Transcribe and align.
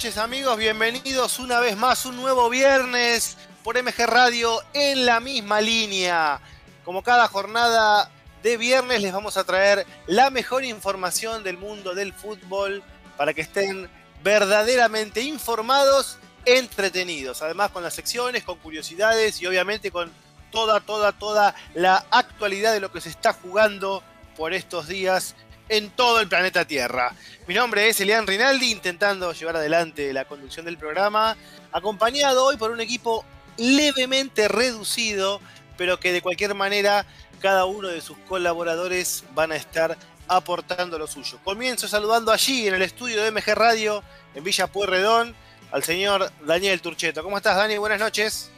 noches 0.00 0.16
amigos, 0.16 0.56
bienvenidos 0.56 1.38
una 1.40 1.60
vez 1.60 1.76
más, 1.76 2.06
un 2.06 2.16
nuevo 2.16 2.48
viernes 2.48 3.36
por 3.62 3.76
MG 3.76 4.06
Radio 4.06 4.58
en 4.72 5.04
la 5.04 5.20
misma 5.20 5.60
línea. 5.60 6.40
Como 6.86 7.02
cada 7.02 7.28
jornada 7.28 8.10
de 8.42 8.56
viernes 8.56 9.02
les 9.02 9.12
vamos 9.12 9.36
a 9.36 9.44
traer 9.44 9.86
la 10.06 10.30
mejor 10.30 10.64
información 10.64 11.44
del 11.44 11.58
mundo 11.58 11.94
del 11.94 12.14
fútbol 12.14 12.82
para 13.18 13.34
que 13.34 13.42
estén 13.42 13.90
verdaderamente 14.24 15.20
informados, 15.20 16.16
entretenidos, 16.46 17.42
además 17.42 17.70
con 17.70 17.82
las 17.82 17.92
secciones, 17.92 18.42
con 18.42 18.56
curiosidades 18.56 19.42
y 19.42 19.46
obviamente 19.46 19.90
con 19.90 20.10
toda, 20.50 20.80
toda, 20.80 21.12
toda 21.12 21.54
la 21.74 22.06
actualidad 22.10 22.72
de 22.72 22.80
lo 22.80 22.90
que 22.90 23.02
se 23.02 23.10
está 23.10 23.34
jugando 23.34 24.02
por 24.34 24.54
estos 24.54 24.88
días 24.88 25.34
en 25.70 25.88
todo 25.90 26.20
el 26.20 26.28
planeta 26.28 26.66
Tierra. 26.66 27.14
Mi 27.46 27.54
nombre 27.54 27.88
es 27.88 28.00
Elian 28.00 28.26
Rinaldi, 28.26 28.72
intentando 28.72 29.32
llevar 29.32 29.56
adelante 29.56 30.12
la 30.12 30.26
conducción 30.26 30.66
del 30.66 30.76
programa, 30.76 31.36
acompañado 31.72 32.44
hoy 32.44 32.56
por 32.56 32.72
un 32.72 32.80
equipo 32.80 33.24
levemente 33.56 34.48
reducido, 34.48 35.40
pero 35.78 35.98
que 35.98 36.12
de 36.12 36.20
cualquier 36.20 36.54
manera 36.54 37.06
cada 37.40 37.64
uno 37.64 37.88
de 37.88 38.00
sus 38.00 38.18
colaboradores 38.28 39.24
van 39.34 39.52
a 39.52 39.56
estar 39.56 39.96
aportando 40.28 40.98
lo 40.98 41.06
suyo. 41.06 41.38
Comienzo 41.44 41.88
saludando 41.88 42.32
allí 42.32 42.66
en 42.66 42.74
el 42.74 42.82
estudio 42.82 43.22
de 43.22 43.30
MG 43.30 43.54
Radio 43.54 44.02
en 44.34 44.44
Villa 44.44 44.66
Pueyrredón 44.66 45.34
al 45.70 45.82
señor 45.84 46.30
Daniel 46.44 46.80
Turcheto. 46.80 47.22
¿Cómo 47.22 47.36
estás, 47.36 47.56
Dani? 47.56 47.78
Buenas 47.78 48.00
noches. 48.00 48.50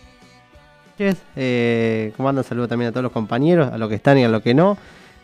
Eh, 1.37 2.13
¿Cómo? 2.17 2.43
Saludo 2.43 2.69
también 2.69 2.89
a 2.89 2.93
todos 2.93 3.03
los 3.03 3.13
compañeros, 3.13 3.73
a 3.73 3.79
los 3.79 3.89
que 3.89 3.97
están 3.97 4.19
y 4.19 4.25
a 4.25 4.29
los 4.29 4.43
que 4.43 4.55
no. 4.55 4.79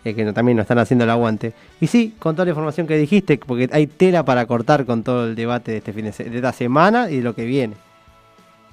Eh, 0.04 0.14
que 0.14 0.32
también 0.32 0.56
nos 0.56 0.64
están 0.64 0.78
haciendo 0.78 1.04
el 1.04 1.10
aguante. 1.10 1.52
Y 1.80 1.88
sí, 1.88 2.14
con 2.18 2.36
toda 2.36 2.46
la 2.46 2.50
información 2.50 2.86
que 2.86 2.96
dijiste, 2.96 3.38
porque 3.38 3.68
hay 3.72 3.86
tela 3.86 4.24
para 4.24 4.46
cortar 4.46 4.86
con 4.86 5.02
todo 5.02 5.26
el 5.26 5.34
debate 5.34 5.72
de, 5.72 5.78
este 5.78 5.92
fin 5.92 6.04
de, 6.04 6.10
esta 6.10 6.52
semana 6.52 7.10
y 7.10 7.16
de 7.16 7.22
lo 7.22 7.34
que 7.34 7.44
viene. 7.44 7.76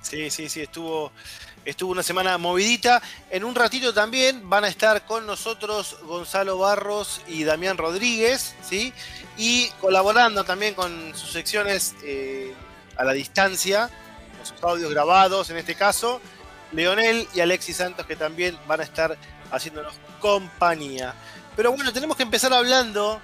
Sí, 0.02 0.30
sí, 0.30 0.48
sí, 0.50 0.62
estuvo, 0.62 1.12
estuvo 1.66 1.92
una 1.92 2.03
semana 2.03 2.38
movidita. 2.38 3.02
En 3.31 3.44
un 3.44 3.56
ratito 3.56 3.92
también 3.92 4.48
van 4.48 4.66
a 4.66 4.68
estar 4.68 5.03
con 5.06 5.26
nosotros 5.26 5.98
Gonzalo 6.06 6.59
Barros 6.59 7.22
y 7.28 7.44
Damián 7.44 7.78
Rodríguez, 7.78 8.56
¿sí? 8.62 8.94
Y 9.36 9.70
colaborando 9.81 10.44
también 10.44 10.76
con 10.76 11.16
sus 11.16 11.31
secciones 11.31 11.96
eh, 12.03 12.53
a 12.98 13.03
la 13.03 13.14
distancia, 13.14 13.90
con 14.38 14.46
sus 14.46 14.64
audios 14.64 14.92
grabados 14.92 15.50
en 15.50 15.58
este 15.58 15.73
caso, 15.73 16.22
Leonel 16.72 17.28
y 17.34 17.40
Alexis 17.40 17.78
Santos 17.78 18.06
que 18.06 18.16
también 18.16 18.56
van 18.68 18.81
a 18.81 18.84
estar 18.84 19.18
haciéndonos 19.52 19.96
compañía. 20.26 21.14
Pero 21.56 21.72
bueno, 21.72 21.94
tenemos 21.94 22.18
que 22.18 22.23
empezar 22.23 22.52
hablando 22.52 23.22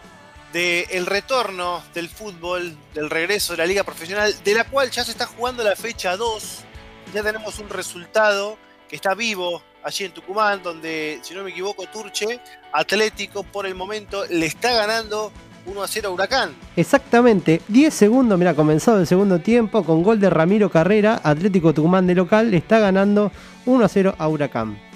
del 0.53 1.07
retorno 1.07 1.81
del 1.95 2.09
fútbol, 2.09 2.77
del 2.93 3.09
regreso 3.09 3.53
de 3.53 3.57
la 3.57 3.65
liga 3.65 3.83
profesional, 3.83 4.35
de 4.43 4.53
la 4.53 4.65
cual 4.65 4.91
ya 4.91 5.03
se 5.03 5.09
está 5.09 5.25
jugando 5.25 5.63
la 5.63 5.75
fecha 5.75 6.15
2. 6.15 6.59
Ya 7.11 7.23
tenemos 7.23 7.57
un 7.57 7.69
resultado 7.69 8.55
que 8.87 8.97
está 8.97 9.15
vivo 9.15 9.63
allí 9.83 10.05
en 10.05 10.11
Tucumán, 10.11 10.61
donde, 10.61 11.19
si 11.23 11.33
no 11.33 11.43
me 11.43 11.49
equivoco, 11.49 11.87
Turche, 11.87 12.39
Atlético 12.71 13.41
por 13.41 13.65
el 13.65 13.73
momento 13.73 14.23
le 14.29 14.45
está 14.45 14.71
ganando 14.71 15.31
1 15.65 15.81
a 15.81 15.87
0 15.87 16.07
a 16.07 16.11
Huracán. 16.11 16.55
Exactamente, 16.75 17.63
10 17.67 17.91
segundos, 17.91 18.37
mira, 18.37 18.53
comenzado 18.53 18.99
el 18.99 19.07
segundo 19.07 19.39
tiempo 19.39 19.83
con 19.83 20.03
gol 20.03 20.19
de 20.19 20.29
Ramiro 20.29 20.69
Carrera, 20.69 21.19
Atlético 21.23 21.73
Tucumán 21.73 22.05
de 22.05 22.13
local 22.13 22.51
le 22.51 22.57
está 22.57 22.77
ganando 22.77 23.31
1 23.65 23.85
a 23.85 23.89
0 23.89 24.15
a 24.19 24.27
Huracán. 24.27 24.90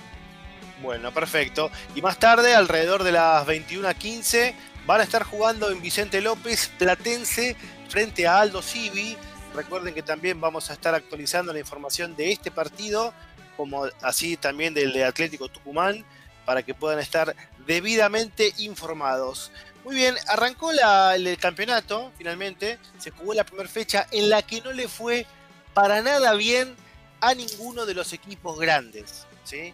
Bueno, 0.86 1.12
perfecto. 1.12 1.72
Y 1.96 2.04
más 2.04 2.20
tarde, 2.20 2.54
alrededor 2.54 3.04
de 3.04 3.12
las 3.12 3.44
21.15, 3.48 4.54
van 4.86 5.02
a 5.02 5.04
estar 5.04 5.24
jugando 5.24 5.72
en 5.72 5.82
Vicente 5.82 6.22
López 6.22 6.72
Platense 6.78 7.56
frente 7.90 8.28
a 8.28 8.40
Aldo 8.40 8.62
Civi. 8.62 9.18
Recuerden 9.56 9.96
que 9.96 10.04
también 10.04 10.40
vamos 10.40 10.70
a 10.70 10.74
estar 10.74 10.94
actualizando 10.94 11.52
la 11.52 11.58
información 11.58 12.16
de 12.16 12.32
este 12.32 12.52
partido, 12.52 13.16
como 13.58 13.86
así 14.04 14.38
también 14.38 14.76
del 14.76 14.94
de 14.94 15.06
Atlético 15.06 15.50
Tucumán, 15.50 16.06
para 16.46 16.62
que 16.62 16.76
puedan 16.76 17.00
estar 17.00 17.36
debidamente 17.66 18.54
informados. 18.60 19.52
Muy 19.84 19.96
bien, 19.96 20.14
arrancó 20.28 20.70
el 20.70 21.38
campeonato, 21.40 22.12
finalmente, 22.16 22.78
se 23.00 23.10
jugó 23.10 23.34
la 23.34 23.44
primera 23.44 23.68
fecha 23.68 24.06
en 24.12 24.30
la 24.30 24.44
que 24.44 24.62
no 24.62 24.72
le 24.72 24.88
fue 24.88 25.26
para 25.74 26.04
nada 26.04 26.36
bien 26.36 26.76
a 27.22 27.34
ninguno 27.34 27.88
de 27.88 27.96
los 27.96 28.14
equipos 28.14 28.60
grandes. 28.60 29.26
¿sí? 29.46 29.74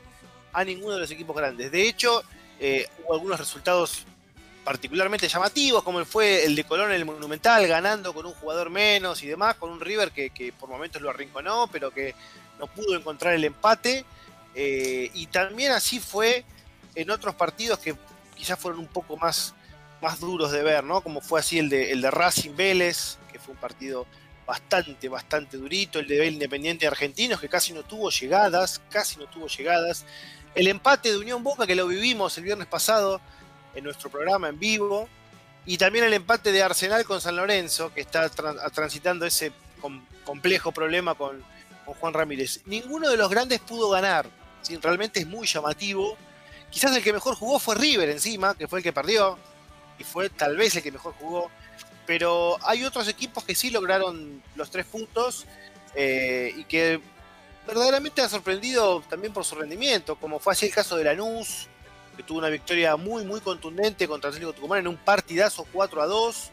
A 0.54 0.64
ninguno 0.64 0.96
de 0.96 1.02
los 1.02 1.12
equipos 1.12 1.36
grandes. 1.36 1.72
De 1.72 1.88
hecho, 1.88 2.24
eh, 2.60 2.88
hubo 3.04 3.14
algunos 3.14 3.40
resultados 3.40 4.06
particularmente 4.64 5.28
llamativos, 5.28 5.84
como 5.84 6.04
fue 6.06 6.46
el 6.46 6.56
de 6.56 6.64
Colón 6.64 6.92
en 6.92 6.98
el 6.98 7.06
Monumental, 7.06 7.66
ganando 7.68 8.14
con 8.14 8.26
un 8.26 8.34
jugador 8.34 8.70
menos 8.70 9.24
y 9.24 9.28
demás, 9.28 9.56
con 9.56 9.72
un 9.72 9.80
River 9.80 10.12
que, 10.12 10.54
por 10.60 10.70
momentos 10.70 11.02
lo 11.02 11.10
arrinconó, 11.10 11.68
pero 11.72 11.92
que 11.92 12.14
no 12.60 12.68
pudo 12.68 12.96
encontrar 12.96 13.34
el 13.34 13.44
empate. 13.44 14.06
Eh, 14.54 15.10
y 15.14 15.28
también 15.28 15.72
así 15.72 16.00
fue 16.00 16.46
en 16.96 17.10
otros 17.10 17.34
partidos 17.36 17.80
que 17.80 17.96
quizás 18.36 18.60
fueron 18.60 18.82
un 18.82 18.88
poco 18.88 19.18
más, 19.18 19.56
más 20.02 20.20
duros 20.20 20.52
de 20.52 20.62
ver, 20.62 20.84
¿no? 20.84 21.02
Como 21.02 21.22
fue 21.22 21.40
así 21.40 21.58
el 21.58 21.70
de, 21.70 21.92
el 21.92 22.02
de 22.02 22.12
Racing 22.12 22.56
Vélez, 22.56 23.18
que 23.32 23.40
fue 23.40 23.54
un 23.54 23.60
partido 23.60 24.06
bastante, 24.46 25.08
bastante 25.08 25.58
durito, 25.58 26.00
el 26.00 26.08
de 26.08 26.28
Independiente 26.28 26.86
Argentinos, 26.86 27.40
que 27.40 27.48
casi 27.48 27.74
no 27.74 27.84
tuvo 27.84 28.10
llegadas, 28.10 28.82
casi 28.90 29.18
no 29.18 29.26
tuvo 29.28 29.48
llegadas, 29.48 30.06
el 30.56 30.68
empate 30.68 31.12
de 31.12 31.18
Unión 31.18 31.44
Boca 31.44 31.66
que 31.66 31.76
lo 31.76 31.88
vivimos 31.88 32.38
el 32.38 32.44
viernes 32.44 32.68
pasado 32.68 33.22
en 33.74 33.84
nuestro 33.84 34.10
programa 34.10 34.50
en 34.50 34.60
vivo. 34.60 35.08
Y 35.66 35.78
también 35.78 36.06
el 36.06 36.14
empate 36.14 36.52
de 36.52 36.64
Arsenal 36.64 37.06
con 37.06 37.22
San 37.22 37.36
Lorenzo, 37.36 37.94
que 37.94 38.02
está 38.02 38.30
transitando 38.30 39.26
ese 39.26 39.52
complejo 40.26 40.72
problema 40.72 41.14
con, 41.16 41.44
Juan 42.00 42.14
Ramírez. 42.14 42.62
Ninguno 42.66 43.10
de 43.10 43.18
los 43.18 43.30
grandes 43.30 43.60
pudo 43.60 43.90
ganar. 43.90 44.26
Realmente 44.82 45.20
es 45.20 45.28
muy 45.28 45.46
llamativo. 45.46 46.16
Quizás 46.70 46.96
el 46.96 47.04
que 47.04 47.12
mejor 47.12 47.36
jugó 47.36 47.60
fue 47.60 47.76
River 47.76 48.10
encima, 48.10 48.56
que 48.56 48.68
fue 48.68 48.80
el 48.80 48.84
que 48.84 48.94
perdió. 48.94 49.38
Y 50.00 50.06
fue 50.06 50.30
tal 50.30 50.56
vez 50.56 50.74
el 50.76 50.84
que 50.84 50.92
mejor 50.92 51.14
jugó. 51.20 51.52
Pero 52.08 52.58
hay 52.64 52.86
otros 52.86 53.10
equipos 53.10 53.44
que 53.44 53.56
sí 53.56 53.72
lograron 53.72 54.42
los 54.56 54.72
tres 54.72 54.86
puntos. 54.86 55.46
Eh, 55.96 56.54
y 56.56 56.64
que 56.64 57.02
verdaderamente 57.66 58.22
ha 58.22 58.30
sorprendido 58.30 59.02
también 59.10 59.34
por 59.34 59.46
su 59.46 59.56
rendimiento, 59.56 60.16
como 60.16 60.40
fue 60.40 60.54
así 60.54 60.66
el 60.66 60.74
caso 60.74 60.98
de 60.98 61.04
Lanús, 61.04 61.68
que 62.18 62.24
tuvo 62.24 62.40
una 62.40 62.50
victoria 62.50 62.96
muy, 62.96 63.24
muy 63.24 63.40
contundente 63.42 64.08
contra 64.08 64.30
Atlético 64.30 64.54
Tucumán 64.54 64.80
en 64.80 64.88
un 64.88 64.98
partidazo 64.98 65.66
4 65.72 66.02
a 66.02 66.08
2, 66.08 66.52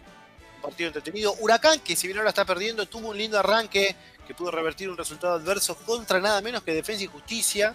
un 0.57 0.63
partido 0.63 0.89
entretenido. 0.89 1.35
Huracán, 1.41 1.81
que 1.81 1.97
si 1.97 2.07
bien 2.07 2.19
ahora 2.19 2.31
está 2.31 2.45
perdiendo, 2.45 2.87
tuvo 2.87 3.09
un 3.09 3.19
lindo 3.19 3.39
arranque 3.39 3.97
que 4.27 4.35
pudo 4.35 4.51
revertir 4.51 4.91
un 4.91 4.97
resultado 4.97 5.35
adverso 5.35 5.77
contra 5.77 6.21
nada 6.21 6.41
menos 6.43 6.63
que 6.63 6.75
Defensa 6.75 7.05
y 7.05 7.07
Justicia. 7.07 7.75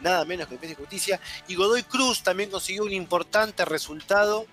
Nada 0.00 0.24
menos 0.24 0.46
que 0.46 0.54
Defensa 0.54 0.72
y 0.72 0.76
Justicia. 0.76 1.20
Y 1.48 1.54
Godoy 1.54 1.82
Cruz 1.82 2.22
también 2.22 2.50
consiguió 2.50 2.84
un 2.84 2.92
importante 2.92 3.64
resultado 3.64 4.46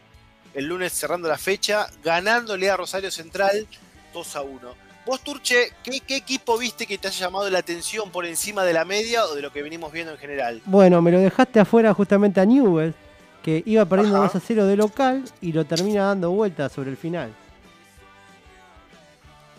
el 0.54 0.66
lunes 0.66 0.94
cerrando 0.94 1.28
la 1.28 1.38
fecha, 1.38 1.90
ganándole 2.04 2.70
a 2.70 2.78
Rosario 2.78 3.10
Central 3.10 3.68
2 4.14 4.36
a 4.36 4.42
1. 4.42 4.76
Vos, 5.06 5.22
Turche, 5.22 5.74
¿qué, 5.84 6.16
equipo 6.16 6.58
viste 6.58 6.88
que 6.88 6.98
te 6.98 7.10
haya 7.10 7.26
llamado 7.26 7.50
la 7.50 7.60
atención 7.60 8.10
por 8.10 8.26
encima 8.26 8.64
de 8.64 8.72
la 8.72 8.86
media 8.86 9.26
o 9.26 9.36
de 9.36 9.42
lo 9.42 9.52
que 9.52 9.62
venimos 9.62 9.92
viendo 9.92 10.14
en 10.14 10.18
general? 10.18 10.62
Bueno, 10.66 11.02
me 11.02 11.12
lo 11.12 11.20
dejaste 11.20 11.60
afuera 11.60 11.94
justamente 11.94 12.40
a 12.40 12.46
Newell, 12.46 12.94
que 13.44 13.64
iba 13.66 13.84
perdiendo 13.84 14.20
2 14.20 14.36
a 14.36 14.40
0 14.40 14.66
de 14.66 14.78
local 14.78 15.24
y 15.42 15.52
lo 15.52 15.66
termina 15.66 16.06
dando 16.06 16.32
vuelta 16.32 16.70
sobre 16.70 16.92
el 16.92 16.98
final. 16.98 17.34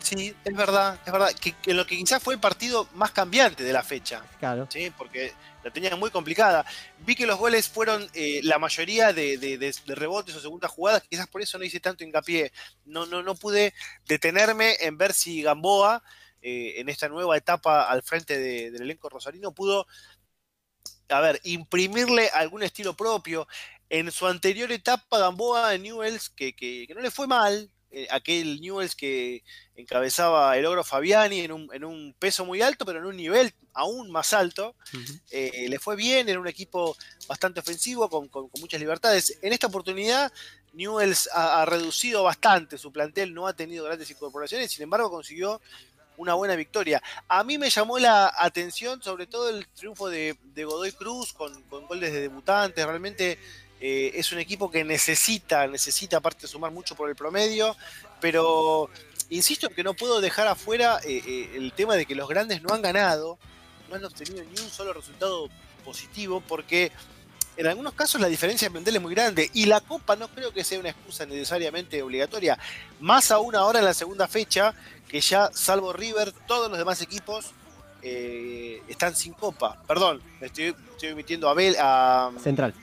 Sí, 0.01 0.35
es 0.45 0.57
verdad, 0.57 0.99
es 1.05 1.13
verdad. 1.13 1.31
Que, 1.33 1.53
que, 1.53 1.75
lo 1.75 1.87
que 1.87 1.97
quizás 1.97 2.23
fue 2.23 2.35
el 2.35 2.41
partido 2.41 2.89
más 2.95 3.11
cambiante 3.11 3.65
de 3.65 3.73
la 3.73 3.83
fecha. 3.83 4.23
Claro. 4.39 4.67
Sí, 4.71 4.93
porque 4.97 5.33
la 5.65 5.73
tenía 5.73 5.97
muy 5.97 6.11
complicada. 6.11 6.65
Vi 7.07 7.17
que 7.17 7.27
los 7.27 7.39
goles 7.39 7.69
fueron 7.69 8.09
eh, 8.13 8.41
la 8.43 8.59
mayoría 8.59 9.13
de, 9.13 9.75
rebotes 9.87 10.37
o 10.37 10.41
segundas 10.41 10.71
jugadas, 10.71 11.03
quizás 11.09 11.27
por 11.27 11.41
eso 11.41 11.59
no 11.59 11.65
hice 11.65 11.81
tanto 11.81 12.05
hincapié. 12.05 12.53
No, 12.85 13.07
no, 13.07 13.23
no 13.23 13.35
pude 13.35 13.73
detenerme 14.07 14.77
en 14.81 14.99
ver 14.99 15.15
si 15.15 15.43
Gamboa, 15.43 16.03
eh, 16.43 16.75
en 16.77 16.91
esta 16.91 17.09
nueva 17.09 17.37
etapa 17.39 17.89
al 17.91 18.03
frente 18.03 18.39
del 18.39 18.83
elenco 18.83 19.09
rosarino, 19.09 19.53
pudo, 19.55 19.87
a 21.09 21.21
ver, 21.21 21.41
imprimirle 21.45 22.29
algún 22.29 22.63
estilo 22.63 22.95
propio. 22.95 23.49
En 23.89 24.13
su 24.13 24.27
anterior 24.27 24.71
etapa, 24.71 25.19
Gamboa 25.19 25.77
Newells, 25.79 26.29
que, 26.29 26.55
que 26.55 26.87
no 26.95 27.01
le 27.01 27.11
fue 27.11 27.27
mal, 27.27 27.71
eh, 27.97 28.09
aquel 28.11 28.61
Newells 28.61 28.97
que 28.97 29.45
encabezaba 29.77 30.57
el 30.59 30.67
ogro 30.67 30.83
Fabiani 30.83 31.43
en 31.43 31.53
un, 31.53 32.15
peso 32.19 32.45
muy 32.45 32.61
alto, 32.61 32.85
pero 32.85 32.99
en 32.99 33.05
un 33.05 33.17
nivel 33.17 33.55
aún 33.73 34.11
más 34.11 34.33
alto. 34.33 34.75
Eh, 35.31 35.67
le 35.69 35.79
fue 35.79 35.95
bien, 35.95 36.29
era 36.29 36.41
un 36.41 36.49
equipo 36.49 36.97
bastante 37.29 37.61
ofensivo, 37.61 38.11
con, 38.11 38.29
muchas 38.61 38.81
libertades. 38.81 39.39
En 39.43 39.53
esta 39.53 39.69
oportunidad, 39.69 40.33
Newells 40.73 41.31
ha, 41.33 41.65
reducido 41.67 42.25
bastante 42.25 42.79
su 42.79 42.91
plantel, 42.91 43.33
no 43.33 43.47
ha 43.47 43.53
tenido 43.53 43.85
grandes 43.85 44.11
incorporaciones, 44.11 44.73
sin 44.73 44.83
embargo 44.83 45.09
consiguió 45.09 45.61
una 46.17 46.35
buena 46.35 46.57
victoria. 46.57 47.01
A 47.29 47.45
mí 47.45 47.59
me 47.59 47.71
llamó 47.71 48.01
la 48.01 48.35
atención 48.37 49.01
sobre 49.05 49.29
todo 49.29 49.51
el 49.51 49.69
triunfo 49.69 50.09
de, 50.09 50.37
Godoy 50.57 50.91
Cruz 50.91 51.33
con, 51.33 51.63
con 51.65 51.87
goles 51.87 52.13
de 52.13 52.23
debutantes, 52.23 52.85
realmente 52.85 53.39
eh, 53.87 54.19
es 54.19 54.33
un 54.33 54.39
equipo 54.39 54.71
que 54.71 54.83
necesita, 54.83 55.67
necesita 55.67 56.17
aparte 56.17 56.47
sumar 56.47 56.73
mucho 56.73 56.95
por 56.95 57.11
el 57.11 57.15
promedio, 57.15 57.77
pero 58.19 58.89
insisto 59.29 59.69
que 59.69 59.85
no 59.85 59.93
puedo 59.93 60.23
dejar 60.23 60.47
afuera 60.47 61.01
eh, 61.05 61.23
eh, 61.27 61.51
el 61.55 61.71
tema 61.75 61.95
de 61.95 62.07
que 62.07 62.15
los 62.15 62.27
grandes 62.27 62.63
no 62.63 62.73
han 62.73 62.81
ganado, 62.81 63.37
no 63.91 63.97
han 63.97 64.03
obtenido 64.07 64.43
ni 64.43 64.59
un 64.59 64.71
solo 64.71 64.95
resultado 64.95 65.51
positivo, 65.85 66.43
porque 66.49 66.93
en 67.59 67.67
algunos 67.67 67.93
casos 67.93 68.23
la 68.23 68.29
diferencia 68.29 68.69
de 68.69 68.73
plantel 68.73 68.97
es 68.97 69.03
muy 69.03 69.15
grande 69.15 69.51
y 69.53 69.67
la 69.67 69.83
Copa 69.83 70.17
no 70.17 70.29
creo 70.29 70.51
que 70.51 70.65
sea 70.65 70.81
una 70.81 70.89
excusa 70.89 71.27
necesariamente 71.27 72.03
obligatoria, 72.03 72.59
más 73.01 73.31
aún 73.31 73.55
ahora 73.55 73.81
en 73.81 73.85
la 73.85 73.93
segunda 73.93 74.27
fecha, 74.27 74.73
que 75.07 75.21
ya 75.21 75.51
salvo 75.53 75.93
River, 75.93 76.33
todos 76.47 76.71
los 76.71 76.79
demás 76.79 77.03
equipos 77.03 77.53
están 78.01 79.15
sin 79.15 79.35
Copa. 79.35 79.83
Perdón, 79.87 80.23
estoy, 80.41 80.75
estoy 80.93 81.11
emitiendo 81.11 81.51
a, 81.51 81.55
Bel, 81.55 81.77
a 81.79 82.33
Central. 82.43 82.75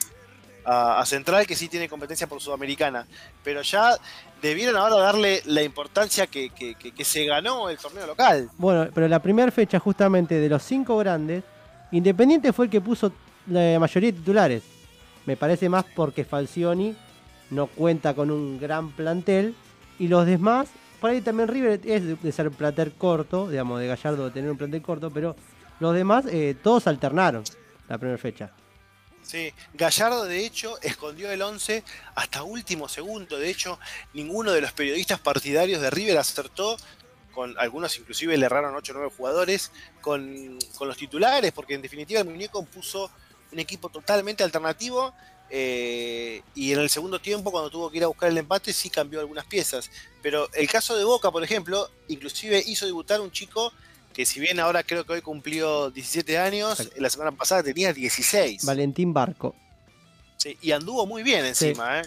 A, 0.73 1.05
Central, 1.05 1.45
que 1.45 1.55
sí 1.55 1.67
tiene 1.67 1.89
competencia 1.89 2.27
por 2.27 2.41
Sudamericana, 2.41 3.05
pero 3.43 3.61
ya 3.61 3.97
debieron 4.41 4.77
ahora 4.77 4.95
darle 4.97 5.41
la 5.45 5.63
importancia 5.63 6.27
que, 6.27 6.49
que 6.49 7.05
se 7.05 7.25
ganó 7.25 7.69
el 7.69 7.77
torneo 7.77 8.07
local. 8.07 8.49
Bueno, 8.57 8.89
pero 8.93 9.07
la 9.07 9.21
primera 9.21 9.51
fecha 9.51 9.79
justamente 9.79 10.35
de 10.35 10.49
los 10.49 10.63
cinco 10.63 10.97
grandes, 10.97 11.43
Independiente 11.91 12.53
fue 12.53 12.65
el 12.65 12.71
que 12.71 12.79
puso 12.79 13.11
la 13.47 13.77
mayoría 13.79 14.11
de 14.11 14.17
titulares. 14.17 14.63
Me 15.25 15.35
parece 15.35 15.67
más 15.67 15.85
porque 15.95 16.23
Falcioni 16.23 16.95
no 17.49 17.67
cuenta 17.67 18.13
con 18.13 18.31
un 18.31 18.59
gran 18.59 18.91
plantel 18.91 19.55
y 19.99 20.07
los 20.07 20.25
demás, 20.25 20.69
por 20.99 21.09
ahí 21.09 21.21
también 21.21 21.49
River 21.49 21.81
es 21.83 22.21
de 22.21 22.31
ser 22.31 22.49
plantel 22.51 22.93
corto, 22.93 23.49
digamos, 23.49 23.79
de 23.79 23.87
Gallardo 23.87 24.25
de 24.25 24.31
tener 24.31 24.49
un 24.49 24.57
plantel 24.57 24.81
corto, 24.81 25.11
pero 25.11 25.35
los 25.79 25.93
demás 25.93 26.25
eh, 26.27 26.55
todos 26.63 26.87
alternaron 26.87 27.43
la 27.89 27.97
primera 27.97 28.17
fecha. 28.17 28.51
Sí, 29.31 29.53
Gallardo 29.73 30.25
de 30.25 30.45
hecho 30.45 30.77
escondió 30.81 31.31
el 31.31 31.41
11 31.41 31.85
hasta 32.15 32.43
último 32.43 32.89
segundo. 32.89 33.39
De 33.39 33.49
hecho, 33.49 33.79
ninguno 34.13 34.51
de 34.51 34.59
los 34.59 34.73
periodistas 34.73 35.21
partidarios 35.21 35.81
de 35.81 35.89
River 35.89 36.17
acertó, 36.17 36.75
con 37.31 37.57
algunos 37.57 37.97
inclusive 37.97 38.35
le 38.35 38.47
erraron 38.47 38.75
8 38.75 38.91
o 38.91 38.95
9 38.95 39.13
jugadores, 39.15 39.71
con, 40.01 40.59
con, 40.75 40.89
los 40.89 40.97
titulares, 40.97 41.53
porque 41.53 41.75
en 41.75 41.81
definitiva 41.81 42.19
el 42.19 42.27
muñeco 42.27 42.65
puso 42.65 43.09
un 43.53 43.59
equipo 43.59 43.87
totalmente 43.87 44.43
alternativo. 44.43 45.13
Eh, 45.49 46.41
y 46.53 46.73
en 46.73 46.79
el 46.79 46.89
segundo 46.89 47.21
tiempo, 47.21 47.51
cuando 47.51 47.69
tuvo 47.69 47.89
que 47.89 47.99
ir 47.99 48.03
a 48.03 48.07
buscar 48.07 48.29
el 48.29 48.37
empate, 48.37 48.73
sí 48.73 48.89
cambió 48.89 49.21
algunas 49.21 49.45
piezas. 49.45 49.89
Pero 50.21 50.49
el 50.51 50.67
caso 50.67 50.97
de 50.97 51.05
Boca, 51.05 51.31
por 51.31 51.41
ejemplo, 51.41 51.89
inclusive 52.09 52.61
hizo 52.67 52.85
debutar 52.85 53.21
un 53.21 53.31
chico 53.31 53.71
que 54.13 54.25
si 54.25 54.39
bien 54.39 54.59
ahora 54.59 54.83
creo 54.83 55.05
que 55.05 55.13
hoy 55.13 55.21
cumplió 55.21 55.89
17 55.91 56.37
años, 56.37 56.89
la 56.97 57.09
semana 57.09 57.31
pasada 57.31 57.63
tenía 57.63 57.93
16. 57.93 58.65
Valentín 58.65 59.13
Barco. 59.13 59.55
Sí, 60.37 60.57
y 60.61 60.71
anduvo 60.71 61.05
muy 61.05 61.23
bien 61.23 61.45
encima, 61.45 61.99
¿eh? 61.99 62.03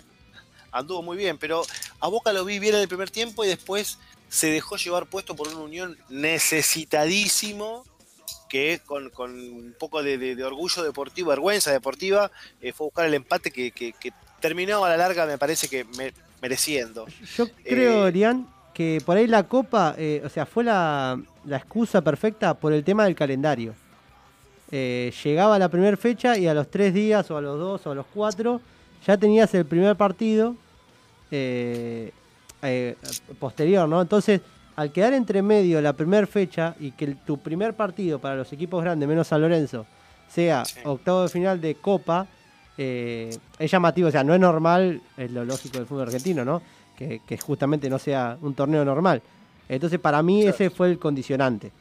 Anduvo 0.72 1.02
muy 1.02 1.16
bien, 1.16 1.38
pero 1.38 1.62
a 2.00 2.08
Boca 2.08 2.32
lo 2.32 2.44
vi 2.44 2.58
bien 2.58 2.74
en 2.74 2.80
el 2.80 2.88
primer 2.88 3.10
tiempo 3.10 3.44
y 3.44 3.48
después 3.48 3.98
se 4.28 4.48
dejó 4.48 4.76
llevar 4.76 5.06
puesto 5.06 5.36
por 5.36 5.46
una 5.48 5.58
unión 5.58 5.96
necesitadísimo 6.08 7.84
que 8.48 8.80
con, 8.84 9.10
un 9.16 9.74
poco 9.78 10.02
de, 10.02 10.44
orgullo 10.44 10.82
deportivo, 10.82 11.30
vergüenza 11.30 11.70
deportiva, 11.70 12.30
eh, 12.60 12.72
fue 12.72 12.86
a 12.86 12.88
buscar 12.88 13.06
el 13.06 13.14
empate 13.14 13.50
que, 13.50 13.94
terminó 14.40 14.84
a 14.84 14.88
la 14.88 14.96
larga, 14.96 15.26
me 15.26 15.38
parece 15.38 15.68
que 15.68 15.86
mereciendo. 16.42 17.06
Yo 17.36 17.48
creo, 17.64 18.08
eh, 18.08 18.36
que 18.74 19.00
por 19.04 19.16
ahí 19.16 19.26
la 19.26 19.44
Copa, 19.44 19.94
eh, 19.96 20.20
o 20.24 20.28
sea, 20.28 20.46
fue 20.46 20.64
la, 20.64 21.20
excusa 21.50 22.02
perfecta 22.02 22.54
por 22.54 22.72
el 22.72 22.84
tema 22.84 23.04
del 23.04 23.14
calendario. 23.14 23.74
Eh, 24.70 25.12
llegaba 25.22 25.58
la 25.58 25.68
primera 25.68 25.96
fecha 25.96 26.36
y 26.36 26.46
a 26.46 26.54
los 26.54 26.70
tres 26.70 26.92
días, 26.94 27.30
o 27.30 27.36
a 27.36 27.40
los 27.40 27.58
dos, 27.58 27.86
o 27.86 27.90
a 27.90 27.94
los 27.94 28.06
cuatro, 28.12 28.60
ya 29.06 29.16
tenías 29.16 29.52
el 29.54 29.66
primer 29.66 29.96
partido 29.96 30.56
posterior, 33.38 33.88
¿no? 33.88 34.00
Entonces 34.00 34.40
al 34.76 34.90
quedar 34.90 35.14
entre 35.14 35.42
medio 35.42 35.80
la 35.80 35.92
primera 35.92 36.26
fecha 36.26 36.74
y 36.80 36.92
que 36.92 37.14
tu 37.26 37.38
primer 37.38 37.74
partido 37.74 38.18
para 38.18 38.36
los 38.36 38.52
equipos 38.52 38.82
grandes, 38.82 39.08
menos 39.08 39.28
San 39.28 39.40
Lorenzo, 39.40 39.86
sea 40.28 40.64
octavo 40.84 41.22
de 41.22 41.28
final 41.28 41.60
de 41.60 41.76
Copa, 41.76 42.26
eh, 42.76 43.36
es 43.58 43.70
llamativo. 43.70 44.08
O 44.08 44.10
sea, 44.10 44.24
no 44.24 44.34
es 44.34 44.40
normal, 44.40 45.00
es 45.16 45.30
lo 45.30 45.44
lógico 45.44 45.78
del 45.78 45.86
fútbol 45.86 46.02
argentino, 46.02 46.44
¿no? 46.44 46.60
Que, 46.96 47.20
justamente 47.38 47.88
no 47.88 47.98
sea 47.98 48.36
un 48.40 48.54
torneo 48.54 48.84
normal. 48.84 49.22
Entonces, 49.68 49.98
para 49.98 50.22
mí, 50.22 50.42
ese 50.42 50.70
fue 50.70 50.90
el 50.90 50.98
condicionante. 50.98 51.72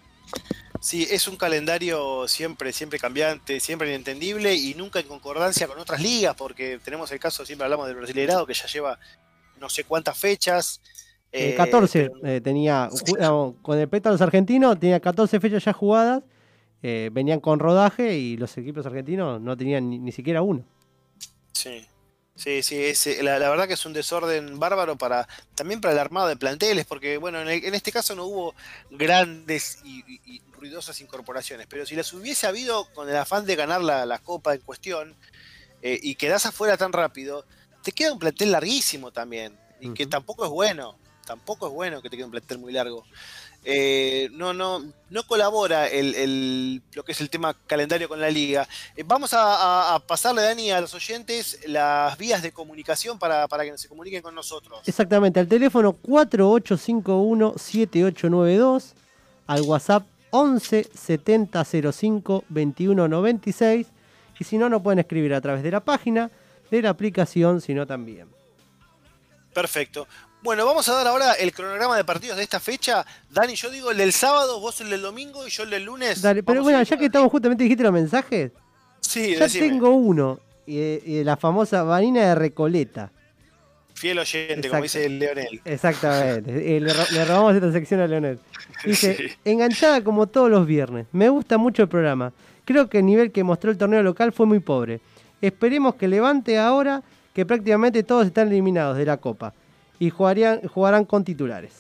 Sí, 0.79 1.07
es 1.09 1.27
un 1.27 1.37
calendario 1.37 2.27
siempre, 2.27 2.73
siempre 2.73 2.99
cambiante, 2.99 3.59
siempre 3.59 3.87
inentendible 3.87 4.53
y 4.53 4.73
nunca 4.73 4.99
en 4.99 5.07
concordancia 5.07 5.67
con 5.67 5.79
otras 5.79 6.01
ligas, 6.01 6.35
porque 6.35 6.79
tenemos 6.83 7.11
el 7.11 7.19
caso, 7.19 7.45
siempre 7.45 7.63
hablamos 7.63 7.87
del 7.87 7.95
Brasileirado, 7.95 8.45
que 8.45 8.53
ya 8.53 8.65
lleva 8.65 8.99
no 9.59 9.69
sé 9.69 9.85
cuántas 9.85 10.17
fechas, 10.17 10.81
14 11.57 12.01
eh, 12.01 12.11
eh, 12.23 12.41
tenía, 12.41 12.89
con 13.61 13.79
el 13.79 13.89
peto 13.89 14.09
a 14.09 14.11
los 14.11 14.21
argentinos, 14.21 14.79
tenía 14.79 14.99
14 14.99 15.39
fechas 15.39 15.65
ya 15.65 15.73
jugadas, 15.73 16.23
eh, 16.83 17.09
venían 17.11 17.39
con 17.39 17.59
rodaje 17.59 18.17
y 18.17 18.37
los 18.37 18.55
equipos 18.57 18.85
argentinos 18.85 19.41
no 19.41 19.57
tenían 19.57 19.89
ni, 19.89 20.11
siquiera 20.11 20.41
uno. 20.41 20.63
Sí, 21.53 21.85
sí, 22.35 22.95
sí, 22.95 23.15
la, 23.21 23.37
verdad 23.37 23.67
que 23.67 23.73
es 23.73 23.85
un 23.85 23.93
desorden 23.93 24.59
bárbaro 24.59 24.97
para 24.97 25.27
también 25.55 25.81
para 25.81 25.93
el 25.93 25.99
armado 25.99 26.27
de 26.27 26.35
planteles, 26.35 26.85
porque 26.85 27.17
bueno, 27.17 27.41
en, 27.41 27.73
este 27.73 27.91
caso 27.91 28.15
no 28.15 28.25
hubo 28.25 28.55
grandes 28.91 29.79
y, 29.83 30.41
ruidosas 30.53 31.01
incorporaciones, 31.01 31.67
pero 31.69 31.85
si 31.85 31.95
las 31.95 32.13
hubiese 32.13 32.47
habido 32.47 32.85
con 32.93 33.09
el 33.09 33.17
afán 33.17 33.45
de 33.45 33.55
ganar 33.55 33.81
la, 33.81 34.19
copa 34.19 34.53
en 34.53 34.61
cuestión 34.61 35.15
y 35.81 36.15
quedás 36.15 36.45
afuera 36.45 36.77
tan 36.77 36.93
rápido, 36.93 37.45
te 37.83 37.91
queda 37.91 38.13
un 38.13 38.19
plantel 38.19 38.51
larguísimo 38.51 39.11
también, 39.11 39.59
y 39.81 39.93
que 39.93 40.07
tampoco 40.07 40.45
es 40.45 40.51
bueno 40.51 40.97
tampoco 41.23 41.67
es 41.67 41.73
bueno 41.73 42.01
que 42.01 42.09
te 42.09 42.15
quede 42.15 42.25
un 42.25 42.31
plantel 42.31 42.59
muy 42.59 42.73
largo. 42.73 43.05
Eh, 43.65 44.29
no, 44.33 44.53
no, 44.53 44.83
no 45.09 45.23
colabora 45.23 45.87
el, 45.87 46.83
lo 46.93 47.03
que 47.03 47.13
es 47.13 47.21
el 47.21 47.29
tema 47.29 47.55
calendario 47.65 48.09
con 48.09 48.19
la 48.19 48.29
liga. 48.29 48.67
Eh, 48.95 49.03
vamos 49.05 49.31
a, 49.33 49.97
pasarle, 50.05 50.41
Dani, 50.41 50.71
a 50.71 50.81
los 50.81 50.93
oyentes 50.93 51.61
las 51.67 52.17
vías 52.17 52.41
de 52.41 52.51
comunicación 52.51 53.17
para, 53.19 53.47
que 53.47 53.77
se 53.77 53.87
comuniquen 53.87 54.21
con 54.21 54.35
nosotros. 54.35 54.81
Exactamente, 54.85 55.39
al 55.39 55.47
teléfono 55.47 55.95
4851-7892, 56.03 58.91
al 59.47 59.61
WhatsApp 59.61 60.03
11 60.31 60.89
70 60.93 61.63
05 61.63 62.43
21 62.49 63.07
96, 63.07 63.87
y 64.39 64.43
si 64.43 64.57
no, 64.57 64.67
no 64.67 64.83
pueden 64.83 64.99
escribir 64.99 65.33
a 65.33 65.39
través 65.41 65.63
de 65.63 65.71
la 65.71 65.79
página, 65.79 66.29
de 66.69 66.81
la 66.81 66.89
aplicación, 66.89 67.61
sino 67.61 67.87
también. 67.87 68.27
Perfecto. 69.53 70.05
Bueno, 70.43 70.65
vamos 70.65 70.89
a 70.89 70.93
dar 70.93 71.07
ahora 71.07 71.31
el 71.35 71.53
cronograma 71.53 71.95
de 71.95 72.03
partidos 72.03 72.35
de 72.35 72.43
esta 72.43 72.59
fecha. 72.59 73.05
Dani, 73.31 73.55
yo 73.55 73.69
digo 73.69 73.91
el 73.91 73.97
del 73.97 74.11
sábado, 74.11 74.59
vos 74.59 74.81
el 74.81 74.89
del 74.89 75.01
domingo 75.01 75.47
y 75.47 75.49
yo 75.49 75.63
el 75.63 75.69
del 75.69 75.85
lunes. 75.85 76.21
Dale, 76.21 76.43
pero 76.43 76.61
bueno, 76.61 76.83
ya 76.83 76.97
que 76.97 77.05
estamos 77.05 77.31
justamente, 77.31 77.63
dijiste 77.63 77.81
los 77.81 77.93
mensajes. 77.93 78.51
Sí, 78.99 79.37
Ya 79.37 79.47
tengo 79.47 79.91
uno, 79.91 80.41
y 80.67 81.23
la 81.23 81.37
famosa 81.37 81.83
Vanina 81.83 82.27
de 82.27 82.35
Recoleta. 82.35 83.09
Fiel 83.93 84.19
oyente, 84.19 84.67
como 84.67 84.83
dice 84.83 85.07
Leonel. 85.07 85.61
Exactamente, 85.63 86.51
eh, 86.75 86.81
le, 86.81 87.25
robamos 87.25 87.55
esta 87.55 87.71
sección 87.71 88.01
a 88.01 88.07
Leonel. 88.07 88.37
Dice, 88.83 89.37
enganchada 89.45 90.03
como 90.03 90.27
todos 90.27 90.49
los 90.49 90.67
viernes. 90.67 91.05
Me 91.13 91.29
gusta 91.29 91.57
mucho 91.57 91.83
el 91.83 91.87
programa. 91.87 92.33
Creo 92.65 92.89
que 92.89 92.99
el 92.99 93.05
nivel 93.05 93.31
que 93.31 93.45
mostró 93.45 93.71
el 93.71 93.77
torneo 93.77 94.03
local 94.03 94.33
fue 94.33 94.45
muy 94.45 94.59
pobre. 94.59 94.99
Esperemos 95.41 95.95
que 95.95 96.09
levante 96.09 96.59
ahora 96.59 97.01
que 97.33 97.45
prácticamente 97.45 98.03
todos 98.03 98.25
están 98.25 98.49
eliminados 98.49 98.97
de 98.97 99.05
la 99.05 99.15
Copa 99.15 99.53
y 100.03 100.09
jugarían, 100.09 100.67
jugarán 100.67 101.05
con 101.05 101.23
titulares. 101.23 101.71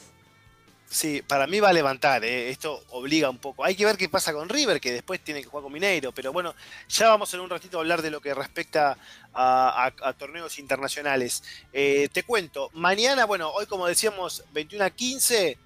Sí, 0.89 1.21
para 1.27 1.45
mí 1.45 1.59
va 1.59 1.69
a 1.69 1.73
levantar, 1.73 2.23
¿eh? 2.23 2.49
esto 2.49 2.81
obliga 2.91 3.29
un 3.29 3.37
poco. 3.37 3.65
Hay 3.65 3.75
que 3.75 3.83
ver 3.83 3.97
qué 3.97 4.07
pasa 4.07 4.31
con 4.31 4.47
River, 4.47 4.79
que 4.79 4.93
después 4.93 5.19
tiene 5.21 5.41
que 5.41 5.49
jugar 5.49 5.63
con 5.63 5.73
Mineiro, 5.73 6.13
pero 6.13 6.31
bueno, 6.31 6.55
ya 6.87 7.09
vamos 7.09 7.33
en 7.33 7.41
un 7.41 7.49
ratito 7.49 7.77
a 7.77 7.81
hablar 7.81 8.01
de 8.01 8.11
lo 8.11 8.21
que 8.21 8.33
respecta 8.33 8.97
a, 9.33 9.91
torneos 10.17 10.57
internacionales. 10.57 11.43
Eh, 11.73 12.07
te 12.13 12.23
cuento, 12.23 12.69
mañana, 12.73 13.25
bueno, 13.25 13.49
hoy 13.49 13.65
como 13.65 13.87
decíamos, 13.87 14.45
21 14.53 14.85
a 14.85 14.89
15, 14.89 15.57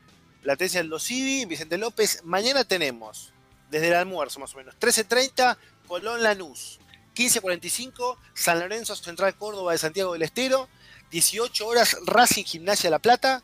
Platense 0.42 0.80
del 0.80 0.90
Dosivi, 0.90 1.46
Vicente 1.46 1.78
López. 1.78 2.22
Mañana 2.24 2.64
tenemos, 2.64 3.34
desde 3.70 3.90
el 3.90 3.94
almuerzo 3.94 4.40
más 4.40 4.56
o 4.56 4.58
menos, 4.58 4.74
13.30, 4.80 5.58
Colón 5.88 6.24
Lanús. 6.24 6.80
15.45, 7.16 8.18
San 8.34 8.60
Lorenzo 8.60 8.96
Central 8.96 9.36
Córdoba 9.36 9.74
de 9.74 9.78
Santiago 9.78 10.14
del 10.14 10.22
Estero. 10.22 10.70
18 11.12 11.68
horas 11.68 11.98
Racing 12.06 12.44
Gimnasia 12.44 12.90
La 12.90 13.00
Plata 13.00 13.44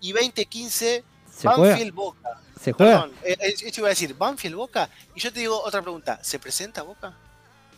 y 0.00 0.12
20-15 0.12 1.02
Banfield 1.42 1.94
Boca. 1.94 2.40
¿Se 2.60 2.72
juega? 2.72 3.02
Perdón, 3.02 3.16
eh, 3.24 3.36
eh, 3.40 3.54
esto 3.66 3.80
iba 3.80 3.88
a 3.88 3.90
decir, 3.90 4.14
Banfield 4.16 4.56
Boca. 4.56 4.88
Y 5.14 5.20
yo 5.20 5.32
te 5.32 5.40
digo 5.40 5.60
otra 5.62 5.82
pregunta, 5.82 6.18
¿se 6.22 6.38
presenta 6.38 6.82
Boca? 6.82 7.14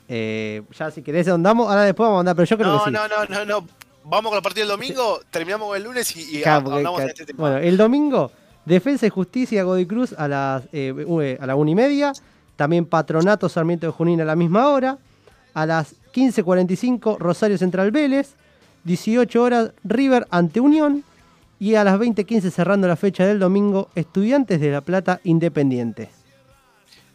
Eh, 0.08 0.62
ya 0.78 0.90
si 0.90 1.02
querés 1.02 1.26
andamos, 1.28 1.68
ahora 1.68 1.82
después 1.82 2.06
vamos 2.06 2.18
a 2.18 2.20
andar, 2.20 2.36
pero 2.36 2.46
yo 2.46 2.56
creo 2.56 2.72
no, 2.72 2.78
que 2.78 2.90
sí. 2.90 2.90
No, 2.90 3.08
no, 3.08 3.24
no, 3.24 3.44
no. 3.44 3.66
Vamos 4.04 4.30
con 4.30 4.36
la 4.36 4.42
partida 4.42 4.62
del 4.62 4.68
domingo, 4.68 5.20
terminamos 5.30 5.76
el 5.76 5.82
lunes 5.82 6.14
y, 6.16 6.42
en 6.44 7.08
este 7.08 7.26
tema. 7.26 7.40
Bueno, 7.40 7.56
el 7.56 7.76
domingo, 7.76 8.30
Defensa 8.64 9.06
y 9.06 9.10
Justicia 9.10 9.64
Godoy 9.64 9.86
Cruz 9.86 10.12
a 10.12 10.28
las, 10.28 10.62
eh, 10.72 11.38
a 11.40 11.46
la 11.46 11.56
una 11.56 11.70
y 11.72 11.74
media. 11.74 12.12
También 12.54 12.86
Patronato 12.86 13.48
Sarmiento 13.48 13.86
de 13.86 13.92
Junín 13.92 14.20
a 14.20 14.24
la 14.24 14.36
misma 14.36 14.68
hora. 14.68 14.98
A 15.54 15.66
las 15.66 15.94
15.45 16.12 17.18
Rosario 17.18 17.58
Central 17.58 17.90
Vélez. 17.90 18.34
18 18.86 19.42
horas 19.42 19.72
River 19.84 20.26
ante 20.30 20.60
Unión 20.60 21.04
Y 21.58 21.74
a 21.74 21.84
las 21.84 21.98
20.15 21.98 22.50
cerrando 22.50 22.86
la 22.86 22.96
fecha 22.96 23.26
del 23.26 23.38
domingo, 23.38 23.90
Estudiantes 23.94 24.60
de 24.60 24.70
La 24.70 24.82
Plata 24.82 25.20
Independiente. 25.24 26.10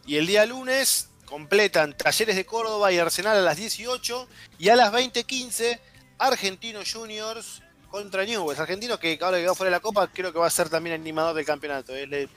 Y 0.06 0.18
el 0.18 0.28
día 0.28 0.46
lunes 0.46 1.10
completan 1.26 1.96
Talleres 1.96 2.36
de 2.36 2.46
Córdoba 2.46 2.92
y 2.92 2.98
Arsenal 2.98 3.38
a 3.38 3.42
las 3.42 3.58
18 3.58 4.28
y 4.60 4.70
a 4.70 4.76
las 4.76 4.92
20.15 4.92 5.80
Argentinos 6.18 6.92
Juniors 6.92 7.62
contra 7.90 8.26
Newell's. 8.26 8.60
Argentino 8.60 9.00
que 9.00 9.18
ahora 9.22 9.38
que 9.38 9.46
va 9.46 9.56
fuera 9.56 9.70
de 9.70 9.78
la 9.78 9.80
Copa 9.80 10.08
creo 10.12 10.34
que 10.34 10.40
va 10.40 10.48
a 10.48 10.52
ser 10.52 10.70
también 10.70 10.96
animador 10.96 11.36
del 11.36 11.46
campeonato. 11.46 11.96
¿eh? 11.96 12.08
Le, 12.08 12.28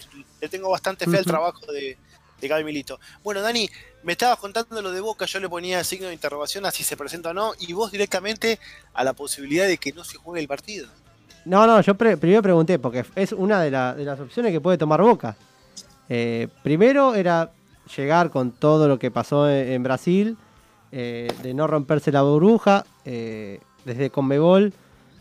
tengo 0.49 0.71
bastante 0.71 1.07
fe 1.07 1.19
al 1.19 1.25
trabajo 1.25 1.65
de, 1.73 1.97
de 2.41 2.49
Gaby 2.49 2.65
Milito. 2.65 3.01
Bueno, 3.23 3.41
Dani, 3.41 3.69
me 4.05 4.13
estabas 4.13 4.39
contando 4.39 4.81
lo 4.83 4.93
de 4.93 5.01
Boca, 5.01 5.25
yo 5.25 5.41
le 5.41 5.49
ponía 5.49 5.83
signo 5.83 6.09
de 6.09 6.13
interrogación 6.13 6.67
a 6.67 6.71
si 6.71 6.85
se 6.85 6.97
presenta 6.97 7.31
o 7.31 7.35
no, 7.35 7.53
y 7.59 7.73
vos 7.73 7.91
directamente 7.91 8.59
a 8.93 9.03
la 9.03 9.15
posibilidad 9.15 9.67
de 9.67 9.79
que 9.79 9.93
no 9.93 10.05
se 10.05 10.19
juegue 10.19 10.41
el 10.41 10.49
partido. 10.49 10.87
No, 11.45 11.67
no, 11.67 11.81
yo 11.81 11.95
primero 11.95 12.43
pregunté, 12.43 12.79
porque 12.79 13.05
es 13.17 13.33
una 13.33 13.61
de, 13.61 13.71
las 13.71 14.21
opciones 14.21 14.53
que 14.53 14.61
puede 14.61 14.79
tomar 14.79 15.03
Boca. 15.03 15.37
Eh, 16.09 16.49
primero 16.63 17.15
era 17.15 17.51
llegar 17.97 18.31
con 18.31 18.53
todo 18.53 18.89
lo 18.89 18.99
que 18.99 19.11
pasó 19.11 19.49
en, 19.49 19.83
Brasil, 19.83 20.37
eh, 20.93 21.29
de 21.43 21.55
no 21.55 21.67
romperse 21.67 22.13
la 22.13 22.23
burbuja. 22.23 22.85
Eh, 23.05 23.61
desde 23.85 24.11
Conmebol 24.11 24.73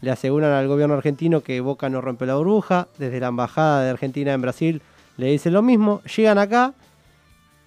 le 0.02 0.12
aseguran 0.12 0.52
al 0.52 0.68
gobierno 0.68 0.96
argentino 0.96 1.42
que 1.42 1.60
Boca 1.62 1.90
no 1.90 2.00
rompe 2.00 2.26
la 2.26 2.36
burbuja. 2.36 2.88
Desde 2.98 3.20
la 3.20 3.28
embajada 3.28 3.84
de 3.84 3.90
Argentina 3.90 4.34
en 4.34 4.42
Brasil 4.42 4.82
le 5.18 5.28
dicen 5.28 5.54
lo 5.54 5.62
mismo. 5.62 6.02
Llegan 6.04 6.38
acá 6.38 6.74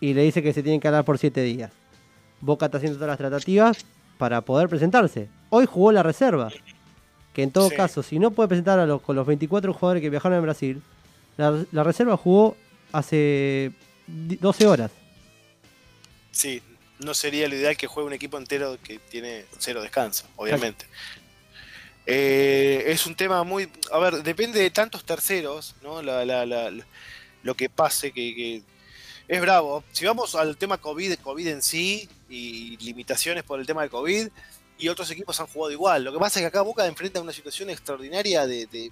y 0.00 0.15
le 0.15 0.23
dice 0.23 0.43
que 0.43 0.53
se 0.53 0.62
tienen 0.62 0.81
que 0.81 0.88
hablar 0.88 1.05
por 1.05 1.19
siete 1.19 1.43
días. 1.43 1.73
Boca 2.41 2.67
está 2.67 2.79
haciendo 2.79 2.99
todas 2.99 3.09
las 3.09 3.19
tratativas 3.19 3.85
para 4.19 4.41
poder 4.41 4.69
presentarse. 4.69 5.29
Hoy 5.50 5.67
jugó 5.67 5.93
la 5.93 6.03
reserva, 6.03 6.50
que 7.33 7.43
en 7.43 7.50
todo 7.50 7.71
caso, 7.71 8.03
si 8.03 8.19
no 8.19 8.31
puede 8.31 8.49
presentar 8.49 8.79
a 8.79 8.87
los, 8.87 9.00
con 9.03 9.17
los 9.17 9.26
24 9.26 9.73
jugadores 9.73 10.03
que 10.03 10.11
viajaron 10.11 10.38
en 10.38 10.45
Brasil, 10.45 10.83
la, 11.37 11.83
reserva 11.83 12.17
jugó 12.17 12.57
hace 12.93 13.73
12 14.07 14.67
horas. 14.67 14.91
Sí, 16.31 16.62
no 16.99 17.15
sería 17.15 17.49
lo 17.49 17.55
ideal 17.55 17.76
que 17.76 17.87
juegue 17.87 18.07
un 18.07 18.12
equipo 18.12 18.38
entero 18.38 18.79
que 18.83 18.99
tiene 18.99 19.45
cero 19.59 19.83
descanso, 19.83 20.26
obviamente. 20.37 20.87
Eh, 22.07 22.85
es 22.87 23.07
un 23.07 23.15
tema 23.17 23.43
muy. 23.43 23.69
A 23.91 23.99
ver, 23.99 24.23
depende 24.23 24.61
de 24.61 24.71
tantos 24.71 25.05
terceros, 25.05 25.75
¿no? 25.83 26.00
lo 26.03 27.55
que 27.55 27.69
pase, 27.69 28.12
que 28.12 28.62
es 29.28 29.40
bravo. 29.40 29.85
Si 29.92 30.04
vamos 30.04 30.35
al 30.35 30.56
tema 30.56 30.78
COVID, 30.78 31.14
COVID 31.16 31.47
en 31.49 31.62
sí 31.62 32.09
y 32.28 32.76
limitaciones 32.78 33.45
por 33.45 33.61
el 33.61 33.66
tema 33.66 33.83
de 33.83 33.88
COVID, 33.88 34.28
y 34.78 34.88
otros 34.88 35.11
equipos 35.11 35.40
han 35.40 35.47
jugado 35.47 35.73
igual. 35.73 36.04
Lo 36.04 36.12
que 36.12 36.18
pasa 36.18 36.38
es 36.38 36.42
que 36.42 36.49
acá 36.49 36.62
Boca 36.62 36.87
enfrenta 36.87 37.21
una 37.21 37.33
situación 37.33 37.71
extraordinaria 37.71 38.47
de, 38.47 38.90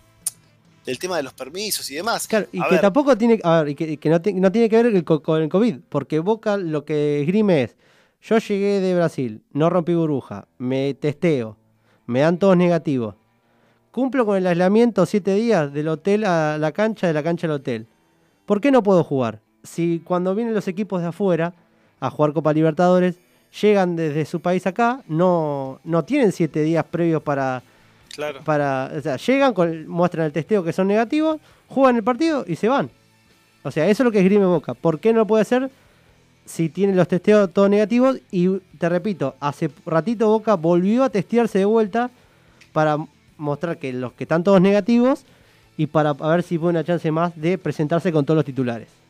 del 0.84 0.98
tema 0.98 1.16
de 1.16 1.22
los 1.22 1.34
permisos 1.34 1.90
y 1.90 1.94
demás. 1.94 2.26
Claro, 2.26 2.46
y 2.52 2.62
que 2.62 2.78
tampoco 2.78 3.16
tiene, 3.16 3.40
a 3.42 3.62
ver, 3.62 3.70
y 3.70 3.96
que, 3.96 4.08
no, 4.08 4.20
tiene 4.20 4.68
que 4.68 4.82
ver 4.82 5.04
con 5.04 5.42
el 5.42 5.48
COVID, 5.48 5.80
porque 5.88 6.18
Boca 6.20 6.56
lo 6.56 6.84
que 6.84 7.20
esgrime 7.20 7.64
es, 7.64 7.76
yo 8.22 8.38
llegué 8.38 8.80
de 8.80 8.94
Brasil, 8.94 9.42
no 9.52 9.68
rompí 9.68 9.94
burbuja, 9.94 10.48
me 10.56 10.94
testeo, 10.94 11.58
me 12.06 12.20
dan 12.20 12.38
todos 12.38 12.56
negativos, 12.56 13.16
cumplo 13.90 14.24
con 14.24 14.36
el 14.36 14.46
aislamiento 14.46 15.04
siete 15.04 15.34
días 15.34 15.72
del 15.72 15.88
hotel 15.88 16.24
a 16.24 16.56
la 16.58 16.72
cancha, 16.72 17.06
de 17.06 17.12
la 17.12 17.22
cancha 17.22 17.46
al 17.46 17.52
hotel. 17.52 17.86
¿Por 18.46 18.60
qué 18.60 18.70
no 18.70 18.82
puedo 18.82 19.04
jugar? 19.04 19.40
Si 19.64 20.00
cuando 20.04 20.34
vienen 20.34 20.54
los 20.54 20.68
equipos 20.68 21.00
de 21.00 21.08
afuera 21.08 21.54
a 21.98 22.10
jugar 22.10 22.32
Copa 22.32 22.52
Libertadores, 22.52 23.16
llegan 23.60 23.96
desde 23.96 24.24
su 24.26 24.40
país 24.40 24.66
acá, 24.66 25.02
no, 25.08 25.80
no 25.84 26.04
tienen 26.04 26.32
siete 26.32 26.62
días 26.62 26.84
previos 26.84 27.22
para... 27.22 27.62
Claro. 28.14 28.44
para 28.44 28.92
o 28.96 29.00
sea, 29.00 29.16
llegan, 29.16 29.52
muestran 29.88 30.26
el 30.26 30.32
testeo 30.32 30.62
que 30.62 30.72
son 30.72 30.86
negativos, 30.86 31.40
juegan 31.66 31.96
el 31.96 32.04
partido 32.04 32.44
y 32.46 32.54
se 32.54 32.68
van. 32.68 32.88
O 33.64 33.72
sea, 33.72 33.88
eso 33.88 34.02
es 34.02 34.04
lo 34.04 34.12
que 34.12 34.20
esgrime 34.20 34.46
Boca. 34.46 34.74
¿Por 34.74 35.00
qué 35.00 35.12
no 35.12 35.26
puede 35.26 35.44
ser 35.44 35.68
si 36.44 36.68
tienen 36.68 36.94
los 36.94 37.08
testeos 37.08 37.52
todos 37.52 37.68
negativos? 37.68 38.20
Y 38.30 38.58
te 38.78 38.88
repito, 38.88 39.34
hace 39.40 39.68
ratito 39.84 40.28
Boca 40.28 40.54
volvió 40.54 41.02
a 41.02 41.10
testearse 41.10 41.58
de 41.58 41.64
vuelta 41.64 42.08
para 42.72 42.98
mostrar 43.36 43.78
que 43.78 43.92
los 43.92 44.12
que 44.12 44.24
están 44.24 44.44
todos 44.44 44.60
negativos 44.60 45.24
y 45.76 45.88
para 45.88 46.12
ver 46.12 46.44
si 46.44 46.56
puede 46.56 46.70
una 46.70 46.84
chance 46.84 47.10
más 47.10 47.32
de 47.34 47.58
presentarse 47.58 48.12
con 48.12 48.24
todos 48.24 48.36
los 48.36 48.44
titulares. 48.44 49.03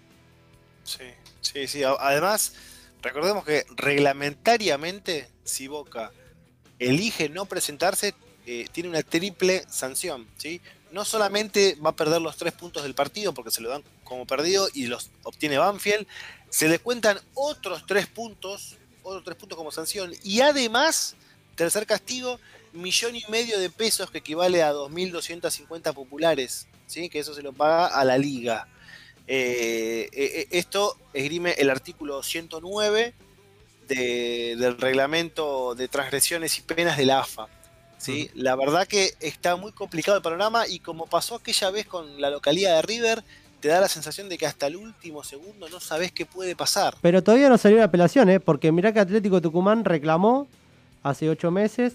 Sí, 0.84 1.04
sí, 1.40 1.66
sí. 1.66 1.82
Además, 1.82 2.54
recordemos 3.02 3.44
que 3.44 3.66
reglamentariamente, 3.76 5.28
si 5.44 5.66
Boca 5.66 6.12
elige 6.78 7.28
no 7.28 7.46
presentarse, 7.46 8.14
eh, 8.46 8.66
tiene 8.72 8.90
una 8.90 9.02
triple 9.02 9.64
sanción, 9.68 10.28
¿sí? 10.36 10.60
No 10.92 11.04
solamente 11.04 11.76
va 11.84 11.90
a 11.90 11.96
perder 11.96 12.20
los 12.20 12.36
tres 12.36 12.52
puntos 12.52 12.82
del 12.82 12.94
partido 12.94 13.32
porque 13.32 13.50
se 13.50 13.62
lo 13.62 13.70
dan 13.70 13.82
como 14.04 14.26
perdido 14.26 14.68
y 14.74 14.86
los 14.86 15.10
obtiene 15.22 15.58
Banfield, 15.58 16.06
se 16.50 16.68
le 16.68 16.78
cuentan 16.78 17.18
otros 17.34 17.84
tres 17.86 18.06
puntos, 18.06 18.76
otros 19.02 19.24
tres 19.24 19.36
puntos 19.36 19.56
como 19.56 19.72
sanción 19.72 20.12
y 20.22 20.40
además, 20.40 21.16
tercer 21.56 21.86
castigo, 21.86 22.38
millón 22.72 23.16
y 23.16 23.24
medio 23.28 23.58
de 23.58 23.70
pesos 23.70 24.10
que 24.10 24.18
equivale 24.18 24.62
a 24.62 24.72
2.250 24.72 25.94
populares, 25.94 26.66
¿sí? 26.86 27.08
Que 27.08 27.20
eso 27.20 27.34
se 27.34 27.42
lo 27.42 27.52
paga 27.52 27.86
a 27.86 28.04
la 28.04 28.18
liga. 28.18 28.68
Eh, 29.26 30.10
eh, 30.12 30.30
eh, 30.34 30.48
esto 30.50 30.96
esgrime 31.14 31.52
el 31.52 31.70
artículo 31.70 32.22
109 32.22 33.14
del 33.88 34.78
reglamento 34.78 35.74
de 35.74 35.88
transgresiones 35.88 36.58
y 36.58 36.62
penas 36.62 36.96
de 36.96 37.06
la 37.06 37.20
AFA. 37.20 37.48
¿sí? 37.98 38.30
La 38.34 38.56
verdad 38.56 38.86
que 38.86 39.14
está 39.20 39.56
muy 39.56 39.72
complicado 39.72 40.16
el 40.16 40.22
panorama 40.22 40.66
y 40.66 40.78
como 40.78 41.06
pasó 41.06 41.36
aquella 41.36 41.70
vez 41.70 41.86
con 41.86 42.20
la 42.20 42.30
localidad 42.30 42.76
de 42.76 42.82
River, 42.82 43.24
te 43.60 43.68
da 43.68 43.80
la 43.80 43.88
sensación 43.88 44.28
de 44.28 44.38
que 44.38 44.46
hasta 44.46 44.66
el 44.66 44.76
último 44.76 45.22
segundo 45.22 45.68
no 45.68 45.80
sabes 45.80 46.12
qué 46.12 46.24
puede 46.24 46.56
pasar. 46.56 46.96
Pero 47.02 47.22
todavía 47.22 47.48
no 47.48 47.58
salió 47.58 47.78
la 47.78 47.84
apelación, 47.84 48.30
¿eh? 48.30 48.40
porque 48.40 48.72
mirá 48.72 48.92
que 48.92 49.00
Atlético 49.00 49.40
Tucumán 49.40 49.84
reclamó 49.84 50.48
hace 51.02 51.28
ocho 51.28 51.50
meses 51.50 51.94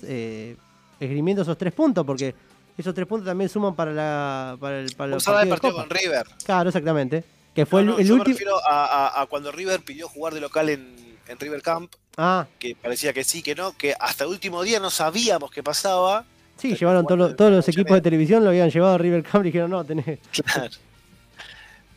esgrimiendo 1.00 1.42
esos 1.42 1.58
tres 1.58 1.74
puntos, 1.74 2.06
porque 2.06 2.36
esos 2.82 2.94
tres 2.94 3.08
puntos 3.08 3.28
también 3.28 3.50
suman 3.50 3.76
para 3.76 3.92
la 3.92 4.58
para 4.60 4.80
el, 4.80 4.96
para 4.96 5.16
el 5.16 5.50
partido, 5.50 5.74
con 5.74 5.90
River. 5.90 6.28
Claro, 6.46 6.70
exactamente. 6.70 7.24
Que 7.54 7.66
fue 7.66 7.82
el, 7.82 7.90
último. 7.90 8.18
Me 8.18 8.24
refiero 8.24 8.60
a, 8.66 9.26
cuando 9.30 9.52
River 9.52 9.82
pidió 9.82 10.08
jugar 10.08 10.34
de 10.34 10.42
local 10.42 10.70
en, 10.70 11.18
River 11.40 11.62
Camp. 11.62 11.94
Ah. 12.18 12.48
Que 12.58 12.76
parecía 12.76 13.14
que 13.14 13.24
sí, 13.24 13.42
que 13.42 13.56
no, 13.56 13.76
que 13.78 13.94
hasta 14.00 14.24
el 14.24 14.30
último 14.30 14.64
día 14.64 14.80
no 14.80 14.90
sabíamos 14.90 15.52
qué 15.52 15.64
pasaba. 15.64 16.26
Sí, 16.58 16.76
llevaron 16.76 17.06
todos 17.08 17.52
los 17.52 17.68
equipos 17.70 17.96
de 17.96 18.02
televisión, 18.02 18.44
lo 18.44 18.50
habían 18.50 18.70
llevado 18.70 18.96
a 18.96 18.98
River 18.98 19.24
Camp 19.24 19.46
y 19.46 19.50
dijeron, 19.50 19.72
no, 19.72 19.84
tenés. 19.86 20.20
Claro. 20.32 20.72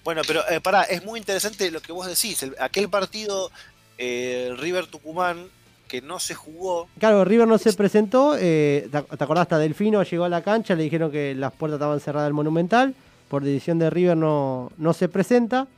Bueno, 0.04 0.22
pero 0.26 0.48
eh, 0.48 0.60
pará, 0.60 0.82
es 0.82 1.04
muy 1.04 1.20
interesante 1.20 1.70
lo 1.70 1.80
que 1.80 1.92
vos 1.92 2.06
decís. 2.06 2.44
aquel 2.58 2.88
partido 2.88 3.50
eh, 3.98 4.52
River 4.58 4.86
Tucumán 4.86 5.48
que 5.92 6.00
no 6.00 6.18
se 6.18 6.34
jugó. 6.34 6.88
Claro, 6.98 7.22
River 7.22 7.46
no 7.46 7.58
se 7.58 7.70
presentó, 7.74 8.34
eh, 8.38 8.88
¿te 8.90 8.96
acordás? 8.96 9.42
Hasta 9.42 9.58
Delfino 9.58 10.02
llegó 10.02 10.24
a 10.24 10.30
la 10.30 10.40
cancha, 10.40 10.74
le 10.74 10.84
dijeron 10.84 11.10
que 11.10 11.34
las 11.34 11.52
puertas 11.52 11.76
estaban 11.76 12.00
cerradas 12.00 12.28
del 12.28 12.32
Monumental, 12.32 12.94
por 13.28 13.44
decisión 13.44 13.78
de 13.78 13.90
River 13.90 14.16
no, 14.16 14.72
no 14.78 14.94
se 14.94 15.10
presenta, 15.10 15.68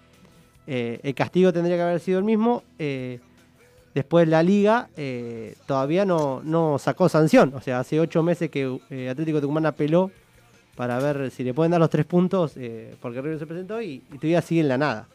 eh, 0.69 1.01
el 1.03 1.17
castigo 1.17 1.53
tendría 1.53 1.75
que 1.75 1.83
haber 1.83 1.99
sido 1.99 2.21
el 2.21 2.25
mismo, 2.25 2.63
eh, 2.79 3.19
después 3.93 4.29
la 4.29 4.45
liga 4.45 4.89
todavía 5.67 6.05
no, 6.05 6.43
no 6.45 6.79
sacó 6.79 7.09
sanción, 7.09 7.53
o 7.53 7.61
sea, 7.61 7.81
hace 7.81 7.99
ocho 7.99 8.23
meses 8.23 8.51
que 8.51 9.09
Atlético 9.11 9.41
Tucumán 9.41 9.67
apeló 9.67 10.13
para 10.77 11.01
ver 11.01 11.33
si 11.33 11.43
le 11.43 11.53
pueden 11.55 11.73
dar 11.73 11.81
los 11.81 11.91
tres 11.91 12.07
puntos, 12.07 12.53
porque 13.01 13.21
River 13.21 13.41
se 13.41 13.47
presentó 13.47 13.83
y, 13.83 14.05
y 14.13 14.19
todavía 14.19 14.43
sigue 14.43 14.61
en 14.61 14.69
la 14.69 14.79
nada. 14.79 15.09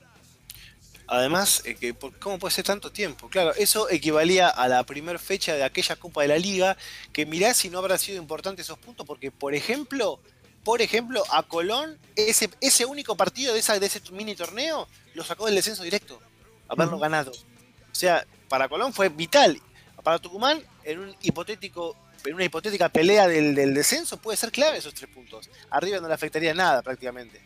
Además, 1.11 1.63
eh, 1.65 1.73
que, 1.73 1.95
¿cómo 2.19 2.37
puede 2.37 2.53
ser 2.53 2.65
tanto 2.65 2.91
tiempo? 2.91 3.29
Claro, 3.29 3.51
eso 3.55 3.89
equivalía 3.89 4.47
a 4.47 4.67
la 4.67 4.83
primera 4.83 5.17
fecha 5.17 5.55
de 5.55 5.63
aquella 5.63 5.95
Copa 5.95 6.21
de 6.21 6.27
la 6.27 6.37
Liga, 6.37 6.77
que 7.11 7.25
mirá 7.25 7.55
si 7.55 7.69
no 7.69 7.79
habrá 7.79 7.97
sido 7.97 8.21
importante 8.21 8.61
esos 8.61 8.77
puntos, 8.77 9.07
porque 9.07 9.31
por 9.31 9.55
ejemplo, 9.55 10.19
por 10.63 10.83
ejemplo, 10.83 11.23
a 11.31 11.41
Colón, 11.41 11.97
ese, 12.15 12.51
ese 12.61 12.85
único 12.85 13.17
partido 13.17 13.55
de, 13.55 13.59
esa, 13.59 13.79
de 13.79 13.87
ese 13.87 14.01
mini 14.11 14.35
torneo, 14.35 14.87
lo 15.15 15.23
sacó 15.23 15.47
del 15.47 15.55
descenso 15.55 15.81
directo, 15.81 16.21
haberlo 16.67 16.99
ganado. 16.99 17.31
O 17.31 17.95
sea, 17.95 18.23
para 18.47 18.69
Colón 18.69 18.93
fue 18.93 19.09
vital. 19.09 19.59
Para 20.03 20.19
Tucumán, 20.19 20.63
en 20.83 20.99
un 20.99 21.15
hipotético 21.23 21.97
en 22.25 22.35
una 22.35 22.43
hipotética 22.43 22.89
pelea 22.89 23.27
del, 23.27 23.73
descenso 23.73 24.17
puede 24.17 24.37
ser 24.37 24.51
clave 24.51 24.77
esos 24.77 24.93
tres 24.93 25.09
puntos. 25.09 25.49
Arriba 25.71 25.99
no 25.99 26.07
le 26.07 26.13
afectaría 26.13 26.53
nada 26.53 26.83
prácticamente 26.83 27.41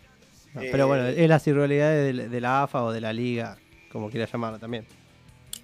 pero 0.53 0.87
bueno, 0.87 1.07
eh, 1.07 1.23
es 1.23 1.29
la 1.29 1.41
irregularidad 1.45 1.91
de, 1.91 2.41
la 2.41 2.63
AFA 2.63 2.83
o 2.83 2.91
de 2.91 3.01
la 3.01 3.13
liga, 3.13 3.57
como 3.91 4.09
quiera 4.09 4.27
llamarla 4.31 4.59
también. 4.59 4.85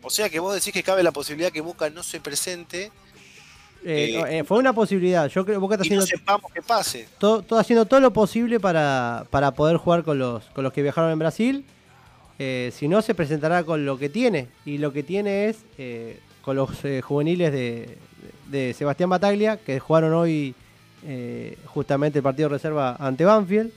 O 0.01 0.09
sea 0.09 0.29
que 0.29 0.39
vos 0.39 0.53
decís 0.53 0.73
que 0.73 0.83
cabe 0.83 1.03
la 1.03 1.11
posibilidad 1.11 1.51
que 1.51 1.61
Boca 1.61 1.89
no 1.89 2.03
se 2.03 2.19
presente. 2.19 2.91
Eh, 3.85 4.21
eh, 4.29 4.43
fue 4.43 4.57
una 4.57 4.73
posibilidad. 4.73 5.27
Yo 5.29 5.45
creo 5.45 5.55
que 5.55 5.59
Boca 5.59 5.75
está 5.75 5.83
haciendo. 5.83 6.05
sepamos 6.05 6.51
que 6.51 6.61
pase. 6.61 7.07
Todo, 7.17 7.43
haciendo 7.57 7.85
todo 7.85 7.99
lo 7.99 8.11
posible 8.11 8.59
para, 8.59 9.25
poder 9.55 9.77
jugar 9.77 10.03
con 10.03 10.19
los, 10.19 10.43
con 10.45 10.63
los 10.63 10.73
que 10.73 10.81
viajaron 10.81 11.11
en 11.11 11.19
Brasil. 11.19 11.65
si 12.37 12.87
no, 12.87 13.01
se 13.01 13.15
presentará 13.15 13.63
con 13.63 13.85
lo 13.85 13.97
que 13.97 14.09
tiene. 14.09 14.47
Y 14.65 14.77
lo 14.77 14.91
que 14.91 15.03
tiene 15.03 15.45
es 15.45 15.63
con 16.41 16.55
los 16.55 16.71
juveniles 17.03 17.51
de, 17.51 17.97
de 18.49 18.73
Sebastián 18.73 19.09
Bataglia, 19.09 19.57
que 19.57 19.79
jugaron 19.79 20.13
hoy 20.13 20.55
eh, 21.05 21.57
justamente 21.65 22.19
el 22.19 22.23
partido 22.23 22.49
de 22.49 22.55
reserva 22.55 22.95
ante 22.99 23.25
Banfield. 23.25 23.71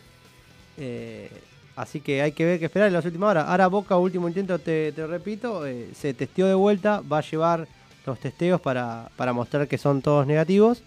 Eh, 0.79 1.31
así 1.77 2.01
que 2.01 2.23
hay 2.23 2.33
que 2.33 2.45
ver 2.45 2.59
que 2.59 2.67
esperar 2.67 2.89
en 2.89 2.95
las 2.95 3.05
últimas 3.05 3.31
horas. 3.31 3.47
Ahora 3.49 3.67
Boca, 3.69 3.97
último 3.97 4.29
intento, 4.29 4.59
te, 4.59 4.93
repito, 4.97 5.67
eh, 5.67 5.91
se 5.99 6.15
testeó 6.15 6.47
de 6.47 6.55
vuelta, 6.55 7.01
va 7.01 7.19
a 7.19 7.23
llevar 7.23 7.67
los 8.07 8.19
testeos 8.19 8.61
para, 8.61 9.11
mostrar 9.33 9.69
que 9.69 9.79
son 9.79 10.03
todos 10.03 10.27
negativos 10.27 10.83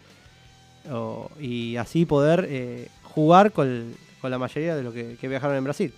y 1.39 1.77
así 1.77 2.05
poder 2.05 2.89
jugar 3.03 3.51
con, 3.53 3.95
la 4.21 4.37
mayoría 4.37 4.75
de 4.75 4.83
los 4.83 4.93
que, 4.93 5.27
viajaron 5.27 5.55
en 5.55 5.63
Brasil. 5.63 5.93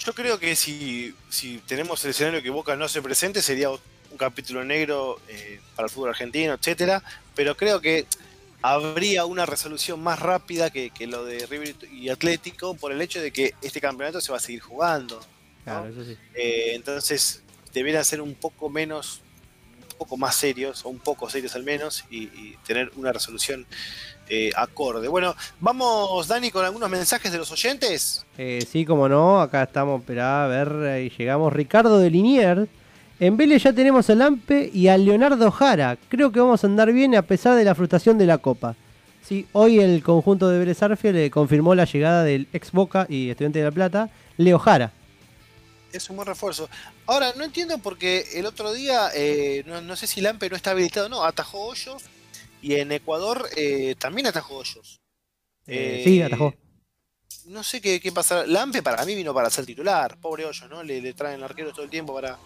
Yo 0.00 0.12
creo 0.12 0.38
que 0.38 0.56
si, 0.56 1.14
si 1.30 1.58
tenemos 1.58 2.04
el 2.04 2.10
escenario 2.10 2.42
que 2.42 2.50
Boca 2.50 2.74
no 2.74 2.88
se 2.88 3.00
presente, 3.00 3.40
sería 3.40 3.70
un 3.70 4.18
capítulo 4.18 4.64
negro 4.64 5.20
para 5.76 5.86
el 5.86 5.90
fútbol 5.92 6.10
argentino, 6.10 6.54
etcétera. 6.54 7.02
Pero 7.34 7.56
creo 7.56 7.80
que 7.80 8.06
habría 8.64 9.26
una 9.26 9.44
resolución 9.44 10.02
más 10.02 10.18
rápida 10.18 10.70
que, 10.70 10.90
lo 11.06 11.26
de 11.26 11.44
River 11.44 11.76
y 11.92 12.08
Atlético 12.08 12.72
por 12.72 12.92
el 12.92 13.02
hecho 13.02 13.20
de 13.20 13.30
que 13.30 13.52
este 13.60 13.78
campeonato 13.78 14.22
se 14.22 14.32
va 14.32 14.38
a 14.38 14.40
seguir 14.40 14.62
jugando. 14.62 15.20
Claro, 15.64 15.88
eso 15.88 16.02
sí. 16.02 16.16
Eh, 16.34 16.72
entonces 16.72 17.42
debieran 17.74 18.06
ser 18.06 18.22
un 18.22 18.34
poco 18.34 18.70
menos, 18.70 19.20
un 19.92 19.98
poco 19.98 20.16
más 20.16 20.36
serios, 20.36 20.82
o 20.86 20.88
un 20.88 20.98
poco 20.98 21.28
serios 21.28 21.54
al 21.54 21.62
menos, 21.62 22.06
y, 22.08 22.56
tener 22.66 22.90
una 22.96 23.12
resolución 23.12 23.66
eh, 24.30 24.50
acorde. 24.56 25.08
Bueno, 25.08 25.36
vamos, 25.60 26.26
Dani, 26.26 26.50
con 26.50 26.64
algunos 26.64 26.88
mensajes 26.88 27.30
de 27.30 27.36
los 27.36 27.52
oyentes. 27.52 28.24
Eh, 28.38 28.66
sí, 28.66 28.86
como 28.86 29.10
no, 29.10 29.42
acá 29.42 29.64
estamos, 29.64 30.00
esperá, 30.00 30.46
a 30.46 30.48
ver, 30.48 31.02
y 31.02 31.10
llegamos. 31.10 31.52
Ricardo 31.52 31.98
de 31.98 32.08
Liniers 32.08 32.66
en 33.20 33.36
Vélez 33.36 33.62
ya 33.62 33.72
tenemos 33.72 34.10
al 34.10 34.22
Ampe 34.22 34.70
y 34.72 34.88
a 34.88 34.98
Leonardo 34.98 35.50
Jara. 35.50 35.96
Creo 36.08 36.32
que 36.32 36.40
vamos 36.40 36.64
a 36.64 36.66
andar 36.66 36.92
bien 36.92 37.14
a 37.14 37.22
pesar 37.22 37.56
de 37.56 37.64
la 37.64 37.74
frustración 37.74 38.18
de 38.18 38.26
la 38.26 38.38
Copa. 38.38 38.74
Sí, 39.22 39.46
hoy 39.52 39.80
el 39.80 40.02
conjunto 40.02 40.48
de 40.48 40.58
Vélez 40.58 40.78
le 41.02 41.30
confirmó 41.30 41.74
la 41.74 41.84
llegada 41.84 42.24
del 42.24 42.48
ex 42.52 42.72
Boca 42.72 43.06
y 43.08 43.30
estudiante 43.30 43.60
de 43.60 43.64
La 43.64 43.70
Plata, 43.70 44.10
Leo 44.36 44.58
Jara. 44.58 44.92
Es 45.92 46.10
un 46.10 46.16
buen 46.16 46.26
refuerzo. 46.26 46.68
Ahora, 47.06 47.32
no 47.36 47.44
entiendo 47.44 47.78
porque 47.78 48.26
el 48.34 48.46
otro 48.46 48.72
día, 48.72 49.10
eh, 49.14 49.62
no, 49.66 49.96
sé 49.96 50.06
si 50.06 50.20
el 50.20 50.26
Ampe 50.26 50.50
no 50.50 50.56
está 50.56 50.72
habilitado, 50.72 51.08
no, 51.08 51.24
atajó 51.24 51.68
hoyos 51.68 52.02
y 52.60 52.74
en 52.74 52.90
Ecuador 52.92 53.48
eh, 53.56 53.94
también 53.98 54.26
atajó 54.26 54.56
hoyos. 54.56 55.00
Eh, 55.66 56.02
sí, 56.04 56.20
atajó. 56.20 56.52
No 57.46 57.62
sé 57.62 57.80
qué, 57.80 58.00
qué 58.00 58.10
pasará. 58.10 58.46
Lampe 58.46 58.82
para 58.82 59.04
mí 59.04 59.14
vino 59.14 59.32
para 59.32 59.50
ser 59.50 59.64
titular. 59.64 60.18
Pobre 60.18 60.44
hoyo, 60.44 60.68
¿no? 60.68 60.82
Le, 60.82 61.00
le 61.00 61.12
traen 61.14 61.42
arqueros 61.42 61.72
todo 61.72 61.84
el 61.84 61.90
tiempo 61.90 62.14
para, 62.14 62.38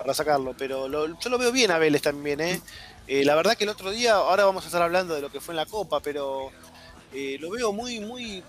para 0.00 0.14
sacarlo, 0.14 0.54
pero 0.56 0.88
yo 0.88 1.28
lo 1.28 1.38
veo 1.38 1.52
bien 1.52 1.70
a 1.70 1.76
Vélez 1.76 2.00
también, 2.00 2.40
¿eh? 2.40 2.60
¿eh? 3.06 3.22
La 3.22 3.34
verdad 3.34 3.54
que 3.54 3.64
el 3.64 3.70
otro 3.70 3.90
día, 3.90 4.14
ahora 4.14 4.46
vamos 4.46 4.64
a 4.64 4.68
estar 4.68 4.80
hablando 4.80 5.14
de 5.14 5.20
lo 5.20 5.30
que 5.30 5.40
fue 5.40 5.52
en 5.52 5.56
la 5.56 5.66
Copa, 5.66 6.00
pero 6.00 6.50
eh, 7.12 7.36
lo 7.38 7.50
veo 7.50 7.70
muy, 7.70 8.00
muy... 8.00 8.42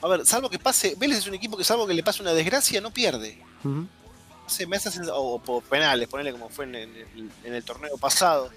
A 0.00 0.08
ver, 0.08 0.24
salvo 0.24 0.48
que 0.48 0.58
pase, 0.58 0.94
Vélez 0.96 1.18
es 1.18 1.26
un 1.26 1.34
equipo 1.34 1.54
que 1.54 1.64
salvo 1.64 1.86
que 1.86 1.92
le 1.92 2.02
pase 2.02 2.22
una 2.22 2.32
desgracia, 2.32 2.80
no 2.80 2.92
pierde. 2.92 3.38
me 3.62 4.76
hace, 4.76 4.90
o 5.12 5.38
por 5.38 5.62
penales, 5.64 6.08
ponerle 6.08 6.32
como 6.32 6.48
fue 6.48 6.64
en, 6.64 6.74
el, 7.44 7.64
torneo 7.64 7.98
pasado. 7.98 8.50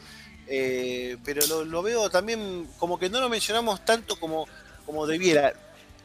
Eh, 0.48 1.18
pero 1.26 1.66
lo, 1.66 1.82
veo 1.82 2.10
también 2.10 2.70
como 2.78 2.98
que 2.98 3.10
no 3.10 3.20
lo 3.20 3.28
mencionamos 3.28 3.84
tanto 3.84 4.18
como, 4.18 4.48
como 4.86 5.06
debiera. 5.06 5.54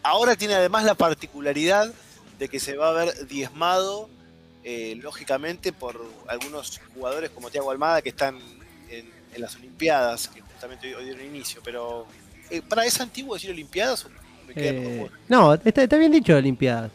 Ahora 0.03 0.35
tiene 0.35 0.55
además 0.55 0.83
la 0.83 0.97
particularidad 0.97 1.93
de 2.41 2.49
que 2.49 2.59
se 2.59 2.77
va 2.77 2.89
a 2.89 2.93
ver 2.93 3.29
diezmado 3.29 4.09
eh, 4.67 4.99
lógicamente 5.03 5.75
por 5.75 6.01
algunos 6.27 6.81
jugadores 6.95 7.29
como 7.29 7.51
Tiago 7.51 7.71
Almada 7.71 8.01
que 8.01 8.09
están 8.09 8.39
en, 8.89 9.13
las 9.37 9.57
Olimpiadas, 9.57 10.29
que 10.29 10.41
justamente 10.41 10.95
hoy, 10.95 11.05
dieron 11.05 11.27
inicio, 11.27 11.61
pero 11.63 12.07
eh, 12.49 12.63
¿para 12.67 12.87
es 12.87 12.99
antiguo 13.01 13.35
decir 13.35 13.51
Olimpiadas? 13.51 14.07
Eh, 14.55 15.11
no, 15.29 15.55
está, 15.55 15.97
bien 15.97 16.13
dicho 16.13 16.35
Olimpiadas. 16.37 16.91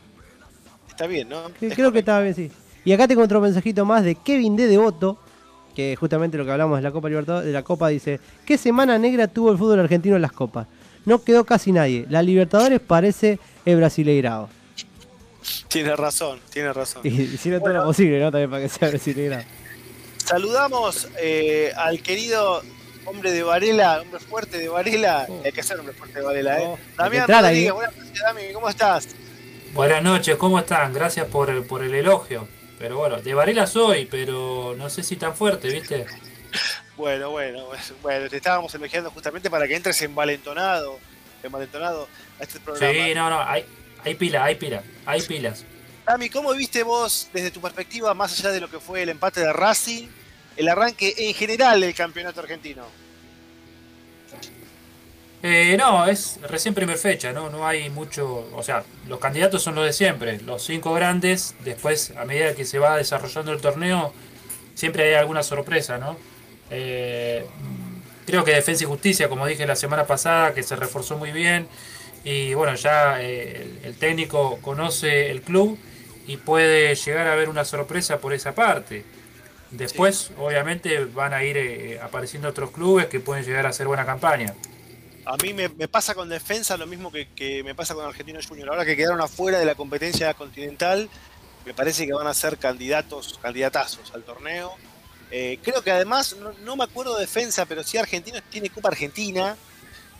Está 0.87 1.05
bien, 1.05 1.29
¿no? 1.29 1.51
creo 1.59 1.91
que 1.91 1.99
estaba 1.99 2.21
bien, 2.21 2.33
sí. 2.33 2.51
Y 2.85 2.93
acá 2.93 3.07
tengo 3.07 3.21
otro 3.21 3.41
mensajito 3.41 3.85
más 3.85 4.03
de 4.03 4.15
Kevin 4.15 4.55
de 4.55 4.67
Devoto, 4.67 5.19
que 5.75 5.95
justamente 5.95 6.37
lo 6.37 6.45
que 6.45 6.51
hablamos 6.51 6.77
de 6.77 6.83
la 6.83 6.91
Copa 6.91 7.09
Libertadores, 7.09 7.45
de 7.45 7.53
la 7.53 7.63
Copa 7.63 7.89
dice, 7.89 8.19
¿qué 8.45 8.57
semana 8.57 8.97
negra 8.97 9.27
tuvo 9.27 9.51
el 9.51 9.57
fútbol 9.57 9.81
argentino 9.81 10.15
en 10.15 10.21
las 10.21 10.31
copas? 10.31 10.65
No 11.05 11.23
quedó 11.23 11.43
casi 11.43 11.71
nadie. 11.71 12.05
La 12.09 12.23
Libertadores 12.23 12.79
parece 12.79 13.37
el 13.65 13.77
brasileirado. 13.77 14.49
Tiene 15.67 15.95
razón, 15.95 16.39
tiene 16.51 16.73
razón. 16.73 17.01
Y 17.05 17.21
hicieron 17.21 17.61
todo 17.61 17.73
lo 17.73 17.85
posible, 17.85 18.19
¿no? 18.19 18.31
También 18.31 18.49
para 18.49 18.63
que 18.63 18.69
sea 18.69 18.89
brasileña. 18.89 19.45
Saludamos 20.25 21.07
eh, 21.19 21.71
al 21.75 22.01
querido 22.01 22.61
hombre 23.05 23.31
de 23.31 23.43
Varela, 23.43 24.01
hombre 24.01 24.19
fuerte 24.19 24.57
de 24.57 24.69
Varela. 24.69 25.25
Oh. 25.27 25.41
Hay 25.43 25.51
que 25.51 25.63
ser 25.63 25.79
hombre 25.79 25.93
fuerte 25.93 26.19
de 26.19 26.25
Varela, 26.25 26.59
¿eh? 26.59 26.65
Oh, 26.65 26.77
Damián 26.97 27.27
Rodríguez, 27.27 27.73
buenas 27.73 27.97
noches, 27.97 28.21
Dami, 28.21 28.41
¿cómo 28.53 28.69
estás? 28.69 29.07
Buenas 29.73 30.03
noches, 30.03 30.35
¿cómo 30.37 30.59
están? 30.59 30.93
Gracias 30.93 31.27
por 31.27 31.49
el, 31.49 31.63
por 31.63 31.83
el 31.83 31.93
elogio. 31.93 32.47
Pero 32.77 32.97
bueno, 32.97 33.17
de 33.17 33.33
Varela 33.33 33.67
soy, 33.67 34.05
pero 34.05 34.75
no 34.77 34.89
sé 34.89 35.03
si 35.03 35.15
tan 35.15 35.35
fuerte, 35.35 35.67
¿viste? 35.69 36.05
bueno, 36.97 37.29
bueno, 37.31 37.65
bueno, 38.01 38.29
te 38.29 38.37
estábamos 38.37 38.73
elogiando 38.73 39.11
justamente 39.11 39.49
para 39.49 39.67
que 39.67 39.75
entres 39.75 40.01
envalentonado, 40.01 40.99
envalentonado 41.43 42.07
a 42.39 42.43
este 42.43 42.59
programa. 42.59 42.93
Sí, 42.93 43.13
no, 43.13 43.29
no, 43.29 43.41
hay, 43.41 43.65
hay 44.03 44.15
pila, 44.15 44.43
hay 44.43 44.55
pila, 44.55 44.83
hay 45.05 45.21
pilas. 45.21 45.65
Tami, 46.05 46.29
¿cómo 46.29 46.53
viste 46.53 46.83
vos 46.83 47.29
desde 47.33 47.51
tu 47.51 47.61
perspectiva, 47.61 48.13
más 48.13 48.39
allá 48.39 48.51
de 48.51 48.61
lo 48.61 48.69
que 48.69 48.79
fue 48.79 49.03
el 49.03 49.09
empate 49.09 49.41
de 49.41 49.53
Racing, 49.53 50.07
el 50.57 50.67
arranque 50.67 51.13
en 51.17 51.33
general 51.33 51.81
del 51.81 51.93
campeonato 51.93 52.39
argentino? 52.41 52.83
Eh, 55.41 55.77
no, 55.77 56.05
es 56.05 56.39
recién 56.49 56.73
primer 56.73 56.97
fecha, 56.97 57.31
¿no? 57.31 57.49
No 57.49 57.65
hay 57.65 57.89
mucho. 57.89 58.49
O 58.53 58.63
sea, 58.63 58.83
los 59.07 59.19
candidatos 59.19 59.63
son 59.63 59.75
los 59.75 59.85
de 59.85 59.93
siempre, 59.93 60.41
los 60.41 60.63
cinco 60.63 60.93
grandes. 60.93 61.55
Después, 61.63 62.11
a 62.17 62.25
medida 62.25 62.55
que 62.55 62.65
se 62.65 62.79
va 62.79 62.97
desarrollando 62.97 63.53
el 63.53 63.61
torneo, 63.61 64.13
siempre 64.75 65.03
hay 65.03 65.13
alguna 65.13 65.43
sorpresa, 65.43 65.97
¿no? 65.97 66.17
Eh, 66.71 67.45
creo 68.25 68.43
que 68.43 68.51
Defensa 68.51 68.83
y 68.83 68.87
Justicia, 68.87 69.29
como 69.29 69.45
dije 69.45 69.65
la 69.65 69.75
semana 69.75 70.05
pasada, 70.05 70.53
que 70.53 70.63
se 70.63 70.75
reforzó 70.75 71.17
muy 71.17 71.31
bien 71.31 71.67
y 72.23 72.53
bueno, 72.53 72.75
ya 72.75 73.21
eh, 73.21 73.79
el, 73.83 73.95
técnico 73.95 74.59
conoce 74.61 75.31
el 75.31 75.41
club 75.41 75.79
y 76.27 76.37
puede 76.37 76.95
llegar 76.95 77.27
a 77.27 77.33
haber 77.33 77.49
una 77.49 77.65
sorpresa 77.65 78.19
por 78.19 78.33
esa 78.33 78.53
parte. 78.53 79.05
Después, 79.71 80.31
obviamente, 80.37 81.05
van 81.05 81.33
a 81.33 81.43
ir 81.43 81.57
eh, 81.57 81.99
apareciendo 82.01 82.49
otros 82.49 82.71
clubes 82.71 83.07
que 83.07 83.19
pueden 83.19 83.45
llegar 83.45 83.65
a 83.65 83.69
hacer 83.69 83.87
buena 83.87 84.05
campaña. 84.05 84.53
A 85.25 85.37
mí 85.37 85.53
me, 85.53 85.69
pasa 85.87 86.15
con 86.15 86.27
defensa 86.27 86.75
lo 86.75 86.87
mismo 86.87 87.11
que, 87.11 87.61
me 87.63 87.75
pasa 87.75 87.93
con 87.93 88.05
Argentino 88.05 88.39
Junior. 88.45 88.69
Ahora 88.69 88.83
que 88.83 88.95
quedaron 88.95 89.21
afuera 89.21 89.59
de 89.59 89.65
la 89.65 89.75
competencia 89.75 90.33
continental, 90.33 91.07
me 91.65 91.73
parece 91.73 92.05
que 92.07 92.13
van 92.13 92.25
a 92.25 92.33
ser 92.33 92.57
candidatos, 92.57 93.39
candidatazos 93.41 94.11
al 94.13 94.23
torneo. 94.23 94.73
Eh, 95.29 95.59
creo 95.61 95.83
que 95.83 95.91
además, 95.91 96.35
no, 96.39 96.51
no, 96.63 96.75
me 96.75 96.83
acuerdo 96.83 97.13
de 97.15 97.21
defensa, 97.21 97.67
pero 97.67 97.83
sí 97.83 97.97
Argentinos 97.97 98.41
tiene 98.49 98.71
Copa 98.71 98.89
Argentina 98.89 99.55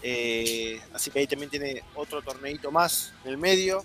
eh, 0.01 0.79
así 0.93 1.12
que 1.12 1.19
ahí 1.19 1.27
también 1.27 1.49
tiene 1.49 1.83
otro 1.95 2.21
torneito 2.21 2.71
más 2.71 3.13
en 3.23 3.31
el 3.31 3.38
medio. 3.38 3.83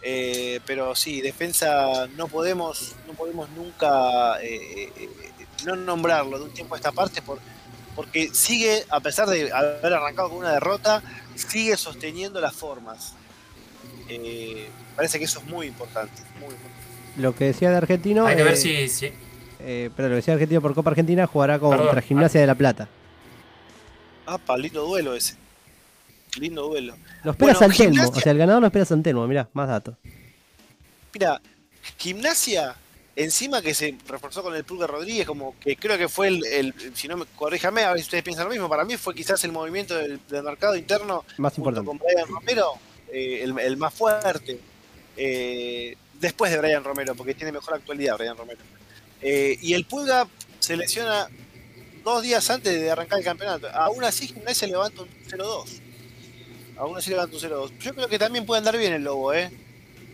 Eh, 0.00 0.60
pero 0.64 0.94
sí, 0.94 1.20
defensa 1.20 2.06
no 2.16 2.28
podemos, 2.28 2.94
no 3.06 3.14
podemos 3.14 3.50
nunca 3.50 4.40
eh, 4.40 4.92
no 5.66 5.74
nombrarlo 5.74 6.38
de 6.38 6.44
un 6.44 6.54
tiempo 6.54 6.74
a 6.74 6.78
esta 6.78 6.92
parte 6.92 7.20
por, 7.20 7.40
porque 7.96 8.30
sigue, 8.32 8.84
a 8.90 9.00
pesar 9.00 9.28
de 9.28 9.52
haber 9.52 9.92
arrancado 9.92 10.28
con 10.28 10.38
una 10.38 10.52
derrota, 10.52 11.02
sigue 11.34 11.76
sosteniendo 11.76 12.40
las 12.40 12.54
formas. 12.54 13.14
parece 14.94 15.18
que 15.18 15.24
eso 15.24 15.40
es 15.40 15.46
muy 15.46 15.66
importante, 15.66 16.22
Lo 17.16 17.34
que 17.34 17.46
decía 17.46 17.70
de 17.70 17.76
Argentino. 17.78 18.24
Hay 18.24 18.36
que 18.36 18.44
ver 18.44 18.56
si. 18.56 19.12
pero 19.58 20.08
lo 20.08 20.10
que 20.10 20.16
decía 20.16 20.34
Argentino 20.34 20.60
por 20.62 20.74
Copa 20.74 20.90
Argentina 20.90 21.26
jugará 21.26 21.58
contra 21.58 22.00
Gimnasia 22.02 22.40
de 22.40 22.46
la 22.46 22.54
Plata. 22.54 22.88
Ah, 24.26 24.38
palito 24.38 24.86
duelo 24.86 25.14
ese. 25.14 25.47
Lindo 26.38 26.62
duelo. 26.62 26.96
Lo 27.24 27.32
espera 27.32 27.54
Santelmo, 27.54 28.08
o 28.08 28.20
sea, 28.20 28.32
el 28.32 28.38
ganador 28.38 28.60
lo 28.60 28.66
espera 28.66 28.84
Santelmo, 28.84 29.26
mirá, 29.26 29.48
más 29.52 29.68
datos. 29.68 29.96
Mira, 31.14 31.40
Gimnasia, 31.96 32.76
encima 33.16 33.62
que 33.62 33.74
se 33.74 33.96
reforzó 34.06 34.42
con 34.42 34.54
el 34.54 34.64
Pulga 34.64 34.86
Rodríguez, 34.86 35.26
como 35.26 35.58
que 35.58 35.76
creo 35.76 35.98
que 35.98 36.08
fue 36.08 36.28
el, 36.28 36.74
si 36.94 37.08
no 37.08 37.16
me 37.16 37.24
corríjame, 37.36 37.82
a 37.82 37.90
ver 37.90 37.98
si 37.98 38.04
ustedes 38.04 38.24
piensan 38.24 38.44
lo 38.44 38.50
mismo, 38.50 38.68
para 38.68 38.84
mí 38.84 38.96
fue 38.96 39.14
quizás 39.14 39.42
el 39.44 39.52
movimiento 39.52 39.96
del, 39.96 40.20
mercado 40.30 40.76
interno 40.76 41.24
más 41.38 41.56
importante. 41.56 41.86
con 41.86 41.98
Brian 41.98 42.28
Romero, 42.28 42.74
eh, 43.12 43.40
el, 43.42 43.76
más 43.76 43.94
fuerte. 43.94 44.58
Eh, 45.16 45.96
después 46.20 46.52
de 46.52 46.58
Brian 46.58 46.84
Romero, 46.84 47.14
porque 47.14 47.34
tiene 47.34 47.52
mejor 47.52 47.74
actualidad 47.74 48.16
Brian 48.16 48.36
Romero. 48.36 48.60
Eh, 49.20 49.58
y 49.60 49.74
el 49.74 49.84
Pulga 49.84 50.28
se 50.60 50.76
lesiona 50.76 51.28
dos 52.04 52.22
días 52.22 52.48
antes 52.50 52.80
de 52.80 52.90
arrancar 52.90 53.18
el 53.18 53.24
campeonato. 53.24 53.68
Aún 53.70 54.04
así, 54.04 54.28
Gimnasia 54.28 54.68
levanta 54.68 55.02
un 55.02 55.08
0-2 55.08 55.87
aún 56.78 56.96
así 56.96 57.10
levanta 57.10 57.36
un 57.36 57.42
0-2. 57.42 57.78
Yo 57.80 57.94
creo 57.94 58.08
que 58.08 58.18
también 58.18 58.46
puede 58.46 58.58
andar 58.58 58.76
bien 58.78 58.92
el 58.92 59.04
Lobo, 59.04 59.32
¿eh? 59.32 59.50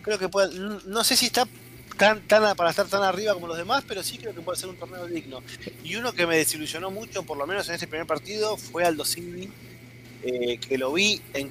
Creo 0.01 0.19
que 0.19 0.29
puede. 0.29 0.53
No 0.85 1.03
sé 1.03 1.15
si 1.15 1.27
está 1.27 1.47
tan, 1.97 2.21
para 2.27 2.69
estar 2.69 2.87
tan 2.87 3.03
arriba 3.03 3.33
como 3.33 3.47
los 3.47 3.57
demás, 3.57 3.83
pero 3.87 4.03
sí 4.03 4.17
creo 4.17 4.33
que 4.33 4.41
puede 4.41 4.59
ser 4.59 4.69
un 4.69 4.77
torneo 4.77 5.07
digno. 5.07 5.41
Y 5.83 5.95
uno 5.95 6.13
que 6.13 6.27
me 6.27 6.37
desilusionó 6.37 6.91
mucho, 6.91 7.23
por 7.23 7.37
lo 7.37 7.47
menos 7.47 7.67
en 7.69 7.75
ese 7.75 7.87
primer 7.87 8.05
partido, 8.05 8.57
fue 8.57 8.83
Aldo 8.83 9.05
Civi, 9.05 9.49
eh, 10.23 10.59
que 10.59 10.77
lo 10.77 10.91
vi 10.91 11.21
en 11.33 11.49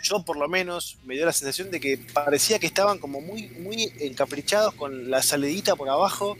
yo 0.00 0.22
por 0.22 0.36
lo 0.36 0.48
menos 0.48 0.96
me 1.04 1.14
dio 1.14 1.26
la 1.26 1.32
sensación 1.32 1.72
de 1.72 1.80
que 1.80 1.98
parecía 1.98 2.60
que 2.60 2.68
estaban 2.68 2.98
como 2.98 3.20
muy, 3.20 3.48
muy 3.48 3.92
encaprichados 3.98 4.74
con 4.74 5.10
la 5.10 5.22
salidita 5.22 5.74
por 5.74 5.88
abajo 5.88 6.38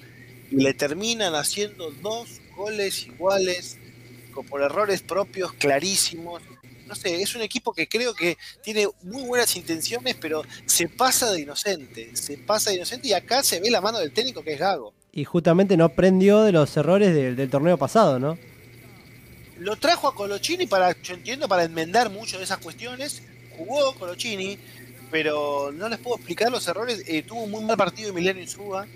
y 0.48 0.56
le 0.56 0.74
terminan 0.74 1.34
haciendo 1.34 1.90
dos 1.90 2.40
goles 2.56 3.06
iguales 3.06 3.78
por 4.42 4.62
errores 4.62 5.02
propios 5.02 5.52
clarísimos. 5.52 6.42
No 6.88 6.94
sé, 6.94 7.20
es 7.20 7.34
un 7.34 7.42
equipo 7.42 7.74
que 7.74 7.86
creo 7.86 8.14
que 8.14 8.38
tiene 8.62 8.88
muy 9.02 9.22
buenas 9.22 9.54
intenciones, 9.56 10.16
pero 10.18 10.42
se 10.64 10.88
pasa 10.88 11.30
de 11.30 11.42
inocente, 11.42 12.16
se 12.16 12.38
pasa 12.38 12.70
de 12.70 12.76
inocente 12.76 13.08
y 13.08 13.12
acá 13.12 13.42
se 13.42 13.60
ve 13.60 13.70
la 13.70 13.82
mano 13.82 13.98
del 13.98 14.10
técnico 14.10 14.42
que 14.42 14.54
es 14.54 14.58
Gago. 14.58 14.94
Y 15.12 15.24
justamente 15.24 15.76
no 15.76 15.84
aprendió 15.84 16.42
de 16.42 16.52
los 16.52 16.74
errores 16.78 17.14
del, 17.14 17.50
torneo 17.50 17.76
pasado, 17.76 18.18
¿no? 18.18 18.38
Lo 19.58 19.76
trajo 19.76 20.08
a 20.08 20.14
Colochini 20.14 20.66
para, 20.66 21.00
yo 21.02 21.14
entiendo, 21.14 21.46
para 21.46 21.64
enmendar 21.64 22.08
mucho 22.08 22.38
de 22.38 22.44
esas 22.44 22.58
cuestiones. 22.58 23.22
Jugó 23.56 23.94
Colochini, 23.94 24.58
pero 25.10 25.72
no 25.72 25.88
les 25.88 25.98
puedo 25.98 26.16
explicar 26.16 26.50
los 26.50 26.66
errores. 26.68 27.02
Eh, 27.06 27.22
tuvo 27.22 27.42
un 27.42 27.50
muy 27.50 27.64
mal 27.64 27.76
partido 27.76 28.10
Emiliano 28.10 28.40
Insúa, 28.40 28.86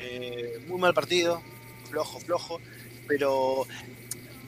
eh, 0.00 0.60
muy 0.66 0.80
mal 0.80 0.94
partido, 0.94 1.40
flojo, 1.88 2.18
flojo. 2.20 2.60
Pero 3.06 3.66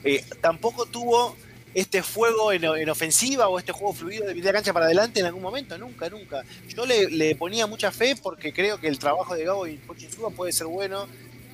eh, 0.03 0.25
tampoco 0.41 0.87
tuvo 0.87 1.37
este 1.73 2.03
fuego 2.03 2.51
en, 2.51 2.89
ofensiva 2.89 3.47
o 3.47 3.57
este 3.57 3.71
juego 3.71 3.93
fluido 3.93 4.25
de 4.25 4.35
media 4.35 4.51
cancha 4.51 4.73
para 4.73 4.85
adelante 4.85 5.19
en 5.19 5.25
algún 5.25 5.41
momento, 5.41 5.77
nunca, 5.77 6.09
nunca. 6.09 6.43
Yo 6.67 6.85
le, 6.85 7.35
ponía 7.35 7.67
mucha 7.67 7.91
fe 7.91 8.15
porque 8.15 8.53
creo 8.53 8.79
que 8.79 8.87
el 8.87 8.99
trabajo 8.99 9.35
de 9.35 9.45
Gabo 9.45 9.67
y 9.67 9.79
Suba 10.13 10.29
puede 10.29 10.51
ser 10.51 10.67
bueno 10.67 11.07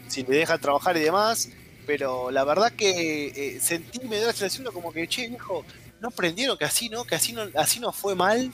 si 0.08 0.24
le 0.24 0.38
deja 0.38 0.58
trabajar 0.58 0.98
y 0.98 1.02
demás, 1.02 1.50
pero 1.86 2.32
la 2.32 2.44
verdad 2.44 2.72
que 2.72 3.28
eh, 3.28 3.60
sentí, 3.60 4.00
me 4.08 4.18
dio 4.18 4.28
la 4.28 4.34
sensación 4.34 4.72
como 4.74 4.92
que, 4.92 5.08
che, 5.08 5.28
viejo, 5.28 5.66
no 6.00 6.10
aprendieron 6.10 6.58
que 6.58 6.66
así 6.66 6.90
no, 6.90 7.04
que 7.06 7.16
así 7.16 7.34
no, 7.34 7.44
así 7.56 7.80
no 7.80 7.92
fue 7.92 8.16
mal, 8.16 8.52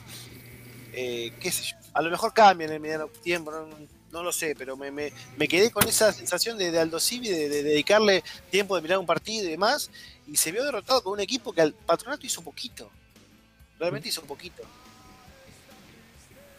eh, 0.92 1.32
qué 1.40 1.50
sé 1.50 1.64
yo, 1.64 1.76
a 1.92 2.02
lo 2.02 2.10
mejor 2.10 2.32
cambia 2.32 2.66
en 2.66 2.74
el 2.74 2.80
mediano 2.80 3.08
tiempo, 3.22 3.50
no, 3.50 3.66
no 4.14 4.22
lo 4.22 4.32
sé, 4.32 4.54
pero 4.56 4.76
me, 4.76 4.90
me, 4.90 5.48
quedé 5.48 5.70
con 5.70 5.86
esa 5.88 6.12
sensación 6.12 6.56
de, 6.56 6.78
Aldo 6.78 7.00
Civi, 7.00 7.28
de, 7.28 7.48
dedicarle 7.62 8.22
tiempo 8.50 8.76
de 8.76 8.82
mirar 8.82 8.98
un 8.98 9.06
partido 9.06 9.44
y 9.44 9.50
demás, 9.50 9.90
y 10.26 10.36
se 10.36 10.52
vio 10.52 10.64
derrotado 10.64 11.02
con 11.02 11.14
un 11.14 11.20
equipo 11.20 11.52
que 11.52 11.60
al 11.60 11.72
patronato 11.72 12.26
hizo 12.26 12.42
poquito. 12.42 12.90
Realmente 13.78 14.08
hizo 14.08 14.20
un 14.20 14.26
poquito. 14.26 14.62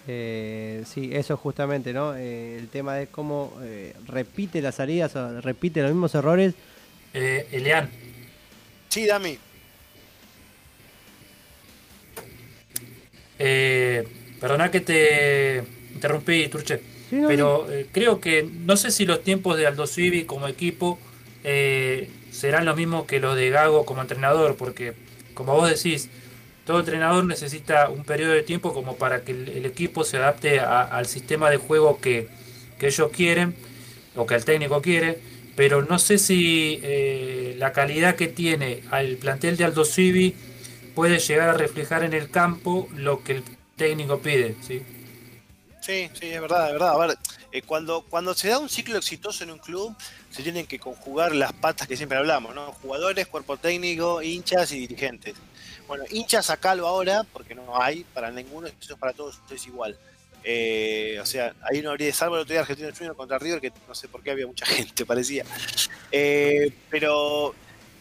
Eh, 0.07 0.83
sí, 0.85 1.09
eso 1.13 1.35
justamente, 1.37 1.93
¿no? 1.93 2.15
Eh, 2.15 2.57
el 2.57 2.69
tema 2.69 2.95
de 2.95 3.07
cómo 3.07 3.57
eh, 3.61 3.95
repite 4.05 4.61
las 4.61 4.75
salidas, 4.75 5.13
repite 5.43 5.81
los 5.81 5.91
mismos 5.91 6.13
errores. 6.13 6.53
Eh, 7.13 7.47
Elian. 7.51 7.89
Sí, 8.89 9.05
Dami. 9.05 9.37
Eh, 13.39 14.07
perdona 14.39 14.71
que 14.71 14.81
te 14.81 15.63
interrumpí, 15.93 16.47
Turche 16.47 16.95
pero 17.09 17.71
eh, 17.71 17.87
creo 17.91 18.19
que 18.19 18.43
no 18.43 18.77
sé 18.77 18.91
si 18.91 19.05
los 19.05 19.23
tiempos 19.23 19.57
de 19.57 19.67
Aldo 19.67 19.87
Civi 19.87 20.25
como 20.25 20.47
equipo 20.47 20.99
eh, 21.43 22.09
serán 22.35 22.65
los 22.65 22.75
mismos 22.75 23.05
que 23.05 23.19
los 23.19 23.35
de 23.35 23.49
Gago 23.49 23.85
como 23.85 24.01
entrenador, 24.01 24.55
porque 24.57 24.93
como 25.33 25.55
vos 25.55 25.69
decís, 25.69 26.09
todo 26.65 26.79
entrenador 26.79 27.23
necesita 27.25 27.89
un 27.89 28.03
periodo 28.03 28.33
de 28.33 28.43
tiempo 28.43 28.73
como 28.73 28.97
para 28.97 29.21
que 29.21 29.31
el, 29.31 29.65
equipo 29.65 30.03
se 30.03 30.17
adapte 30.17 30.59
al 30.59 31.05
sistema 31.05 31.49
de 31.49 31.57
juego 31.57 31.99
que, 32.01 32.27
ellos 32.81 33.09
quieren 33.11 33.55
o 34.15 34.27
que 34.27 34.35
el 34.35 34.45
técnico 34.45 34.79
quiere, 34.79 35.19
pero 35.55 35.81
no 35.81 35.97
sé 35.97 36.19
si 36.19 36.79
eh, 36.83 37.55
la 37.57 37.71
calidad 37.71 38.15
que 38.15 38.27
tiene 38.27 38.83
al 38.91 39.15
plantel 39.15 39.57
de 39.57 39.63
Aldo 39.63 39.85
Civi 39.85 40.35
puede 40.93 41.17
llegar 41.17 41.49
a 41.49 41.53
reflejar 41.53 42.03
en 42.03 42.13
el 42.13 42.29
campo 42.29 42.87
lo 42.95 43.23
que 43.23 43.37
el 43.37 43.43
técnico 43.75 44.19
pide, 44.19 44.55
¿sí? 44.61 44.83
Sí, 45.81 46.09
sí, 46.13 46.27
es 46.27 46.41
verdad, 46.41 46.67
es 46.67 46.73
verdad. 46.73 46.93
A 46.93 46.97
ver, 47.07 47.17
eh, 47.55 47.61
cuando, 47.61 48.01
cuando 48.01 48.33
se 48.33 48.49
da 48.49 48.59
un 48.59 48.67
ciclo 48.67 48.97
exitoso 48.97 49.45
en 49.45 49.51
un 49.51 49.59
club, 49.59 49.95
se 50.29 50.43
tienen 50.43 50.67
que 50.67 50.77
conjugar 50.77 51.33
las 51.33 51.53
patas 51.53 51.87
que 51.87 51.95
siempre 51.95 52.17
hablamos, 52.17 52.53
¿no? 52.53 52.73
Jugadores, 52.73 53.27
cuerpo 53.27 53.55
técnico, 53.55 54.21
hinchas 54.21 54.73
y 54.73 54.79
dirigentes. 54.79 55.35
Bueno, 55.87 56.03
hinchas 56.09 56.47
sacalo 56.47 56.85
ahora, 56.85 57.23
porque 57.23 57.55
no 57.55 57.81
hay 57.81 58.03
para 58.03 58.29
ninguno, 58.29 58.67
eso 58.67 58.93
es 58.95 58.99
para 58.99 59.13
todos, 59.13 59.39
es 59.49 59.67
igual. 59.67 59.97
Eh, 60.43 61.17
o 61.21 61.25
sea, 61.25 61.55
ahí 61.61 61.81
no 61.81 61.91
habría, 61.91 62.13
salvo 62.13 62.35
el 62.35 62.41
otro 62.41 62.51
día 62.51 62.59
Argentino 62.59 62.89
Junior 62.93 63.15
contra 63.15 63.39
River, 63.39 63.61
que 63.61 63.71
no 63.87 63.95
sé 63.95 64.09
por 64.09 64.21
qué 64.21 64.31
había 64.31 64.47
mucha 64.47 64.65
gente, 64.67 65.05
parecía. 65.05 65.45
Eh, 66.11 66.73
pero 66.89 67.55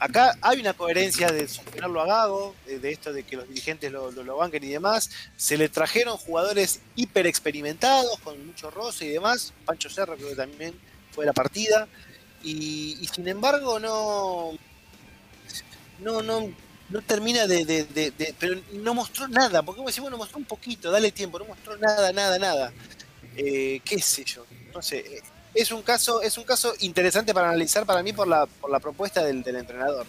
acá 0.05 0.37
hay 0.43 0.61
una 0.61 0.75
coherencia 0.75 1.33
de 1.33 1.49
sostenerlo 1.49 2.01
a 2.03 2.07
Gago, 2.07 2.55
de, 2.67 2.93
esto 2.93 3.11
de 3.13 3.23
que 3.23 3.37
los 3.37 3.49
dirigentes 3.49 3.91
lo, 3.91 4.11
lo, 4.11 4.37
banquen 4.37 4.63
y 4.63 4.69
demás. 4.69 5.11
Se 5.37 5.57
le 5.57 5.71
trajeron 5.71 6.19
jugadores 6.19 6.81
hiper 6.95 7.27
experimentados, 7.27 8.19
con 8.21 8.47
mucho 8.47 8.71
roce 8.71 9.07
y 9.07 9.09
demás. 9.09 9.55
Pancho 9.65 9.89
Cerro 9.89 10.17
creo 10.17 10.29
que 10.29 10.37
también 10.37 10.75
fue 11.11 11.25
la 11.25 11.33
partida. 11.33 11.89
Y, 12.43 13.09
sin 13.15 13.27
embargo 13.27 13.81
no, 13.81 14.53
no, 16.01 16.21
no, 16.21 16.53
no 16.91 17.03
termina 17.03 17.47
de, 17.47 18.35
Pero 18.39 18.61
no 18.75 18.93
mostró 18.93 19.27
nada, 19.29 19.63
porque 19.63 19.79
como 19.79 19.89
decimos, 19.89 20.11
no 20.11 20.19
mostró 20.19 20.37
un 20.37 20.45
poquito, 20.45 20.91
dale 20.91 21.13
tiempo, 21.13 21.39
no 21.39 21.47
mostró 21.47 21.79
nada, 21.79 22.13
nada, 22.13 22.39
nada. 22.39 22.73
Eh, 23.37 23.81
¿Qué 23.83 23.99
sé 23.99 24.25
yo? 24.25 24.45
No 24.75 24.83
sé. 24.83 25.23
Es 25.55 25.71
un 25.71 25.83
caso, 25.83 26.21
es 26.23 26.37
un 26.37 26.45
caso 26.45 26.75
interesante 26.81 27.33
para 27.33 27.49
analizar 27.49 27.87
para 27.87 28.03
mí 28.03 28.13
por 28.13 28.27
la, 28.27 28.47
por 28.47 28.71
la 28.71 28.81
propuesta 28.81 29.25
del, 29.25 29.45
entrenador. 29.47 30.07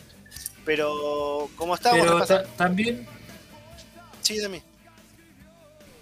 Pero 0.65 1.49
como 1.55 1.75
estábamos 1.75 2.27
Pero 2.27 2.43
también 2.58 3.08
Sí, 4.25 4.39
mí. 4.49 4.60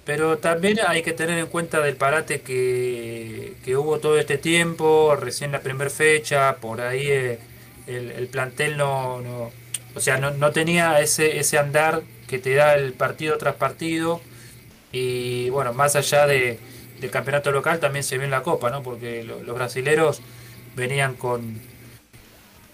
Pero 0.06 0.38
también 0.38 0.80
hay 0.88 1.02
que 1.02 1.12
tener 1.12 1.38
en 1.38 1.48
cuenta 1.48 1.82
del 1.82 1.98
parate 1.98 2.42
que, 2.42 3.56
hubo 3.78 4.00
todo 4.00 4.18
este 4.18 4.38
tiempo, 4.38 5.18
recién 5.18 5.52
la 5.52 5.60
primera 5.60 5.90
fecha, 5.90 6.56
por 6.56 6.80
ahí 6.80 7.08
eh, 7.08 7.40
el, 7.88 8.28
plantel 8.28 8.78
no, 8.78 9.20
no, 9.20 9.52
o 9.94 10.00
sea, 10.00 10.18
no, 10.18 10.32
no, 10.32 10.52
tenía 10.52 11.02
ese, 11.02 11.38
ese 11.40 11.58
andar 11.58 12.02
que 12.28 12.40
te 12.40 12.56
da 12.56 12.76
el 12.76 12.94
partido 12.94 13.38
tras 13.38 13.56
partido. 13.56 14.22
Y 14.94 15.50
bueno, 15.50 15.74
más 15.74 15.98
allá 15.98 16.26
de, 16.28 16.60
del 17.00 17.12
campeonato 17.12 17.52
local 17.52 17.80
también 17.80 18.04
se 18.04 18.18
ve 18.18 18.26
en 18.26 18.32
la 18.32 18.44
Copa, 18.44 18.70
¿no? 18.70 18.84
Porque 18.84 19.24
los 19.24 19.56
brasileros 19.56 20.22
venían 20.76 21.16
con, 21.16 21.60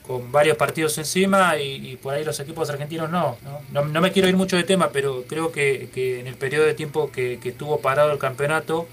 con 0.05 0.31
varios 0.31 0.57
partidos 0.57 0.97
encima 0.97 1.57
y, 1.57 1.97
por 1.97 2.13
ahí 2.13 2.23
los 2.23 2.39
equipos 2.39 2.69
argentinos 2.69 3.09
no, 3.09 3.37
no. 3.71 3.83
No, 3.83 4.01
me 4.01 4.11
quiero 4.11 4.27
ir 4.27 4.35
mucho 4.35 4.55
de 4.55 4.63
tema, 4.63 4.89
pero 4.89 5.23
creo 5.27 5.51
que, 5.51 5.89
en 6.19 6.27
el 6.27 6.35
periodo 6.35 6.65
de 6.65 6.73
tiempo 6.73 7.11
que, 7.11 7.39
estuvo 7.43 7.79
parado 7.79 8.11
el 8.11 8.19
campeonato 8.19 8.87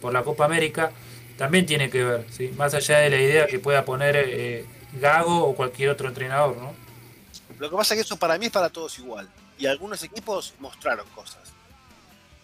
por 0.00 0.12
la 0.12 0.22
Copa 0.22 0.44
América 0.44 0.92
también 1.36 1.66
tiene 1.66 1.88
que 1.88 2.02
ver, 2.02 2.26
¿sí? 2.30 2.52
más 2.56 2.74
allá 2.74 2.98
de 2.98 3.10
la 3.10 3.16
idea 3.16 3.46
que 3.46 3.58
pueda 3.60 3.84
poner 3.84 4.16
eh, 4.16 4.66
Gago 5.00 5.44
o 5.44 5.54
cualquier 5.54 5.90
otro 5.90 6.08
entrenador. 6.08 6.56
¿no? 6.56 6.74
Lo 7.58 7.70
que 7.70 7.76
pasa 7.76 7.94
es 7.94 7.98
que 8.00 8.04
eso 8.04 8.16
para 8.16 8.38
mí 8.38 8.46
es 8.46 8.52
para 8.52 8.70
todos 8.70 8.98
igual. 8.98 9.28
Y 9.56 9.66
algunos 9.66 10.02
equipos 10.02 10.54
mostraron 10.58 11.06
cosas 11.14 11.57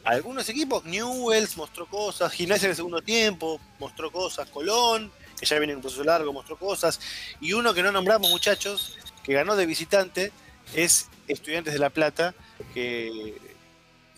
algunos 0.04 0.48
equipos, 0.48 0.84
Newells 0.84 1.56
mostró 1.56 1.86
cosas, 1.86 2.32
Gimnasia 2.32 2.66
en 2.66 2.70
el 2.70 2.76
segundo 2.76 3.02
tiempo 3.02 3.60
mostró 3.78 4.10
cosas, 4.10 4.48
Colón, 4.50 5.10
que 5.38 5.46
ya 5.46 5.58
viene 5.58 5.72
en 5.72 5.78
un 5.78 5.82
proceso 5.82 6.04
largo, 6.04 6.32
mostró 6.32 6.56
cosas, 6.58 7.00
y 7.40 7.52
uno 7.52 7.74
que 7.74 7.82
no 7.82 7.90
nombramos 7.90 8.30
muchachos, 8.30 8.96
que 9.22 9.32
ganó 9.32 9.56
de 9.56 9.66
visitante, 9.66 10.32
es 10.74 11.08
Estudiantes 11.28 11.72
de 11.72 11.78
La 11.78 11.90
Plata, 11.90 12.34
que 12.72 13.34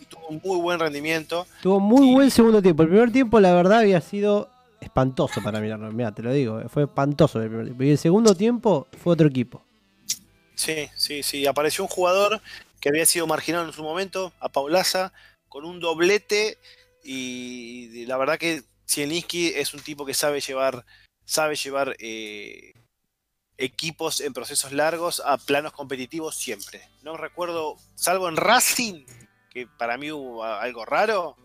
tuvo 0.09 0.27
un 0.27 0.41
muy 0.43 0.59
buen 0.59 0.79
rendimiento. 0.79 1.47
Tuvo 1.61 1.79
muy 1.79 2.13
buen 2.13 2.31
segundo 2.31 2.61
tiempo. 2.61 2.83
El 2.83 2.89
primer 2.89 3.11
tiempo, 3.11 3.39
la 3.39 3.53
verdad, 3.53 3.79
había 3.79 4.01
sido 4.01 4.49
espantoso 4.79 5.41
para 5.41 5.59
mirarlo. 5.59 5.91
Mira, 5.91 6.13
te 6.13 6.21
lo 6.21 6.33
digo, 6.33 6.61
fue 6.69 6.83
espantoso 6.83 7.41
el 7.41 7.47
primer 7.47 7.65
tiempo. 7.65 7.83
Y 7.83 7.91
el 7.91 7.97
segundo 7.97 8.35
tiempo 8.35 8.87
fue 9.01 9.13
otro 9.13 9.27
equipo. 9.27 9.63
Sí, 10.55 10.89
sí, 10.95 11.23
sí. 11.23 11.45
Apareció 11.45 11.83
un 11.83 11.89
jugador 11.89 12.41
que 12.79 12.89
había 12.89 13.05
sido 13.05 13.27
marginado 13.27 13.65
en 13.65 13.73
su 13.73 13.83
momento, 13.83 14.33
a 14.39 14.49
Paulaza, 14.49 15.13
con 15.57 15.65
un 15.65 15.79
doblete 15.79 16.59
y 17.03 18.05
la 18.05 18.15
verdad 18.17 18.37
que 18.37 18.61
Zielinski 18.87 19.47
es 19.55 19.73
un 19.73 19.79
tipo 19.79 20.05
que 20.05 20.13
sabe 20.13 20.39
llevar, 20.39 20.85
sabe 21.25 21.55
llevar 21.55 21.95
eh, 21.97 22.73
equipos 23.57 24.21
en 24.21 24.33
procesos 24.33 24.71
largos 24.71 25.19
a 25.25 25.35
planos 25.39 25.73
competitivos 25.73 26.35
siempre. 26.35 26.87
No 27.01 27.17
recuerdo, 27.17 27.75
salvo 27.95 28.29
en 28.29 28.37
Racing, 28.37 29.03
que 29.49 29.65
para 29.65 29.97
mí 29.97 30.11
hubo 30.11 30.43
algo 30.43 30.85
raro, 30.85 31.35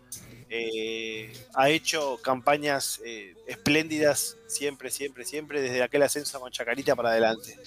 eh, 0.47 1.33
ha 1.55 1.71
hecho 1.71 2.19
campañas 2.21 3.01
eh, 3.03 3.33
espléndidas 3.47 4.37
siempre, 4.45 4.91
siempre, 4.91 5.25
siempre, 5.25 5.59
desde 5.59 5.81
aquel 5.81 6.03
ascenso 6.03 6.39
con 6.39 6.51
Chacarita 6.51 6.95
para 6.95 7.09
adelante. 7.09 7.57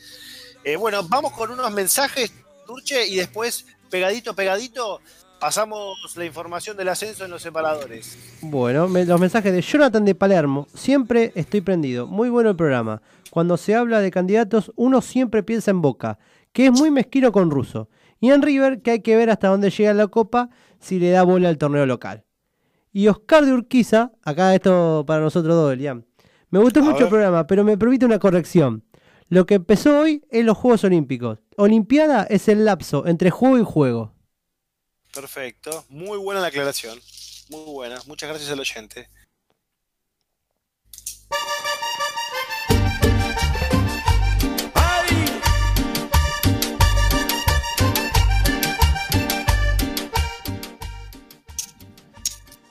bueno, 0.79 1.03
vamos 1.09 1.33
con 1.33 1.51
unos 1.51 1.73
mensajes, 1.73 2.33
Turche, 2.69 3.05
y 3.05 3.17
después, 3.17 3.67
pegadito, 3.91 4.33
pegadito, 4.37 5.01
Pasamos 5.47 6.17
la 6.17 6.25
información 6.25 6.77
del 6.77 6.89
ascenso 6.89 7.25
en 7.25 7.31
los 7.31 7.41
separadores. 7.41 8.19
Bueno, 8.43 8.89
los 8.89 9.21
mensajes 9.21 9.53
de 9.53 9.63
Jonathan 9.63 10.05
de 10.05 10.17
Palermo. 10.17 10.67
Siempre 10.75 11.31
estoy 11.37 11.61
prendido. 11.61 12.09
Muy 12.09 12.31
bueno 12.31 12.51
el 12.51 12.57
programa. 12.57 13.01
Cuando 13.31 13.57
se 13.57 13.77
habla 13.77 14.01
de 14.01 14.11
candidatos, 14.11 14.73
uno 14.75 15.01
siempre 15.01 15.45
piensa 15.45 15.71
en 15.71 15.83
Boca, 15.83 16.19
que 16.53 16.67
es 16.67 16.73
muy 16.73 16.91
mezquino 16.91 17.31
con 17.31 17.53
Russo. 17.53 17.89
Y 18.19 18.33
en 18.33 18.43
River, 18.43 18.83
que 18.83 18.91
hay 18.91 19.03
que 19.03 19.15
ver 19.15 19.31
hasta 19.31 19.47
dónde 19.47 19.71
llega 19.71 19.95
la 19.95 20.09
copa 20.09 20.51
si 20.81 20.99
le 20.99 21.11
da 21.11 21.23
bola 21.23 21.49
al 21.49 21.59
torneo 21.59 21.87
local. 21.87 22.25
Y 22.93 23.07
Oscar 23.07 23.47
de 23.47 23.53
Urquiza, 23.53 24.11
acá 24.25 24.53
esto 24.53 25.05
para 25.07 25.21
nosotros 25.21 25.55
dos, 25.55 25.73
Elian. 25.73 26.05
Me 26.51 26.59
gustó 26.59 26.83
mucho 26.83 27.05
el 27.05 27.09
programa, 27.09 27.47
pero 27.47 27.63
me 27.63 27.79
permite 27.79 28.05
una 28.05 28.19
corrección. 28.19 28.83
Lo 29.29 29.47
que 29.47 29.55
empezó 29.55 30.01
hoy 30.01 30.25
es 30.29 30.45
los 30.45 30.59
Juegos 30.59 30.83
Olímpicos. 30.83 31.39
Olimpiada 31.57 32.25
es 32.25 32.49
el 32.49 32.65
lapso 32.65 33.07
entre 33.07 33.31
juego 33.31 33.61
y 33.61 33.63
juego. 33.65 34.16
Perfecto, 35.13 35.85
muy 35.89 36.19
buena 36.19 36.41
la 36.41 36.49
aclaración. 36.49 37.01
Muy 37.49 37.65
buena, 37.73 38.01
muchas 38.07 38.29
gracias 38.29 38.51
al 38.51 38.61
oyente. 38.61 39.09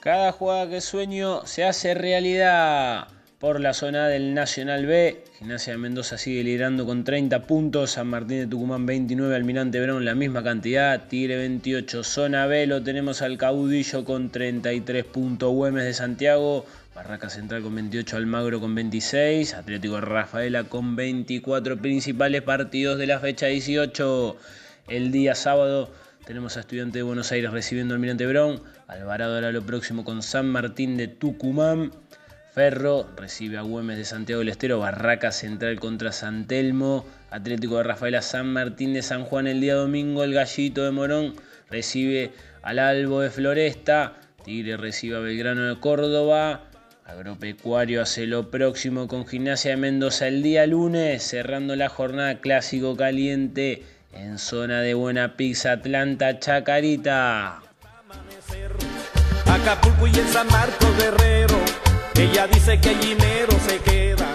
Cada 0.05 0.31
jugada 0.31 0.69
que 0.69 0.81
sueño 0.81 1.47
se 1.47 1.63
hace 1.63 1.95
realidad. 1.95 3.07
Por 3.39 3.59
la 3.59 3.73
zona 3.73 4.07
del 4.07 4.33
Nacional 4.33 4.85
B, 4.85 5.21
Gimnasia 5.37 5.73
de 5.73 5.77
Mendoza 5.77 6.17
sigue 6.17 6.41
liderando 6.41 6.85
con 6.85 7.03
30 7.03 7.41
puntos, 7.41 7.91
San 7.91 8.07
Martín 8.07 8.39
de 8.39 8.47
Tucumán 8.47 8.85
29, 8.85 9.35
Almirante 9.35 9.77
Verón 9.77 10.05
la 10.05 10.15
misma 10.15 10.41
cantidad, 10.41 11.09
Tigre 11.09 11.35
28, 11.35 12.05
zona 12.05 12.45
B 12.45 12.65
lo 12.65 12.81
tenemos 12.81 13.21
al 13.21 13.37
Caudillo 13.37 14.05
con 14.05 14.29
33 14.29 15.03
puntos, 15.03 15.51
Güemes 15.53 15.83
de 15.83 15.93
Santiago, 15.93 16.65
Barraca 16.95 17.29
Central 17.29 17.61
con 17.61 17.75
28, 17.75 18.15
Almagro 18.15 18.61
con 18.61 18.73
26, 18.73 19.53
Atlético 19.53 19.99
Rafaela 19.99 20.63
con 20.63 20.95
24 20.95 21.81
principales 21.81 22.41
partidos 22.41 22.97
de 22.97 23.07
la 23.07 23.19
fecha 23.19 23.47
18. 23.47 24.37
El 24.87 25.11
día 25.11 25.35
sábado 25.35 25.91
tenemos 26.25 26.55
a 26.55 26.61
Estudiantes 26.61 26.93
de 26.93 27.03
Buenos 27.03 27.33
Aires 27.33 27.51
recibiendo 27.51 27.93
al 27.93 27.97
Almirante 27.97 28.25
Brown. 28.27 28.61
Alvarado 28.87 29.37
era 29.37 29.51
lo 29.51 29.61
próximo 29.61 30.05
con 30.05 30.23
San 30.23 30.47
Martín 30.47 30.95
de 30.95 31.09
Tucumán. 31.09 31.91
Ferro 32.55 33.05
recibe 33.17 33.57
a 33.57 33.63
Güemes 33.63 33.97
de 33.97 34.05
Santiago 34.05 34.39
del 34.39 34.47
Estero. 34.47 34.79
Barraca 34.79 35.33
Central 35.33 35.77
contra 35.77 36.13
San 36.13 36.47
Telmo. 36.47 37.05
Atlético 37.29 37.75
de 37.75 37.83
Rafaela 37.83 38.21
San 38.21 38.47
Martín 38.53 38.93
de 38.93 39.01
San 39.01 39.25
Juan 39.25 39.47
el 39.47 39.59
día 39.59 39.75
domingo. 39.75 40.23
El 40.23 40.33
Gallito 40.33 40.85
de 40.85 40.91
Morón 40.91 41.35
recibe 41.69 42.31
al 42.61 42.79
Albo 42.79 43.19
de 43.19 43.29
Floresta. 43.29 44.13
Tigre 44.45 44.77
recibe 44.77 45.17
a 45.17 45.19
Belgrano 45.19 45.63
de 45.63 45.81
Córdoba. 45.81 46.61
Agropecuario 47.03 48.01
hace 48.01 48.25
lo 48.25 48.49
próximo 48.49 49.09
con 49.09 49.27
Gimnasia 49.27 49.71
de 49.71 49.77
Mendoza 49.77 50.29
el 50.29 50.41
día 50.41 50.65
lunes, 50.65 51.23
cerrando 51.23 51.75
la 51.75 51.89
jornada 51.89 52.39
clásico 52.39 52.95
caliente 52.95 53.83
en 54.13 54.39
zona 54.39 54.79
de 54.79 54.93
buena 54.93 55.35
pizza 55.35 55.73
Atlanta 55.73 56.39
Chacarita. 56.39 57.59
Acapulco 59.45 60.07
y 60.07 60.17
el 60.17 60.27
San 60.27 60.47
Marcos 60.47 60.97
Guerrero, 60.97 61.64
ella 62.17 62.47
dice 62.47 62.79
que 62.79 62.91
el 62.91 62.99
dinero 62.99 63.51
se 63.59 63.81
queda. 63.81 64.33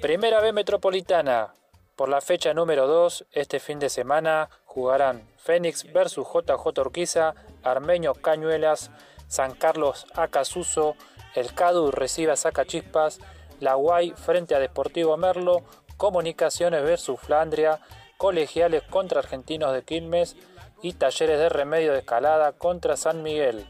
Primera 0.00 0.40
B 0.40 0.52
Metropolitana. 0.52 1.54
Por 1.96 2.08
la 2.08 2.20
fecha 2.20 2.52
número 2.54 2.86
2, 2.86 3.26
este 3.32 3.60
fin 3.60 3.78
de 3.78 3.88
semana 3.88 4.48
jugarán 4.64 5.28
Fénix 5.36 5.92
versus 5.92 6.26
JJ 6.26 6.80
Orquiza, 6.80 7.34
Armeño 7.62 8.14
Cañuelas, 8.14 8.90
San 9.28 9.54
Carlos 9.54 10.06
Acasuso, 10.14 10.96
El 11.34 11.54
Cadu 11.54 11.90
recibe 11.90 12.32
a 12.32 12.36
Sacachispas, 12.36 13.20
La 13.60 13.74
Guay 13.74 14.12
frente 14.12 14.54
a 14.54 14.58
Deportivo 14.58 15.16
Merlo, 15.16 15.62
Comunicaciones 15.96 16.82
versus 16.82 17.20
Flandria, 17.20 17.80
Colegiales 18.16 18.82
contra 18.82 19.20
Argentinos 19.20 19.72
de 19.72 19.82
Quilmes 19.82 20.36
y 20.82 20.94
Talleres 20.94 21.38
de 21.38 21.48
Remedio 21.48 21.92
de 21.92 22.00
Escalada 22.00 22.52
contra 22.52 22.96
San 22.96 23.22
Miguel. 23.22 23.66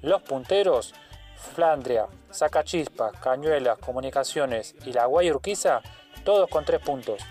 Los 0.00 0.22
punteros, 0.22 0.94
Flandria, 1.46 2.06
Sacachispas, 2.30 3.12
Cañuelas, 3.20 3.78
Comunicaciones 3.78 4.74
y 4.84 4.92
La 4.92 5.06
Guay 5.06 5.30
Urquiza, 5.30 5.80
todos 6.24 6.48
con 6.48 6.64
tres 6.64 6.80
puntos. 6.80 7.22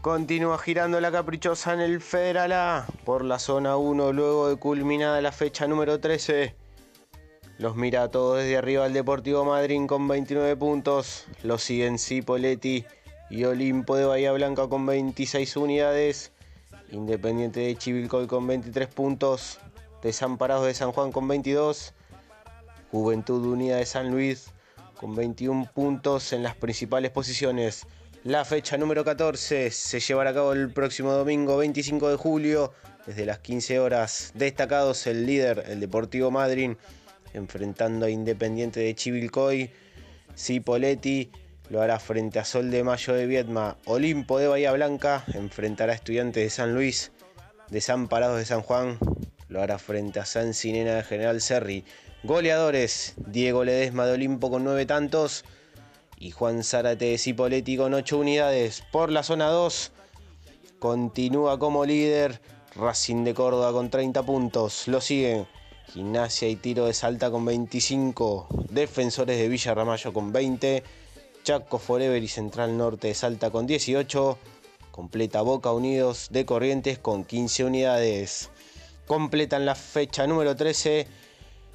Continúa 0.00 0.58
girando 0.58 1.00
la 1.00 1.12
caprichosa 1.12 1.74
en 1.74 1.80
el 1.80 2.00
Federal 2.00 2.50
A 2.50 2.86
por 3.04 3.24
la 3.24 3.38
zona 3.38 3.76
1 3.76 4.12
luego 4.12 4.48
de 4.48 4.56
culminada 4.56 5.20
la 5.20 5.30
fecha 5.30 5.68
número 5.68 6.00
13. 6.00 6.56
Los 7.58 7.76
mira 7.76 8.02
a 8.02 8.10
todos 8.10 8.38
desde 8.38 8.56
arriba 8.56 8.86
el 8.86 8.94
Deportivo 8.94 9.44
Madryn 9.44 9.86
con 9.86 10.08
29 10.08 10.56
puntos. 10.56 11.26
Los 11.44 11.62
siguen 11.62 12.00
Cipoletti 12.00 12.84
y 13.32 13.44
Olimpo 13.44 13.96
de 13.96 14.04
Bahía 14.04 14.30
Blanca 14.32 14.68
con 14.68 14.84
26 14.84 15.56
unidades. 15.56 16.32
Independiente 16.90 17.60
de 17.60 17.74
Chivilcoy 17.74 18.26
con 18.26 18.46
23 18.46 18.88
puntos. 18.88 19.58
Desamparados 20.02 20.66
de 20.66 20.74
San 20.74 20.92
Juan 20.92 21.12
con 21.12 21.26
22. 21.26 21.94
Juventud 22.90 23.46
Unida 23.46 23.78
de 23.78 23.86
San 23.86 24.10
Luis 24.10 24.50
con 25.00 25.14
21 25.14 25.70
puntos 25.72 26.34
en 26.34 26.42
las 26.42 26.56
principales 26.56 27.10
posiciones. 27.10 27.86
La 28.22 28.44
fecha 28.44 28.76
número 28.76 29.02
14 29.02 29.70
se 29.70 30.00
llevará 30.00 30.30
a 30.30 30.34
cabo 30.34 30.52
el 30.52 30.70
próximo 30.70 31.12
domingo 31.12 31.56
25 31.56 32.10
de 32.10 32.16
julio 32.16 32.74
desde 33.06 33.24
las 33.24 33.38
15 33.38 33.80
horas. 33.80 34.32
Destacados 34.34 35.06
el 35.06 35.24
líder, 35.24 35.64
el 35.68 35.80
Deportivo 35.80 36.30
Madryn 36.30 36.76
enfrentando 37.32 38.04
a 38.04 38.10
Independiente 38.10 38.80
de 38.80 38.94
Chivilcoy. 38.94 39.70
Cipoletti 40.36 41.30
lo 41.68 41.82
hará 41.82 41.98
frente 41.98 42.38
a 42.38 42.44
Sol 42.44 42.70
de 42.70 42.84
Mayo 42.84 43.14
de 43.14 43.26
Viedma. 43.26 43.76
Olimpo 43.86 44.38
de 44.38 44.48
Bahía 44.48 44.72
Blanca 44.72 45.24
enfrentará 45.34 45.92
a 45.92 45.96
Estudiantes 45.96 46.42
de 46.42 46.50
San 46.50 46.74
Luis. 46.74 47.12
Desamparados 47.68 48.38
de 48.38 48.44
San 48.44 48.62
Juan 48.62 48.98
lo 49.48 49.62
hará 49.62 49.78
frente 49.78 50.20
a 50.20 50.24
San 50.24 50.54
Sinena 50.54 50.94
de 50.94 51.02
General 51.02 51.40
Serri. 51.40 51.84
Goleadores: 52.22 53.14
Diego 53.16 53.64
Ledesma 53.64 54.06
de 54.06 54.12
Olimpo 54.12 54.50
con 54.50 54.64
nueve 54.64 54.86
tantos 54.86 55.44
y 56.18 56.30
Juan 56.30 56.62
Zárate 56.62 57.06
de 57.06 57.18
Cipoletti 57.18 57.76
con 57.76 57.94
ocho 57.94 58.18
unidades. 58.18 58.84
Por 58.92 59.10
la 59.10 59.22
zona 59.22 59.48
2 59.48 59.90
continúa 60.78 61.58
como 61.58 61.84
líder 61.84 62.40
Racing 62.76 63.24
de 63.24 63.34
Córdoba 63.34 63.72
con 63.72 63.90
30 63.90 64.22
puntos. 64.22 64.86
Lo 64.86 65.00
siguen 65.00 65.48
Gimnasia 65.92 66.48
y 66.48 66.56
Tiro 66.56 66.86
de 66.86 66.94
Salta 66.94 67.30
con 67.30 67.44
25, 67.44 68.46
Defensores 68.70 69.36
de 69.36 69.48
Villa 69.48 69.74
con 70.12 70.32
20, 70.32 70.82
Chaco 71.44 71.78
Forever 71.78 72.22
y 72.22 72.28
Central 72.28 72.78
Norte 72.78 73.08
de 73.08 73.14
Salta 73.14 73.50
con 73.50 73.66
18, 73.66 74.38
completa 74.92 75.42
Boca 75.42 75.72
Unidos 75.72 76.28
de 76.30 76.46
Corrientes 76.46 76.98
con 76.98 77.24
15 77.24 77.64
unidades. 77.64 78.50
Completan 79.08 79.66
la 79.66 79.74
fecha 79.74 80.24
número 80.28 80.54
13 80.54 81.08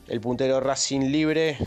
el 0.08 0.22
puntero 0.22 0.62
Racing 0.62 1.12
Libre 1.12 1.58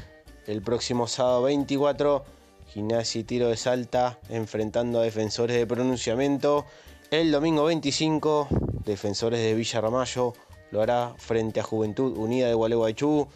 el 0.46 0.62
próximo 0.62 1.06
sábado 1.06 1.42
24, 1.42 2.24
Gimnasia 2.68 3.20
y 3.20 3.24
Tiro 3.24 3.48
de 3.48 3.58
Salta 3.58 4.18
enfrentando 4.30 5.00
a 5.00 5.02
Defensores 5.02 5.56
de 5.56 5.66
Pronunciamiento. 5.66 6.64
El 7.10 7.30
domingo 7.30 7.64
25, 7.64 8.48
Defensores 8.86 9.40
de 9.40 9.54
Villa 9.54 9.82
Ramallo 9.82 10.32
lo 10.70 10.80
hará 10.80 11.14
frente 11.18 11.60
a 11.60 11.64
Juventud 11.64 12.16
Unida 12.16 12.48
de 12.48 12.54
Gualeguaychú. 12.54 13.28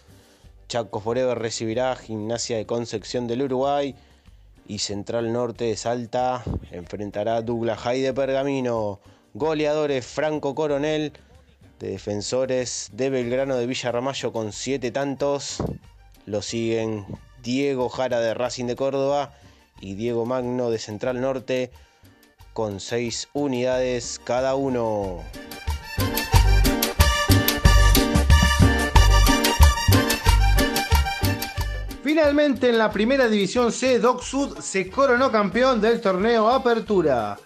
Chaco 0.69 1.01
Forever 1.01 1.39
recibirá 1.39 1.95
Gimnasia 1.97 2.57
de 2.57 2.65
Concepción 2.65 3.27
del 3.27 3.43
Uruguay. 3.43 3.95
Y 4.67 4.79
Central 4.79 5.33
Norte 5.33 5.65
de 5.65 5.77
Salta 5.77 6.43
enfrentará 6.71 7.37
a 7.37 7.43
Douglas 7.43 7.79
High 7.81 8.01
de 8.01 8.15
Pergamino. 8.15 9.01
Goleadores 9.35 10.07
Franco 10.07 10.55
Coronel 10.55 11.13
de 11.79 11.89
Defensores 11.89 12.91
de 12.93 13.11
Belgrano 13.11 13.57
de 13.57 13.67
Villarramayo 13.67 14.33
con 14.33 14.53
siete 14.53 14.91
tantos. 14.91 15.63
Lo 16.27 16.41
siguen 16.41 17.05
Diego 17.43 17.89
Jara 17.89 18.21
de 18.21 18.33
Racing 18.33 18.67
de 18.67 18.77
Córdoba 18.77 19.35
y 19.81 19.95
Diego 19.95 20.25
Magno 20.25 20.71
de 20.71 20.79
Central 20.79 21.21
Norte 21.21 21.71
con 22.55 22.81
seis 22.81 23.29
unidades 23.35 24.21
cada 24.25 24.55
uno. 24.55 25.23
Finalmente 32.15 32.69
en 32.69 32.79
la 32.79 32.93
primera 32.93 33.27
división 33.27 33.73
C, 33.73 33.99
Doc 33.99 34.23
Sud 34.23 34.61
se 34.61 34.89
coronó 34.89 35.33
campeón 35.33 35.81
del 35.81 36.01
torneo 36.01 36.49
Apertura. 36.49 37.37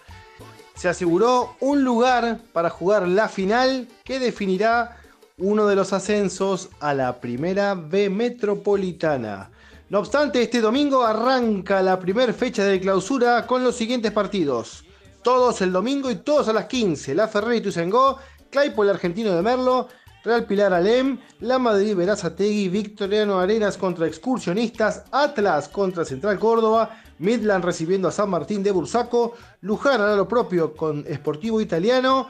Se 0.75 0.87
aseguró 0.87 1.55
un 1.59 1.83
lugar 1.83 2.41
para 2.53 2.69
jugar 2.69 3.07
la 3.07 3.27
final 3.29 3.87
que 4.03 4.19
definirá 4.19 4.97
uno 5.39 5.65
de 5.65 5.75
los 5.75 5.91
ascensos 5.91 6.69
a 6.79 6.93
la 6.93 7.19
primera 7.19 7.73
B 7.73 8.11
metropolitana. 8.11 9.49
No 9.89 9.97
obstante, 10.01 10.43
este 10.43 10.61
domingo 10.61 11.03
arranca 11.03 11.81
la 11.81 11.99
primera 11.99 12.31
fecha 12.31 12.63
de 12.63 12.79
clausura 12.79 13.47
con 13.47 13.63
los 13.63 13.75
siguientes 13.75 14.11
partidos. 14.11 14.85
Todos 15.23 15.61
el 15.61 15.71
domingo 15.71 16.11
y 16.11 16.17
todos 16.17 16.47
a 16.47 16.53
las 16.53 16.65
15. 16.65 17.15
La 17.15 17.27
Ferrari 17.27 17.59
Tuzengó, 17.59 18.19
Claypole 18.51 18.91
Argentino 18.91 19.35
de 19.35 19.41
Merlo, 19.41 19.87
Real 20.23 20.45
Pilar 20.45 20.73
Alem, 20.73 21.17
La 21.39 21.57
Madrid 21.57 21.95
Verazategui, 21.95 22.67
Victoriano 22.67 23.39
Arenas 23.39 23.77
contra 23.77 24.05
Excursionistas, 24.05 25.05
Atlas 25.11 25.69
contra 25.69 26.03
Central 26.03 26.37
Córdoba, 26.37 26.89
Midland 27.19 27.63
recibiendo 27.63 28.09
a 28.09 28.11
San 28.11 28.29
Martín 28.29 28.61
de 28.61 28.71
Bursaco, 28.71 29.35
Luján 29.61 30.01
hará 30.01 30.17
lo 30.17 30.27
propio 30.27 30.75
con 30.75 31.05
Sportivo 31.05 31.61
Italiano 31.61 32.27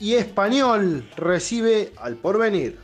y 0.00 0.14
Español 0.14 1.08
recibe 1.16 1.92
al 1.98 2.16
Porvenir. 2.16 2.78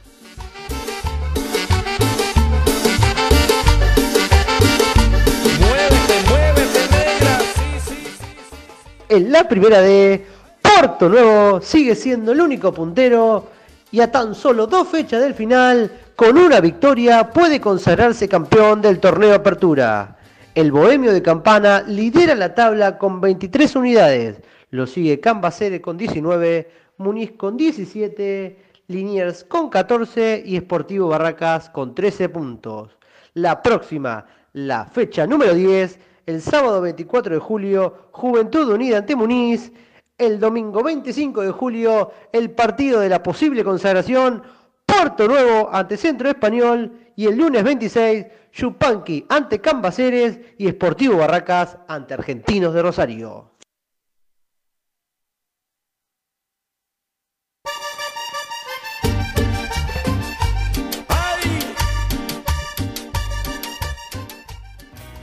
En 9.08 9.32
la 9.32 9.48
primera 9.48 9.80
de 9.80 10.26
Porto 10.62 11.08
Nuevo 11.08 11.60
sigue 11.60 11.94
siendo 11.96 12.32
el 12.32 12.40
único 12.40 12.72
puntero 12.72 13.53
y 13.94 14.00
a 14.00 14.10
tan 14.10 14.34
solo 14.34 14.66
dos 14.66 14.88
fechas 14.88 15.22
del 15.22 15.34
final, 15.34 15.88
con 16.16 16.36
una 16.36 16.58
victoria, 16.58 17.30
puede 17.30 17.60
consagrarse 17.60 18.28
campeón 18.28 18.82
del 18.82 18.98
torneo 18.98 19.32
Apertura. 19.32 20.16
El 20.52 20.72
Bohemio 20.72 21.12
de 21.12 21.22
Campana 21.22 21.84
lidera 21.86 22.34
la 22.34 22.56
tabla 22.56 22.98
con 22.98 23.20
23 23.20 23.76
unidades. 23.76 24.42
Lo 24.70 24.88
sigue 24.88 25.20
Cambacere 25.20 25.80
con 25.80 25.96
19, 25.96 26.68
Muniz 26.96 27.34
con 27.36 27.56
17, 27.56 28.58
Liniers 28.88 29.44
con 29.44 29.70
14 29.70 30.42
y 30.44 30.58
Sportivo 30.58 31.06
Barracas 31.06 31.70
con 31.70 31.94
13 31.94 32.30
puntos. 32.30 32.98
La 33.34 33.62
próxima, 33.62 34.26
la 34.54 34.86
fecha 34.86 35.24
número 35.24 35.54
10, 35.54 36.00
el 36.26 36.42
sábado 36.42 36.80
24 36.80 37.34
de 37.34 37.40
julio, 37.40 38.08
Juventud 38.10 38.68
Unida 38.72 38.98
ante 38.98 39.14
Muniz. 39.14 39.70
El 40.16 40.38
domingo 40.38 40.84
25 40.84 41.42
de 41.42 41.50
julio, 41.50 42.12
el 42.32 42.52
partido 42.52 43.00
de 43.00 43.08
la 43.08 43.20
posible 43.20 43.64
consagración, 43.64 44.44
Porto 44.86 45.26
Nuevo 45.26 45.70
ante 45.72 45.96
Centro 45.96 46.28
Español. 46.28 47.00
Y 47.16 47.26
el 47.26 47.36
lunes 47.36 47.64
26, 47.64 48.26
Yupanqui 48.52 49.26
ante 49.28 49.60
Cambaceres 49.60 50.38
y 50.58 50.68
Sportivo 50.68 51.16
Barracas 51.16 51.78
ante 51.88 52.14
Argentinos 52.14 52.74
de 52.74 52.82
Rosario. 52.82 53.53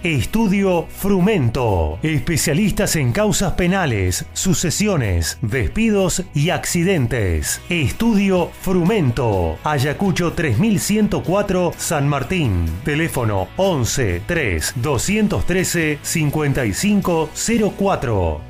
Estudio 0.04 0.88
Frumento. 0.88 2.00
Especialistas 2.02 2.96
en 2.96 3.12
causas 3.12 3.54
penales, 3.54 4.26
sucesiones, 4.34 5.38
despidos 5.44 6.24
y 6.34 6.50
accidentes. 6.50 7.62
Estudio 7.70 8.50
Frumento. 8.62 9.60
Ayacucho 9.64 10.34
3104 10.34 11.74
San 11.78 12.08
Martín. 12.08 12.66
Teléfono 12.84 13.48
11 13.58 14.24
3 14.26 14.74
213 14.78 16.00
5504. 16.02 18.42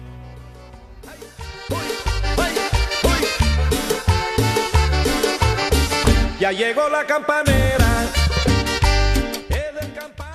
Ya 6.40 6.54
llegó 6.54 6.88
la 6.88 7.06
campanera. 7.06 7.70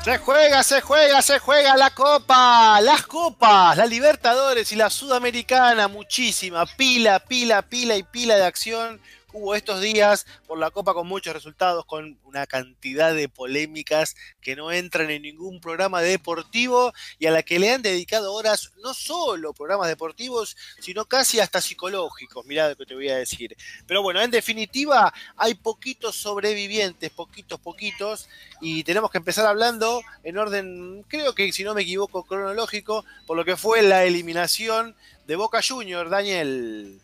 Se 0.07 0.19
juega, 0.19 0.63
se 0.63 0.81
juega, 0.83 1.21
se 1.21 1.41
juega 1.41 1.77
la 1.77 1.91
Copa, 1.91 2.81
las 2.81 3.05
Copas, 3.09 3.77
la 3.77 3.87
Libertadores 3.87 4.71
y 4.71 4.77
la 4.77 4.89
Sudamericana, 4.89 5.89
muchísima, 5.89 6.65
pila, 6.65 7.19
pila, 7.19 7.63
pila 7.63 7.97
y 7.97 8.05
pila 8.05 8.37
de 8.37 8.45
acción 8.45 9.01
hubo 9.37 9.55
estos 9.55 9.83
días 9.83 10.27
por 10.47 10.59
la 10.59 10.71
Copa 10.71 10.95
con 10.95 11.07
muchos 11.07 11.35
resultados, 11.35 11.85
con 11.85 12.19
una 12.25 12.47
cantidad 12.47 13.15
de 13.15 13.29
polémicas 13.29 14.17
que 14.41 14.57
no 14.57 14.73
entran 14.73 15.11
en 15.11 15.23
ningún 15.23 15.61
programa 15.61 16.01
deportivo 16.01 16.95
y 17.19 17.27
a 17.27 17.31
la 17.31 17.43
que 17.43 17.59
le 17.59 17.71
han 17.71 17.83
dedicado 17.83 18.33
horas 18.33 18.73
no 18.83 18.95
solo 18.95 19.53
programas 19.53 19.89
deportivos, 19.89 20.57
sino 20.81 21.05
casi 21.05 21.39
hasta 21.39 21.61
psicológicos, 21.61 22.47
mirá 22.47 22.71
lo 22.71 22.77
que 22.77 22.87
te 22.87 22.95
voy 22.95 23.11
a 23.11 23.19
decir. 23.19 23.55
Pero 23.87 24.03
bueno, 24.03 24.23
en 24.23 24.31
definitiva, 24.31 25.13
hay 25.37 25.55
poquitos 25.55 26.17
sobrevivientes, 26.17 27.11
poquitos, 27.11 27.61
poquitos, 27.61 28.31
y 28.63 28.85
tenemos 28.85 29.11
que 29.11 29.19
empezar 29.19 29.45
hablando 29.45 30.01
en 30.25 30.39
orden, 30.39 31.05
creo 31.09 31.35
que 31.35 31.53
si 31.53 31.63
no 31.63 31.75
me 31.75 31.83
equivoco, 31.83 32.25
cronológico, 32.25 33.05
por 33.27 33.37
lo 33.37 33.45
que 33.45 33.59
fue 33.59 33.83
la 33.83 34.05
eliminación 34.05 34.97
de 35.27 35.37
Boca 35.37 35.61
Junior, 35.63 36.09
Daniel. 36.09 37.01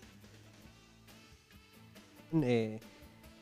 Eh, 2.43 2.79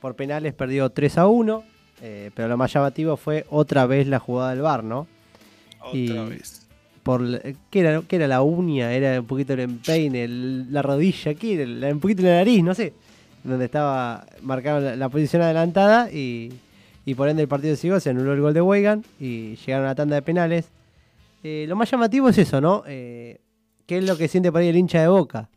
por 0.00 0.14
penales 0.16 0.55
perdió 0.55 0.90
3 0.90 1.18
a 1.18 1.26
1, 1.26 1.64
eh, 2.03 2.31
pero 2.35 2.48
lo 2.48 2.57
más 2.57 2.72
llamativo 2.72 3.16
fue 3.16 3.44
otra 3.50 3.87
vez 3.87 4.07
la 4.07 4.18
jugada 4.18 4.50
del 4.50 4.62
bar, 4.62 4.83
¿no? 4.85 5.07
Otra 5.81 5.98
Y- 5.98 6.29
vez. 6.31 6.66
Por, 7.03 7.22
la- 7.22 7.40
¿qué, 7.70 7.81
era, 7.81 8.03
qué 8.07 8.16
era 8.16 8.29
la 8.29 8.42
uña? 8.42 8.92
Era 8.92 9.20
un 9.20 9.26
poquito 9.26 9.55
el 9.55 9.61
empeine, 9.61 10.24
el- 10.24 10.72
la 10.72 10.83
rodilla, 10.83 11.35
¿qué 11.35 11.55
era? 11.55 11.66
La- 11.66 11.88
un 11.92 12.00
poquito 12.00 12.22
la 12.22 12.35
nariz, 12.37 12.62
no 12.62 12.74
sé. 12.74 12.92
Donde 13.42 13.64
estaba 13.64 14.26
marcada 14.42 14.81
la, 14.81 14.96
la 14.96 15.09
posición 15.09 15.40
adelantada 15.40 16.12
y, 16.12 16.53
y 17.07 17.14
por 17.14 17.29
ende 17.31 17.40
el 17.42 17.48
partido 17.48 17.74
siguió, 17.76 17.98
se 18.00 18.11
anuló 18.11 18.35
el 18.35 18.40
gol 18.42 18.53
de 18.53 18.61
Weigan 18.61 19.03
y 19.18 19.57
llegaron 19.57 19.87
a 19.87 19.90
la 19.90 19.94
tanda 19.94 20.16
de 20.16 20.22
penales. 20.22 20.68
Eh, 21.42 21.64
lo 21.66 21.74
más 21.74 21.90
llamativo 21.90 22.29
es 22.29 22.37
eso, 22.37 22.61
¿no? 22.61 22.83
Eh, 22.87 23.38
¿Qué 23.87 23.96
es 23.96 24.05
lo 24.05 24.18
que 24.18 24.29
siente 24.29 24.53
por 24.53 24.61
ahí 24.61 24.68
el 24.68 24.76
hincha 24.76 25.00
de 25.00 25.09
Boca? 25.09 25.48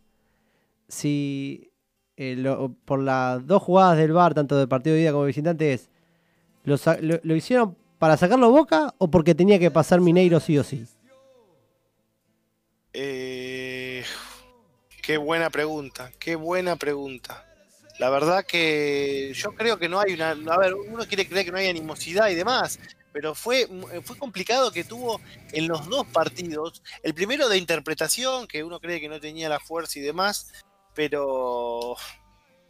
Si 0.88 1.70
eh, 2.18 2.44
por 2.86 3.00
las 3.00 3.46
dos 3.48 3.62
jugadas 3.64 3.98
del 3.98 4.12
VAR, 4.14 4.34
tanto 4.34 4.58
de 4.58 4.68
partido 4.68 4.96
de 4.96 5.02
ida 5.04 5.12
como 5.12 5.24
de 5.24 5.28
visitante, 5.28 5.74
es 5.74 5.90
¿lo, 6.64 6.78
sa- 6.78 6.98
lo- 7.02 7.20
lo 7.24 7.36
hicieron 7.36 7.76
para 8.00 8.18
sacarlo 8.18 8.52
Boca 8.52 8.94
o 8.98 9.10
porque 9.10 9.34
tenía 9.36 9.60
que 9.60 9.72
pasar 9.72 10.02
Mineiro 10.02 10.40
sí 10.40 10.58
o 10.58 10.64
sí? 10.64 10.86
Eh, 12.94 14.04
qué 15.02 15.18
buena 15.18 15.50
pregunta, 15.50 16.12
qué 16.20 16.36
buena 16.36 16.76
pregunta. 16.76 17.46
La 18.00 18.10
verdad 18.10 18.44
que 18.46 19.32
yo 19.36 19.54
creo 19.56 19.78
que 19.78 19.88
no 19.90 20.00
hay 20.00 20.14
una... 20.14 20.32
A 20.32 20.58
ver, 20.58 20.74
uno 20.74 21.06
quiere 21.08 21.28
creer 21.28 21.46
que 21.46 21.52
no 21.52 21.58
hay 21.58 21.68
animosidad 21.70 22.30
y 22.30 22.36
demás, 22.36 22.80
pero 23.12 23.36
fue, 23.36 23.68
fue 24.04 24.18
complicado 24.18 24.72
que 24.72 24.84
tuvo 24.84 25.22
en 25.52 25.68
los 25.68 25.88
dos 25.88 26.06
partidos. 26.08 26.82
El 27.04 27.14
primero 27.14 27.48
de 27.50 27.58
interpretación, 27.58 28.48
que 28.48 28.64
uno 28.64 28.80
cree 28.80 29.00
que 29.00 29.10
no 29.10 29.20
tenía 29.20 29.48
la 29.48 29.60
fuerza 29.60 30.00
y 30.00 30.02
demás, 30.02 30.52
pero 30.96 31.96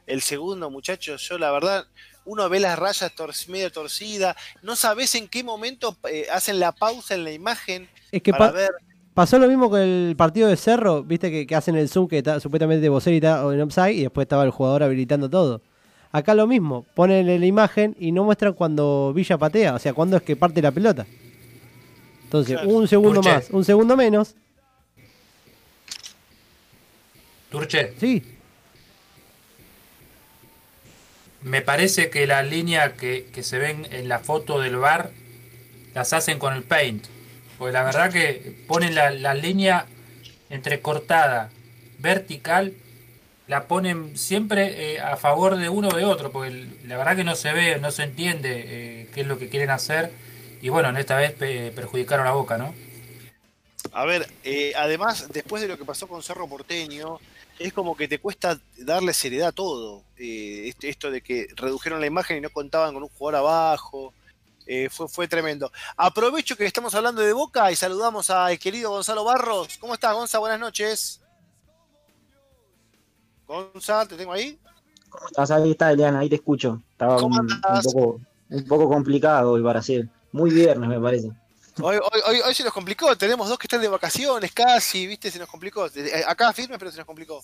el 0.07 0.21
segundo, 0.21 0.69
muchachos, 0.69 1.21
yo 1.27 1.37
la 1.37 1.51
verdad, 1.51 1.85
uno 2.25 2.47
ve 2.49 2.59
las 2.59 2.77
rayas 2.77 3.13
tor 3.15 3.31
medio 3.47 3.71
torcidas, 3.71 4.35
no 4.61 4.75
sabes 4.75 5.15
en 5.15 5.27
qué 5.27 5.43
momento 5.43 5.95
eh, 6.09 6.27
hacen 6.31 6.59
la 6.59 6.71
pausa 6.71 7.15
en 7.15 7.23
la 7.23 7.31
imagen 7.31 7.87
Es 8.11 8.21
que 8.21 8.31
para 8.31 8.51
pa- 8.51 8.57
ver... 8.57 8.71
pasó 9.13 9.39
lo 9.39 9.47
mismo 9.47 9.69
con 9.69 9.79
el 9.81 10.15
partido 10.17 10.47
de 10.49 10.57
Cerro, 10.57 11.03
viste 11.03 11.31
que, 11.31 11.45
que 11.47 11.55
hacen 11.55 11.75
el 11.75 11.89
zoom 11.89 12.07
que 12.07 12.17
está, 12.19 12.39
supuestamente 12.39 12.87
Boselli 12.89 13.17
está 13.17 13.41
en 13.53 13.61
offside 13.61 13.93
y 13.93 14.01
después 14.03 14.25
estaba 14.25 14.43
el 14.43 14.51
jugador 14.51 14.83
habilitando 14.83 15.29
todo. 15.29 15.61
Acá 16.11 16.35
lo 16.35 16.45
mismo, 16.45 16.85
ponen 16.93 17.25
la 17.39 17.45
imagen 17.45 17.95
y 17.99 18.11
no 18.11 18.23
muestran 18.23 18.53
cuando 18.53 19.13
Villa 19.15 19.37
patea, 19.37 19.73
o 19.75 19.79
sea, 19.79 19.93
cuándo 19.93 20.15
es 20.17 20.21
que 20.23 20.35
parte 20.35 20.61
la 20.61 20.71
pelota. 20.71 21.07
Entonces, 22.25 22.55
Claro. 22.55 22.69
un 22.69 22.87
segundo 22.87 23.21
más, 23.21 23.49
un 23.51 23.63
segundo 23.65 23.95
menos, 23.97 24.35
Turche, 27.53 27.93
sí. 27.99 28.23
me 31.43 31.61
parece 31.61 32.09
que 32.09 32.25
las 32.25 32.47
líneas 32.47 32.93
que, 32.93 33.27
que 33.31 33.43
se 33.43 33.59
ven 33.59 33.87
en 33.91 34.09
la 34.09 34.17
foto 34.17 34.59
del 34.59 34.77
bar 34.77 35.11
las 35.93 36.13
hacen 36.13 36.39
con 36.39 36.53
el 36.55 36.63
paint. 36.63 37.05
Porque 37.59 37.73
la 37.73 37.83
verdad 37.83 38.11
que 38.11 38.55
ponen 38.67 38.95
la, 38.95 39.11
la 39.11 39.35
línea 39.35 39.85
entrecortada, 40.49 41.51
vertical, 41.99 42.73
la 43.47 43.67
ponen 43.67 44.17
siempre 44.17 44.93
eh, 44.95 44.99
a 44.99 45.15
favor 45.15 45.57
de 45.57 45.69
uno 45.69 45.89
o 45.89 45.95
de 45.95 46.05
otro, 46.05 46.31
porque 46.31 46.49
el- 46.49 46.77
la 46.87 46.97
verdad 46.97 47.15
que 47.17 47.23
no 47.23 47.35
se 47.35 47.53
ve, 47.53 47.77
no 47.79 47.91
se 47.91 48.01
entiende 48.01 48.63
eh, 48.65 49.09
qué 49.13 49.21
es 49.21 49.27
lo 49.27 49.37
que 49.37 49.49
quieren 49.49 49.69
hacer. 49.69 50.11
Y 50.61 50.69
bueno, 50.69 50.89
en 50.89 50.97
esta 50.97 51.17
vez 51.17 51.33
pe- 51.33 51.71
perjudicaron 51.75 52.25
a 52.25 52.31
Boca, 52.31 52.57
¿no? 52.57 52.73
A 53.91 54.05
ver, 54.05 54.27
eh, 54.43 54.73
además, 54.75 55.27
después 55.31 55.61
de 55.61 55.67
lo 55.67 55.77
que 55.77 55.85
pasó 55.85 56.07
con 56.07 56.23
Cerro 56.23 56.47
Porteño, 56.47 57.19
es 57.59 57.73
como 57.73 57.95
que 57.95 58.07
te 58.07 58.19
cuesta 58.19 58.59
darle 58.77 59.13
seriedad 59.13 59.49
a 59.49 59.51
todo. 59.53 60.03
Eh, 60.17 60.73
esto 60.81 61.11
de 61.11 61.21
que 61.21 61.47
redujeron 61.55 61.99
la 62.01 62.07
imagen 62.07 62.37
y 62.37 62.41
no 62.41 62.49
contaban 62.49 62.93
con 62.93 63.03
un 63.03 63.09
jugador 63.09 63.39
abajo. 63.39 64.13
eh, 64.65 64.89
fue, 64.89 65.07
fue 65.07 65.27
tremendo. 65.27 65.71
Aprovecho 65.97 66.55
que 66.55 66.65
estamos 66.65 66.93
hablando 66.95 67.21
de 67.21 67.33
Boca 67.33 67.71
y 67.71 67.75
saludamos 67.75 68.29
al 68.29 68.57
querido 68.59 68.91
Gonzalo 68.91 69.23
Barros. 69.23 69.77
¿Cómo 69.77 69.93
estás, 69.93 70.13
Gonza? 70.13 70.39
Buenas 70.39 70.59
noches. 70.59 71.21
Gonza, 73.45 74.05
¿te 74.05 74.15
tengo 74.15 74.33
ahí? 74.33 74.57
Estás 75.27 75.51
ahí, 75.51 75.71
está 75.71 75.91
Eliana, 75.91 76.19
ahí 76.19 76.29
te 76.29 76.35
escucho. 76.35 76.81
Estaba 76.91 77.17
¿Cómo 77.17 77.39
un, 77.39 77.51
un 77.51 77.81
poco, 77.83 78.21
un 78.49 78.65
poco 78.67 78.89
complicado 78.89 79.51
hoy 79.51 79.61
para 79.63 79.79
hacer. 79.79 80.07
Muy 80.31 80.49
viernes, 80.51 80.89
me 80.89 80.99
parece. 80.99 81.31
Hoy, 81.81 81.97
hoy, 81.97 82.21
hoy, 82.27 82.41
hoy 82.41 82.53
se 82.53 82.63
nos 82.63 82.73
complicó. 82.73 83.15
Tenemos 83.15 83.49
dos 83.49 83.57
que 83.57 83.65
están 83.65 83.81
de 83.81 83.87
vacaciones 83.87 84.51
casi, 84.51 85.07
¿viste? 85.07 85.31
Se 85.31 85.39
nos 85.39 85.49
complicó. 85.49 85.87
Eh, 85.87 86.23
Acá 86.27 86.53
firme, 86.53 86.77
pero 86.77 86.91
se 86.91 86.97
nos 86.97 87.07
complicó. 87.07 87.43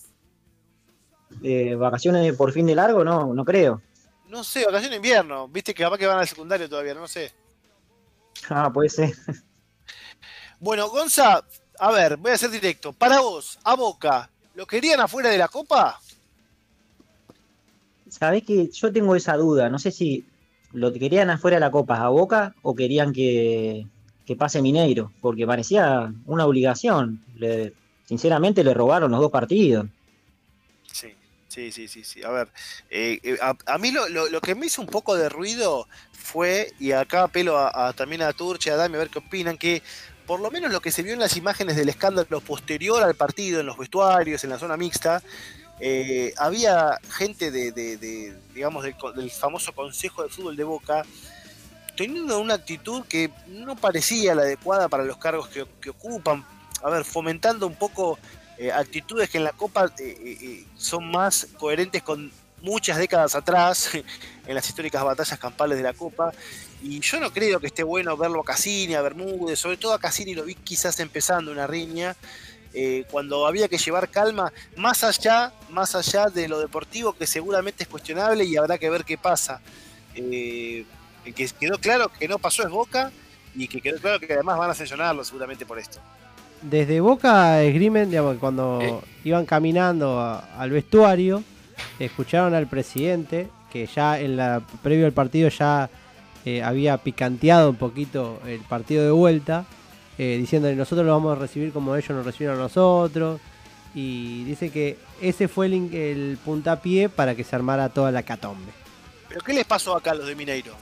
Eh, 1.42 1.74
¿Vacaciones 1.74 2.34
por 2.36 2.52
fin 2.52 2.66
de 2.66 2.74
largo? 2.74 3.02
No, 3.02 3.34
no 3.34 3.44
creo. 3.44 3.82
No 4.28 4.44
sé, 4.44 4.60
vacaciones 4.60 4.90
de 4.90 4.96
invierno. 4.96 5.48
Viste 5.48 5.74
que 5.74 5.82
capaz 5.82 5.98
que 5.98 6.06
van 6.06 6.18
al 6.18 6.28
secundario 6.28 6.68
todavía, 6.68 6.94
no 6.94 7.08
sé. 7.08 7.32
Ah, 8.48 8.70
puede 8.72 8.88
ser. 8.88 9.12
Bueno, 10.60 10.90
Gonza, 10.90 11.42
a 11.78 11.90
ver, 11.90 12.18
voy 12.18 12.32
a 12.32 12.36
ser 12.38 12.50
directo. 12.50 12.92
Para 12.92 13.20
vos, 13.20 13.58
a 13.64 13.74
Boca, 13.74 14.30
¿lo 14.54 14.66
querían 14.66 15.00
afuera 15.00 15.30
de 15.30 15.38
la 15.38 15.48
Copa? 15.48 15.98
Sabés 18.10 18.44
que 18.44 18.68
yo 18.68 18.92
tengo 18.92 19.16
esa 19.16 19.36
duda. 19.36 19.70
No 19.70 19.78
sé 19.78 19.90
si 19.90 20.26
lo 20.72 20.92
querían 20.92 21.30
afuera 21.30 21.56
de 21.56 21.60
la 21.60 21.70
Copa 21.70 21.96
a 21.96 22.10
Boca 22.10 22.54
o 22.60 22.74
querían 22.74 23.14
que, 23.14 23.86
que 24.30 24.36
pase 24.36 24.62
Mineiro, 24.62 25.10
porque 25.20 25.44
parecía 25.44 26.12
una 26.24 26.46
obligación. 26.46 27.20
Le- 27.34 27.72
sinceramente 28.06 28.62
le 28.62 28.72
robaron 28.72 29.10
los 29.10 29.18
dos 29.18 29.32
partidos. 29.32 29.86
Sí, 30.92 31.12
sí, 31.48 31.72
sí, 31.72 31.88
sí, 31.88 32.04
sí. 32.04 32.22
A 32.22 32.30
ver, 32.30 32.48
eh, 32.90 33.18
eh, 33.24 33.38
a, 33.42 33.56
a 33.66 33.78
mí 33.78 33.90
lo, 33.90 34.08
lo- 34.08 34.28
lo 34.28 34.40
que 34.40 34.54
me 34.54 34.66
hizo 34.66 34.82
un 34.82 34.86
poco 34.86 35.16
de 35.16 35.28
ruido 35.28 35.88
fue, 36.12 36.72
y 36.78 36.92
acá 36.92 37.24
apelo 37.24 37.58
a, 37.58 37.92
también 37.92 38.22
a 38.22 38.32
Turche, 38.32 38.70
a 38.70 38.76
Dami, 38.76 38.94
a 38.94 38.98
ver 38.98 39.10
qué 39.10 39.18
opinan, 39.18 39.58
que 39.58 39.82
por 40.28 40.38
lo 40.38 40.48
menos 40.52 40.70
lo 40.70 40.80
que 40.80 40.92
se 40.92 41.02
vio 41.02 41.12
en 41.14 41.18
las 41.18 41.36
imágenes 41.36 41.74
del 41.74 41.88
escándalo 41.88 42.40
posterior 42.40 43.02
al 43.02 43.16
partido, 43.16 43.58
en 43.58 43.66
los 43.66 43.78
vestuarios, 43.78 44.44
en 44.44 44.50
la 44.50 44.60
zona 44.60 44.76
mixta, 44.76 45.24
eh, 45.80 46.32
había 46.36 47.00
gente 47.08 47.50
de, 47.50 47.72
de- 47.72 48.36
digamos, 48.54 48.84
del, 48.84 48.94
del 49.16 49.30
famoso 49.32 49.72
Consejo 49.72 50.22
de 50.22 50.28
Fútbol 50.28 50.54
de 50.54 50.62
Boca 50.62 51.02
teniendo 52.00 52.40
una 52.40 52.54
actitud 52.54 53.04
que 53.04 53.30
no 53.46 53.76
parecía 53.76 54.34
la 54.34 54.40
adecuada 54.40 54.88
para 54.88 55.04
los 55.04 55.18
cargos 55.18 55.48
que, 55.48 55.90
ocupan. 55.90 56.42
A 56.82 56.88
ver, 56.88 57.04
fomentando 57.04 57.66
un 57.66 57.74
poco 57.74 58.18
eh, 58.56 58.72
actitudes 58.72 59.28
que 59.28 59.36
en 59.36 59.44
la 59.44 59.52
Copa 59.52 59.92
eh, 59.98 60.16
eh, 60.18 60.64
son 60.78 61.10
más 61.10 61.48
coherentes 61.58 62.02
con 62.02 62.32
muchas 62.62 62.96
décadas 62.96 63.34
atrás, 63.34 63.90
en 64.46 64.54
las 64.54 64.66
históricas 64.66 65.04
batallas 65.04 65.38
campales 65.38 65.76
de 65.76 65.84
la 65.84 65.92
Copa. 65.92 66.32
Y 66.82 67.00
yo 67.00 67.20
no 67.20 67.30
creo 67.30 67.60
que 67.60 67.66
esté 67.66 67.82
bueno 67.82 68.16
verlo 68.16 68.40
a 68.40 68.44
Cassini, 68.44 68.94
a 68.94 69.02
Bermúdez, 69.02 69.58
sobre 69.58 69.76
todo 69.76 69.92
a 69.92 69.98
Cassini 69.98 70.32
lo 70.32 70.44
vi 70.44 70.54
quizás 70.54 71.00
empezando 71.00 71.52
una 71.52 71.66
riña, 71.66 72.16
cuando 73.10 73.46
había 73.46 73.68
que 73.68 73.76
llevar 73.76 74.08
calma, 74.08 74.52
más 74.76 75.04
allá, 75.04 75.52
más 75.68 75.94
allá 75.96 76.30
de 76.30 76.48
lo 76.48 76.60
deportivo, 76.60 77.12
que 77.12 77.26
seguramente 77.26 77.82
es 77.82 77.88
cuestionable 77.90 78.44
y 78.44 78.56
habrá 78.56 78.78
que 78.78 78.88
ver 78.88 79.04
qué 79.04 79.18
pasa. 79.18 79.60
El 81.24 81.34
que 81.34 81.48
quedó 81.58 81.78
claro 81.78 82.08
que 82.18 82.28
no 82.28 82.38
pasó 82.38 82.62
es 82.62 82.70
Boca 82.70 83.10
y 83.54 83.68
que 83.68 83.80
quedó 83.80 83.98
claro 83.98 84.20
que 84.20 84.32
además 84.32 84.58
van 84.58 84.70
a 84.70 84.74
sancionarlo 84.74 85.24
seguramente 85.24 85.66
por 85.66 85.78
esto. 85.78 85.98
Desde 86.62 87.00
Boca 87.00 87.62
esgrimen, 87.62 88.10
digamos, 88.10 88.34
que 88.34 88.38
cuando 88.40 88.78
Eh. 88.82 88.94
iban 89.24 89.46
caminando 89.46 90.20
a- 90.20 90.38
al 90.58 90.70
vestuario, 90.70 91.42
escucharon 91.98 92.54
al 92.54 92.66
presidente 92.66 93.48
que 93.72 93.86
ya 93.86 94.18
en 94.20 94.36
la 94.36 94.60
previo 94.82 95.06
al 95.06 95.12
partido 95.12 95.48
ya 95.48 95.88
eh, 96.44 96.62
había 96.62 96.96
picanteado 96.96 97.68
un 97.70 97.76
poquito 97.76 98.40
el 98.46 98.60
partido 98.60 99.04
de 99.04 99.10
vuelta, 99.10 99.66
eh, 100.18 100.36
diciendo 100.40 100.72
nosotros 100.72 101.06
lo 101.06 101.12
vamos 101.12 101.36
a 101.36 101.40
recibir 101.40 101.70
como 101.72 101.94
ellos 101.96 102.10
nos 102.10 102.24
recibieron 102.24 102.58
a 102.58 102.62
nosotros. 102.62 103.40
Y 103.94 104.44
dice 104.44 104.70
que 104.70 104.96
ese 105.20 105.48
fue 105.48 105.66
el, 105.66 105.92
el 105.94 106.38
puntapié 106.44 107.08
para 107.08 107.34
que 107.34 107.42
se 107.44 107.56
armara 107.56 107.88
toda 107.88 108.10
la 108.12 108.22
catombe. 108.22 108.72
¿Pero 109.28 109.40
qué 109.42 109.52
les 109.52 109.64
pasó 109.66 109.96
acá 109.96 110.12
a 110.12 110.14
los 110.14 110.26
de 110.26 110.34
Mineiro? 110.34 110.72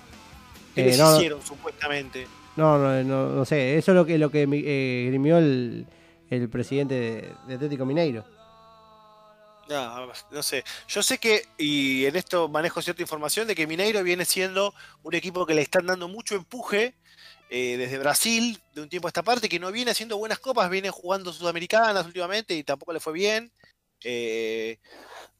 ¿Qué 0.78 0.82
Eh, 0.82 0.96
les 0.96 0.98
no, 0.98 1.10
no. 1.10 1.16
hicieron 1.16 1.42
supuestamente? 1.42 2.26
No, 2.56 2.78
no, 2.78 3.02
no, 3.04 3.28
no 3.30 3.44
sé, 3.44 3.76
eso 3.76 3.92
es 3.92 3.96
lo 3.96 4.04
que, 4.06 4.18
lo 4.18 4.30
que 4.30 4.42
eh, 4.42 5.06
grimió 5.08 5.38
el, 5.38 5.86
el 6.30 6.48
presidente 6.48 6.94
de, 6.94 7.32
de 7.46 7.54
Atlético 7.54 7.84
Mineiro. 7.84 8.24
No, 9.68 10.10
no 10.30 10.42
sé. 10.42 10.64
Yo 10.88 11.02
sé 11.02 11.18
que, 11.18 11.42
y 11.58 12.06
en 12.06 12.16
esto 12.16 12.48
manejo 12.48 12.80
cierta 12.80 13.02
información, 13.02 13.46
de 13.46 13.54
que 13.54 13.66
Mineiro 13.66 14.02
viene 14.02 14.24
siendo 14.24 14.74
un 15.02 15.14
equipo 15.14 15.44
que 15.44 15.54
le 15.54 15.60
están 15.62 15.86
dando 15.86 16.08
mucho 16.08 16.34
empuje 16.36 16.94
eh, 17.50 17.76
desde 17.76 17.98
Brasil, 17.98 18.58
de 18.74 18.80
un 18.80 18.88
tiempo 18.88 19.08
a 19.08 19.10
esta 19.10 19.22
parte, 19.22 19.48
que 19.48 19.58
no 19.60 19.70
viene 19.70 19.90
haciendo 19.90 20.16
buenas 20.16 20.38
copas, 20.38 20.70
viene 20.70 20.90
jugando 20.90 21.32
sudamericanas 21.34 22.06
últimamente 22.06 22.54
y 22.54 22.64
tampoco 22.64 22.94
le 22.94 23.00
fue 23.00 23.12
bien. 23.12 23.52
Eh, 24.04 24.78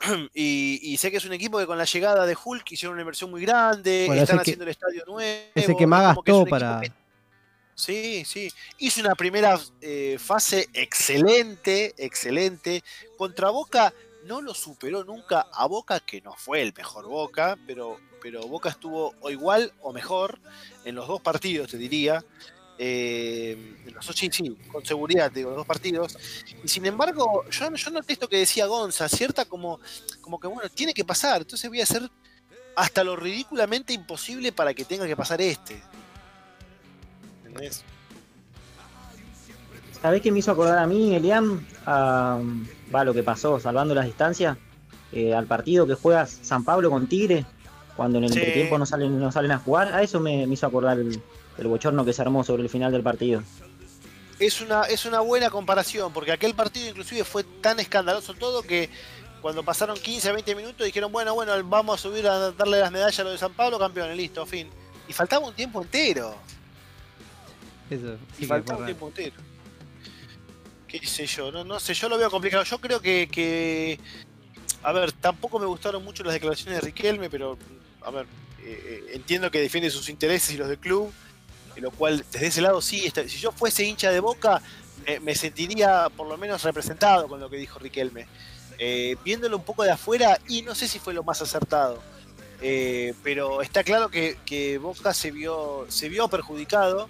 y, 0.35 0.81
y 0.83 0.97
sé 0.97 1.11
que 1.11 1.17
es 1.19 1.25
un 1.25 1.33
equipo 1.33 1.59
que 1.59 1.67
con 1.67 1.79
la 1.79 1.85
llegada 1.85 2.27
de 2.27 2.37
Hulk 2.43 2.73
hicieron 2.73 2.95
una 2.95 3.03
inversión 3.03 3.31
muy 3.31 3.43
grande, 3.43 4.05
Bueno, 4.07 4.23
están 4.23 4.37
que- 4.39 4.43
haciendo 4.43 4.65
el 4.65 4.71
estadio 4.71 5.05
nuevo. 5.07 5.51
Ese 5.55 5.77
que 5.77 5.87
más 5.87 6.17
que 6.25 6.33
gastó 6.33 6.47
para... 6.47 6.81
que- 6.83 6.93
Sí, 7.75 8.25
sí. 8.25 8.51
Hizo 8.79 9.01
una 9.03 9.15
primera 9.15 9.57
eh, 9.81 10.17
fase 10.19 10.69
excelente, 10.73 11.95
excelente. 11.97 12.83
Contra 13.17 13.51
Boca 13.51 13.95
no 14.25 14.41
lo 14.41 14.53
superó 14.53 15.05
nunca 15.05 15.47
a 15.53 15.67
Boca, 15.67 16.01
que 16.01 16.21
no 16.21 16.35
fue 16.35 16.61
el 16.63 16.75
mejor 16.77 17.07
Boca, 17.07 17.57
pero, 17.69 18.01
pero 18.21 18.43
Boca 18.49 18.71
estuvo 18.71 19.15
o 19.21 19.31
igual 19.31 19.73
o 19.81 19.93
mejor 19.93 20.41
en 20.85 20.97
los 20.97 21.07
dos 21.07 21.21
partidos, 21.21 21.71
te 21.71 21.79
diría. 21.79 22.25
Eh, 22.81 23.75
los, 23.93 24.07
sí, 24.07 24.31
con 24.71 24.85
seguridad, 24.85 25.33
digo, 25.33 25.51
los 25.51 25.59
dos 25.59 25.67
partidos. 25.67 26.17
Y 26.63 26.69
sin 26.69 26.87
embargo, 26.87 27.45
yo, 27.51 27.75
yo 27.75 27.91
noté 27.91 28.13
esto 28.13 28.29
que 28.29 28.39
decía 28.39 28.67
Gonza, 28.67 29.09
cierta 29.09 29.45
como, 29.45 29.81
como 30.21 30.39
que 30.39 30.47
bueno, 30.47 30.69
tiene 30.73 30.95
que 30.95 31.05
pasar. 31.05 31.41
Entonces 31.41 31.69
voy 31.69 31.81
a 31.81 31.83
hacer 31.85 32.09
hasta 32.77 33.03
lo 33.03 33.17
ridículamente 33.17 33.93
imposible 33.93 34.53
para 34.53 34.75
que 34.75 34.85
tenga 34.85 35.07
que 35.07 35.17
pasar 35.17 35.41
este. 35.41 35.83
¿Entendés? 37.45 37.83
¿Sabés 40.01 40.23
qué 40.23 40.31
me 40.31 40.39
hizo 40.39 40.53
acordar 40.53 40.79
a 40.79 40.87
mí, 40.87 41.17
Elian? 41.17 41.67
A, 41.85 42.39
va, 42.95 43.03
lo 43.03 43.13
que 43.13 43.25
pasó, 43.25 43.59
salvando 43.59 43.95
las 43.97 44.07
distancias, 44.07 44.57
eh, 45.11 45.35
al 45.35 45.47
partido 45.47 45.87
que 45.89 45.95
juega 45.95 46.27
San 46.27 46.65
Pablo 46.65 46.91
con 46.91 47.09
Tigre, 47.09 47.45
cuando 47.97 48.19
en 48.19 48.25
el 48.25 48.33
Sí. 48.33 48.39
entretiempo 48.39 48.79
no 48.79 48.87
salen, 48.87 49.19
no 49.19 49.33
salen 49.33 49.51
a 49.51 49.59
jugar. 49.59 49.93
A 49.93 50.03
eso 50.03 50.21
me, 50.21 50.47
me 50.47 50.55
hizo 50.55 50.67
acordar 50.69 51.01
el, 51.01 51.21
el 51.59 51.67
bochorno 51.67 52.05
que 52.05 52.13
se 52.13 52.23
armó 52.23 52.45
sobre 52.45 52.63
el 52.63 52.69
final 52.69 52.93
del 52.93 53.03
partido. 53.03 53.43
Es 54.39 54.61
una, 54.61 54.83
es 54.85 55.05
una 55.05 55.21
buena 55.21 55.51
comparación, 55.51 56.13
porque 56.13 56.31
aquel 56.33 56.55
partido 56.55 56.89
inclusive 56.89 57.25
fue 57.25 57.43
tan 57.45 57.81
escandaloso 57.81 58.35
todo 58.35 58.63
que 58.63 58.89
cuando 59.43 59.63
pasaron 59.65 59.97
15 59.99 60.29
a 60.29 60.33
20 60.33 60.55
minutos 60.55 60.87
dijeron, 60.87 61.11
bueno, 61.11 61.35
bueno, 61.35 61.53
vamos 61.65 61.99
a 61.99 62.03
subir 62.03 62.27
a 62.29 62.53
darle 62.53 62.79
las 62.79 62.91
medallas 62.93 63.19
a 63.19 63.25
los 63.25 63.33
de 63.33 63.39
San 63.39 63.53
Pablo, 63.53 63.79
campeones, 63.79 64.17
listo, 64.17 64.47
fin. 64.47 64.69
Y 65.09 65.13
faltaba 65.13 65.47
un 65.47 65.55
tiempo 65.55 65.83
entero. 65.83 66.37
Eso, 67.91 68.17
Y 68.37 68.41
sí 68.43 68.47
faltaba 68.47 68.81
un 68.81 68.85
tiempo 68.87 69.09
entero. 69.09 69.35
¿Qué 70.87 71.05
sé 71.07 71.27
yo? 71.27 71.51
No, 71.53 71.65
no 71.65 71.79
sé, 71.81 71.95
yo 71.95 72.09
lo 72.09 72.17
veo 72.19 72.31
complicado. 72.31 72.63
Yo 72.65 72.79
creo 72.81 73.01
que, 73.01 73.29
que- 73.31 73.99
A 74.83 74.93
ver, 74.93 75.13
tampoco 75.13 75.59
me 75.59 75.67
gustaron 75.67 76.05
mucho 76.05 76.23
las 76.23 76.33
declaraciones 76.35 76.77
de 76.77 76.81
Riquelme, 76.81 77.29
pero. 77.29 77.59
A 78.03 78.11
ver, 78.11 78.27
eh, 78.63 79.05
eh, 79.09 79.11
entiendo 79.15 79.51
que 79.51 79.61
defiende 79.61 79.91
sus 79.91 80.09
intereses 80.09 80.55
y 80.55 80.57
los 80.57 80.69
del 80.69 80.79
club. 80.79 81.13
Lo 81.81 81.91
cual, 81.91 82.25
desde 82.33 82.47
ese 82.49 82.61
lado, 82.61 82.81
sí. 82.83 83.11
si 83.27 83.39
yo 83.39 83.53
fuese 83.53 83.85
hincha 83.85 84.11
de 84.11 84.21
boca, 84.21 84.61
me- 85.23 85.35
sentiría 85.35 86.09
por 86.17 86.27
lo 86.27 86.37
menos 86.37 86.63
representado 86.63 87.29
con 87.29 87.41
lo 87.41 87.49
que 87.49 87.57
dijo 87.57 87.79
Riquelme. 87.79 88.27
Eh, 88.79 89.17
viéndolo 89.25 89.57
un 89.57 89.65
poco 89.65 89.83
de 89.83 89.91
afuera, 89.91 90.39
y 90.49 90.63
no 90.63 90.75
sé 90.75 90.87
si 90.89 90.99
fue 90.99 91.15
lo 91.15 91.23
más 91.23 91.41
acertado. 91.43 92.01
Eh, 92.61 93.15
pero 93.23 93.63
está 93.63 93.85
claro 93.85 94.09
que, 94.11 94.79
Boca 94.83 95.15
se 95.15 95.31
vio, 95.31 95.87
se 95.89 96.09
vio 96.09 96.29
perjudicado 96.29 97.09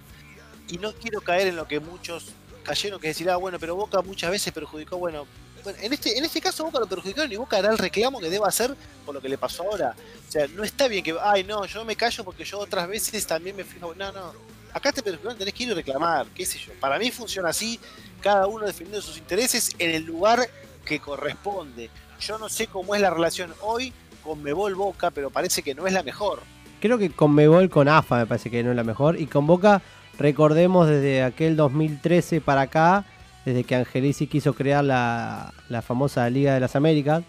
y 0.67 0.77
no 0.77 0.93
quiero 0.93 1.21
caer 1.21 1.47
en 1.47 1.55
lo 1.55 1.67
que 1.67 1.79
muchos 1.79 2.27
cayeron, 2.63 2.99
que 2.99 3.07
decir, 3.07 3.29
ah, 3.29 3.35
bueno, 3.37 3.57
pero 3.59 3.75
Boca 3.75 4.01
muchas 4.01 4.29
veces 4.29 4.53
perjudicó, 4.53 4.97
bueno, 4.97 5.25
bueno, 5.63 5.79
en 5.81 5.91
este, 5.91 6.17
en 6.17 6.23
este 6.23 6.39
caso 6.39 6.63
Boca 6.63 6.79
lo 6.79 6.87
perjudicaron 6.87 7.31
y 7.31 7.35
Boca 7.35 7.57
hará 7.57 7.71
el 7.71 7.77
reclamo 7.79 8.19
que 8.19 8.29
deba 8.29 8.47
hacer 8.47 8.75
por 9.05 9.15
lo 9.15 9.21
que 9.21 9.27
le 9.29 9.37
pasó 9.39 9.63
ahora. 9.63 9.95
O 10.27 10.31
sea, 10.31 10.47
no 10.47 10.63
está 10.63 10.87
bien 10.87 11.03
que, 11.03 11.15
ay, 11.19 11.43
no, 11.43 11.65
yo 11.65 11.83
me 11.83 11.95
callo 11.95 12.23
porque 12.23 12.45
yo 12.45 12.59
otras 12.59 12.87
veces 12.87 13.25
también 13.25 13.55
me 13.55 13.63
fijo, 13.63 13.93
no, 13.95 14.11
no, 14.11 14.33
acá 14.73 14.91
te 14.91 15.01
perjudicaron, 15.01 15.37
tenés 15.37 15.53
que 15.53 15.63
ir 15.63 15.71
a 15.71 15.75
reclamar, 15.75 16.27
qué 16.35 16.45
sé 16.45 16.57
yo. 16.59 16.73
Para 16.79 16.97
mí 16.99 17.11
funciona 17.11 17.49
así, 17.49 17.79
cada 18.21 18.47
uno 18.47 18.65
defendiendo 18.65 19.01
sus 19.01 19.17
intereses 19.17 19.75
en 19.79 19.91
el 19.91 20.03
lugar 20.03 20.47
que 20.85 20.99
corresponde. 20.99 21.89
Yo 22.19 22.37
no 22.37 22.49
sé 22.49 22.67
cómo 22.67 22.95
es 22.95 23.01
la 23.01 23.09
relación 23.09 23.53
hoy 23.61 23.93
con 24.23 24.41
Mebol 24.43 24.75
Boca, 24.75 25.11
pero 25.11 25.29
parece 25.29 25.63
que 25.63 25.73
no 25.75 25.87
es 25.87 25.93
la 25.93 26.03
mejor. 26.03 26.41
Creo 26.81 26.97
que 26.97 27.09
con 27.09 27.33
Mebol, 27.33 27.69
con 27.69 27.87
AFA 27.87 28.17
me 28.19 28.25
parece 28.25 28.49
que 28.49 28.63
no 28.63 28.69
es 28.71 28.75
la 28.75 28.83
mejor. 28.83 29.19
Y 29.19 29.27
con 29.27 29.47
Boca, 29.47 29.81
recordemos 30.17 30.87
desde 30.87 31.23
aquel 31.23 31.55
2013 31.55 32.41
para 32.41 32.61
acá, 32.61 33.05
desde 33.45 33.63
que 33.63 33.75
Angelici 33.75 34.27
quiso 34.27 34.53
crear 34.53 34.83
la, 34.83 35.53
la 35.69 35.81
famosa 35.81 36.29
Liga 36.29 36.53
de 36.53 36.59
las 36.59 36.75
Américas, 36.75 37.23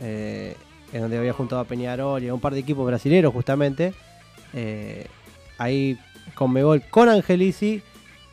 eh, 0.00 0.56
en 0.92 1.00
donde 1.02 1.18
había 1.18 1.32
juntado 1.32 1.60
a 1.60 1.64
Peñarol 1.64 2.22
y 2.22 2.28
a 2.28 2.34
un 2.34 2.40
par 2.40 2.54
de 2.54 2.60
equipos 2.60 2.86
brasileños 2.86 3.32
justamente. 3.32 3.94
eh, 4.52 5.06
ahí 5.58 5.98
con 6.42 6.52
Mebol, 6.52 6.82
con 6.90 7.08
Angelici, 7.08 7.82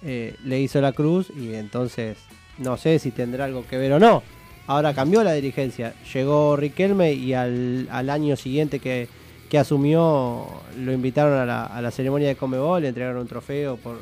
eh, 0.02 0.34
le 0.44 0.60
hizo 0.60 0.82
la 0.82 0.94
cruz 0.94 1.30
y 1.30 1.54
entonces 1.54 2.18
no 2.58 2.76
sé 2.76 2.98
si 2.98 3.12
tendrá 3.12 3.46
algo 3.46 3.68
que 3.68 3.78
ver 3.78 3.94
o 3.94 4.00
no. 4.00 4.24
Ahora 4.66 4.96
cambió 4.96 5.24
la 5.24 5.34
dirigencia, 5.34 5.94
llegó 6.12 6.56
Riquelme 6.56 7.14
y 7.14 7.36
al, 7.36 7.88
al 7.92 8.10
año 8.10 8.36
siguiente 8.36 8.80
que, 8.80 9.08
que 9.48 9.60
asumió 9.60 10.48
lo 10.80 10.92
invitaron 10.92 11.38
a 11.38 11.46
la, 11.46 11.66
a 11.66 11.82
la 11.84 11.92
ceremonia 11.92 12.30
de 12.30 12.36
Comebol, 12.36 12.82
le 12.82 12.88
entregaron 12.88 13.22
un 13.22 13.28
trofeo 13.28 13.78
por, 13.78 14.00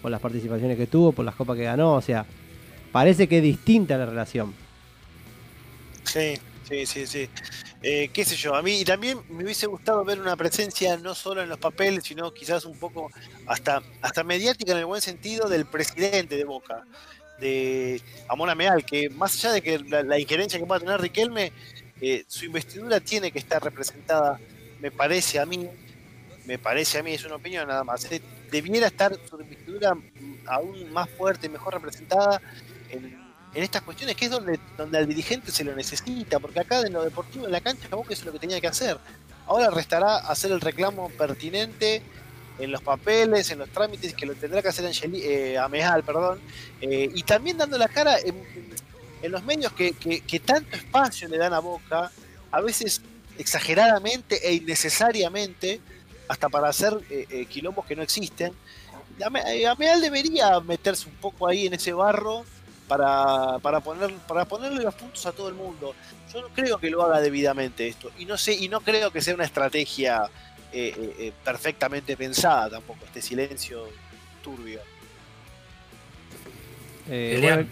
por 0.00 0.12
las 0.12 0.20
participaciones 0.20 0.76
que 0.76 0.86
tuvo, 0.86 1.10
por 1.10 1.24
las 1.24 1.34
copas 1.34 1.56
que 1.56 1.64
ganó, 1.64 1.94
o 1.94 2.00
sea, 2.00 2.26
parece 2.92 3.26
que 3.26 3.38
es 3.38 3.42
distinta 3.42 3.98
la 3.98 4.06
relación. 4.06 4.54
Sí, 6.04 6.34
Sí, 6.68 6.84
sí, 6.84 7.06
sí. 7.06 7.30
Eh, 7.82 8.10
qué 8.12 8.24
sé 8.26 8.36
yo, 8.36 8.54
a 8.54 8.60
mí 8.60 8.80
y 8.80 8.84
también 8.84 9.20
me 9.30 9.42
hubiese 9.42 9.66
gustado 9.66 10.04
ver 10.04 10.20
una 10.20 10.36
presencia 10.36 10.98
no 10.98 11.14
solo 11.14 11.42
en 11.42 11.48
los 11.48 11.58
papeles, 11.58 12.04
sino 12.04 12.34
quizás 12.34 12.66
un 12.66 12.76
poco 12.76 13.10
hasta, 13.46 13.82
hasta 14.02 14.22
mediática 14.22 14.72
en 14.72 14.78
el 14.78 14.84
buen 14.84 15.00
sentido 15.00 15.48
del 15.48 15.64
presidente 15.64 16.36
de 16.36 16.44
Boca, 16.44 16.84
de 17.40 18.02
Amona 18.28 18.54
Meal, 18.54 18.84
que 18.84 19.08
más 19.08 19.34
allá 19.36 19.52
de 19.52 19.62
que 19.62 19.78
la, 19.78 20.18
injerencia 20.18 20.58
que 20.58 20.66
pueda 20.66 20.80
tener 20.80 21.00
Riquelme, 21.00 21.52
eh, 22.02 22.24
su 22.28 22.44
investidura 22.44 23.00
tiene 23.00 23.32
que 23.32 23.38
estar 23.38 23.62
representada, 23.62 24.38
me 24.80 24.90
parece 24.90 25.38
a 25.38 25.46
mí, 25.46 25.68
me 26.44 26.58
parece 26.58 26.98
a 26.98 27.02
mí, 27.02 27.14
es 27.14 27.24
una 27.24 27.36
opinión 27.36 27.66
nada 27.66 27.82
más, 27.82 28.04
eh, 28.12 28.20
debiera 28.50 28.88
estar 28.88 29.16
su 29.26 29.40
investidura 29.40 29.96
aún 30.46 30.92
más 30.92 31.08
fuerte 31.08 31.46
y 31.46 31.50
mejor 31.50 31.74
representada 31.74 32.42
en 32.90 33.27
en 33.54 33.62
estas 33.62 33.82
cuestiones, 33.82 34.16
que 34.16 34.26
es 34.26 34.30
donde, 34.30 34.60
donde 34.76 34.98
al 34.98 35.06
dirigente 35.06 35.50
se 35.50 35.64
lo 35.64 35.74
necesita, 35.74 36.38
porque 36.38 36.60
acá 36.60 36.80
en 36.80 36.92
lo 36.92 37.02
deportivo, 37.02 37.46
en 37.46 37.52
la 37.52 37.60
cancha, 37.60 37.88
Boca 37.90 38.12
es 38.12 38.24
lo 38.24 38.32
que 38.32 38.38
tenía 38.38 38.60
que 38.60 38.66
hacer. 38.66 38.98
Ahora 39.46 39.70
restará 39.70 40.16
hacer 40.16 40.52
el 40.52 40.60
reclamo 40.60 41.08
pertinente 41.10 42.02
en 42.58 42.70
los 42.70 42.82
papeles, 42.82 43.50
en 43.50 43.60
los 43.60 43.70
trámites, 43.70 44.14
que 44.14 44.26
lo 44.26 44.34
tendrá 44.34 44.60
que 44.60 44.68
hacer 44.68 44.84
Angeli, 44.84 45.22
eh, 45.22 45.58
Amejal, 45.58 46.02
perdón, 46.02 46.40
eh, 46.80 47.10
y 47.14 47.22
también 47.22 47.56
dando 47.56 47.78
la 47.78 47.88
cara 47.88 48.16
en, 48.18 48.36
los 49.30 49.42
medios 49.42 49.72
que, 49.72 49.92
que, 49.92 50.40
tanto 50.40 50.76
espacio 50.76 51.28
le 51.28 51.38
dan 51.38 51.52
a 51.52 51.58
Boca, 51.58 52.12
a 52.52 52.60
veces 52.60 53.00
exageradamente 53.36 54.46
e 54.46 54.54
innecesariamente, 54.54 55.80
hasta 56.28 56.48
para 56.48 56.68
hacer 56.68 56.96
eh, 57.10 57.46
quilombos 57.46 57.86
que 57.86 57.96
no 57.96 58.02
existen. 58.02 58.52
Ameal 59.24 60.00
debería 60.00 60.60
meterse 60.60 61.08
un 61.08 61.16
poco 61.16 61.48
ahí 61.48 61.66
en 61.66 61.74
ese 61.74 61.92
barro 61.92 62.44
para, 62.88 63.58
para, 63.60 63.80
poner, 63.80 64.12
para 64.26 64.44
ponerle 64.44 64.82
los 64.82 64.94
puntos 64.94 65.24
a 65.26 65.32
todo 65.32 65.48
el 65.48 65.54
mundo. 65.54 65.94
Yo 66.32 66.40
no 66.40 66.48
creo 66.48 66.78
que 66.78 66.90
lo 66.90 67.02
haga 67.02 67.20
debidamente 67.20 67.86
esto. 67.86 68.10
Y 68.18 68.24
no 68.24 68.36
sé, 68.36 68.54
y 68.54 68.68
no 68.68 68.80
creo 68.80 69.10
que 69.10 69.20
sea 69.20 69.34
una 69.34 69.44
estrategia 69.44 70.24
eh, 70.72 70.94
eh, 70.96 71.14
eh, 71.18 71.32
perfectamente 71.44 72.16
pensada 72.16 72.70
tampoco, 72.70 73.04
este 73.04 73.22
silencio 73.22 73.86
turbio. 74.42 74.80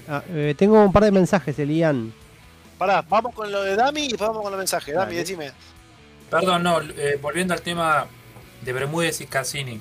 Ah, 0.09 0.23
tengo 0.57 0.83
un 0.83 0.93
par 0.93 1.05
de 1.05 1.11
mensajes, 1.11 1.59
Elian. 1.59 2.12
Pará, 2.79 3.03
vamos 3.03 3.35
con 3.35 3.51
lo 3.51 3.62
de 3.62 3.77
Dami 3.77 4.07
y 4.07 4.17
vamos 4.17 4.43
con 4.43 4.51
los 4.51 4.59
mensajes. 4.59 4.95
Dami, 4.95 5.14
decime. 5.14 5.53
Perdón, 6.31 6.62
no, 6.62 6.81
volviendo 7.21 7.55
al 7.55 7.61
tema 7.61 8.07
de 8.62 8.73
Bermúdez 8.73 9.21
y 9.21 9.27
Cassini. 9.27 9.81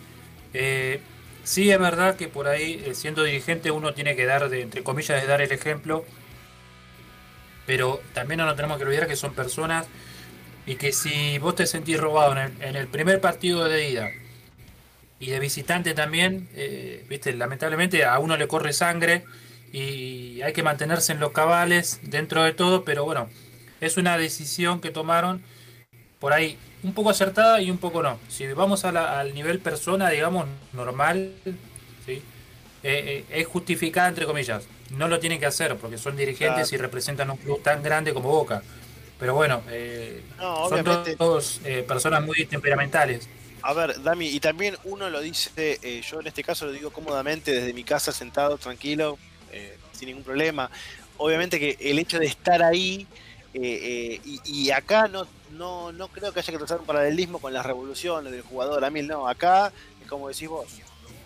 Eh, 0.53 1.01
Sí, 1.45 1.69
es 1.69 1.79
verdad 1.79 2.15
que 2.15 2.27
por 2.27 2.47
ahí, 2.47 2.83
eh, 2.85 2.95
siendo 2.95 3.23
dirigente, 3.23 3.69
uno 3.69 3.93
tiene 3.93 4.15
que 4.15 4.25
dar, 4.25 4.49
de, 4.49 4.61
entre 4.61 4.83
comillas, 4.83 5.21
de 5.21 5.27
dar 5.27 5.41
el 5.41 5.51
ejemplo. 5.51 6.03
Pero 7.67 8.01
también 8.13 8.39
no 8.39 8.45
nos 8.45 8.55
tenemos 8.55 8.77
que 8.77 8.83
olvidar 8.83 9.07
que 9.07 9.15
son 9.15 9.33
personas 9.35 9.87
y 10.65 10.75
que 10.75 10.91
si 10.91 11.37
vos 11.37 11.55
te 11.55 11.67
sentís 11.67 11.99
robado 11.99 12.35
en 12.59 12.75
el, 12.75 12.87
primer 12.87 13.21
partido 13.21 13.65
de 13.65 13.89
ida 13.89 14.09
y 15.19 15.29
de 15.29 15.39
visitante 15.39 15.93
también, 15.93 16.49
eh, 16.55 17.05
viste, 17.09 17.33
lamentablemente 17.33 18.05
a 18.05 18.17
uno 18.19 18.37
le 18.37 18.47
corre 18.47 18.73
sangre 18.73 19.23
y 19.71 20.41
hay 20.41 20.53
que 20.53 20.63
mantenerse 20.63 21.13
en 21.13 21.19
los 21.19 21.31
cabales 21.31 21.99
dentro 22.03 22.43
de 22.43 22.53
todo, 22.53 22.83
pero 22.85 23.05
bueno, 23.05 23.29
es 23.81 23.97
una 23.97 24.17
decisión 24.17 24.81
que 24.81 24.89
tomaron 24.89 25.43
por 26.19 26.33
ahí 26.33 26.57
un 26.85 26.93
poco 26.93 27.09
acertada 27.09 27.59
y 27.61 27.71
un 27.71 27.79
poco 27.79 28.03
no. 28.03 28.19
Si 28.29 28.45
vamos 28.47 28.85
al 28.85 29.33
nivel 29.33 29.59
persona, 29.59 30.09
digamos, 30.09 30.45
normal, 30.71 31.33
¿sí? 32.05 32.11
Eh, 32.11 32.21
eh, 32.83 33.25
es 33.31 33.47
justificada, 33.47 34.07
entre 34.07 34.27
comillas. 34.27 34.65
No 34.91 35.07
lo 35.07 35.19
tienen 35.19 35.39
que 35.39 35.47
hacer 35.47 35.75
porque 35.77 35.97
son 35.97 36.15
dirigentes 36.15 36.71
y 36.71 36.77
representan 36.77 37.31
un 37.31 37.37
club 37.37 37.61
tan 37.63 37.81
grande 37.81 38.13
como 38.13 38.29
Boca. 38.29 38.61
Pero 39.19 39.33
bueno, 39.33 39.63
eh, 39.71 40.21
son 40.69 40.83
todos 41.17 41.59
personas 41.87 42.23
muy 42.23 42.45
temperamentales. 42.45 43.27
A 43.63 43.73
ver, 43.73 44.03
Dami, 44.03 44.27
y 44.27 44.39
también 44.39 44.77
uno 44.83 45.09
lo 45.09 45.21
dice, 45.21 45.79
yo 46.07 46.19
en 46.19 46.27
este 46.27 46.43
caso 46.43 46.67
lo 46.67 46.71
digo 46.71 46.91
cómodamente 46.91 47.51
desde 47.51 47.73
mi 47.73 47.83
casa 47.83 48.11
sentado, 48.11 48.59
tranquilo, 48.59 49.17
sin 49.91 50.09
ningún 50.09 50.23
problema. 50.23 50.69
Obviamente 51.17 51.59
que 51.59 51.77
el 51.79 51.97
hecho 51.97 52.19
de 52.19 52.27
estar 52.27 52.61
ahí 52.61 53.07
y, 53.63 54.41
y, 54.43 54.71
acá 54.71 55.07
no, 55.07 55.25
no, 55.51 55.91
no 55.91 56.07
creo 56.09 56.33
que 56.33 56.39
haya 56.39 56.51
que 56.51 56.57
trazar 56.57 56.79
un 56.79 56.85
paralelismo 56.85 57.39
con 57.39 57.53
las 57.53 57.65
revoluciones 57.65 58.31
del 58.31 58.41
jugador. 58.41 58.83
A 58.83 58.89
mí 58.89 59.01
no, 59.01 59.27
acá 59.27 59.71
es 60.01 60.07
como 60.07 60.27
decís 60.27 60.49
vos, 60.49 60.67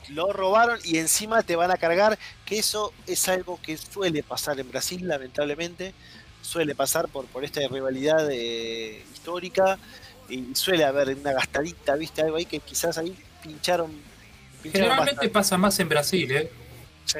lo 0.09 0.32
robaron 0.34 0.80
y 0.84 0.97
encima 0.97 1.43
te 1.43 1.55
van 1.55 1.71
a 1.71 1.77
cargar, 1.77 2.17
que 2.45 2.59
eso 2.59 2.93
es 3.07 3.27
algo 3.30 3.59
que 3.61 3.77
suele 3.77 4.23
pasar 4.23 4.59
en 4.59 4.69
Brasil, 4.69 5.07
lamentablemente, 5.07 5.93
suele 6.41 6.75
pasar 6.75 7.07
por, 7.07 7.25
por 7.25 7.43
esta 7.43 7.61
rivalidad 7.67 8.30
eh, 8.32 9.03
histórica 9.13 9.77
y 10.30 10.53
suele 10.53 10.86
haber 10.86 11.09
una 11.15 11.34
gastadita, 11.34 11.95
viste, 11.95 12.21
algo 12.21 12.38
ahí 12.38 12.45
que 12.45 12.59
quizás 12.59 12.97
ahí 12.97 13.15
pincharon. 13.41 13.91
Generalmente 14.63 15.30
pasa 15.30 15.57
más 15.57 15.80
en 15.80 15.89
Brasil, 15.89 16.32
¿eh? 16.32 16.51
Sí. 17.05 17.19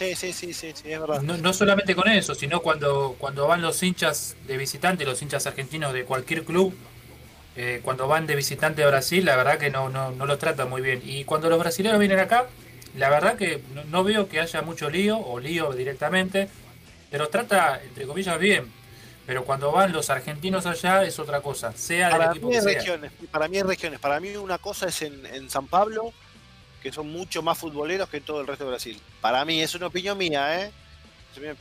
Sí, 0.00 0.14
sí, 0.16 0.32
sí, 0.32 0.54
sí, 0.54 0.68
es 0.68 0.98
verdad. 0.98 1.20
No, 1.20 1.52
solamente 1.52 1.94
con 1.94 2.08
eso, 2.08 2.34
sino 2.34 2.60
cuando, 2.60 3.16
cuando 3.18 3.46
van 3.46 3.60
los 3.60 3.82
hinchas 3.82 4.34
de 4.46 4.56
visitante, 4.56 5.04
los 5.04 5.20
hinchas 5.20 5.46
argentinos 5.46 5.92
de 5.92 6.06
cualquier 6.06 6.42
club, 6.44 6.74
eh, 7.54 7.82
cuando 7.84 8.08
van 8.08 8.26
de 8.26 8.34
visitante 8.34 8.82
a 8.82 8.86
Brasil, 8.86 9.26
la 9.26 9.36
verdad 9.36 9.58
que 9.58 9.68
no, 9.68 9.90
no, 9.90 10.10
no 10.10 10.24
los 10.24 10.38
tratan 10.38 10.70
muy 10.70 10.80
bien. 10.80 11.02
Y 11.04 11.24
cuando 11.24 11.50
los 11.50 11.58
brasileños 11.58 11.98
vienen 11.98 12.18
acá, 12.18 12.46
la 12.96 13.10
verdad 13.10 13.36
que 13.36 13.60
no, 13.90 14.02
veo 14.02 14.26
que 14.26 14.40
haya 14.40 14.62
mucho 14.62 14.88
lío 14.88 15.18
o 15.18 15.38
lío 15.38 15.74
directamente, 15.74 16.48
pero 17.10 17.28
trata, 17.28 17.82
entre 17.82 18.06
comillas, 18.06 18.38
bien. 18.38 18.72
Pero 19.26 19.44
cuando 19.44 19.70
van 19.70 19.92
los 19.92 20.08
argentinos 20.08 20.64
allá 20.64 21.04
es 21.04 21.18
otra 21.18 21.42
cosa, 21.42 21.74
sea 21.74 22.08
para 22.08 22.28
del 22.28 22.38
equipo 22.38 22.48
mí 22.48 22.54
que 22.54 22.62
regiones, 22.62 23.12
Para 23.30 23.48
mí 23.48 23.58
es 23.58 23.66
regiones. 23.66 24.00
Para 24.00 24.18
mí 24.18 24.34
una 24.36 24.56
cosa 24.56 24.88
es 24.88 25.02
en, 25.02 25.26
en 25.26 25.50
San 25.50 25.66
Pablo 25.66 26.14
que 26.82 26.92
son 26.92 27.10
mucho 27.10 27.42
más 27.42 27.58
futboleros 27.58 28.08
que 28.08 28.20
todo 28.20 28.40
el 28.40 28.46
resto 28.46 28.64
de 28.64 28.70
Brasil. 28.70 29.00
Para 29.20 29.44
mí, 29.44 29.60
es 29.60 29.74
una 29.74 29.86
opinión 29.86 30.16
mía, 30.16 30.64
¿eh? 30.64 30.72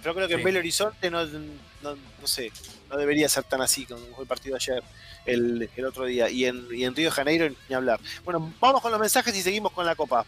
Yo 0.03 0.13
creo 0.13 0.27
que 0.27 0.33
en 0.33 0.43
Belo 0.43 0.59
Horizonte 0.59 1.11
no, 1.11 1.23
no, 1.25 1.95
sé, 2.23 2.51
no 2.89 2.97
debería 2.97 3.29
ser 3.29 3.43
tan 3.43 3.61
así 3.61 3.85
como 3.85 4.01
fue 4.15 4.23
el 4.23 4.27
partido 4.27 4.55
ayer, 4.55 4.83
el, 5.25 5.69
otro 5.87 6.05
día. 6.05 6.29
Y 6.29 6.45
en, 6.45 6.65
y 6.73 6.85
en 6.85 6.95
Río 6.95 7.05
de 7.05 7.11
Janeiro 7.11 7.47
ni 7.67 7.75
hablar. 7.75 7.99
Bueno, 8.25 8.51
vamos 8.59 8.81
con 8.81 8.91
los 8.91 8.99
mensajes 8.99 9.35
y 9.35 9.41
seguimos 9.41 9.71
con 9.71 9.85
la 9.85 9.95
copa. 9.95 10.25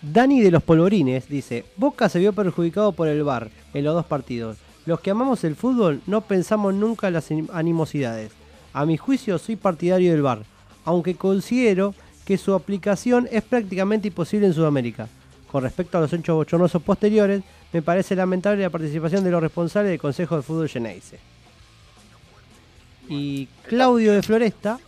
Dani 0.00 0.40
de 0.40 0.50
los 0.50 0.62
Polvorines 0.62 1.28
dice, 1.28 1.66
Boca 1.76 2.08
se 2.08 2.20
vio 2.20 2.32
perjudicado 2.32 2.92
por 2.92 3.08
el 3.08 3.24
VAR 3.24 3.50
en 3.74 3.84
los 3.84 3.94
dos 3.94 4.06
partidos. 4.06 4.56
Los 4.86 5.00
que 5.00 5.10
amamos 5.10 5.44
el 5.44 5.56
fútbol 5.56 6.00
no 6.06 6.22
pensamos 6.22 6.72
nunca 6.72 7.08
en 7.08 7.14
las 7.14 7.28
animosidades. 7.52 8.32
A 8.72 8.86
mi 8.86 8.96
juicio 8.96 9.38
soy 9.38 9.56
partidario 9.56 10.12
del 10.12 10.22
VAR, 10.22 10.44
aunque 10.84 11.16
considero 11.16 11.94
que 12.28 12.36
su 12.36 12.52
aplicación 12.52 13.26
es 13.32 13.42
prácticamente 13.42 14.08
imposible 14.08 14.46
en 14.46 14.52
Sudamérica. 14.52 15.08
Con 15.50 15.62
respecto 15.62 15.96
a 15.96 16.02
los 16.02 16.12
hechos 16.12 16.36
bochornosos 16.36 16.82
posteriores, 16.82 17.42
me 17.72 17.80
parece 17.80 18.14
lamentable 18.14 18.60
la 18.60 18.68
participación 18.68 19.24
de 19.24 19.30
los 19.30 19.40
responsables 19.40 19.88
del 19.88 19.98
Consejo 19.98 20.36
de 20.36 20.42
Fútbol 20.42 20.68
Geneise. 20.68 21.18
Y 23.08 23.46
Claudio 23.62 24.12
de 24.12 24.22
Floresta, 24.22 24.78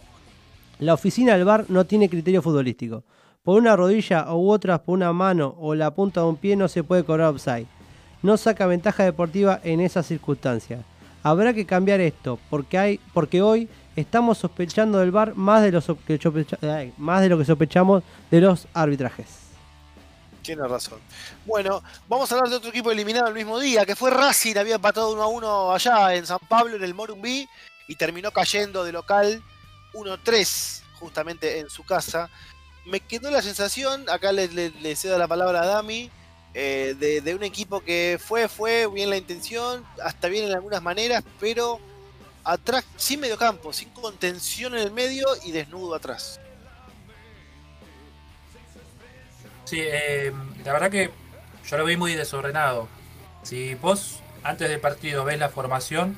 la 0.81 0.93
oficina 0.93 1.33
del 1.33 1.47
bar 1.47 1.65
no 1.71 1.87
tiene 1.87 2.11
criterio 2.11 2.43
futbolístico. 2.43 3.05
Por 3.43 3.59
una 3.59 3.75
rodilla 3.75 4.31
u 4.35 4.51
otras 4.51 4.81
por 4.81 4.93
una 4.97 5.15
mano 5.15 5.55
o 5.59 5.75
la 5.75 5.95
punta 5.95 6.21
de 6.21 6.27
un 6.27 6.37
pie 6.37 6.57
no 6.57 6.69
se 6.69 6.85
puede 6.85 7.05
cobrar 7.05 7.29
offside. 7.29 7.69
No 8.23 8.37
saca 8.37 8.67
ventaja 8.67 9.05
deportiva 9.05 9.61
en 9.65 9.81
esas 9.81 10.05
circunstancias. 10.05 10.85
Habrá 11.23 11.55
que 11.55 11.65
cambiar 11.65 12.01
esto, 12.01 12.39
porque, 12.51 12.77
hay, 12.77 13.01
porque 13.15 13.41
hoy 13.41 13.67
estamos 13.97 14.39
sospechando 14.39 14.99
del 14.99 15.11
VAR 15.11 15.35
más 15.35 15.63
de, 15.63 15.71
que 15.71 16.93
más 16.99 17.23
de 17.23 17.29
lo 17.29 17.39
que 17.39 17.45
sospechamos 17.45 18.03
de 18.31 18.41
los 18.41 18.67
arbitrajes. 18.75 19.27
Tiene 20.43 20.67
razón. 20.67 20.99
Bueno, 21.45 21.83
vamos 22.09 22.31
a 22.31 22.35
hablar 22.35 22.51
de 22.51 22.57
otro 22.57 22.71
equipo 22.71 22.91
eliminado 22.91 23.29
el 23.29 23.35
mismo 23.35 23.59
día, 23.59 23.85
que 23.85 23.95
fue 23.95 24.11
Racing, 24.11 24.57
había 24.57 24.77
empatado 24.77 25.13
1 25.13 25.23
a 25.23 25.27
1 25.27 25.73
allá 25.73 26.15
en 26.15 26.27
San 26.27 26.39
Pablo, 26.49 26.77
en 26.77 26.85
el 26.85 26.95
Morumbí, 26.95 27.49
y 27.89 27.95
terminó 27.97 28.31
cayendo 28.31 28.85
de 28.85 28.93
local 28.93 29.43
1-3, 29.93 30.83
justamente 30.99 31.59
en 31.59 31.69
su 31.69 31.85
casa. 31.85 32.31
Me 32.87 33.01
quedó 33.01 33.31
la 33.31 33.43
sensación, 33.43 34.09
acá 34.09 34.33
le, 34.33 34.49
le, 34.49 34.97
cedo 34.97 35.19
la 35.19 35.29
palabra 35.29 35.63
a 35.63 35.67
Dami, 35.67 36.11
eh, 36.55 36.95
de, 36.99 37.35
un 37.35 37.43
equipo 37.43 37.81
que 37.81 38.19
fue, 38.23 38.49
fue 38.49 38.87
bien 38.89 39.11
la 39.11 39.17
intención, 39.17 39.85
hasta 40.03 40.29
bien 40.29 40.47
en 40.47 40.53
algunas 40.53 40.83
maneras, 40.83 41.23
pero 41.39 41.79
atrás, 42.53 42.85
sin 42.97 43.21
mediocampo, 43.21 43.73
sin 43.73 43.91
contención 43.91 44.75
en 44.75 44.81
el 44.81 44.91
medio 44.91 45.27
y 45.45 45.53
desnudo 45.53 45.95
atrás. 45.95 46.41
Sí, 49.65 49.79
eh, 49.81 50.33
la 50.65 50.73
verdad 50.73 50.91
que 50.91 51.11
yo 51.69 51.77
lo 51.77 51.85
vi 51.85 51.97
muy 51.97 52.15
desordenado. 52.15 52.89
Si 53.45 53.75
vos 53.77 54.21
antes 54.43 54.69
del 54.69 54.81
partido 54.81 55.25
ves 55.25 55.39
la 55.39 55.49
formación, 55.49 56.17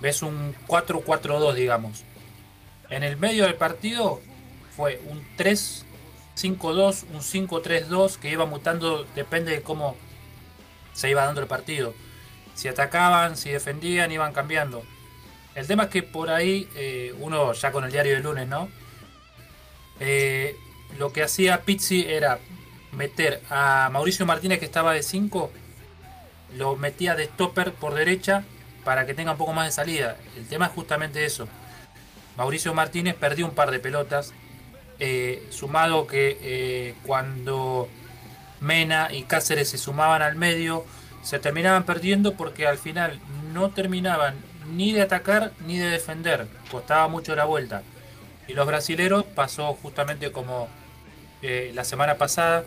ves 0.00 0.22
un 0.22 0.54
4-4-2, 0.68 1.54
digamos. 1.54 2.04
En 2.88 3.02
el 3.02 3.16
medio 3.16 3.44
del 3.44 3.56
partido 3.56 4.20
fue 4.76 5.02
un 5.06 5.26
3-5-2, 5.36 7.04
un 7.12 7.20
5-3-2 7.20 8.16
que 8.16 8.30
iba 8.30 8.46
mutando, 8.46 9.04
depende 9.16 9.50
de 9.50 9.62
cómo 9.62 9.96
se 10.92 11.10
iba 11.10 11.24
dando 11.24 11.40
el 11.40 11.48
partido. 11.48 11.94
Si 12.54 12.68
atacaban, 12.68 13.36
si 13.36 13.50
defendían, 13.50 14.12
iban 14.12 14.32
cambiando. 14.32 14.84
El 15.58 15.66
tema 15.66 15.84
es 15.84 15.88
que 15.88 16.04
por 16.04 16.30
ahí, 16.30 16.68
eh, 16.76 17.12
uno 17.18 17.52
ya 17.52 17.72
con 17.72 17.82
el 17.82 17.90
diario 17.90 18.14
del 18.14 18.22
lunes, 18.22 18.46
¿no? 18.46 18.68
Eh, 19.98 20.54
lo 20.98 21.12
que 21.12 21.24
hacía 21.24 21.62
Pizzi 21.62 22.06
era 22.06 22.38
meter 22.92 23.42
a 23.50 23.90
Mauricio 23.92 24.24
Martínez, 24.24 24.60
que 24.60 24.66
estaba 24.66 24.92
de 24.92 25.02
5, 25.02 25.50
lo 26.56 26.76
metía 26.76 27.16
de 27.16 27.24
stopper 27.24 27.72
por 27.72 27.94
derecha 27.94 28.44
para 28.84 29.04
que 29.04 29.14
tenga 29.14 29.32
un 29.32 29.36
poco 29.36 29.52
más 29.52 29.66
de 29.66 29.72
salida. 29.72 30.16
El 30.36 30.46
tema 30.46 30.66
es 30.66 30.72
justamente 30.72 31.24
eso. 31.24 31.48
Mauricio 32.36 32.72
Martínez 32.72 33.16
perdió 33.16 33.44
un 33.44 33.52
par 33.52 33.72
de 33.72 33.80
pelotas, 33.80 34.32
eh, 35.00 35.44
sumado 35.50 36.06
que 36.06 36.94
cuando 37.04 37.88
Mena 38.60 39.08
y 39.12 39.24
Cáceres 39.24 39.70
se 39.70 39.78
sumaban 39.78 40.22
al 40.22 40.36
medio, 40.36 40.84
se 41.22 41.40
terminaban 41.40 41.82
perdiendo 41.82 42.34
porque 42.34 42.68
al 42.68 42.78
final 42.78 43.18
no 43.52 43.70
terminaban 43.70 44.36
ni 44.72 44.92
de 44.92 45.02
atacar 45.02 45.52
ni 45.66 45.78
de 45.78 45.90
defender, 45.90 46.46
costaba 46.70 47.08
mucho 47.08 47.34
la 47.34 47.44
vuelta. 47.44 47.82
Y 48.46 48.54
los 48.54 48.66
brasileros 48.66 49.24
pasó 49.24 49.74
justamente 49.74 50.32
como 50.32 50.68
eh, 51.42 51.70
la 51.74 51.84
semana 51.84 52.16
pasada, 52.16 52.64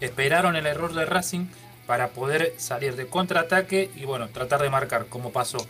esperaron 0.00 0.56
el 0.56 0.66
error 0.66 0.92
de 0.94 1.04
Racing 1.04 1.46
para 1.86 2.08
poder 2.08 2.54
salir 2.56 2.96
de 2.96 3.06
contraataque 3.06 3.90
y 3.96 4.04
bueno, 4.04 4.28
tratar 4.28 4.62
de 4.62 4.70
marcar 4.70 5.06
como 5.06 5.32
pasó. 5.32 5.66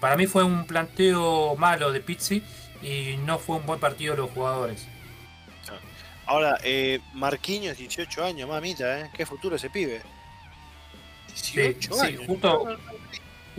Para 0.00 0.16
mí 0.16 0.26
fue 0.26 0.44
un 0.44 0.64
planteo 0.64 1.56
malo 1.56 1.92
de 1.92 2.00
Pizzi 2.00 2.42
y 2.82 3.16
no 3.24 3.38
fue 3.38 3.56
un 3.56 3.66
buen 3.66 3.80
partido 3.80 4.14
de 4.14 4.22
los 4.22 4.30
jugadores. 4.30 4.86
Ahora, 6.26 6.58
eh, 6.62 7.00
Marquinhos, 7.14 7.78
18 7.78 8.22
años, 8.22 8.48
mamita, 8.48 9.00
¿eh? 9.00 9.10
Qué 9.14 9.24
futuro 9.24 9.56
ese 9.56 9.70
pibe. 9.70 10.02
18 11.28 11.94
sí, 11.94 12.00
años. 12.00 12.22
justo, 12.26 12.78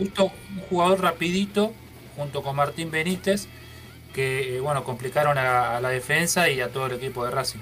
justo 0.00 0.32
un 0.56 0.60
jugador 0.62 1.02
rapidito 1.02 1.74
junto 2.16 2.42
con 2.42 2.56
Martín 2.56 2.90
Benítez 2.90 3.48
que 4.14 4.56
eh, 4.56 4.60
bueno 4.60 4.82
complicaron 4.82 5.36
a, 5.36 5.76
a, 5.76 5.80
la 5.82 5.90
defensa 5.90 6.48
y 6.48 6.62
a 6.62 6.72
todo 6.72 6.86
el 6.86 6.92
equipo 6.92 7.22
de 7.22 7.30
Racing. 7.30 7.60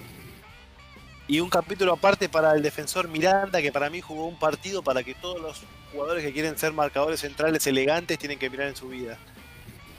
Y 1.26 1.40
un 1.40 1.50
capítulo 1.50 1.94
aparte 1.94 2.28
para 2.28 2.52
el 2.52 2.62
defensor 2.62 3.08
Miranda, 3.08 3.60
que 3.60 3.72
para 3.72 3.90
mí 3.90 4.00
jugó 4.00 4.26
un 4.26 4.38
partido 4.38 4.82
para 4.82 5.02
que 5.02 5.14
todos 5.14 5.40
los 5.42 5.62
jugadores 5.92 6.24
que 6.24 6.32
quieren 6.32 6.56
ser 6.56 6.72
marcadores 6.72 7.20
centrales 7.20 7.66
elegantes 7.66 8.18
tienen 8.18 8.38
que 8.38 8.48
mirar 8.48 8.68
en 8.68 8.76
su 8.76 8.88
vida. 8.88 9.18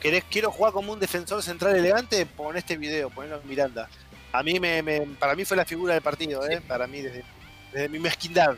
¿Querés, 0.00 0.24
quiero 0.30 0.50
jugar 0.50 0.72
como 0.72 0.94
un 0.94 0.98
defensor 0.98 1.42
central 1.42 1.76
elegante? 1.76 2.24
Pon 2.24 2.56
este 2.56 2.78
video, 2.78 3.10
ponelo 3.10 3.38
en 3.40 3.48
Miranda. 3.48 3.88
A 4.32 4.42
mí 4.42 4.58
me, 4.58 4.82
me, 4.82 5.02
para 5.02 5.36
mí 5.36 5.44
fue 5.44 5.58
la 5.58 5.66
figura 5.66 5.92
del 5.92 6.02
partido, 6.02 6.48
¿eh? 6.48 6.62
para 6.66 6.86
mí 6.86 7.02
desde, 7.02 7.22
desde 7.70 7.88
mi 7.90 7.98
mezquindad. 7.98 8.56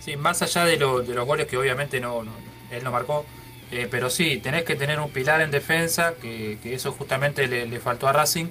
Sí, 0.00 0.16
más 0.16 0.42
allá 0.42 0.64
de, 0.64 0.76
lo, 0.76 1.02
de 1.02 1.14
los 1.14 1.26
goles 1.26 1.46
que 1.46 1.56
obviamente 1.56 2.00
no, 2.00 2.24
no 2.24 2.32
él 2.70 2.84
no 2.84 2.90
marcó, 2.90 3.26
eh, 3.70 3.88
pero 3.90 4.10
sí, 4.10 4.38
tenés 4.38 4.64
que 4.64 4.76
tener 4.76 4.98
un 5.00 5.10
pilar 5.10 5.40
en 5.40 5.50
defensa, 5.50 6.14
que, 6.20 6.58
que 6.62 6.74
eso 6.74 6.92
justamente 6.92 7.46
le, 7.46 7.66
le, 7.66 7.80
faltó 7.80 8.08
a 8.08 8.12
Racing, 8.12 8.46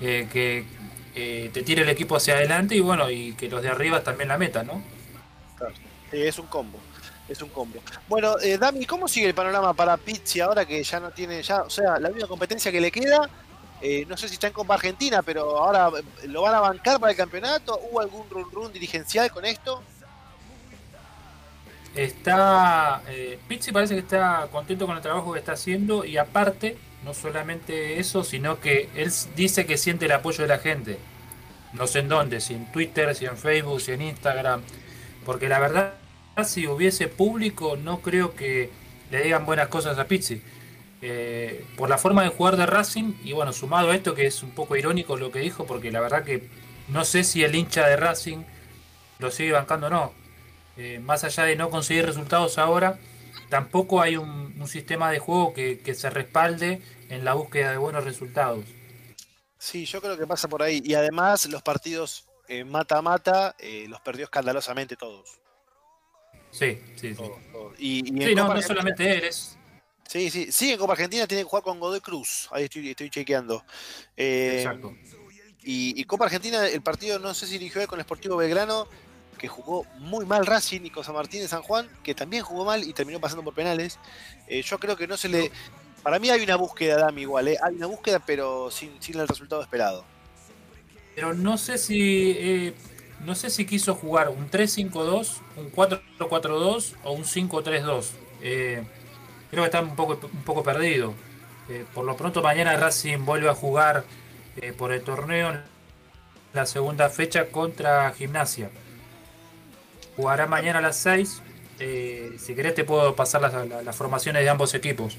eh, 0.00 0.28
que 0.32 0.64
eh, 1.14 1.50
te 1.52 1.62
tire 1.62 1.82
el 1.82 1.88
equipo 1.88 2.16
hacia 2.16 2.34
adelante 2.34 2.74
y 2.74 2.80
bueno, 2.80 3.10
y 3.10 3.34
que 3.34 3.48
los 3.48 3.62
de 3.62 3.68
arriba 3.68 4.02
también 4.02 4.28
la 4.28 4.38
metan, 4.38 4.66
¿no? 4.66 4.82
Claro, 5.56 5.74
sí, 6.10 6.22
es 6.22 6.38
un 6.38 6.46
combo, 6.46 6.78
es 7.28 7.40
un 7.42 7.48
combo. 7.50 7.80
Bueno, 8.08 8.38
eh, 8.40 8.58
Dami, 8.58 8.86
¿cómo 8.86 9.08
sigue 9.08 9.28
el 9.28 9.34
panorama 9.34 9.74
para 9.74 9.96
Pizzi 9.96 10.40
ahora 10.40 10.64
que 10.64 10.82
ya 10.82 11.00
no 11.00 11.10
tiene, 11.10 11.42
ya, 11.42 11.62
o 11.62 11.70
sea, 11.70 11.98
la 11.98 12.10
única 12.10 12.26
competencia 12.26 12.70
que 12.70 12.80
le 12.80 12.90
queda? 12.90 13.28
No 14.08 14.16
sé 14.16 14.28
si 14.28 14.34
está 14.34 14.46
en 14.46 14.54
Copa 14.54 14.74
Argentina, 14.74 15.20
pero 15.20 15.58
ahora 15.58 15.90
lo 16.26 16.40
van 16.40 16.54
a 16.54 16.60
bancar 16.60 16.98
para 16.98 17.10
el 17.10 17.18
campeonato. 17.18 17.78
¿Hubo 17.82 18.00
algún 18.00 18.30
run 18.30 18.50
run 18.50 18.72
dirigencial 18.72 19.30
con 19.30 19.44
esto? 19.44 19.82
Está. 21.94 23.02
Eh, 23.08 23.38
Pizzi 23.46 23.72
parece 23.72 23.94
que 23.94 24.00
está 24.00 24.48
contento 24.50 24.86
con 24.86 24.96
el 24.96 25.02
trabajo 25.02 25.32
que 25.32 25.38
está 25.38 25.52
haciendo 25.52 26.04
y 26.04 26.16
aparte, 26.16 26.76
no 27.04 27.14
solamente 27.14 27.98
eso, 28.00 28.24
sino 28.24 28.60
que 28.60 28.88
él 28.96 29.12
dice 29.36 29.66
que 29.66 29.76
siente 29.76 30.06
el 30.06 30.12
apoyo 30.12 30.42
de 30.42 30.48
la 30.48 30.58
gente. 30.58 30.98
No 31.72 31.86
sé 31.86 32.00
en 32.00 32.08
dónde, 32.08 32.40
si 32.40 32.54
en 32.54 32.70
Twitter, 32.72 33.14
si 33.14 33.26
en 33.26 33.36
Facebook, 33.36 33.80
si 33.80 33.92
en 33.92 34.02
Instagram. 34.02 34.62
Porque 35.24 35.48
la 35.48 35.58
verdad, 35.60 35.94
si 36.44 36.66
hubiese 36.66 37.08
público, 37.08 37.76
no 37.76 38.00
creo 38.00 38.34
que 38.34 38.70
le 39.10 39.22
digan 39.22 39.46
buenas 39.46 39.68
cosas 39.68 39.98
a 39.98 40.06
Pizzi. 40.06 40.42
Eh, 41.02 41.64
por 41.76 41.90
la 41.90 41.98
forma 41.98 42.22
de 42.22 42.30
jugar 42.30 42.56
de 42.56 42.64
Racing 42.66 43.12
y 43.22 43.32
bueno, 43.32 43.52
sumado 43.52 43.90
a 43.90 43.94
esto 43.94 44.14
que 44.14 44.26
es 44.26 44.42
un 44.42 44.52
poco 44.52 44.74
irónico 44.74 45.16
lo 45.16 45.30
que 45.30 45.40
dijo, 45.40 45.66
porque 45.66 45.92
la 45.92 46.00
verdad 46.00 46.24
que 46.24 46.48
no 46.88 47.04
sé 47.04 47.24
si 47.24 47.44
el 47.44 47.54
hincha 47.54 47.86
de 47.86 47.96
Racing 47.96 48.38
lo 49.18 49.30
sigue 49.30 49.52
bancando 49.52 49.88
o 49.88 49.90
no. 49.90 50.23
Eh, 50.76 50.98
más 50.98 51.24
allá 51.24 51.44
de 51.44 51.56
no 51.56 51.70
conseguir 51.70 52.06
resultados 52.06 52.58
ahora, 52.58 52.98
tampoco 53.48 54.00
hay 54.00 54.16
un, 54.16 54.54
un 54.58 54.68
sistema 54.68 55.10
de 55.10 55.18
juego 55.18 55.54
que, 55.54 55.80
que, 55.80 55.94
se 55.94 56.10
respalde 56.10 56.82
en 57.08 57.24
la 57.24 57.34
búsqueda 57.34 57.70
de 57.70 57.76
buenos 57.76 58.04
resultados. 58.04 58.64
Sí, 59.58 59.84
yo 59.86 60.00
creo 60.00 60.18
que 60.18 60.26
pasa 60.26 60.48
por 60.48 60.62
ahí. 60.62 60.82
Y 60.84 60.94
además 60.94 61.46
los 61.46 61.62
partidos 61.62 62.26
mata-mata 62.66 63.56
eh, 63.58 63.86
los 63.88 64.00
perdió 64.00 64.24
escandalosamente 64.24 64.96
todos. 64.96 65.40
Sí, 66.50 66.78
sí, 66.96 67.14
sí. 67.14 67.22
Y, 67.78 68.20
y 68.20 68.26
sí, 68.26 68.34
no, 68.34 68.52
no 68.52 68.62
solamente 68.62 69.16
él, 69.16 69.24
es, 69.24 69.56
Sí, 70.08 70.30
sí, 70.30 70.52
sí, 70.52 70.72
en 70.72 70.78
Copa 70.78 70.92
Argentina 70.92 71.26
tiene 71.26 71.42
que 71.42 71.48
jugar 71.48 71.64
con 71.64 71.80
Godoy 71.80 72.00
Cruz. 72.00 72.48
Ahí 72.52 72.64
estoy, 72.64 72.90
estoy 72.90 73.10
chequeando. 73.10 73.64
Eh, 74.16 74.58
Exacto. 74.58 74.94
Y, 75.62 76.00
y, 76.00 76.04
Copa 76.04 76.26
Argentina, 76.26 76.66
el 76.68 76.82
partido 76.82 77.18
no 77.18 77.32
sé 77.32 77.46
si 77.46 77.54
dirigió 77.54 77.86
con 77.88 77.98
el 77.98 78.04
Sportivo 78.04 78.36
Belgrano, 78.36 78.86
que 79.44 79.48
jugó 79.48 79.84
muy 79.98 80.24
mal 80.24 80.46
Racing 80.46 80.80
y 80.84 80.90
Cosa 80.90 81.12
Martínez 81.12 81.50
San 81.50 81.60
Juan, 81.60 81.86
que 82.02 82.14
también 82.14 82.42
jugó 82.42 82.64
mal 82.64 82.82
y 82.82 82.94
terminó 82.94 83.20
pasando 83.20 83.44
por 83.44 83.52
penales. 83.52 83.98
Eh, 84.48 84.62
yo 84.62 84.78
creo 84.78 84.96
que 84.96 85.06
no 85.06 85.18
se 85.18 85.28
le. 85.28 85.52
Para 86.02 86.18
mí 86.18 86.30
hay 86.30 86.42
una 86.42 86.56
búsqueda, 86.56 86.96
Dami, 86.96 87.22
igual, 87.22 87.48
¿eh? 87.48 87.58
Hay 87.62 87.74
una 87.74 87.86
búsqueda, 87.86 88.20
pero 88.20 88.70
sin, 88.70 88.90
sin 89.02 89.20
el 89.20 89.28
resultado 89.28 89.60
esperado. 89.60 90.06
Pero 91.14 91.34
no 91.34 91.58
sé 91.58 91.76
si. 91.76 92.34
Eh, 92.38 92.74
no 93.20 93.34
sé 93.34 93.50
si 93.50 93.66
quiso 93.66 93.94
jugar 93.94 94.30
un 94.30 94.50
3-5-2, 94.50 95.40
un 95.56 95.70
4-4-2 95.70 96.94
o 97.04 97.12
un 97.12 97.24
5-3-2. 97.24 98.06
Eh, 98.40 98.82
creo 99.50 99.62
que 99.62 99.66
está 99.66 99.82
un 99.82 99.94
poco, 99.94 100.18
un 100.26 100.42
poco 100.42 100.62
perdido. 100.62 101.12
Por 101.94 102.06
lo 102.06 102.16
pronto 102.16 102.42
mañana 102.42 102.76
Racing 102.76 103.24
vuelve 103.24 103.48
a 103.48 103.54
jugar 103.54 104.04
por 104.76 104.92
el 104.92 105.02
torneo 105.02 105.50
en 105.50 105.62
la 106.52 106.66
segunda 106.66 107.08
fecha 107.08 107.46
contra 107.46 108.10
Gimnasia. 108.12 108.70
Jugará 110.16 110.46
mañana 110.46 110.78
a 110.78 110.82
las 110.82 110.96
6. 110.96 111.42
Eh, 111.80 112.36
si 112.38 112.54
querés 112.54 112.74
te 112.74 112.84
puedo 112.84 113.16
pasar 113.16 113.40
las, 113.40 113.52
las, 113.52 113.84
las 113.84 113.96
formaciones 113.96 114.42
de 114.42 114.48
ambos 114.48 114.74
equipos. 114.74 115.18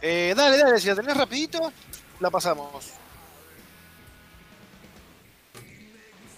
Eh, 0.00 0.32
dale, 0.36 0.56
dale, 0.56 0.78
si 0.78 0.88
la 0.88 0.94
tenés 0.94 1.16
rapidito, 1.16 1.72
la 2.20 2.30
pasamos. 2.30 2.92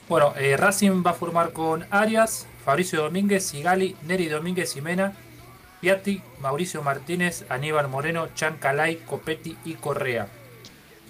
Bueno, 0.08 0.34
eh, 0.36 0.56
Racing 0.56 1.04
va 1.06 1.12
a 1.12 1.14
formar 1.14 1.52
con 1.52 1.86
Arias, 1.90 2.46
Fabricio 2.64 3.02
Domínguez, 3.02 3.46
Sigali, 3.46 3.96
Neri 4.02 4.26
Domínguez 4.26 4.74
y 4.74 4.80
Mena, 4.80 5.12
Piatti, 5.80 6.22
Mauricio 6.40 6.82
Martínez, 6.82 7.44
Aníbal 7.48 7.88
Moreno, 7.88 8.28
Chancalay, 8.34 8.96
Copetti 8.96 9.56
y 9.64 9.74
Correa. 9.74 10.26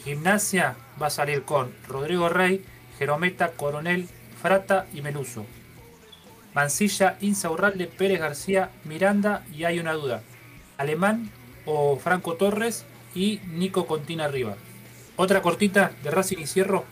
Gimnasia 0.04 0.76
va 1.00 1.06
a 1.06 1.10
salir 1.10 1.44
con 1.44 1.74
Rodrigo 1.88 2.28
Rey, 2.28 2.64
Jerometa, 2.98 3.52
Coronel, 3.52 4.06
Frata 4.42 4.86
y 4.92 5.00
Meluso. 5.00 5.46
Mancilla, 6.54 7.16
Insaurralde, 7.20 7.86
Pérez 7.86 8.20
García, 8.20 8.70
Miranda 8.84 9.44
y 9.54 9.64
hay 9.64 9.78
una 9.78 9.92
duda. 9.92 10.22
Alemán 10.78 11.30
o 11.66 11.96
Franco 11.96 12.34
Torres 12.34 12.84
y 13.14 13.40
Nico 13.52 13.86
Contina 13.86 14.24
arriba. 14.24 14.56
Otra 15.16 15.42
cortita 15.42 15.92
de 16.02 16.10
Racing 16.10 16.38
y 16.38 16.46
Cierro. 16.46 16.84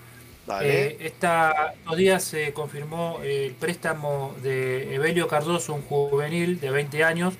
Eh, 0.63 0.97
esta, 1.01 1.75
estos 1.75 1.97
días 1.97 2.25
se 2.25 2.53
confirmó 2.53 3.21
el 3.23 3.53
préstamo 3.53 4.35
de 4.43 4.95
Evelio 4.95 5.29
Cardoso, 5.29 5.75
un 5.75 5.83
juvenil 5.83 6.59
de 6.59 6.71
20 6.71 7.05
años, 7.05 7.35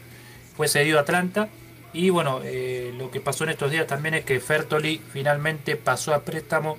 fue 0.57 0.69
cedido 0.69 0.99
a 0.99 1.03
Atlanta. 1.03 1.49
Y 1.93 2.11
bueno, 2.11 2.41
eh, 2.45 2.93
lo 2.99 3.11
que 3.11 3.21
pasó 3.21 3.45
en 3.45 3.51
estos 3.51 3.71
días 3.71 3.87
también 3.87 4.15
es 4.15 4.25
que 4.25 4.41
Fertoli 4.41 5.01
finalmente 5.11 5.77
pasó 5.77 6.13
a 6.15 6.23
préstamo 6.23 6.79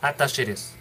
a 0.00 0.14
Talleres. 0.14 0.73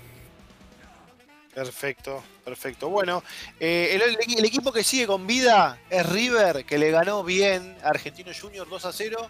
Perfecto, 1.53 2.23
perfecto. 2.43 2.89
Bueno, 2.89 3.23
eh, 3.59 3.99
el, 4.01 4.45
equipo 4.45 4.71
que 4.71 4.83
sigue 4.83 5.05
con 5.05 5.27
vida 5.27 5.79
es 5.89 6.03
River, 6.09 6.65
que 6.65 6.77
le 6.77 6.89
ganó 6.89 7.23
bien 7.23 7.77
a 7.83 7.89
Argentino 7.89 8.31
Junior 8.39 8.67
2 8.67 8.85
a 8.85 8.91
0 8.91 9.29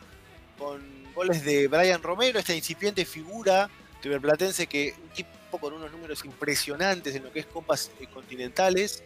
con 0.58 1.14
goles 1.14 1.44
de 1.44 1.68
Brian 1.68 2.02
Romero, 2.02 2.40
esta 2.40 2.56
incipiente 2.56 3.06
figura 3.06 3.70
riverplatense 4.04 4.68
que 4.68 4.94
un 5.02 5.10
tipo 5.10 5.30
con 5.60 5.74
unos 5.74 5.92
números 5.92 6.24
impresionantes 6.26 7.16
en 7.16 7.24
lo 7.24 7.32
que 7.32 7.40
es 7.40 7.46
copas 7.46 7.92
continentales. 8.14 9.04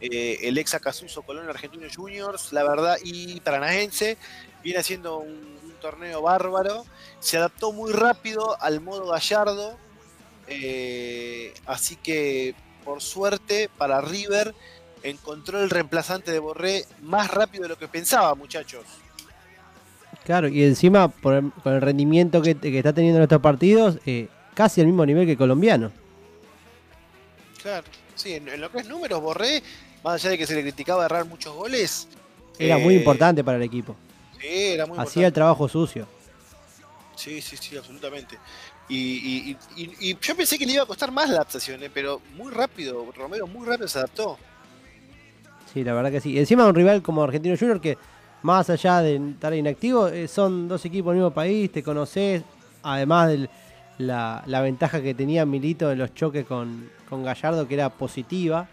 Eh, 0.00 0.38
el 0.42 0.56
ex 0.58 0.74
Acasuso 0.74 1.22
Colón 1.22 1.48
Argentino 1.48 1.86
Juniors, 1.92 2.52
la 2.52 2.62
verdad, 2.62 2.96
y 3.02 3.40
Paranaense, 3.40 4.16
viene 4.62 4.78
haciendo 4.78 5.18
un, 5.18 5.58
torneo 5.80 6.22
bárbaro. 6.22 6.84
Se 7.20 7.36
adaptó 7.36 7.70
muy 7.70 7.92
rápido 7.92 8.60
al 8.60 8.80
modo 8.80 9.12
gallardo. 9.12 9.78
Eh, 10.48 11.52
así 11.66 11.96
que, 11.96 12.54
por 12.84 13.02
suerte, 13.02 13.68
para 13.76 14.00
River, 14.00 14.54
encontró 15.02 15.62
el 15.62 15.70
reemplazante 15.70 16.32
de 16.32 16.38
Borré 16.38 16.84
más 17.02 17.30
rápido 17.30 17.64
de 17.64 17.68
lo 17.70 17.78
que 17.78 17.88
pensaba, 17.88 18.34
muchachos. 18.34 18.84
Claro, 20.24 20.48
y 20.48 20.62
encima 20.62 21.08
por 21.08 21.34
el, 21.34 21.52
con 21.62 21.74
el 21.74 21.80
rendimiento 21.80 22.42
que, 22.42 22.54
que 22.56 22.78
está 22.78 22.92
teniendo 22.92 23.18
en 23.18 23.22
estos 23.22 23.40
partidos, 23.40 23.98
eh, 24.04 24.28
casi 24.54 24.80
al 24.80 24.86
mismo 24.86 25.06
nivel 25.06 25.24
que 25.24 25.32
el 25.32 25.38
colombiano. 25.38 25.90
Claro, 27.62 27.86
sí, 28.14 28.34
en, 28.34 28.48
en 28.48 28.60
lo 28.60 28.70
que 28.70 28.78
es 28.78 28.88
números, 28.88 29.20
Borré, 29.20 29.62
más 30.04 30.14
allá 30.14 30.30
de 30.30 30.38
que 30.38 30.46
se 30.46 30.54
le 30.54 30.62
criticaba 30.62 31.04
errar 31.06 31.24
muchos 31.24 31.54
goles. 31.54 32.08
Era 32.58 32.78
muy 32.78 32.94
eh, 32.94 32.98
importante 32.98 33.42
para 33.44 33.56
el 33.56 33.62
equipo. 33.62 33.96
Sí, 34.40 34.46
era 34.48 34.86
muy 34.86 34.98
Hacía 34.98 35.26
el 35.26 35.32
trabajo 35.32 35.68
sucio. 35.68 36.06
Sí, 37.16 37.40
sí, 37.42 37.56
sí, 37.56 37.76
absolutamente. 37.76 38.38
Y, 38.88 38.96
y- 38.96 39.56
y- 39.76 40.10
y- 40.10 40.18
yo 40.20 40.34
pensé 40.36 40.58
que 40.58 40.64
le 40.64 40.72
iba 40.72 40.82
a 40.82 40.86
costar 40.86 41.10
más 41.12 41.28
la 41.28 41.36
adaptación, 41.36 41.82
eh, 41.82 41.90
pero 41.92 42.22
muy 42.36 42.50
rápido, 42.50 43.06
Romero 43.14 43.46
muy 43.46 43.66
rápido 43.66 43.86
se 43.88 43.98
adaptó. 43.98 44.38
Sí, 45.72 45.84
la 45.84 45.92
verdad 45.92 46.10
que 46.10 46.20
sí. 46.20 46.38
Encima 46.38 46.66
un 46.66 46.74
rival 46.74 47.02
como 47.02 47.22
Argentino 47.22 47.56
Junior 47.58 47.80
que 47.80 47.98
más 48.42 48.70
allá 48.70 49.00
de 49.02 49.16
estar 49.16 49.52
inactivo, 49.52 50.08
eh, 50.08 50.26
son 50.28 50.68
dos 50.68 50.84
equipos 50.86 51.10
del 51.12 51.18
mismo 51.22 51.32
país, 51.32 51.70
te 51.70 51.82
conoces, 51.82 52.42
además 52.82 53.28
de 53.28 53.50
la, 53.98 54.42
la 54.46 54.60
ventaja 54.62 55.02
que 55.02 55.12
tenía 55.14 55.44
Milito 55.44 55.90
en 55.92 55.98
los 55.98 56.14
choques 56.14 56.46
con, 56.46 56.88
con 57.08 57.22
Gallardo, 57.24 57.66
que 57.68 57.74
era 57.74 57.90
positiva. 57.90 58.66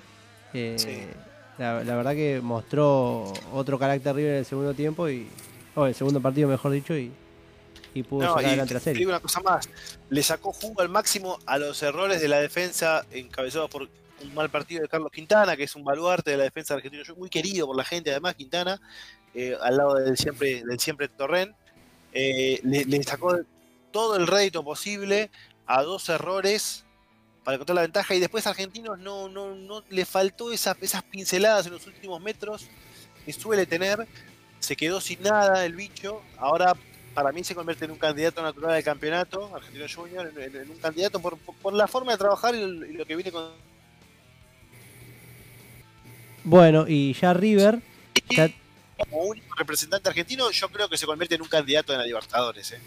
Eh, 0.53 0.75
Sí. 0.77 0.99
la, 1.57 1.83
la 1.83 1.95
verdad 1.95 2.13
que 2.13 2.39
mostró 2.41 3.33
otro 3.51 3.77
carácter 3.77 4.15
River 4.15 4.31
en 4.33 4.37
el 4.39 4.45
segundo 4.45 4.73
tiempo 4.73 5.09
y 5.09 5.27
o 5.75 5.85
el 5.87 5.95
segundo 5.95 6.21
partido 6.21 6.47
mejor 6.47 6.71
dicho 6.71 6.95
y, 6.95 7.11
y 7.95 8.03
pudo 8.03 8.23
No, 8.25 8.29
sacar 8.29 8.43
y 8.43 8.47
adelante 8.47 8.73
la 8.75 8.79
te 8.79 8.83
serie. 8.83 8.99
digo 8.99 9.09
una 9.09 9.19
cosa 9.19 9.39
más, 9.39 9.67
le 10.09 10.21
sacó 10.21 10.53
jugo 10.53 10.81
al 10.81 10.89
máximo 10.89 11.39
a 11.47 11.57
los 11.57 11.81
errores 11.81 12.21
de 12.21 12.27
la 12.27 12.39
defensa 12.39 13.05
encabezados 13.09 13.69
por 13.71 13.89
un 14.21 14.33
mal 14.35 14.49
partido 14.51 14.81
de 14.83 14.87
Carlos 14.87 15.11
Quintana, 15.11 15.55
que 15.57 15.63
es 15.63 15.75
un 15.75 15.83
baluarte 15.83 16.31
de 16.31 16.37
la 16.37 16.43
defensa 16.43 16.75
argentina, 16.75 17.03
muy 17.17 17.29
querido 17.29 17.65
por 17.67 17.75
la 17.75 17.83
gente, 17.83 18.11
además 18.11 18.35
Quintana, 18.35 18.79
eh, 19.33 19.57
al 19.61 19.77
lado 19.77 19.95
del 19.95 20.17
siempre, 20.17 20.63
del 20.63 20.79
siempre 20.79 21.07
Torren, 21.07 21.55
eh, 22.13 22.59
le, 22.63 22.85
le 22.85 23.03
sacó 23.03 23.37
todo 23.91 24.15
el 24.17 24.27
rédito 24.27 24.63
posible 24.63 25.31
a 25.65 25.81
dos 25.83 26.07
errores 26.09 26.85
para 27.43 27.55
encontrar 27.55 27.75
la 27.75 27.81
ventaja 27.83 28.13
y 28.15 28.19
después 28.19 28.47
Argentinos 28.47 28.97
no, 28.99 29.29
no, 29.29 29.55
no 29.55 29.83
le 29.89 30.05
faltó 30.05 30.51
esas, 30.51 30.75
esas 30.81 31.03
pinceladas 31.03 31.65
en 31.67 31.73
los 31.73 31.85
últimos 31.87 32.21
metros 32.21 32.67
que 33.25 33.31
suele 33.33 33.65
tener, 33.65 34.07
se 34.59 34.75
quedó 34.75 34.99
sin 34.99 35.21
nada 35.21 35.65
el 35.65 35.75
bicho, 35.75 36.21
ahora 36.37 36.73
para 37.15 37.31
mí 37.31 37.43
se 37.43 37.55
convierte 37.55 37.85
en 37.85 37.91
un 37.91 37.97
candidato 37.97 38.43
natural 38.43 38.73
al 38.73 38.83
campeonato, 38.83 39.55
Argentino 39.55 39.85
Junior, 39.93 40.31
en, 40.37 40.55
en- 40.55 40.69
un 40.69 40.77
candidato 40.77 41.19
por, 41.19 41.73
la 41.73 41.87
forma 41.87 42.11
de 42.11 42.17
trabajar 42.17 42.53
y, 42.53 42.93
lo 42.93 43.05
que 43.05 43.15
viene 43.15 43.31
con... 43.31 43.51
Bueno, 46.43 46.85
y 46.87 47.13
ya 47.13 47.33
River, 47.33 47.79
ya- 48.29 48.51
Como 48.97 49.23
único 49.23 49.55
representante 49.55 50.09
argentino, 50.09 50.51
yo 50.51 50.67
creo 50.69 50.89
que 50.89 50.97
se 50.97 51.05
convierte 51.05 51.35
en 51.35 51.41
un 51.41 51.47
candidato 51.47 51.93
en 51.93 51.99
la 51.99 52.05
Libertadores. 52.05 52.73
¿eh? 52.73 52.79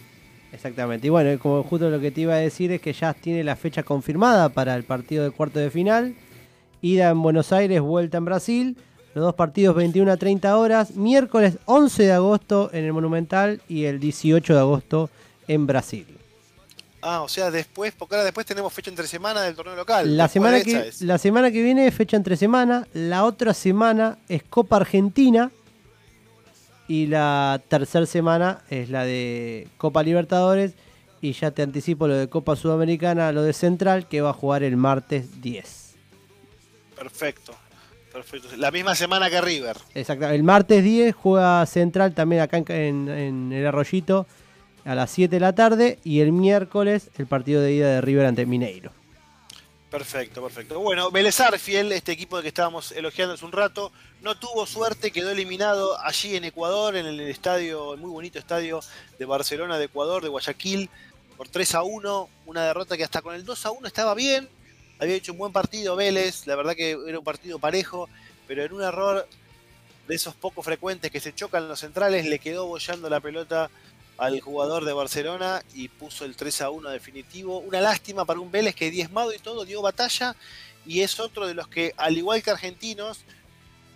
Exactamente. 0.53 1.07
Y 1.07 1.11
bueno, 1.11 1.37
como 1.41 1.62
justo 1.62 1.89
lo 1.89 1.99
que 1.99 2.11
te 2.11 2.20
iba 2.20 2.35
a 2.35 2.39
decir 2.39 2.70
es 2.70 2.83
que 2.83 2.93
ya 2.93 3.14
tiene 3.14 3.43
la 3.43 3.57
fecha 3.57 3.83
confirmada 3.83 4.51
para 4.51 4.76
el 4.76 4.85
partido 4.85 5.24
de 5.24 5.31
cuarto 5.31 5.59
de 5.59 5.70
final. 5.70 6.14
Ida 6.83 7.09
en 7.09 7.22
Buenos 7.22 7.51
Aires, 7.53 7.81
vuelta 7.81 8.18
en 8.18 8.24
Brasil. 8.26 8.76
Los 9.18 9.24
dos 9.24 9.34
partidos 9.34 9.74
21 9.74 10.12
a 10.12 10.16
30 10.16 10.56
horas. 10.56 10.94
Miércoles 10.94 11.58
11 11.64 12.04
de 12.04 12.12
agosto 12.12 12.70
en 12.72 12.84
el 12.84 12.92
Monumental 12.92 13.60
y 13.68 13.86
el 13.86 13.98
18 13.98 14.54
de 14.54 14.60
agosto 14.60 15.10
en 15.48 15.66
Brasil. 15.66 16.06
Ah, 17.02 17.22
o 17.22 17.28
sea, 17.28 17.50
después, 17.50 17.92
porque 17.98 18.14
ahora 18.14 18.24
después 18.24 18.46
tenemos 18.46 18.72
fecha 18.72 18.90
entre 18.90 19.08
semana 19.08 19.42
del 19.42 19.56
torneo 19.56 19.74
local. 19.74 20.16
La 20.16 20.28
semana, 20.28 20.62
que, 20.62 20.92
la 21.00 21.18
semana 21.18 21.50
que 21.50 21.64
viene 21.64 21.88
es 21.88 21.94
fecha 21.96 22.16
entre 22.16 22.36
semana. 22.36 22.86
La 22.92 23.24
otra 23.24 23.54
semana 23.54 24.18
es 24.28 24.44
Copa 24.44 24.76
Argentina. 24.76 25.50
Y 26.86 27.06
la 27.06 27.60
tercera 27.66 28.06
semana 28.06 28.62
es 28.70 28.88
la 28.88 29.02
de 29.02 29.66
Copa 29.78 30.04
Libertadores. 30.04 30.74
Y 31.20 31.32
ya 31.32 31.50
te 31.50 31.62
anticipo 31.62 32.06
lo 32.06 32.14
de 32.14 32.28
Copa 32.28 32.54
Sudamericana, 32.54 33.32
lo 33.32 33.42
de 33.42 33.52
Central, 33.52 34.06
que 34.06 34.20
va 34.20 34.30
a 34.30 34.34
jugar 34.34 34.62
el 34.62 34.76
martes 34.76 35.40
10. 35.42 35.96
Perfecto. 36.94 37.56
Perfecto. 38.18 38.48
La 38.56 38.72
misma 38.72 38.96
semana 38.96 39.30
que 39.30 39.40
River. 39.40 39.76
Exacto. 39.94 40.28
El 40.28 40.42
martes 40.42 40.82
10 40.82 41.14
juega 41.14 41.64
Central 41.66 42.14
también 42.14 42.42
acá 42.42 42.56
en, 42.56 43.52
el 43.52 43.64
Arroyito 43.64 44.26
a 44.84 44.96
las 44.96 45.12
7 45.12 45.36
de 45.36 45.40
la 45.40 45.54
tarde. 45.54 46.00
Y 46.02 46.18
el 46.18 46.32
miércoles 46.32 47.10
el 47.16 47.28
partido 47.28 47.62
de 47.62 47.74
ida 47.74 47.88
de 47.88 48.00
River 48.00 48.26
ante 48.26 48.44
Mineiro. 48.44 48.90
Perfecto, 49.88 50.42
perfecto. 50.42 50.80
Bueno, 50.80 51.12
Vélez 51.12 51.38
Arfiel, 51.40 51.92
este 51.92 52.10
equipo 52.10 52.36
de 52.36 52.42
que 52.42 52.48
estábamos 52.48 52.90
elogiando 52.90 53.34
hace 53.34 53.44
un 53.44 53.52
rato, 53.52 53.92
no 54.20 54.36
tuvo 54.36 54.66
suerte, 54.66 55.12
quedó 55.12 55.30
eliminado 55.30 55.98
allí 56.00 56.34
en 56.34 56.44
Ecuador, 56.44 56.96
en 56.96 57.06
el 57.06 57.20
estadio, 57.20 57.94
el 57.94 58.00
muy 58.00 58.10
bonito 58.10 58.38
estadio 58.40 58.80
de 59.18 59.24
Barcelona 59.24 59.78
de 59.78 59.84
Ecuador, 59.84 60.22
de 60.24 60.28
Guayaquil, 60.28 60.90
por 61.36 61.48
3 61.48 61.76
a 61.76 61.82
1, 61.84 62.28
una 62.46 62.64
derrota 62.64 62.96
que 62.96 63.04
hasta 63.04 63.22
con 63.22 63.34
el 63.34 63.44
2 63.44 63.64
a 63.64 63.70
1 63.70 63.86
estaba 63.86 64.14
bien, 64.14 64.48
había 64.99 65.14
hecho 65.14 65.32
un 65.32 65.38
buen 65.38 65.53
partido 65.53 65.96
Vélez, 65.96 66.46
la 66.46 66.57
verdad 66.57 66.74
que 66.74 66.96
era 67.07 67.18
un 67.18 67.24
partido 67.24 67.59
parejo, 67.59 68.09
pero 68.46 68.64
en 68.64 68.72
un 68.72 68.82
error 68.82 69.28
de 70.07 70.14
esos 70.14 70.34
poco 70.34 70.62
frecuentes 70.62 71.11
que 71.11 71.20
se 71.20 71.34
chocan 71.34 71.68
los 71.68 71.80
centrales, 71.80 72.26
le 72.26 72.38
quedó 72.38 72.66
bollando 72.66 73.11
la 73.11 73.20
pelota 73.20 73.70
al 74.16 74.40
jugador 74.40 74.84
de 74.84 74.92
Barcelona 74.92 75.62
y 75.74 75.88
puso 75.88 76.24
el 76.24 76.34
3 76.34 76.62
a 76.62 76.70
1 76.70 76.90
definitivo. 76.90 77.59
Una 77.59 77.80
lástima 77.80 78.24
para 78.24 78.40
un 78.40 78.51
Vélez 78.51 78.74
que 78.74 78.90
diezmado 78.90 79.32
y 79.32 79.38
todo 79.38 79.64
dio 79.64 79.80
batalla 79.80 80.34
y 80.86 81.03
es 81.03 81.20
otro 81.20 81.46
de 81.46 81.55
los 81.55 81.68
que, 81.68 81.94
al 81.96 82.16
igual 82.16 82.42
que 82.42 82.51
argentinos, 82.51 83.20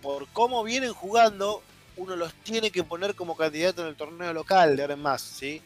por 0.01 0.27
cómo 0.27 0.63
vienen 0.63 0.93
jugando, 0.93 1.61
uno 1.97 2.15
los 2.15 2.33
tiene 2.35 2.71
que 2.71 2.83
poner 2.83 3.15
como 3.15 3.35
candidato 3.35 3.81
en 3.81 3.89
el 3.89 3.95
torneo 3.95 4.33
local 4.33 4.75
de 4.75 4.83
ahora 4.83 4.93
en 4.93 5.01
más, 5.01 5.21
¿sí? 5.21 5.61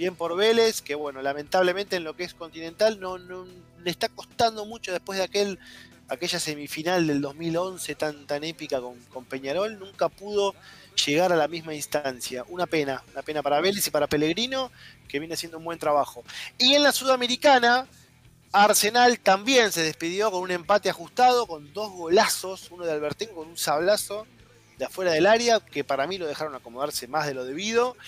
Bien 0.00 0.16
por 0.16 0.34
Vélez, 0.34 0.80
que 0.80 0.94
bueno, 0.94 1.20
lamentablemente 1.20 1.96
en 1.96 2.04
lo 2.04 2.16
que 2.16 2.24
es 2.24 2.32
continental 2.32 2.98
no, 3.00 3.18
no 3.18 3.46
le 3.84 3.90
está 3.90 4.08
costando 4.08 4.64
mucho 4.64 4.92
después 4.92 5.18
de 5.18 5.26
aquel 5.26 5.58
aquella 6.08 6.40
semifinal 6.40 7.06
del 7.06 7.20
2011 7.20 7.94
tan 7.96 8.26
tan 8.26 8.42
épica 8.42 8.80
con, 8.80 8.98
con 9.12 9.26
Peñarol, 9.26 9.78
nunca 9.78 10.08
pudo 10.08 10.54
llegar 11.04 11.34
a 11.34 11.36
la 11.36 11.48
misma 11.48 11.74
instancia. 11.74 12.46
Una 12.48 12.64
pena, 12.64 13.02
una 13.12 13.20
pena 13.20 13.42
para 13.42 13.60
Vélez 13.60 13.86
y 13.88 13.90
para 13.90 14.06
Pellegrino, 14.06 14.72
que 15.06 15.18
viene 15.18 15.34
haciendo 15.34 15.58
un 15.58 15.64
buen 15.64 15.78
trabajo. 15.78 16.24
Y 16.56 16.72
en 16.72 16.82
la 16.82 16.92
Sudamericana, 16.92 17.86
Arsenal 18.52 19.20
también 19.20 19.70
se 19.70 19.82
despidió 19.82 20.30
con 20.30 20.40
un 20.40 20.50
empate 20.50 20.88
ajustado, 20.88 21.46
con 21.46 21.74
dos 21.74 21.92
golazos, 21.92 22.70
uno 22.70 22.86
de 22.86 22.92
Albertín 22.92 23.28
con 23.34 23.48
un 23.48 23.58
sablazo 23.58 24.26
de 24.78 24.86
afuera 24.86 25.12
del 25.12 25.26
área, 25.26 25.60
que 25.60 25.84
para 25.84 26.06
mí 26.06 26.16
lo 26.16 26.26
dejaron 26.26 26.54
acomodarse 26.54 27.06
más 27.06 27.26
de 27.26 27.34
lo 27.34 27.44
debido. 27.44 27.98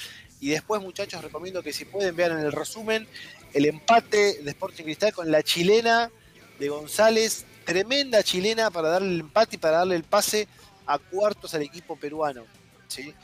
Y 0.43 0.49
después, 0.49 0.83
muchachos, 0.83 1.23
recomiendo 1.23 1.63
que 1.63 1.73
si 1.73 1.85
pueden 1.85 2.17
vean 2.17 2.33
en 2.33 2.45
el 2.45 2.51
resumen 2.51 3.07
el 3.55 3.65
empate 3.65 4.43
de 4.43 4.51
Sporting 4.51 4.83
Cristal 4.83 5.13
con 5.13 5.31
la 5.31 5.45
chilena 5.45 6.11
de 6.59 6.69
González, 6.69 7.45
tremenda 7.65 8.25
chilena 8.25 8.69
para 8.73 8.89
darle 8.89 9.15
el 9.15 9.21
empate 9.21 9.55
y 9.55 9.59
para 9.61 9.79
darle 9.79 9.95
el 9.95 10.03
pase 10.03 10.49
a 10.85 10.99
cuartos 10.99 11.55
al 11.55 11.63
equipo 11.63 11.95
peruano. 11.95 12.45
¿sí? 12.89 13.15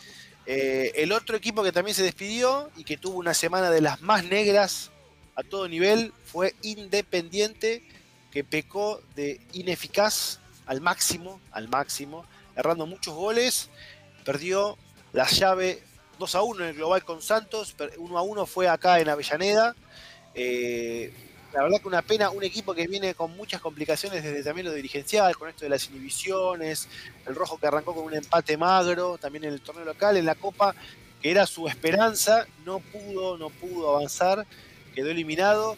Eh, 0.46 0.92
el 0.94 1.10
otro 1.10 1.36
equipo 1.36 1.64
que 1.64 1.72
también 1.72 1.96
se 1.96 2.04
despidió 2.04 2.70
y 2.76 2.84
que 2.84 2.96
tuvo 2.96 3.18
una 3.18 3.34
semana 3.34 3.68
de 3.68 3.80
las 3.80 4.00
más 4.00 4.22
negras 4.22 4.92
a 5.34 5.42
todo 5.42 5.66
nivel 5.66 6.12
fue 6.24 6.54
Independiente, 6.62 7.82
que 8.30 8.44
pecó 8.44 9.02
de 9.16 9.40
ineficaz 9.54 10.38
al 10.66 10.80
máximo, 10.80 11.40
al 11.50 11.66
máximo, 11.68 12.24
errando 12.54 12.86
muchos 12.86 13.12
goles, 13.12 13.70
perdió 14.24 14.78
la 15.12 15.26
llave 15.26 15.82
2 16.18 16.34
a 16.34 16.42
1 16.42 16.64
en 16.64 16.70
el 16.70 16.74
global 16.74 17.04
con 17.04 17.22
Santos, 17.22 17.74
1 17.96 18.18
a 18.18 18.22
1 18.22 18.46
fue 18.46 18.68
acá 18.68 19.00
en 19.00 19.08
Avellaneda. 19.08 19.74
Eh, 20.34 21.12
la 21.52 21.62
verdad 21.62 21.80
que 21.80 21.88
una 21.88 22.02
pena, 22.02 22.30
un 22.30 22.44
equipo 22.44 22.74
que 22.74 22.86
viene 22.86 23.14
con 23.14 23.34
muchas 23.36 23.60
complicaciones 23.60 24.22
desde 24.22 24.42
también 24.42 24.66
lo 24.66 24.72
dirigencial, 24.72 25.36
con 25.36 25.48
esto 25.48 25.64
de 25.64 25.70
las 25.70 25.88
inhibiciones, 25.88 26.88
el 27.26 27.34
rojo 27.34 27.58
que 27.58 27.66
arrancó 27.66 27.94
con 27.94 28.04
un 28.04 28.14
empate 28.14 28.56
magro, 28.56 29.16
también 29.16 29.44
en 29.44 29.54
el 29.54 29.60
torneo 29.60 29.84
local, 29.84 30.16
en 30.16 30.26
la 30.26 30.34
Copa, 30.34 30.74
que 31.22 31.30
era 31.30 31.46
su 31.46 31.66
esperanza, 31.66 32.46
no 32.66 32.80
pudo, 32.80 33.38
no 33.38 33.48
pudo 33.48 33.96
avanzar, 33.96 34.46
quedó 34.94 35.08
eliminado. 35.10 35.76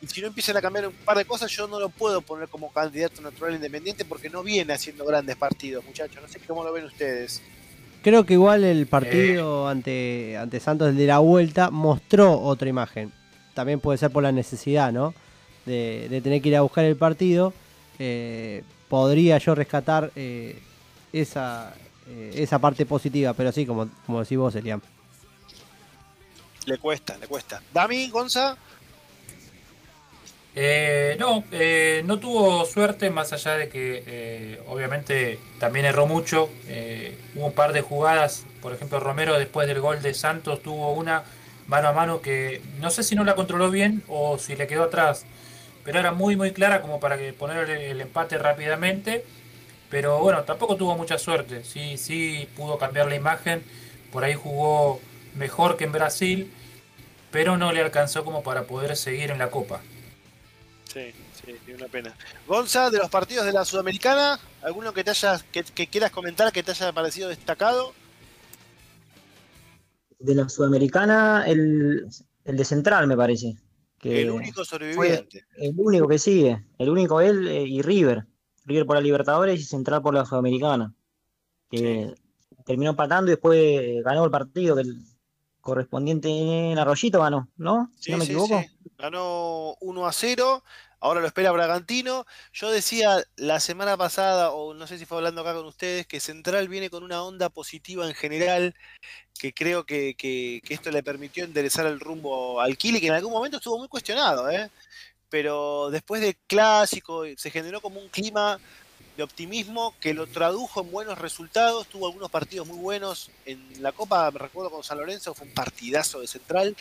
Y 0.00 0.06
si 0.06 0.22
no 0.22 0.28
empiezan 0.28 0.56
a 0.56 0.62
cambiar 0.62 0.88
un 0.88 0.94
par 0.94 1.18
de 1.18 1.26
cosas, 1.26 1.50
yo 1.50 1.68
no 1.68 1.78
lo 1.78 1.90
puedo 1.90 2.22
poner 2.22 2.48
como 2.48 2.72
candidato 2.72 3.20
natural 3.20 3.54
independiente 3.54 4.06
porque 4.06 4.30
no 4.30 4.42
viene 4.42 4.72
haciendo 4.72 5.04
grandes 5.04 5.36
partidos, 5.36 5.84
muchachos. 5.84 6.22
No 6.22 6.28
sé 6.28 6.40
cómo 6.40 6.64
lo 6.64 6.72
ven 6.72 6.86
ustedes. 6.86 7.42
Creo 8.02 8.24
que 8.24 8.34
igual 8.34 8.64
el 8.64 8.86
partido 8.86 9.68
ante, 9.68 10.36
ante 10.36 10.58
Santos, 10.60 10.96
de 10.96 11.06
la 11.06 11.18
vuelta, 11.18 11.70
mostró 11.70 12.40
otra 12.40 12.68
imagen. 12.68 13.12
También 13.54 13.80
puede 13.80 13.98
ser 13.98 14.10
por 14.10 14.22
la 14.22 14.32
necesidad, 14.32 14.92
¿no? 14.92 15.14
De, 15.66 16.08
de 16.08 16.20
tener 16.20 16.40
que 16.40 16.48
ir 16.48 16.56
a 16.56 16.62
buscar 16.62 16.84
el 16.84 16.96
partido. 16.96 17.52
Eh, 17.98 18.62
podría 18.88 19.36
yo 19.38 19.54
rescatar 19.54 20.10
eh, 20.16 20.58
esa, 21.12 21.74
eh, 22.08 22.32
esa 22.36 22.58
parte 22.58 22.86
positiva, 22.86 23.34
pero 23.34 23.52
sí, 23.52 23.66
como, 23.66 23.88
como 24.06 24.20
decís 24.20 24.38
vos, 24.38 24.54
Elian. 24.54 24.80
Le 26.64 26.78
cuesta, 26.78 27.18
le 27.18 27.26
cuesta. 27.26 27.62
Dami, 27.72 28.08
Gonza. 28.08 28.56
Eh, 30.62 31.16
no, 31.18 31.42
eh, 31.52 32.02
no 32.04 32.18
tuvo 32.18 32.66
suerte 32.66 33.08
más 33.08 33.32
allá 33.32 33.56
de 33.56 33.70
que 33.70 34.04
eh, 34.06 34.60
obviamente 34.68 35.38
también 35.58 35.86
erró 35.86 36.06
mucho. 36.06 36.50
Eh, 36.68 37.16
hubo 37.34 37.46
un 37.46 37.54
par 37.54 37.72
de 37.72 37.80
jugadas, 37.80 38.44
por 38.60 38.74
ejemplo 38.74 39.00
Romero 39.00 39.38
después 39.38 39.66
del 39.66 39.80
gol 39.80 40.02
de 40.02 40.12
Santos 40.12 40.62
tuvo 40.62 40.92
una 40.92 41.24
mano 41.66 41.88
a 41.88 41.92
mano 41.94 42.20
que 42.20 42.60
no 42.78 42.90
sé 42.90 43.02
si 43.04 43.14
no 43.14 43.24
la 43.24 43.36
controló 43.36 43.70
bien 43.70 44.02
o 44.06 44.36
si 44.36 44.54
le 44.54 44.66
quedó 44.66 44.82
atrás, 44.82 45.24
pero 45.82 45.98
era 45.98 46.12
muy 46.12 46.36
muy 46.36 46.52
clara 46.52 46.82
como 46.82 47.00
para 47.00 47.16
que 47.16 47.32
poner 47.32 47.70
el, 47.70 47.98
empate 47.98 48.36
rápidamente. 48.36 49.24
Pero 49.88 50.18
bueno, 50.18 50.42
tampoco 50.42 50.76
tuvo 50.76 50.94
mucha 50.94 51.16
suerte. 51.16 51.64
Sí, 51.64 51.96
sí 51.96 52.46
pudo 52.54 52.76
cambiar 52.76 53.08
la 53.08 53.14
imagen. 53.16 53.64
Por 54.12 54.24
ahí 54.24 54.34
jugó 54.34 55.00
mejor 55.34 55.78
que 55.78 55.84
en 55.84 55.92
Brasil, 55.92 56.52
pero 57.30 57.56
no 57.56 57.72
le 57.72 57.80
alcanzó 57.80 58.26
como 58.26 58.42
para 58.42 58.64
poder 58.64 58.94
seguir 58.96 59.30
en 59.30 59.38
la 59.38 59.50
Copa. 59.50 59.80
Sí, 60.92 61.12
sí, 61.44 61.72
una 61.72 61.86
pena. 61.86 62.16
Gonza, 62.48 62.90
de 62.90 62.98
los 62.98 63.08
partidos 63.08 63.46
de 63.46 63.52
la 63.52 63.64
Sudamericana, 63.64 64.40
¿alguno 64.62 64.92
que 64.92 65.04
te 65.04 65.10
hayas, 65.10 65.44
que, 65.44 65.62
que 65.62 65.86
quieras 65.86 66.10
comentar 66.10 66.52
que 66.52 66.64
te 66.64 66.72
haya 66.72 66.92
parecido 66.92 67.28
destacado? 67.28 67.92
De 70.18 70.34
la 70.34 70.48
Sudamericana, 70.48 71.44
el, 71.46 72.08
el 72.44 72.56
de 72.56 72.64
Central, 72.64 73.06
me 73.06 73.16
parece. 73.16 73.56
Que 73.98 74.22
El 74.22 74.30
único 74.30 74.64
sobreviviente. 74.64 75.44
el 75.58 75.74
único 75.76 76.08
que 76.08 76.18
sigue. 76.18 76.64
El 76.78 76.88
único 76.88 77.20
él 77.20 77.46
eh, 77.46 77.62
y 77.62 77.82
River. 77.82 78.26
River 78.64 78.86
por 78.86 78.96
la 78.96 79.02
Libertadores 79.02 79.60
y 79.60 79.64
Central 79.64 80.02
por 80.02 80.14
la 80.14 80.24
Sudamericana. 80.24 80.92
Que 81.70 82.12
terminó 82.66 82.90
empatando 82.90 83.30
y 83.30 83.34
después 83.34 83.58
eh, 83.60 84.02
ganó 84.04 84.24
el 84.24 84.30
partido 84.30 84.74
que 84.74 84.82
el 84.82 85.04
correspondiente 85.60 86.28
en 86.28 86.78
Arroyito 86.78 87.20
ganó, 87.20 87.48
¿no? 87.56 87.90
Si 87.98 88.10
no 88.10 88.18
me 88.18 88.24
sí, 88.24 88.32
equivoco. 88.32 88.60
sí. 88.60 88.70
Ganó 88.98 89.76
1 89.80 90.06
a 90.06 90.12
0. 90.12 90.64
Ahora 91.02 91.20
lo 91.20 91.26
espera 91.26 91.50
Bragantino. 91.52 92.26
Yo 92.52 92.70
decía 92.70 93.22
la 93.36 93.58
semana 93.60 93.96
pasada, 93.96 94.50
o 94.50 94.74
no 94.74 94.86
sé 94.86 94.98
si 94.98 95.06
fue 95.06 95.18
hablando 95.18 95.40
acá 95.40 95.54
con 95.54 95.64
ustedes, 95.66 96.06
que 96.06 96.20
Central 96.20 96.68
viene 96.68 96.90
con 96.90 97.02
una 97.02 97.22
onda 97.22 97.48
positiva 97.48 98.06
en 98.06 98.14
general, 98.14 98.74
que 99.38 99.54
creo 99.54 99.84
que, 99.86 100.14
que- 100.16 100.60
que 100.64 100.74
esto 100.74 100.90
le 100.90 101.02
permitió 101.02 101.44
enderezar 101.44 101.86
el 101.86 102.00
rumbo 102.00 102.60
al 102.60 102.76
Kili, 102.76 103.00
que 103.00 103.06
en 103.06 103.14
algún 103.14 103.32
momento 103.32 103.56
estuvo 103.56 103.78
muy 103.78 103.88
cuestionado, 103.88 104.50
¿eh? 104.50 104.70
Pero 105.30 105.88
después 105.90 106.20
del 106.20 106.36
clásico 106.46 107.22
se 107.36 107.50
generó 107.50 107.80
como 107.80 108.00
un 108.00 108.08
clima 108.08 108.58
de 109.16 109.22
optimismo 109.22 109.94
que 110.00 110.14
lo 110.14 110.26
tradujo 110.26 110.80
en 110.80 110.90
buenos 110.90 111.18
resultados. 111.18 111.86
Tuvo 111.86 112.06
algunos 112.06 112.30
partidos 112.30 112.66
muy 112.66 112.78
buenos 112.78 113.30
en 113.44 113.82
la 113.82 113.92
Copa, 113.92 114.30
me 114.30 114.38
recuerdo 114.38 114.70
con 114.70 114.82
San 114.82 114.98
Lorenzo, 114.98 115.34
fue 115.34 115.46
un 115.46 115.54
partidazo 115.54 116.20
de 116.20 116.26
Central. 116.26 116.76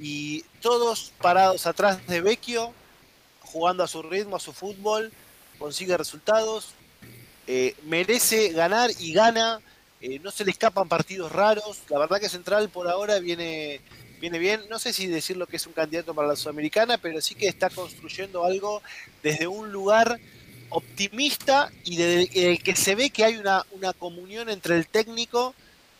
Y 0.00 0.42
todos 0.60 1.12
parados 1.20 1.66
atrás 1.66 2.06
de 2.06 2.20
Vecchio, 2.20 2.72
jugando 3.40 3.82
a 3.82 3.88
su 3.88 4.02
ritmo, 4.02 4.36
a 4.36 4.40
su 4.40 4.52
fútbol, 4.52 5.12
consigue 5.58 5.96
resultados, 5.96 6.68
eh, 7.46 7.74
merece 7.84 8.50
ganar 8.52 8.90
y 8.98 9.12
gana. 9.12 9.60
eh, 10.02 10.18
no 10.20 10.30
se 10.30 10.44
le 10.44 10.50
escapan 10.52 10.88
partidos 10.88 11.30
raros. 11.30 11.80
La 11.90 11.98
verdad 11.98 12.20
que 12.20 12.28
Central 12.28 12.70
por 12.70 12.88
ahora 12.88 13.18
viene, 13.18 13.80
viene 14.20 14.38
bien. 14.38 14.62
No 14.70 14.78
sé 14.78 14.92
si 14.92 15.06
decirlo 15.06 15.46
que 15.46 15.56
es 15.56 15.66
un 15.66 15.74
candidato 15.74 16.14
para 16.14 16.28
la 16.28 16.36
Sudamericana, 16.36 16.96
pero 16.96 17.20
sí 17.20 17.34
que 17.34 17.48
está 17.48 17.68
construyendo 17.68 18.44
algo 18.44 18.82
desde 19.22 19.46
un 19.46 19.72
lugar 19.72 20.18
optimista 20.70 21.70
y 21.84 21.96
desde 21.96 22.52
el 22.52 22.62
que 22.62 22.74
se 22.74 22.94
ve 22.94 23.10
que 23.10 23.24
hay 23.24 23.36
una, 23.36 23.64
una 23.72 23.92
comunión 23.92 24.48
entre 24.48 24.76
el 24.76 24.86
técnico 24.86 25.54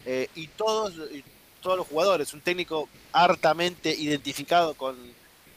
eh, 0.07 0.29
y 0.35 0.47
todos 0.49 0.95
y 1.13 1.23
todos 1.61 1.77
los 1.77 1.87
jugadores. 1.87 2.33
Un 2.33 2.41
técnico 2.41 2.89
hartamente 3.13 3.95
identificado 3.95 4.75
con, 4.75 4.97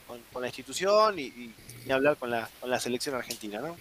con, 0.06 0.20
con 0.32 0.42
la 0.42 0.48
institución 0.48 1.18
y, 1.18 1.22
y, 1.22 1.54
y 1.86 1.90
hablar 1.90 2.16
con 2.16 2.30
la, 2.30 2.48
con 2.60 2.70
la 2.70 2.78
selección 2.78 3.14
argentina, 3.14 3.60
¿no? 3.60 3.76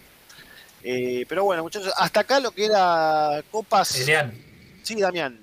Eh, 0.84 1.26
pero 1.30 1.44
bueno, 1.46 1.64
muchachos, 1.64 1.94
hasta 1.98 2.22
acá 2.22 2.40
lo 2.40 2.52
que 2.52 2.66
era 2.66 3.44
Copas. 3.52 3.96
Elian, 3.96 4.34
Sí, 4.84 4.96
Damián. 4.96 5.40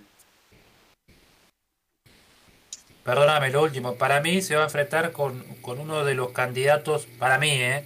perdóname 3.05 3.51
lo 3.51 3.62
último. 3.62 3.95
Para 3.97 4.20
mí 4.20 4.43
se 4.43 4.55
va 4.55 4.62
a 4.62 4.64
enfrentar 4.64 5.12
con, 5.12 5.43
con 5.62 5.78
uno 5.80 6.05
de 6.05 6.14
los 6.14 6.32
candidatos, 6.32 7.07
para 7.18 7.38
mí, 7.38 7.51
¿eh? 7.51 7.84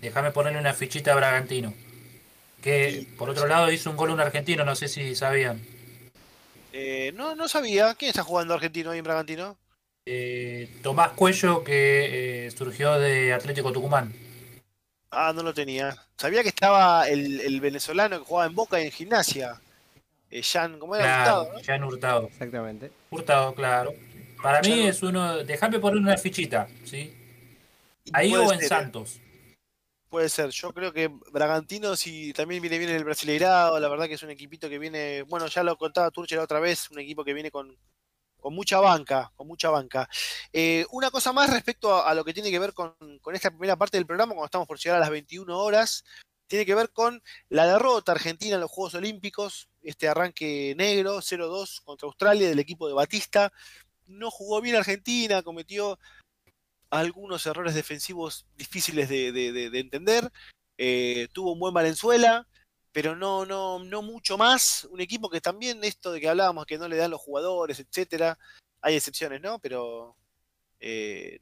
Déjame 0.00 0.30
ponerle 0.30 0.58
una 0.58 0.74
fichita 0.74 1.12
a 1.12 1.16
Bragantino. 1.16 1.74
Que 2.62 3.06
por 3.16 3.30
otro 3.30 3.46
lado 3.46 3.70
hizo 3.70 3.90
un 3.90 3.96
gol 3.96 4.10
un 4.10 4.20
argentino, 4.20 4.64
no 4.64 4.74
sé 4.74 4.88
si 4.88 5.14
sabían. 5.14 5.60
Eh, 6.72 7.12
no, 7.14 7.34
no 7.34 7.48
sabía. 7.48 7.94
¿Quién 7.94 8.10
está 8.10 8.22
jugando 8.22 8.54
argentino 8.54 8.90
ahí 8.90 8.98
en 8.98 9.04
Bragantino? 9.04 9.56
Eh, 10.06 10.68
Tomás 10.82 11.10
Cuello, 11.12 11.64
que 11.64 12.46
eh, 12.46 12.50
surgió 12.50 12.98
de 12.98 13.32
Atlético 13.32 13.72
Tucumán. 13.72 14.12
Ah, 15.10 15.32
no 15.34 15.42
lo 15.42 15.52
tenía. 15.52 15.96
Sabía 16.16 16.42
que 16.42 16.48
estaba 16.50 17.08
el, 17.08 17.40
el 17.40 17.60
venezolano 17.60 18.18
que 18.18 18.24
jugaba 18.24 18.46
en 18.46 18.54
Boca 18.54 18.80
y 18.80 18.86
en 18.86 18.92
gimnasia. 18.92 19.60
Eh, 20.30 20.42
Jan, 20.42 20.78
¿cómo 20.78 20.94
era? 20.94 21.04
Claro, 21.04 21.40
Hurtado, 21.40 21.52
¿no? 21.58 21.64
Jan 21.64 21.84
Hurtado. 21.84 22.26
Exactamente. 22.28 22.92
Hurtado, 23.10 23.54
claro. 23.54 23.94
Para 24.42 24.60
mí 24.60 24.86
es 24.86 25.02
uno. 25.02 25.38
Déjame 25.38 25.80
poner 25.80 25.98
una 25.98 26.16
fichita, 26.16 26.68
¿sí? 26.84 27.12
Ahí 28.12 28.34
o 28.34 28.52
en 28.52 28.58
ser, 28.60 28.64
¿eh? 28.64 28.68
Santos. 28.68 29.20
Puede 30.10 30.28
ser. 30.28 30.50
Yo 30.50 30.74
creo 30.74 30.92
que 30.92 31.06
Bragantino, 31.30 31.94
si 31.94 32.32
también 32.32 32.60
viene 32.60 32.78
bien 32.78 32.90
en 32.90 32.96
el 32.96 33.04
Brasileirado, 33.04 33.78
la 33.78 33.88
verdad 33.88 34.08
que 34.08 34.14
es 34.14 34.22
un 34.24 34.30
equipito 34.30 34.68
que 34.68 34.80
viene. 34.80 35.22
Bueno, 35.22 35.46
ya 35.46 35.62
lo 35.62 35.78
contaba 35.78 36.10
Turche 36.10 36.34
la 36.34 36.42
otra 36.42 36.58
vez, 36.58 36.90
un 36.90 36.98
equipo 36.98 37.24
que 37.24 37.32
viene 37.32 37.52
con, 37.52 37.78
con 38.40 38.52
mucha 38.52 38.80
banca, 38.80 39.30
con 39.36 39.46
mucha 39.46 39.70
banca. 39.70 40.08
Eh, 40.52 40.84
una 40.90 41.12
cosa 41.12 41.32
más 41.32 41.48
respecto 41.48 41.94
a, 41.94 42.10
a 42.10 42.14
lo 42.14 42.24
que 42.24 42.34
tiene 42.34 42.50
que 42.50 42.58
ver 42.58 42.74
con, 42.74 42.92
con 43.20 43.36
esta 43.36 43.50
primera 43.50 43.76
parte 43.76 43.98
del 43.98 44.06
programa, 44.06 44.32
cuando 44.32 44.46
estamos 44.46 44.66
por 44.66 44.80
llegar 44.80 44.96
a 44.96 45.00
las 45.00 45.10
21 45.10 45.56
horas, 45.56 46.04
tiene 46.48 46.66
que 46.66 46.74
ver 46.74 46.90
con 46.90 47.22
la 47.48 47.68
derrota 47.68 48.10
argentina 48.10 48.56
en 48.56 48.62
los 48.62 48.70
Juegos 48.72 48.94
Olímpicos, 48.94 49.68
este 49.80 50.08
arranque 50.08 50.74
negro, 50.76 51.18
0-2 51.18 51.84
contra 51.84 52.06
Australia 52.06 52.48
del 52.48 52.58
equipo 52.58 52.88
de 52.88 52.94
Batista. 52.94 53.52
No 54.06 54.32
jugó 54.32 54.60
bien 54.60 54.74
Argentina, 54.74 55.42
cometió 55.44 56.00
algunos 56.90 57.46
errores 57.46 57.74
defensivos 57.74 58.46
difíciles 58.56 59.08
de, 59.08 59.32
de- 59.32 59.52
de- 59.52 59.70
de 59.70 59.78
entender. 59.80 60.30
Eh, 60.78 61.28
tuvo 61.32 61.52
un 61.52 61.60
buen 61.60 61.74
Valenzuela, 61.74 62.46
pero 62.92 63.14
no, 63.16 63.46
no, 63.46 63.78
no 63.84 64.02
mucho 64.02 64.36
más. 64.38 64.84
Un 64.90 65.00
equipo 65.00 65.30
que 65.30 65.40
también 65.40 65.82
esto 65.84 66.12
de 66.12 66.20
que 66.20 66.28
hablábamos 66.28 66.66
que 66.66 66.78
no 66.78 66.88
le 66.88 66.96
dan 66.96 67.10
los 67.12 67.20
jugadores, 67.20 67.78
etcétera. 67.80 68.38
Hay 68.82 68.96
excepciones, 68.96 69.40
¿no? 69.40 69.58
Pero 69.58 70.16
eh, 70.80 71.40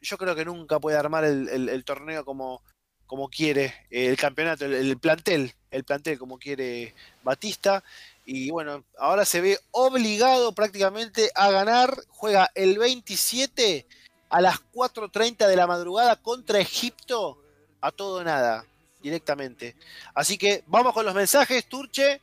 yo 0.00 0.16
creo 0.18 0.34
que 0.34 0.44
nunca 0.44 0.78
puede 0.80 0.96
armar 0.96 1.24
el 1.24 1.84
torneo 1.84 2.24
como, 2.24 2.62
como 3.06 3.28
quiere, 3.28 3.74
eh, 3.90 4.06
el 4.06 4.16
campeonato, 4.16 4.64
el, 4.64 4.74
el 4.74 4.98
plantel, 4.98 5.52
el 5.70 5.84
plantel 5.84 6.18
como 6.18 6.38
quiere 6.38 6.94
Batista. 7.22 7.82
Y 8.24 8.50
bueno, 8.50 8.84
ahora 8.98 9.24
se 9.24 9.40
ve 9.40 9.58
obligado 9.70 10.52
prácticamente 10.54 11.30
a 11.34 11.50
ganar. 11.50 11.96
Juega 12.08 12.50
el 12.54 12.78
27 12.78 13.86
a 14.28 14.40
las 14.40 14.56
4.30 14.74 15.46
de 15.46 15.56
la 15.56 15.66
madrugada 15.66 16.16
contra 16.16 16.58
Egipto 16.58 17.38
a 17.80 17.90
todo 17.90 18.24
nada, 18.24 18.64
directamente. 19.02 19.76
Así 20.14 20.38
que 20.38 20.64
vamos 20.66 20.92
con 20.92 21.06
los 21.06 21.14
mensajes, 21.14 21.66
Turche, 21.66 22.20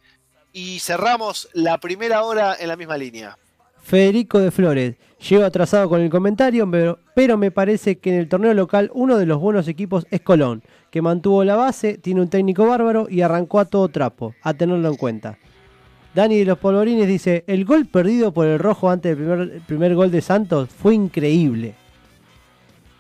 y 0.52 0.80
cerramos 0.80 1.50
la 1.54 1.78
primera 1.80 2.24
hora 2.24 2.56
en 2.60 2.68
la 2.68 2.76
misma 2.76 2.98
línea. 2.98 3.38
Federico 3.82 4.40
de 4.40 4.52
Flores. 4.52 4.96
Llego 5.30 5.46
atrasado 5.46 5.88
con 5.88 6.02
el 6.02 6.10
comentario, 6.10 6.70
pero, 6.70 7.00
pero 7.16 7.38
me 7.38 7.52
parece 7.52 7.98
que 7.98 8.10
en 8.10 8.20
el 8.20 8.30
torneo 8.30 8.54
local 8.54 8.92
uno 8.94 9.18
de 9.18 9.26
los 9.26 9.40
buenos 9.40 9.68
equipos 9.68 10.06
es 10.12 10.22
Colón, 10.22 10.64
que 10.92 11.02
mantuvo 11.02 11.44
la 11.44 11.56
base, 11.56 11.98
tiene 11.98 12.22
un 12.22 12.30
técnico 12.30 12.68
bárbaro 12.68 13.08
y 13.10 13.22
arrancó 13.22 13.60
a 13.60 13.66
todo 13.66 13.88
trapo, 13.88 14.36
a 14.42 14.54
tenerlo 14.54 14.90
en 14.90 14.96
cuenta. 14.96 15.38
Dani 16.14 16.38
de 16.38 16.46
los 16.46 16.60
Polvorines 16.60 17.08
dice, 17.08 17.44
el 17.48 17.66
gol 17.66 17.88
perdido 17.88 18.34
por 18.34 18.48
el 18.48 18.60
rojo 18.60 18.90
antes 18.90 19.18
del 19.18 19.26
primer, 19.26 19.62
primer 19.62 19.96
gol 19.96 20.12
de 20.12 20.22
Santos 20.22 20.70
fue 20.70 20.94
increíble. 20.94 21.76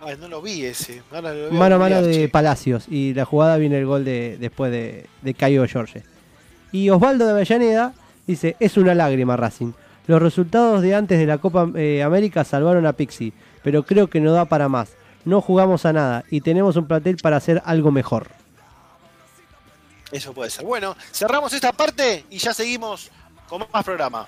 Ay, 0.06 0.18
no 0.20 0.28
lo 0.28 0.42
vi 0.42 0.66
ese. 0.66 1.02
Ahora 1.12 1.34
lo 1.34 1.50
voy 1.50 1.58
Mano 1.58 1.76
a 1.76 1.80
mano 1.80 2.02
de 2.02 2.14
che. 2.14 2.30
Palacios 2.30 2.86
y 2.90 3.14
la 3.14 3.26
jugada 3.26 3.58
viene 3.58 3.78
el 3.80 3.86
gol 3.86 4.04
de, 4.04 4.38
después 4.40 4.72
de, 4.72 5.08
de 5.22 5.34
Caio 5.34 5.66
Jorge. 5.72 6.04
Y 6.72 6.90
Osvaldo 6.90 7.26
de 7.26 7.32
Avellaneda 7.32 7.94
dice, 8.28 8.56
es 8.60 8.78
una 8.78 8.96
lágrima 8.96 9.38
Racing. 9.38 9.74
Los 10.08 10.22
resultados 10.22 10.82
de 10.82 10.96
antes 10.96 11.18
de 11.18 11.26
la 11.26 11.38
Copa 11.38 11.70
eh, 11.76 12.04
América 12.04 12.44
salvaron 12.44 12.86
a 12.86 12.94
Pixie, 12.94 13.32
pero 13.64 13.84
creo 13.84 14.08
que 14.08 14.20
no 14.20 14.34
da 14.34 14.46
para 14.46 14.68
más. 14.68 14.94
No 15.24 15.40
jugamos 15.40 15.86
a 15.86 15.94
nada 15.94 16.26
y 16.30 16.42
tenemos 16.42 16.76
un 16.76 16.88
plantel 16.88 17.18
para 17.18 17.38
hacer 17.38 17.62
algo 17.64 17.92
mejor. 17.92 18.28
Eso 20.12 20.34
puede 20.34 20.50
ser. 20.50 20.66
Bueno, 20.66 20.96
cerramos 21.12 21.54
esta 21.54 21.72
parte 21.72 22.26
y 22.30 22.38
ya 22.38 22.54
seguimos 22.54 23.10
con 23.48 23.64
más 23.72 23.84
programa. 23.86 24.28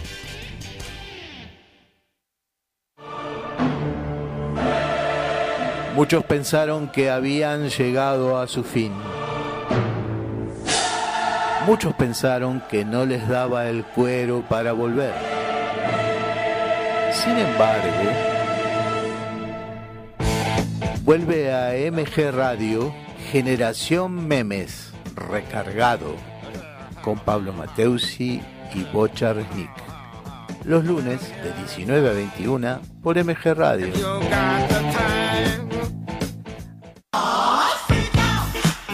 Muchos 5.95 6.25
pensaron 6.25 6.89
que 6.89 7.11
habían 7.11 7.69
llegado 7.69 8.41
a 8.41 8.49
su 8.49 8.65
fin. 8.65 8.91
Muchos 11.67 11.95
pensaron 11.95 12.61
que 12.69 12.85
no 12.85 13.07
les 13.07 13.29
daba 13.29 13.67
el 13.69 13.85
cuero 13.85 14.43
para 14.49 14.73
volver. 14.73 15.15
Sin 17.13 17.39
embargo, 17.39 18.11
vuelve 21.05 21.55
a 21.55 21.91
MG 21.91 22.33
Radio 22.33 22.93
Generación 23.31 24.27
Memes 24.27 24.93
recargado 25.15 26.17
con 27.03 27.19
Pablo 27.19 27.53
Mateusi 27.53 28.43
y 28.75 28.85
Bochar 28.93 29.37
Nick. 29.55 29.71
Los 30.65 30.85
lunes 30.85 31.21
de 31.43 31.53
19 31.53 32.11
a 32.11 32.13
21 32.13 32.81
por 33.03 33.23
MG 33.23 33.55
Radio. 33.55 33.93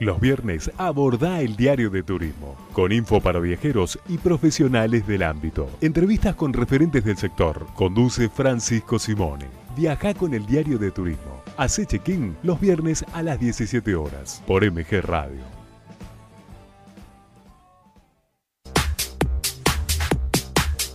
Los 0.00 0.18
viernes 0.18 0.70
aborda 0.78 1.42
el 1.42 1.56
diario 1.56 1.90
de 1.90 2.02
turismo, 2.02 2.56
con 2.72 2.90
info 2.90 3.20
para 3.20 3.38
viajeros 3.38 3.98
y 4.08 4.16
profesionales 4.16 5.06
del 5.06 5.22
ámbito. 5.22 5.68
Entrevistas 5.82 6.34
con 6.36 6.54
referentes 6.54 7.04
del 7.04 7.18
sector. 7.18 7.66
Conduce 7.74 8.30
Francisco 8.30 8.98
Simone. 8.98 9.44
Viaja 9.76 10.14
con 10.14 10.32
el 10.32 10.46
diario 10.46 10.78
de 10.78 10.90
turismo. 10.90 11.42
Hace 11.58 11.84
check-in 11.84 12.34
los 12.42 12.58
viernes 12.58 13.04
a 13.12 13.22
las 13.22 13.38
17 13.38 13.94
horas 13.94 14.42
por 14.46 14.64
MG 14.64 15.02
Radio. 15.02 15.59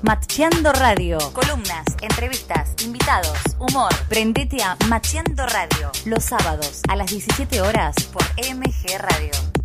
Macheando 0.06 0.72
Radio. 0.72 1.18
Columnas, 1.34 1.84
entrevistas, 2.00 2.76
invitados, 2.84 3.40
humor. 3.58 3.90
Prendete 4.08 4.62
a 4.62 4.78
Macheando 4.88 5.48
Radio. 5.48 5.92
Los 6.06 6.26
sábados 6.26 6.82
a 6.88 6.96
las 6.96 7.10
17 7.10 7.60
horas 7.62 7.96
por 8.14 8.22
MG 8.38 9.00
Radio. 9.00 9.65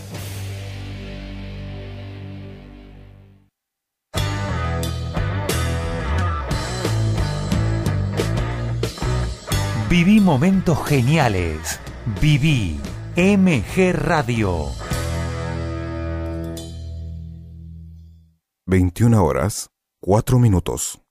Viví 9.91 10.21
momentos 10.21 10.77
geniales. 10.87 11.77
Viví 12.21 12.79
MG 13.17 13.91
Radio. 13.91 14.69
21 18.65 19.21
horas, 19.21 19.67
4 19.99 20.39
minutos. 20.39 21.01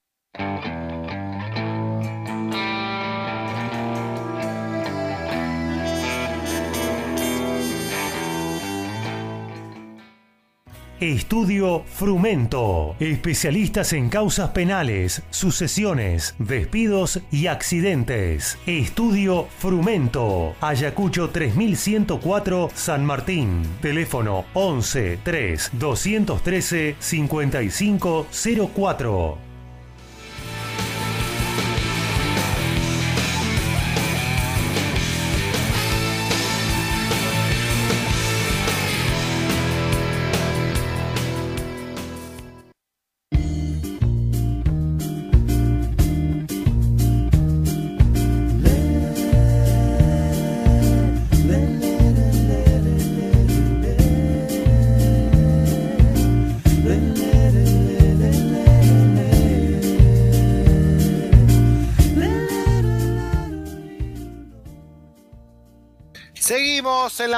Estudio 11.01 11.82
Frumento. 11.86 12.94
Especialistas 13.01 13.94
en 13.94 14.11
causas 14.11 14.51
penales, 14.51 15.22
sucesiones, 15.30 16.34
despidos 16.38 17.22
y 17.32 17.46
accidentes. 17.46 18.59
Estudio 18.66 19.48
Frumento. 19.59 20.55
Ayacucho 20.61 21.30
3104 21.30 22.68
San 22.74 23.07
Martín. 23.07 23.62
Teléfono 23.80 24.44
11 24.53 25.20
3 25.24 25.70
213 25.72 26.96
5504. 26.98 29.49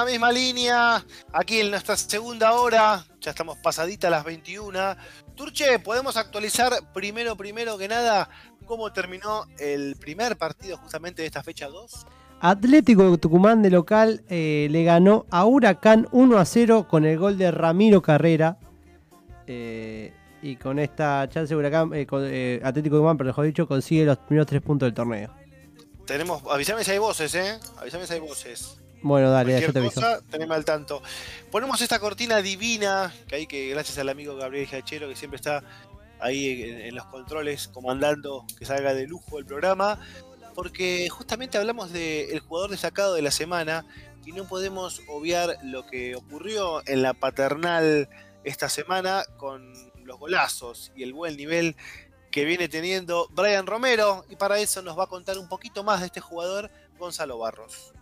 La 0.05 0.11
misma 0.11 0.33
línea, 0.33 1.05
aquí 1.33 1.61
en 1.61 1.71
nuestra 1.71 1.97
segunda 1.97 2.55
hora, 2.55 3.05
ya 3.21 3.31
estamos 3.31 3.57
pasadita 3.59 4.09
a 4.09 4.11
las 4.11 4.25
21. 4.25 4.97
Turche, 5.37 5.79
¿podemos 5.79 6.17
actualizar 6.17 6.73
primero, 6.93 7.37
primero 7.37 7.79
que 7.79 7.87
nada, 7.87 8.29
cómo 8.67 8.93
terminó 8.93 9.47
el 9.61 9.95
primer 9.95 10.37
partido 10.37 10.77
justamente 10.77 11.23
de 11.23 11.27
esta 11.27 11.45
fecha 11.45 11.69
2? 11.69 12.07
Atlético 12.41 13.13
de 13.13 13.19
Tucumán 13.19 13.63
de 13.63 13.71
local 13.71 14.25
eh, 14.29 14.67
le 14.73 14.83
ganó 14.83 15.25
a 15.31 15.45
Huracán 15.45 16.09
1 16.11 16.37
a 16.37 16.45
0 16.45 16.89
con 16.91 17.05
el 17.05 17.17
gol 17.17 17.39
de 17.39 17.53
Ramiro 17.53 18.03
Carrera. 18.03 18.59
Eh, 19.47 20.13
y 20.43 20.57
con 20.57 20.81
esta 20.81 21.29
chance 21.29 21.55
Huracán, 21.55 21.95
eh, 21.95 22.07
con, 22.07 22.25
eh, 22.27 22.61
Atlético 22.65 22.97
de 22.97 22.99
Tucumán, 22.99 23.17
pero 23.17 23.29
mejor 23.29 23.45
dicho, 23.45 23.69
consigue 23.69 24.05
los 24.05 24.19
primeros 24.19 24.49
tres 24.49 24.63
puntos 24.63 24.89
del 24.89 24.95
torneo. 24.95 25.31
Tenemos, 26.05 26.43
avísame 26.51 26.83
si 26.83 26.91
hay 26.91 26.99
voces, 26.99 27.33
¿eh? 27.37 27.61
Avísame 27.79 28.05
si 28.09 28.15
hay 28.15 28.21
voces. 28.21 28.82
Bueno, 29.03 29.31
dale, 29.31 29.53
Cualquier 29.53 29.69
yo 29.69 29.73
te 29.73 29.79
aviso. 29.81 29.95
cosa, 30.01 30.21
teneme 30.31 30.55
al 30.55 30.65
tanto. 30.65 31.03
Ponemos 31.51 31.81
esta 31.81 31.99
cortina 31.99 32.41
divina, 32.41 33.13
que 33.27 33.37
hay 33.37 33.47
que, 33.47 33.69
gracias 33.71 33.99
al 33.99 34.09
amigo 34.09 34.37
Gabriel 34.37 34.67
Giachero, 34.67 35.09
que 35.09 35.17
siempre 35.17 35.37
está 35.37 35.63
ahí 36.21 36.63
en, 36.63 36.81
en 36.81 36.95
los 36.95 37.05
controles, 37.07 37.69
comandando 37.69 38.47
que 38.59 38.65
salga 38.65 38.95
de 38.95 39.07
lujo 39.07 39.39
el 39.39 39.45
programa, 39.45 39.99
porque 40.55 41.09
justamente 41.09 41.59
hablamos 41.59 41.93
del 41.93 42.39
jugador 42.41 42.71
destacado 42.71 43.15
de 43.15 43.23
la 43.23 43.31
semana 43.31 43.85
y 44.25 44.33
no 44.33 44.45
podemos 44.45 45.03
obviar 45.09 45.57
lo 45.65 45.87
que 45.87 46.15
ocurrió 46.15 46.83
en 46.87 47.03
la 47.03 47.15
paternal 47.15 48.09
esta 48.45 48.69
semana 48.69 49.25
con 49.37 49.73
los 50.05 50.19
golazos 50.19 50.93
y 50.95 51.03
el 51.03 51.13
buen 51.13 51.37
nivel 51.37 51.77
que 52.31 52.45
viene 52.45 52.69
teniendo 52.69 53.29
Brian 53.31 53.67
Romero, 53.67 54.25
y 54.31 54.37
para 54.37 54.59
eso 54.59 54.81
nos 54.81 54.99
va 54.99 55.05
a 55.05 55.09
contar 55.09 55.39
un 55.39 55.49
poquito 55.49 55.85
más 55.85 56.01
de 56.01 56.07
este 56.07 56.21
jugador, 56.21 56.71
Gonzalo 56.99 57.39
Barros. 57.39 57.93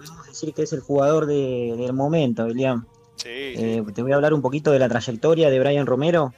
Podemos 0.00 0.26
decir 0.26 0.54
que 0.54 0.62
es 0.62 0.72
el 0.72 0.80
jugador 0.80 1.26
de- 1.26 1.74
del 1.76 1.92
momento, 1.92 2.44
William. 2.46 2.86
Sí, 3.16 3.28
Eh, 3.28 3.84
te 3.94 4.00
voy 4.00 4.12
a 4.12 4.14
hablar 4.14 4.32
un 4.32 4.40
poquito 4.40 4.70
de 4.70 4.78
la 4.78 4.88
trayectoria 4.88 5.50
de 5.50 5.58
Brian 5.60 5.84
Romero. 5.86 6.32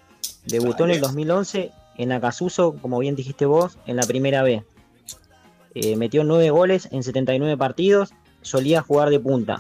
Debutó 0.47 0.83
en 0.85 0.91
el 0.91 0.97
Dale. 0.97 1.07
2011 1.07 1.71
en 1.97 2.11
Acasuso, 2.11 2.75
como 2.83 2.99
bien 2.99 3.15
dijiste 3.15 3.47
vos, 3.47 3.79
en 3.87 3.95
la 3.95 4.03
primera 4.03 4.43
B. 4.43 4.65
Eh, 5.77 5.95
metió 5.97 6.25
9 6.25 6.51
goles 6.51 6.89
en 6.91 7.05
79 7.05 7.57
partidos, 7.57 8.13
solía 8.41 8.83
jugar 8.83 9.11
de 9.11 9.21
punta. 9.21 9.59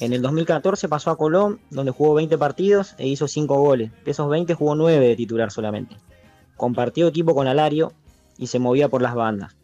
En 0.00 0.12
el 0.12 0.22
2014 0.22 0.88
pasó 0.88 1.10
a 1.10 1.16
Colón, 1.18 1.58
donde 1.70 1.90
jugó 1.90 2.14
20 2.14 2.38
partidos 2.38 2.94
e 2.98 3.08
hizo 3.08 3.26
5 3.26 3.58
goles. 3.58 3.90
De 4.04 4.12
esos 4.12 4.28
20 4.30 4.54
jugó 4.54 4.76
9 4.76 5.04
de 5.08 5.16
titular 5.16 5.50
solamente. 5.50 5.96
Compartió 6.56 7.08
equipo 7.08 7.34
con 7.34 7.48
Alario 7.48 7.92
y 8.38 8.46
se 8.46 8.60
movía 8.60 8.88
por 8.88 9.02
las 9.02 9.16
bandas. 9.16 9.56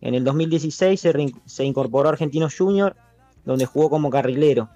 En 0.00 0.14
el 0.14 0.24
2016 0.24 0.98
se, 0.98 1.34
se 1.44 1.64
incorporó 1.64 2.08
a 2.08 2.12
Argentinos 2.12 2.56
Junior, 2.56 2.96
donde 3.44 3.66
jugó 3.66 3.90
como 3.90 4.10
carrilero. 4.10 4.70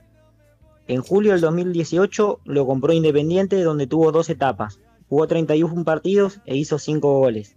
En 0.86 1.00
julio 1.00 1.32
del 1.32 1.40
2018 1.40 2.40
lo 2.44 2.66
compró 2.66 2.92
Independiente, 2.92 3.62
donde 3.62 3.86
tuvo 3.86 4.12
dos 4.12 4.28
etapas. 4.28 4.80
Jugó 5.08 5.26
31 5.26 5.84
partidos 5.84 6.40
e 6.44 6.56
hizo 6.56 6.78
5 6.78 7.18
goles. 7.18 7.56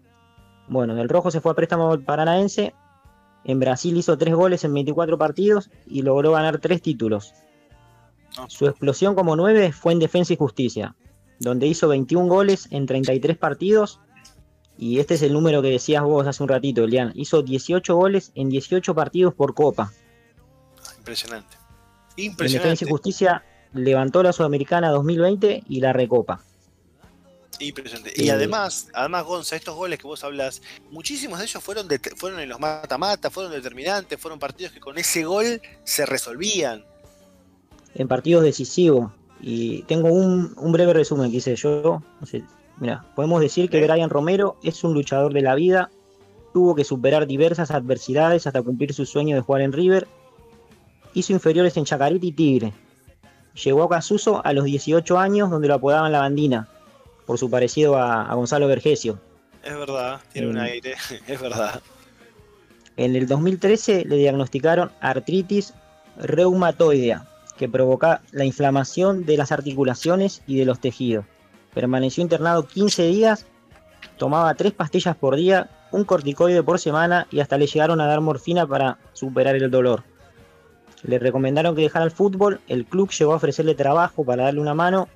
Bueno, 0.70 0.96
del 0.96 1.10
Rojo 1.10 1.32
se 1.32 1.42
fue 1.42 1.52
a 1.52 1.56
préstamo 1.56 1.92
al 1.92 2.04
Paranaense. 2.04 2.74
En 3.44 3.60
Brasil 3.60 3.98
hizo 3.98 4.18
3 4.18 4.34
goles 4.34 4.64
en 4.64 4.74
24 4.74 5.18
partidos 5.18 5.70
y 5.86 6.02
logró 6.02 6.32
ganar 6.34 6.60
3 6.60 6.82
títulos. 6.82 7.34
Su 8.48 8.68
explosión 8.68 9.16
como 9.16 9.36
9 9.36 9.72
fue 9.72 9.94
en 9.94 10.00
Defensa 10.00 10.34
y 10.34 10.38
Justicia, 10.38 10.96
donde 11.40 11.68
hizo 11.68 11.88
21 11.88 12.28
goles 12.28 12.68
en 12.72 12.86
33 12.86 13.38
partidos. 13.38 14.00
Y 14.78 15.00
este 15.00 15.16
es 15.16 15.22
el 15.24 15.34
número 15.34 15.62
que 15.62 15.70
decías 15.70 16.04
vos 16.04 16.28
hace 16.28 16.44
un 16.44 16.50
ratito, 16.50 16.84
Elian. 16.84 17.12
Hizo 17.16 17.42
18 17.42 17.96
goles 17.96 18.32
en 18.36 18.50
18 18.50 18.94
partidos 18.94 19.34
por 19.34 19.54
Copa. 19.54 19.92
Impresionante. 21.08 21.56
En 22.18 22.24
Impresionante. 22.26 22.70
Defensa 22.70 22.86
y 22.86 22.90
Justicia 22.90 23.44
levantó 23.74 24.24
la 24.24 24.34
Sudamericana 24.34 24.90
2020 24.90 25.64
y 25.70 25.80
la 25.80 25.94
Recopa. 25.94 26.42
Impresionante. 27.60 28.10
Eh, 28.20 28.26
Y 28.26 28.30
además, 28.30 28.88
además, 28.94 29.24
Gonza, 29.26 29.56
estos 29.56 29.76
goles 29.76 29.98
que 29.98 30.06
vos 30.06 30.24
hablas, 30.24 30.62
muchísimos 30.92 31.40
de 31.40 31.46
ellos 31.46 31.64
fueron, 31.64 31.88
de- 31.88 32.00
fueron 32.16 32.40
en 32.40 32.50
los 32.50 32.60
mata-mata, 32.60 33.32
fueron 33.32 33.52
determinantes, 33.52 34.20
fueron 34.20 34.38
partidos 34.40 34.74
que 34.74 34.80
con 34.80 34.98
ese 34.98 35.24
gol 35.24 35.62
se 35.84 36.06
resolvían. 36.06 36.84
en 37.96 38.08
partidos 38.08 38.44
decisivos. 38.44 39.12
Y 39.42 39.82
tengo 39.84 40.10
un, 40.10 40.54
un 40.56 40.72
breve 40.72 40.94
resumen 40.94 41.32
que 41.32 41.38
hice 41.38 41.56
yo. 41.56 42.04
No 42.22 42.28
sé, 42.28 42.44
mira, 42.80 43.04
podemos 43.16 43.42
decir 43.42 43.72
que 43.72 43.82
Brian 43.84 44.10
Romero 44.12 44.58
es 44.62 44.84
un 44.84 44.94
luchador 44.94 45.34
de 45.34 45.42
la 45.42 45.56
vida. 45.56 45.90
Tuvo 46.54 46.76
que 46.76 46.84
superar 46.84 47.26
diversas 47.26 47.72
adversidades 47.72 48.46
hasta 48.46 48.62
cumplir 48.62 48.94
su 48.94 49.06
sueño 49.08 49.36
de 49.36 49.42
jugar 49.42 49.62
en 49.64 49.72
River. 49.74 50.08
Hizo 51.14 51.34
inferiores 51.34 51.76
en 51.78 51.86
Chacarita 51.86 52.26
y 52.26 52.32
Tigre. 52.32 52.74
Llegó 53.64 53.84
a 53.84 53.90
Casuso 53.90 54.46
a 54.46 54.54
los 54.54 54.66
18 54.66 55.18
años, 55.18 55.50
donde 55.50 55.68
lo 55.68 55.76
apodaban 55.76 56.12
la 56.12 56.20
bandina, 56.20 56.68
por 57.26 57.38
su 57.40 57.50
parecido 57.50 57.98
a, 57.98 58.24
a 58.30 58.34
Gonzalo 58.36 58.68
Vergesio. 58.68 59.20
Es 59.64 59.76
verdad, 59.76 60.20
tiene 60.32 60.48
un 60.50 60.56
Mm. 60.56 60.60
aire, 60.60 60.96
es 61.28 61.42
verdad. 61.42 61.82
En 62.98 63.16
el 63.16 63.28
2013 63.28 64.06
le 64.06 64.16
diagnosticaron 64.18 64.92
artritis 65.02 65.74
reumatoidea, 66.18 67.28
que 67.58 67.68
provoca 67.68 68.22
la 68.32 68.46
inflamación 68.46 69.26
de 69.26 69.38
las 69.38 69.52
articulaciones 69.52 70.42
y 70.48 70.58
de 70.58 70.66
los 70.66 70.80
tejidos. 70.80 71.26
Permaneció 71.74 72.22
internado 72.24 72.68
15 72.68 73.08
días, 73.08 73.46
tomaba 74.18 74.54
3 74.56 74.74
pastillas 74.74 75.16
por 75.16 75.36
día, 75.36 75.70
un 75.92 76.04
corticoide 76.04 76.64
por 76.64 76.80
semana 76.80 77.28
y 77.32 77.40
hasta 77.40 77.58
le 77.58 77.68
llegaron 77.68 78.02
a 78.02 78.08
dar 78.08 78.22
morfina 78.22 78.66
para 78.68 78.98
superar 79.14 79.56
el 79.56 79.70
dolor. 79.72 80.04
Le 81.04 81.20
recomendaron 81.20 81.76
que 81.76 81.84
dejara 81.84 82.06
el 82.06 82.12
fútbol, 82.12 82.60
el 82.68 82.86
club 82.86 83.12
llegó 83.12 83.34
a 83.34 83.38
ofrecerle 83.38 83.76
trabajo 83.76 84.26
para 84.26 84.46
darle 84.46 84.62
una 84.62 84.74
mano, 84.74 85.08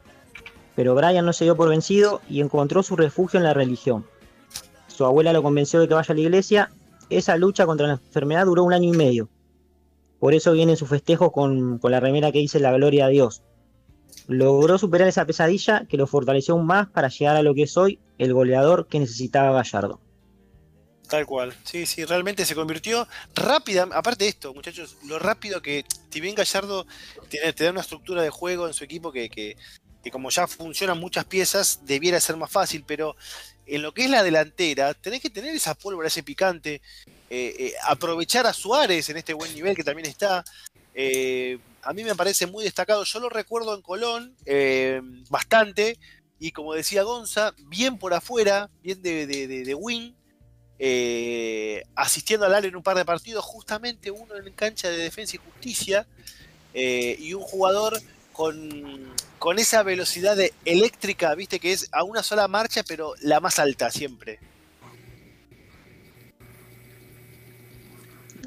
pero 0.75 0.95
Brian 0.95 1.25
no 1.25 1.33
se 1.33 1.45
dio 1.45 1.55
por 1.55 1.69
vencido 1.69 2.21
y 2.29 2.41
encontró 2.41 2.83
su 2.83 2.95
refugio 2.95 3.39
en 3.39 3.43
la 3.43 3.53
religión. 3.53 4.05
Su 4.87 5.05
abuela 5.05 5.33
lo 5.33 5.43
convenció 5.43 5.79
de 5.79 5.87
que 5.87 5.93
vaya 5.93 6.11
a 6.11 6.15
la 6.15 6.21
iglesia 6.21 6.71
esa 7.11 7.35
lucha 7.35 7.65
contra 7.65 7.87
la 7.87 7.93
enfermedad 7.93 8.45
duró 8.45 8.63
un 8.63 8.73
año 8.73 8.93
y 8.93 8.97
medio. 8.97 9.29
Por 10.19 10.33
eso 10.33 10.53
viene 10.53 10.75
su 10.75 10.85
festejo 10.85 11.31
con, 11.31 11.77
con 11.77 11.91
la 11.91 11.99
remera 11.99 12.31
que 12.31 12.39
dice 12.39 12.59
la 12.59 12.71
gloria 12.71 13.05
a 13.05 13.09
Dios. 13.09 13.43
Logró 14.27 14.77
superar 14.77 15.07
esa 15.07 15.25
pesadilla 15.25 15.85
que 15.89 15.97
lo 15.97 16.07
fortaleció 16.07 16.53
aún 16.53 16.65
más 16.65 16.87
para 16.87 17.09
llegar 17.09 17.35
a 17.35 17.43
lo 17.43 17.53
que 17.53 17.63
es 17.63 17.75
hoy 17.75 17.99
el 18.17 18.33
goleador 18.33 18.87
que 18.87 18.99
necesitaba 18.99 19.51
Gallardo. 19.51 19.99
Tal 21.07 21.25
cual. 21.25 21.53
Sí, 21.63 21.85
sí, 21.85 22.05
realmente 22.05 22.45
se 22.45 22.55
convirtió 22.55 23.07
rápida. 23.35 23.87
Aparte 23.91 24.23
de 24.23 24.29
esto, 24.29 24.53
muchachos, 24.53 24.95
lo 25.05 25.19
rápido 25.19 25.61
que, 25.61 25.85
si 26.09 26.21
bien 26.21 26.35
Gallardo 26.35 26.85
tiene, 27.27 27.51
te 27.53 27.65
da 27.65 27.71
una 27.71 27.81
estructura 27.81 28.21
de 28.21 28.29
juego 28.29 28.67
en 28.67 28.73
su 28.73 28.83
equipo 28.83 29.11
que, 29.11 29.29
que, 29.29 29.57
como 30.11 30.29
ya 30.29 30.47
funcionan 30.47 30.99
muchas 30.99 31.25
piezas, 31.25 31.81
debiera 31.83 32.19
ser 32.19 32.37
más 32.37 32.49
fácil, 32.49 32.85
pero 32.87 33.15
en 33.65 33.81
lo 33.81 33.93
que 33.93 34.05
es 34.05 34.09
la 34.09 34.23
delantera, 34.23 34.93
tenés 34.93 35.21
que 35.21 35.29
tener 35.29 35.53
esa 35.53 35.75
pólvora, 35.75 36.07
ese 36.07 36.23
picante, 36.23 36.81
eh, 37.29 37.55
eh, 37.59 37.73
aprovechar 37.83 38.47
a 38.47 38.53
Suárez 38.53 39.09
en 39.09 39.17
este 39.17 39.33
buen 39.33 39.53
nivel 39.53 39.75
que 39.75 39.83
también 39.83 40.07
está. 40.07 40.43
Eh, 40.93 41.59
a 41.81 41.93
mí 41.93 42.03
me 42.03 42.15
parece 42.15 42.47
muy 42.47 42.63
destacado. 42.63 43.03
Yo 43.03 43.19
lo 43.19 43.29
recuerdo 43.29 43.75
en 43.75 43.81
Colón 43.81 44.35
bastante. 45.29 45.97
Y 46.39 46.51
como 46.51 46.73
decía 46.73 47.03
Gonza, 47.03 47.53
bien 47.67 47.99
por 47.99 48.15
afuera, 48.15 48.71
bien 48.81 49.03
de, 49.03 49.27
de, 49.27 49.47
de, 49.47 49.63
de 49.63 49.73
eh, 50.83 51.83
asistiendo 51.95 52.47
al 52.47 52.55
área 52.55 52.67
en 52.67 52.75
un 52.75 52.81
par 52.81 52.97
de 52.97 53.05
partidos, 53.05 53.45
justamente 53.45 54.09
uno 54.09 54.35
en 54.35 54.51
cancha 54.53 54.89
de 54.89 54.97
defensa 54.97 55.35
y 55.35 55.39
justicia, 55.39 56.07
eh, 56.73 57.15
y 57.19 57.35
un 57.35 57.43
jugador 57.43 57.99
con, 58.33 59.13
con 59.37 59.59
esa 59.59 59.83
velocidad 59.83 60.35
de 60.35 60.53
eléctrica, 60.65 61.35
viste, 61.35 61.59
que 61.59 61.71
es 61.71 61.87
a 61.91 62.03
una 62.03 62.23
sola 62.23 62.47
marcha, 62.47 62.81
pero 62.87 63.13
la 63.21 63.39
más 63.39 63.59
alta 63.59 63.91
siempre. 63.91 64.39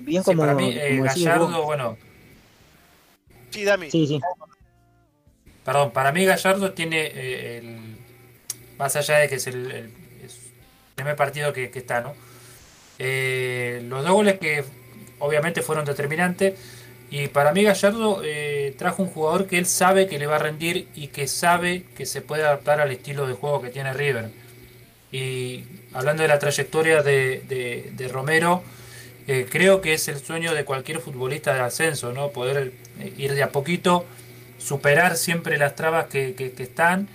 Bien 0.01 0.23
Sí, 0.23 0.31
como, 0.31 0.43
para 0.43 0.55
mí, 0.55 0.71
eh, 0.75 0.89
como 0.91 1.05
Gallardo, 1.05 1.63
bueno, 1.63 1.97
Sí, 3.51 3.63
Dami. 3.63 3.89
Sí, 3.93 4.07
sí. 4.09 4.21
perdón, 5.65 5.93
para 5.93 6.11
mí 6.11 6.25
Gallardo 6.25 6.73
tiene 6.73 7.03
eh, 7.07 7.59
el. 7.59 7.97
Más 8.77 8.97
allá 8.97 9.19
de 9.19 9.29
que 9.29 9.37
es 9.37 9.47
el, 9.47 9.71
el- 9.71 9.85
es 9.85 9.85
el 9.85 10.04
primer 10.95 11.17
partido 11.17 11.53
que, 11.53 11.71
está, 11.75 12.01
¿no? 12.01 12.15
Eh, 12.99 13.83
los 13.89 14.03
dos 14.05 14.13
goles 14.13 14.39
que 14.39 14.65
obviamente 15.19 15.63
fueron 15.63 15.85
determinantes. 15.85 16.55
Y 17.11 17.29
para 17.29 17.53
mí 17.53 17.63
Gallardo 17.63 18.23
eh, 18.25 18.75
trajo 18.79 19.03
un 19.03 19.09
jugador 19.09 19.47
que 19.47 19.59
él 19.59 19.67
sabe 19.67 20.07
que 20.07 20.19
le 20.19 20.27
va 20.27 20.37
a 20.37 20.39
rendir 20.39 20.89
y 20.95 21.09
que 21.09 21.29
sabe 21.29 21.85
que 21.97 22.07
se 22.07 22.23
puede 22.23 22.45
adaptar 22.45 22.81
al 22.81 22.91
estilo 22.91 23.27
de 23.27 23.35
juego 23.35 23.61
que 23.61 23.71
tiene 23.71 23.93
River. 23.93 24.31
Y 25.13 25.65
hablando 25.93 26.23
de 26.23 26.29
la 26.29 26.39
trayectoria 26.39 27.03
de, 27.03 28.09
Romero, 28.11 28.63
eh, 29.29 29.47
creo 29.49 29.81
que 29.81 29.95
es 29.95 30.09
el 30.09 30.19
sueño 30.19 30.55
de 30.55 30.65
cualquier 30.65 30.99
futbolista 30.99 31.55
de 31.55 31.61
ascenso, 31.61 32.13
¿no? 32.13 32.31
Poder 32.31 32.73
ir 33.17 33.35
de 33.35 33.43
a 33.43 33.51
poquito, 33.51 34.05
superar 34.59 35.17
siempre 35.17 35.57
las 35.59 35.77
trabas 35.77 36.07
que- 36.07 36.35
que 36.35 36.53
están 36.63 37.09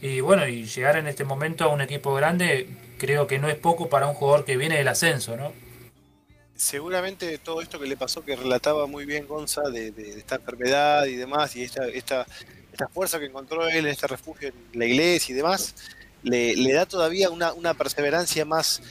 y 0.00 0.20
bueno, 0.20 0.46
y 0.46 0.64
llegar 0.64 0.96
en 0.96 1.08
este 1.08 1.24
momento 1.24 1.64
a 1.64 1.68
un 1.68 1.80
equipo 1.80 2.14
grande, 2.14 2.68
creo 2.98 3.26
que 3.26 3.38
no 3.38 3.48
es 3.48 3.56
poco 3.56 3.88
para 3.88 4.06
un 4.06 4.14
jugador 4.14 4.44
que 4.44 4.56
viene 4.56 4.76
del 4.76 4.88
ascenso, 4.88 5.36
¿no? 5.36 5.52
seguramente 6.58 7.38
todo 7.38 7.62
esto 7.62 7.78
que 7.78 7.86
le 7.86 7.96
pasó, 7.96 8.24
que 8.24 8.34
relataba 8.36 8.86
muy 8.86 9.06
bien 9.06 9.26
Gonza, 9.26 9.62
de, 9.70 9.94
esta 10.18 10.34
enfermedad 10.34 11.06
y 11.06 11.14
demás, 11.14 11.54
y 11.56 11.62
esta, 11.62 11.86
esta, 11.86 12.26
fuerza 12.92 13.18
que 13.18 13.26
encontró 13.26 13.66
él 13.66 13.78
en 13.78 13.86
este 13.88 14.06
refugio 14.06 14.48
en 14.48 14.78
la 14.78 14.84
iglesia 14.84 15.32
y 15.32 15.36
demás, 15.36 15.74
le, 16.22 16.54
le 16.54 16.72
da 16.72 16.86
todavía 16.86 17.30
una, 17.30 17.52
una 17.52 17.74
perseverancia 17.74 18.44
más, 18.44 18.82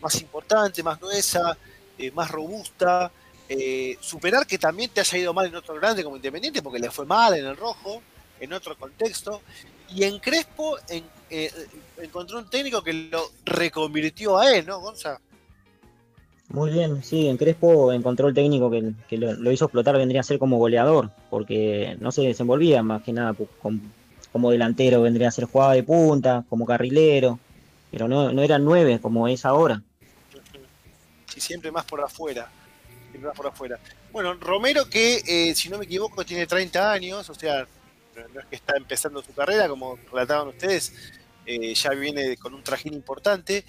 más 0.00 0.20
importante, 0.20 0.82
más 0.82 1.00
gruesa, 1.00 1.56
eh, 1.98 2.10
más 2.10 2.30
robusta. 2.30 3.10
eh, 3.48 3.96
superar 4.00 4.46
que 4.46 4.56
también 4.56 4.90
te 4.90 5.00
haya 5.00 5.18
ido 5.18 5.34
mal 5.34 5.46
en 5.46 5.54
otro 5.54 5.74
grande 5.74 6.02
como 6.04 6.16
Independiente, 6.16 6.62
porque 6.62 6.78
le 6.78 6.90
fue 6.90 7.06
mal 7.06 7.34
en 7.34 7.44
el 7.44 7.56
rojo, 7.56 8.02
en 8.40 8.52
otro 8.52 8.76
contexto. 8.76 9.42
Y 9.90 10.04
en 10.04 10.18
Crespo 10.18 10.78
en- 10.88 11.04
eh, 11.34 11.50
encontró 11.98 12.38
un 12.38 12.48
técnico 12.48 12.82
que 12.82 12.92
lo 12.92 13.22
reconvirtió 13.44 14.38
a 14.38 14.54
él, 14.54 14.66
¿no, 14.66 14.80
Gonza? 14.80 15.20
Muy 16.50 16.70
bien, 16.70 17.02
sí, 17.02 17.26
en 17.28 17.36
Crespo 17.36 17.92
encontró 17.92 18.28
el 18.28 18.34
técnico 18.34 18.70
que, 18.70 18.92
que 19.08 19.16
lo, 19.18 19.32
lo 19.32 19.50
hizo 19.50 19.64
explotar, 19.64 19.96
vendría 19.96 20.20
a 20.20 20.24
ser 20.24 20.38
como 20.38 20.58
goleador, 20.58 21.10
porque 21.30 21.96
no 22.00 22.12
se 22.12 22.22
desenvolvía 22.22 22.82
más 22.82 23.02
que 23.02 23.12
nada 23.12 23.32
pu- 23.32 23.48
com- 23.60 23.80
como 24.30 24.50
delantero, 24.50 25.02
vendría 25.02 25.28
a 25.28 25.32
ser 25.32 25.46
jugada 25.46 25.72
de 25.72 25.82
punta, 25.82 26.44
como 26.48 26.66
carrilero, 26.66 27.38
pero 27.90 28.08
no, 28.08 28.30
no 28.32 28.42
eran 28.42 28.64
nueve 28.64 29.00
como 29.00 29.26
es 29.28 29.44
ahora. 29.44 29.82
y 31.34 31.40
siempre 31.40 31.70
más 31.72 31.84
por 31.84 32.00
afuera. 32.00 32.48
Siempre 33.10 33.28
más 33.28 33.36
por 33.36 33.46
afuera. 33.46 33.78
Bueno, 34.12 34.34
Romero 34.34 34.88
que, 34.88 35.22
eh, 35.26 35.54
si 35.54 35.68
no 35.68 35.78
me 35.78 35.86
equivoco, 35.86 36.24
tiene 36.24 36.46
30 36.46 36.92
años, 36.92 37.28
o 37.30 37.34
sea, 37.34 37.66
no 38.32 38.40
es 38.40 38.46
que 38.46 38.56
está 38.56 38.76
empezando 38.76 39.22
su 39.22 39.32
carrera, 39.32 39.68
como 39.68 39.98
relataban 40.12 40.48
ustedes, 40.48 40.92
eh, 41.46 41.74
ya 41.74 41.90
viene 41.90 42.36
con 42.36 42.54
un 42.54 42.62
trajín 42.62 42.94
importante, 42.94 43.64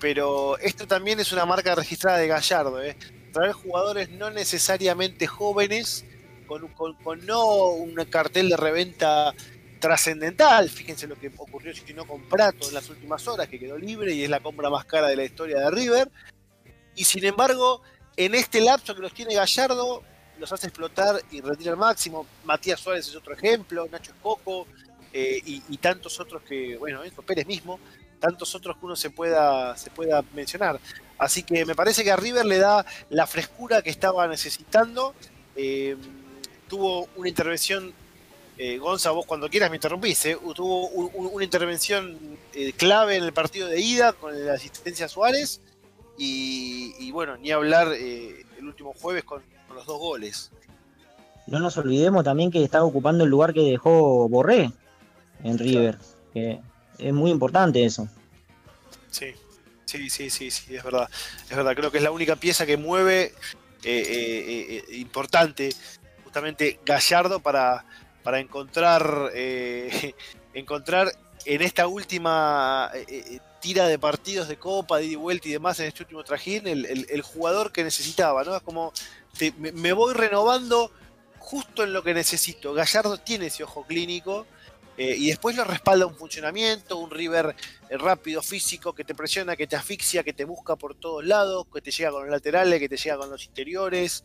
pero 0.00 0.58
esto 0.58 0.86
también 0.86 1.20
es 1.20 1.32
una 1.32 1.46
marca 1.46 1.74
registrada 1.74 2.18
de 2.18 2.28
Gallardo, 2.28 2.82
¿eh? 2.82 2.96
traer 3.32 3.52
jugadores 3.52 4.10
no 4.10 4.30
necesariamente 4.30 5.26
jóvenes, 5.26 6.04
con, 6.46 6.68
con- 6.68 7.26
no 7.26 7.68
un 7.68 7.94
cartel 8.06 8.48
de 8.50 8.56
reventa 8.56 9.34
trascendental, 9.80 10.70
fíjense 10.70 11.06
lo 11.06 11.16
que 11.18 11.30
ocurrió 11.36 11.74
si 11.74 11.92
no 11.92 12.06
con 12.06 12.22
Prato 12.28 12.68
en 12.68 12.74
las 12.74 12.88
últimas 12.88 13.26
horas, 13.28 13.48
que 13.48 13.58
quedó 13.58 13.76
libre 13.76 14.12
y 14.14 14.24
es 14.24 14.30
la 14.30 14.40
compra 14.40 14.70
más 14.70 14.84
cara 14.84 15.08
de 15.08 15.16
la 15.16 15.24
historia 15.24 15.58
de 15.60 15.70
River, 15.70 16.10
y 16.94 17.04
sin 17.04 17.24
embargo, 17.24 17.82
en 18.16 18.34
este 18.34 18.60
lapso 18.60 18.94
que 18.94 19.02
los 19.02 19.12
tiene 19.12 19.34
Gallardo, 19.34 20.02
los 20.38 20.50
hace 20.52 20.66
explotar 20.68 21.20
y 21.30 21.40
retira 21.40 21.72
al 21.72 21.78
máximo. 21.78 22.26
Matías 22.44 22.80
Suárez 22.80 23.08
es 23.08 23.16
otro 23.16 23.34
ejemplo, 23.34 23.86
Nacho 23.90 24.12
Escoco 24.12 24.66
eh, 25.18 25.40
y, 25.44 25.76
tantos 25.78 26.20
otros 26.20 26.42
que, 26.42 26.76
bueno, 26.76 27.02
Enzo 27.02 27.22
Pérez 27.22 27.46
mismo, 27.46 27.80
tantos 28.20 28.54
otros 28.54 28.76
que 28.76 28.84
uno 28.84 28.96
se 28.96 29.08
pueda, 29.08 29.74
se 29.76 29.90
pueda 29.90 30.22
mencionar. 30.34 30.78
Así 31.16 31.42
que 31.42 31.64
me 31.64 31.74
parece 31.74 32.04
que 32.04 32.10
a 32.12 32.16
River 32.16 32.44
le 32.44 32.58
da 32.58 32.84
la 33.08 33.26
frescura 33.26 33.80
que 33.80 33.88
estaba 33.88 34.28
necesitando. 34.28 35.14
Eh, 35.56 35.96
tuvo 36.68 37.08
una 37.16 37.28
intervención, 37.30 37.94
eh, 38.58 38.76
Gonza, 38.76 39.10
vos 39.12 39.24
cuando 39.24 39.48
quieras 39.48 39.70
me 39.70 39.76
interrumpís, 39.76 40.26
eh, 40.26 40.36
tuvo 40.54 40.88
un- 40.88 41.10
un- 41.14 41.30
una 41.32 41.44
intervención 41.44 42.18
clave 42.76 43.16
en 43.16 43.24
el 43.24 43.32
partido 43.32 43.68
de 43.68 43.80
ida 43.80 44.12
con 44.12 44.44
la 44.46 44.52
asistencia 44.54 45.06
a 45.06 45.08
Suárez. 45.08 45.60
Y, 46.18 46.94
y 46.98 47.10
bueno, 47.10 47.36
ni 47.38 47.50
hablar 47.52 47.88
el 47.92 48.44
último 48.62 48.92
jueves 48.94 49.24
con, 49.24 49.42
con 49.66 49.76
los 49.76 49.86
dos 49.86 49.98
goles. 49.98 50.50
No 51.46 51.58
nos 51.60 51.76
olvidemos 51.76 52.24
también 52.24 52.50
que 52.50 52.62
está 52.64 52.82
ocupando 52.84 53.24
el 53.24 53.30
lugar 53.30 53.54
que 53.54 53.60
dejó 53.60 54.28
Borré 54.28 54.72
en 55.42 55.58
River, 55.58 55.98
que 56.32 56.60
es 56.98 57.12
muy 57.12 57.30
importante 57.30 57.84
eso. 57.84 58.08
Sí, 59.10 59.32
sí, 59.84 60.10
sí, 60.10 60.30
sí, 60.30 60.50
sí, 60.50 60.76
es 60.76 60.82
verdad. 60.84 61.08
Es 61.48 61.56
verdad, 61.56 61.74
creo 61.74 61.90
que 61.90 61.98
es 61.98 62.04
la 62.04 62.10
única 62.10 62.36
pieza 62.36 62.66
que 62.66 62.76
mueve 62.76 63.24
eh, 63.24 63.32
eh, 63.84 64.84
eh, 64.88 64.96
importante, 64.96 65.70
justamente 66.24 66.80
Gallardo, 66.84 67.40
para, 67.40 67.84
para 68.22 68.40
encontrar, 68.40 69.30
encontrar 70.54 71.12
en 71.44 71.62
esta 71.62 71.86
última 71.86 72.90
tira 73.60 73.86
de 73.88 73.98
partidos 73.98 74.48
de 74.48 74.56
Copa, 74.58 74.98
de 74.98 75.16
vuelta 75.16 75.48
y 75.48 75.52
demás 75.52 75.80
en 75.80 75.86
este 75.86 76.02
último 76.02 76.22
trajín, 76.24 76.66
el, 76.66 76.84
el- 76.86 77.06
el 77.08 77.22
jugador 77.22 77.72
que 77.72 77.84
necesitaba, 77.84 78.44
¿no? 78.44 78.54
Es 78.56 78.62
como, 78.62 78.92
te- 79.38 79.52
me, 79.58 79.72
me 79.72 79.92
voy 79.92 80.14
renovando 80.14 80.90
justo 81.38 81.84
en 81.84 81.92
lo 81.92 82.02
que 82.02 82.14
necesito. 82.14 82.74
Gallardo 82.74 83.18
tiene 83.18 83.46
ese 83.46 83.62
ojo 83.64 83.84
clínico. 83.84 84.46
Eh, 84.96 85.14
y 85.18 85.28
después 85.28 85.54
lo 85.56 85.64
respalda 85.64 86.06
un 86.06 86.14
funcionamiento, 86.14 86.96
un 86.96 87.10
River 87.10 87.54
eh, 87.90 87.98
rápido, 87.98 88.42
físico, 88.42 88.94
que 88.94 89.04
te 89.04 89.14
presiona, 89.14 89.56
que 89.56 89.66
te 89.66 89.76
asfixia, 89.76 90.22
que 90.22 90.32
te 90.32 90.44
busca 90.44 90.76
por 90.76 90.94
todos 90.94 91.24
lados, 91.24 91.66
que 91.72 91.82
te 91.82 91.90
llega 91.90 92.10
con 92.10 92.22
los 92.22 92.30
laterales, 92.30 92.80
que 92.80 92.88
te 92.88 92.96
llega 92.96 93.18
con 93.18 93.30
los 93.30 93.44
interiores. 93.44 94.24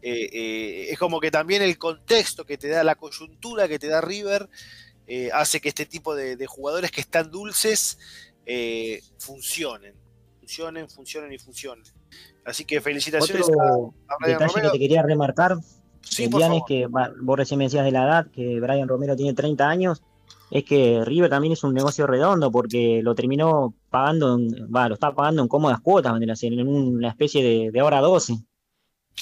Eh, 0.00 0.28
eh, 0.32 0.86
es 0.90 0.98
como 0.98 1.20
que 1.20 1.30
también 1.30 1.62
el 1.62 1.76
contexto 1.78 2.44
que 2.44 2.56
te 2.56 2.68
da, 2.68 2.84
la 2.84 2.94
coyuntura 2.94 3.66
que 3.68 3.78
te 3.78 3.88
da 3.88 4.00
River, 4.00 4.48
hace 5.34 5.60
que 5.60 5.68
este 5.68 5.84
tipo 5.84 6.14
de, 6.14 6.36
de 6.36 6.46
jugadores 6.46 6.90
que 6.90 7.02
están 7.02 7.30
dulces 7.30 7.98
funcionen. 9.18 9.94
Funcionen, 10.38 10.88
funcionen 10.88 11.32
y 11.32 11.38
funcionen. 11.38 11.84
Así 12.44 12.64
que 12.64 12.80
felicitaciones 12.80 13.46
Otro 13.46 13.94
a, 14.08 14.26
detalle 14.26 14.46
Romero. 14.48 14.72
que 14.72 14.78
te 14.78 14.78
quería 14.78 15.02
remarcar, 15.02 15.56
Sí, 16.02 16.28
por 16.28 16.40
favor. 16.40 16.64
que 16.66 16.86
vos 16.86 17.36
recién 17.38 17.58
me 17.58 17.64
decías 17.64 17.84
de 17.84 17.92
la 17.92 18.04
edad, 18.04 18.26
que 18.32 18.60
Brian 18.60 18.88
Romero 18.88 19.16
tiene 19.16 19.34
30 19.34 19.68
años, 19.68 20.02
es 20.54 20.64
que 20.64 21.02
River 21.04 21.30
también 21.30 21.54
es 21.54 21.64
un 21.64 21.72
negocio 21.72 22.06
redondo 22.06 22.52
porque 22.52 23.00
lo 23.02 23.14
terminó 23.14 23.74
pagando, 23.90 24.34
en- 24.36 24.68
va, 24.74 24.86
lo 24.88 24.94
está 24.94 25.12
pagando 25.12 25.40
en 25.42 25.48
cómodas 25.48 25.80
cuotas, 25.80 26.12
en 26.20 26.68
una 26.68 27.08
especie 27.08 27.42
de, 27.42 27.70
de 27.72 27.82
hora 27.82 28.00
12. 28.00 28.34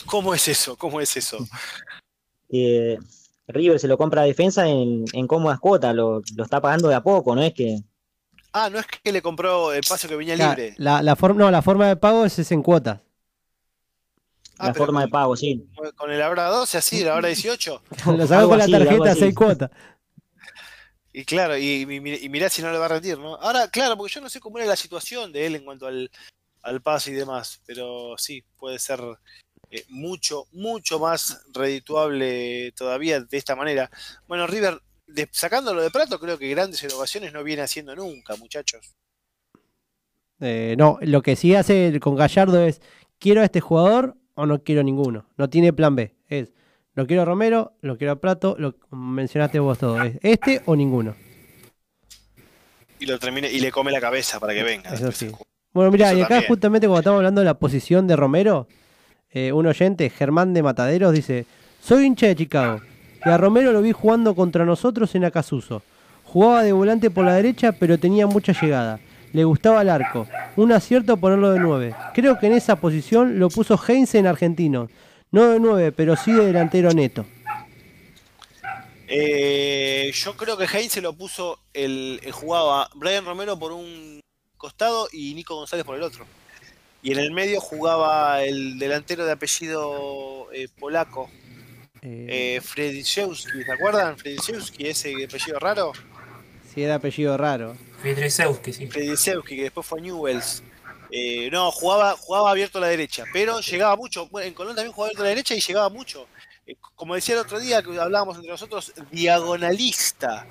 ¿Cómo 0.07 0.35
es 0.35 0.49
eso? 0.49 0.77
¿Cómo 0.77 1.01
es 1.01 1.17
eso? 1.17 1.39
Eh, 2.53 2.99
River 3.47 3.79
se 3.79 3.87
lo 3.87 3.97
compra 3.97 4.23
a 4.23 4.25
defensa 4.25 4.67
en, 4.69 5.05
en 5.13 5.27
cómodas 5.29 5.61
cuotas, 5.61 5.95
lo, 5.95 6.21
lo 6.35 6.43
está 6.45 6.61
pagando 6.61 6.89
de 6.89 6.97
a 6.97 7.01
poco, 7.01 7.35
no 7.37 7.43
es 7.43 7.55
que 7.55 7.79
Ah, 8.53 8.69
no 8.69 8.81
es 8.81 8.87
que 8.87 9.13
le 9.13 9.23
compró 9.23 9.73
el 9.73 9.83
paso 9.89 10.09
que 10.09 10.17
venía 10.17 10.35
Claro, 10.35 10.61
libre. 10.61 10.75
la, 10.79 11.01
la, 11.01 11.15
forma, 11.15 11.39
no, 11.45 11.51
la 11.53 11.63
forma 11.63 11.87
de 11.87 11.95
pago 11.95 12.25
es, 12.25 12.37
es 12.41 12.51
en 12.51 12.65
cuotas. 12.65 12.99
Ah, 14.59 14.67
la 14.69 14.75
forma 14.75 15.03
de 15.03 15.09
pago, 15.09 15.37
sí. 15.37 15.65
Con 15.97 16.11
el 16.11 16.21
hora 16.21 16.49
12, 16.49 16.79
así, 16.79 17.05
la 17.05 17.15
hora 17.15 17.29
18. 17.29 17.83
Lo 18.17 18.27
saco 18.27 18.35
Algo 18.35 18.49
con 18.51 18.59
la 18.59 18.67
tarjeta 18.67 19.11
así. 19.13 19.21
6 19.21 19.35
cuotas. 19.37 19.71
Y 21.13 21.25
claro, 21.25 21.57
y, 21.57 21.83
y, 21.83 21.87
mi- 22.01 22.15
y 22.15 22.29
mirá 22.29 22.49
si 22.49 22.63
no 22.63 22.71
le 22.71 22.79
va 22.79 22.85
a 22.87 22.89
rendir, 22.89 23.19
¿no? 23.19 23.35
Ahora, 23.37 23.69
claro, 23.69 23.97
porque 23.97 24.15
yo 24.15 24.21
no 24.21 24.29
sé 24.31 24.39
cómo 24.41 24.59
era 24.59 24.67
la 24.69 24.77
situación 24.77 25.33
de 25.33 25.47
él 25.47 25.57
en 25.57 25.65
cuanto 25.65 25.87
al, 25.87 26.11
al 26.63 26.81
pase 26.83 27.11
y 27.11 27.15
demás, 27.15 27.61
pero 27.67 28.17
sí, 28.17 28.45
puede 28.57 28.79
ser 28.79 29.01
eh, 29.71 29.85
mucho, 29.89 30.47
mucho 30.53 30.99
más 31.01 31.43
redituable 31.53 32.73
todavía 32.73 33.21
de 33.21 33.37
esta 33.37 33.57
manera. 33.57 33.91
Bueno, 34.29 34.47
River, 34.47 34.81
sacándolo 35.33 35.83
de 35.83 35.91
plato, 35.91 36.21
creo 36.21 36.39
que 36.39 36.49
grandes 36.49 36.83
innovaciones 36.85 37.33
no 37.33 37.43
viene 37.43 37.63
haciendo 37.63 37.95
nunca, 37.97 38.37
muchachos. 38.37 38.95
Eh, 40.41 40.75
no, 40.79 40.99
lo 41.03 41.23
que 41.23 41.37
sí 41.37 41.55
hace 41.55 41.99
con 42.01 42.15
Gallardo 42.17 42.65
es, 42.65 42.81
¿quiero 43.19 43.43
a 43.43 43.45
este 43.45 43.61
jugador 43.61 44.17
o 44.35 44.47
no 44.47 44.63
quiero 44.63 44.83
ninguno? 44.83 45.27
No 45.37 45.51
tiene 45.51 45.73
plan 45.73 45.97
B. 45.97 46.15
Es, 46.29 46.53
lo 46.95 47.07
quiero 47.07 47.23
a 47.23 47.25
Romero, 47.25 47.73
lo 47.81 47.97
quiero 47.97 48.13
a 48.13 48.17
Prato, 48.17 48.57
lo 48.59 48.75
mencionaste 48.91 49.59
vos 49.59 49.79
todo. 49.79 50.03
Es 50.03 50.19
este 50.23 50.63
o 50.67 50.77
ninguno. 50.77 51.15
Y 52.99 53.07
lo 53.07 53.19
termina, 53.19 53.49
y 53.49 53.61
le 53.61 53.73
come 53.73 53.91
la 53.91 54.01
cabeza 54.01 54.39
para 54.39 54.53
que 54.53 54.63
venga. 54.63 54.93
Eso 54.93 55.11
sí. 55.13 55.31
Bueno, 55.73 55.91
mira, 55.91 56.13
y 56.13 56.21
acá 56.21 56.29
también. 56.29 56.49
justamente 56.49 56.87
cuando 56.87 57.01
estamos 57.01 57.19
hablando 57.19 57.41
de 57.41 57.45
la 57.45 57.55
posición 57.55 58.07
de 58.07 58.17
Romero, 58.17 58.67
eh, 59.31 59.53
un 59.53 59.67
oyente, 59.67 60.11
Germán 60.11 60.53
de 60.53 60.63
Mataderos, 60.63 61.13
dice, 61.13 61.47
soy 61.81 62.05
hincha 62.05 62.27
de 62.27 62.37
Chicago 62.37 62.81
y 63.25 63.29
a 63.29 63.37
Romero 63.37 63.73
lo 63.73 63.83
vi 63.83 63.93
jugando 63.93 64.35
contra 64.35 64.65
nosotros 64.65 65.15
en 65.15 65.25
Acasuso. 65.25 65.83
Jugaba 66.25 66.63
de 66.63 66.73
volante 66.73 67.11
por 67.11 67.25
la 67.25 67.35
derecha, 67.35 67.73
pero 67.73 67.99
tenía 67.99 68.27
mucha 68.27 68.53
llegada. 68.53 69.01
Le 69.33 69.45
gustaba 69.45 69.83
el 69.83 69.91
arco. 69.91 70.27
Un 70.57 70.73
acierto 70.73 71.17
ponerlo 71.17 71.53
de 71.53 71.61
9. 71.61 71.95
Creo 72.15 72.39
que 72.39 72.47
en 72.47 72.53
esa 72.55 72.77
posición 72.77 73.39
lo 73.39 73.49
puso 73.49 73.79
Heinze 73.79 74.19
en 74.19 74.27
argentino. 74.27 74.89
No 75.33 75.49
de 75.49 75.61
9, 75.61 75.93
pero 75.93 76.17
sí 76.17 76.33
de 76.33 76.47
delantero 76.47 76.93
neto. 76.93 77.25
Eh, 79.07 80.13
yo 80.15 80.37
creo 80.37 80.57
que 80.57 80.65
Heinz 80.65 80.93
se 80.93 81.01
lo 81.01 81.13
puso, 81.13 81.59
el, 81.75 82.21
el 82.23 82.33
jugaba 82.33 82.89
Brian 82.95 83.25
Romero 83.25 83.59
por 83.59 83.73
un 83.73 84.21
costado 84.57 85.09
y 85.13 85.35
Nico 85.35 85.57
González 85.57 85.85
por 85.85 85.97
el 85.97 86.03
otro. 86.03 86.27
Y 87.03 87.13
en 87.13 87.19
el 87.19 87.33
medio 87.33 87.61
jugaba 87.61 88.43
el 88.43 88.79
delantero 88.79 89.25
de 89.25 89.33
apellido 89.33 90.49
eh, 90.53 90.69
polaco, 90.79 91.31
eh, 92.03 92.61
Frediszewski, 92.63 93.65
¿se 93.65 93.73
acuerdan? 93.73 94.17
Frediszewski, 94.17 94.87
ese 94.87 95.25
apellido 95.25 95.59
raro. 95.59 95.93
Si 96.73 96.83
era 96.83 96.97
apellido 96.97 97.37
raro. 97.37 97.77
Friedrichsewski, 98.01 98.73
sí. 98.73 98.87
Frediszewski, 98.87 99.57
que 99.57 99.63
después 99.65 99.87
fue 99.87 100.01
Newells. 100.01 100.63
Eh, 101.13 101.49
no, 101.51 101.71
jugaba, 101.73 102.17
jugaba 102.17 102.51
abierto 102.51 102.79
a 102.79 102.83
la 102.83 102.87
derecha, 102.89 103.25
pero 103.33 103.61
llegaba 103.61 103.97
mucho. 103.97 104.29
En 104.41 104.55
Colón 104.55 104.75
también 104.77 104.93
jugaba 104.93 105.09
abierto 105.09 105.23
a 105.23 105.25
la 105.25 105.31
derecha 105.31 105.55
y 105.55 105.61
llegaba 105.61 105.89
mucho. 105.89 106.27
Eh, 106.67 106.77
como 106.95 107.15
decía 107.15 107.35
el 107.35 107.41
otro 107.41 107.59
día 107.59 107.83
que 107.83 107.99
hablábamos 107.99 108.37
entre 108.37 108.51
nosotros, 108.51 108.93
diagonalista. 109.11 110.47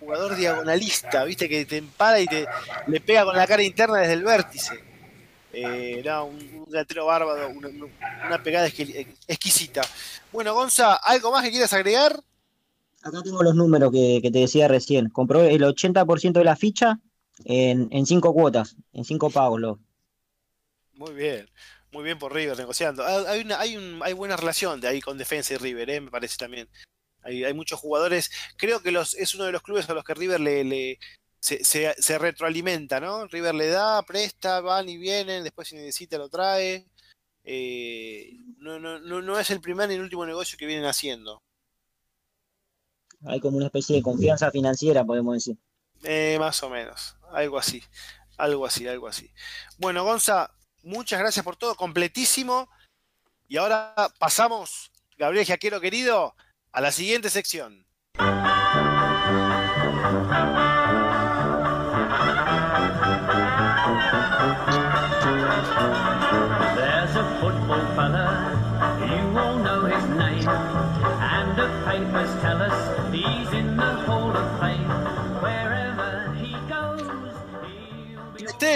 Jugador 0.00 0.36
diagonalista, 0.36 1.24
viste, 1.24 1.48
que 1.48 1.66
te 1.66 1.76
empara 1.78 2.20
y 2.20 2.26
te 2.26 2.46
le 2.86 3.00
pega 3.00 3.24
con 3.24 3.36
la 3.36 3.46
cara 3.46 3.62
interna 3.62 3.98
desde 3.98 4.14
el 4.14 4.22
vértice. 4.24 4.78
Eh, 5.52 5.96
era 5.98 6.22
un, 6.22 6.36
un 6.36 6.64
delantero 6.70 7.06
bárbaro, 7.06 7.48
una, 7.48 8.42
pegada 8.42 8.68
exqui- 8.68 9.06
exquisita. 9.26 9.82
Bueno, 10.32 10.54
Gonza, 10.54 10.94
¿algo 10.94 11.32
más 11.32 11.42
que 11.42 11.50
quieras 11.50 11.72
agregar? 11.72 12.20
Acá 13.02 13.22
tengo 13.22 13.42
los 13.42 13.54
números 13.54 13.90
que, 13.92 14.20
que 14.22 14.30
te 14.30 14.38
decía 14.40 14.68
recién. 14.68 15.08
Compró 15.10 15.42
el 15.42 15.62
80% 15.62 16.32
de 16.32 16.44
la 16.44 16.56
ficha 16.56 17.00
en, 17.44 17.88
en 17.90 18.06
cinco 18.06 18.32
cuotas, 18.32 18.76
en 18.92 19.04
cinco 19.04 19.30
pagos. 19.30 19.60
Lo. 19.60 19.78
Muy 20.98 21.14
bien, 21.14 21.48
muy 21.92 22.02
bien 22.04 22.18
por 22.18 22.34
River 22.34 22.58
negociando. 22.58 23.04
Ah, 23.04 23.24
Hay, 23.30 23.40
una, 23.42 23.60
hay, 23.60 23.76
un, 23.76 24.00
hay 24.02 24.12
buena 24.14 24.36
relación 24.36 24.80
de 24.80 24.88
ahí 24.88 25.00
con 25.00 25.16
Defensa 25.18 25.54
y 25.54 25.56
River, 25.58 25.88
eh, 25.90 26.00
me 26.00 26.10
parece 26.10 26.36
también. 26.36 26.68
Hay, 27.22 27.44
hay 27.44 27.54
muchos 27.54 27.80
jugadores. 27.80 28.30
Creo 28.56 28.82
que 28.82 28.92
los, 28.92 29.14
es 29.16 29.34
uno 29.34 29.44
de 29.44 29.52
los 29.52 29.62
clubes 29.62 29.88
a 29.90 29.94
los 29.94 30.04
que 30.04 30.14
River 30.14 30.40
le, 30.40 30.64
le- 30.64 30.98
se, 31.40 31.64
se- 31.64 31.94
se 32.02 32.18
retroalimenta, 32.18 33.00
¿no? 33.00 33.26
River 33.28 33.54
le 33.56 33.68
da, 33.68 34.02
presta, 34.04 34.60
van 34.62 34.88
y 34.88 34.98
vienen, 34.98 35.44
después 35.44 35.68
si 35.68 35.76
necesita 35.76 36.18
lo 36.18 36.28
trae. 36.30 36.86
Eh, 37.44 38.32
no, 38.58 38.80
no, 38.80 39.00
no, 39.00 39.22
no 39.22 39.40
es 39.40 39.50
el 39.50 39.60
primer 39.62 39.88
ni 39.90 39.96
el 39.96 40.02
último 40.02 40.26
negocio 40.26 40.58
que 40.58 40.66
vienen 40.66 40.86
haciendo. 40.86 41.42
Hay 43.24 43.38
como 43.38 43.58
una 43.58 43.66
especie 43.66 43.94
de 43.94 44.02
confianza 44.02 44.50
financiera, 44.50 45.04
podemos 45.04 45.34
decir. 45.34 45.56
Eh, 46.04 46.36
más 46.38 46.62
o 46.62 46.70
menos, 46.70 47.16
algo 47.32 47.58
así, 47.58 47.82
algo 48.36 48.66
así, 48.66 48.86
algo 48.86 49.08
así. 49.08 49.30
Bueno, 49.78 50.04
Gonza, 50.04 50.52
muchas 50.82 51.18
gracias 51.18 51.44
por 51.44 51.56
todo, 51.56 51.74
completísimo. 51.74 52.68
Y 53.48 53.56
ahora 53.56 53.94
pasamos, 54.18 54.90
Gabriel 55.16 55.46
Jaquero 55.46 55.80
querido, 55.80 56.34
a 56.72 56.80
la 56.80 56.92
siguiente 56.92 57.30
sección. 57.30 57.86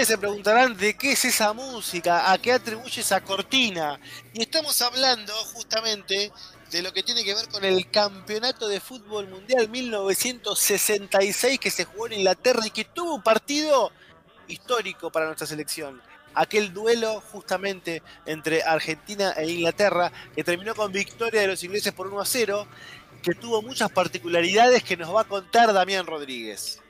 Se 0.05 0.17
preguntarán 0.17 0.75
de 0.75 0.95
qué 0.95 1.13
es 1.13 1.25
esa 1.25 1.53
música, 1.53 2.31
a 2.31 2.37
qué 2.37 2.51
atribuye 2.51 3.01
esa 3.01 3.21
cortina. 3.21 3.99
Y 4.33 4.41
estamos 4.41 4.81
hablando 4.81 5.33
justamente 5.53 6.31
de 6.71 6.81
lo 6.81 6.91
que 6.91 7.03
tiene 7.03 7.23
que 7.23 7.35
ver 7.35 7.47
con 7.49 7.63
el 7.63 7.89
Campeonato 7.89 8.67
de 8.67 8.79
Fútbol 8.79 9.27
Mundial 9.29 9.69
1966 9.69 11.59
que 11.59 11.71
se 11.71 11.85
jugó 11.85 12.07
en 12.07 12.13
Inglaterra 12.13 12.65
y 12.65 12.71
que 12.71 12.85
tuvo 12.85 13.15
un 13.15 13.23
partido 13.23 13.91
histórico 14.47 15.11
para 15.11 15.27
nuestra 15.27 15.47
selección. 15.47 16.01
Aquel 16.33 16.73
duelo 16.73 17.21
justamente 17.31 18.01
entre 18.25 18.63
Argentina 18.63 19.33
e 19.37 19.49
Inglaterra 19.51 20.11
que 20.35 20.43
terminó 20.43 20.73
con 20.75 20.91
victoria 20.91 21.41
de 21.41 21.47
los 21.47 21.63
ingleses 21.63 21.93
por 21.93 22.07
1 22.07 22.19
a 22.19 22.25
0, 22.25 22.67
que 23.21 23.35
tuvo 23.35 23.61
muchas 23.61 23.91
particularidades 23.91 24.83
que 24.83 24.97
nos 24.97 25.13
va 25.13 25.21
a 25.21 25.25
contar 25.25 25.71
Damián 25.71 26.05
Rodríguez. 26.07 26.82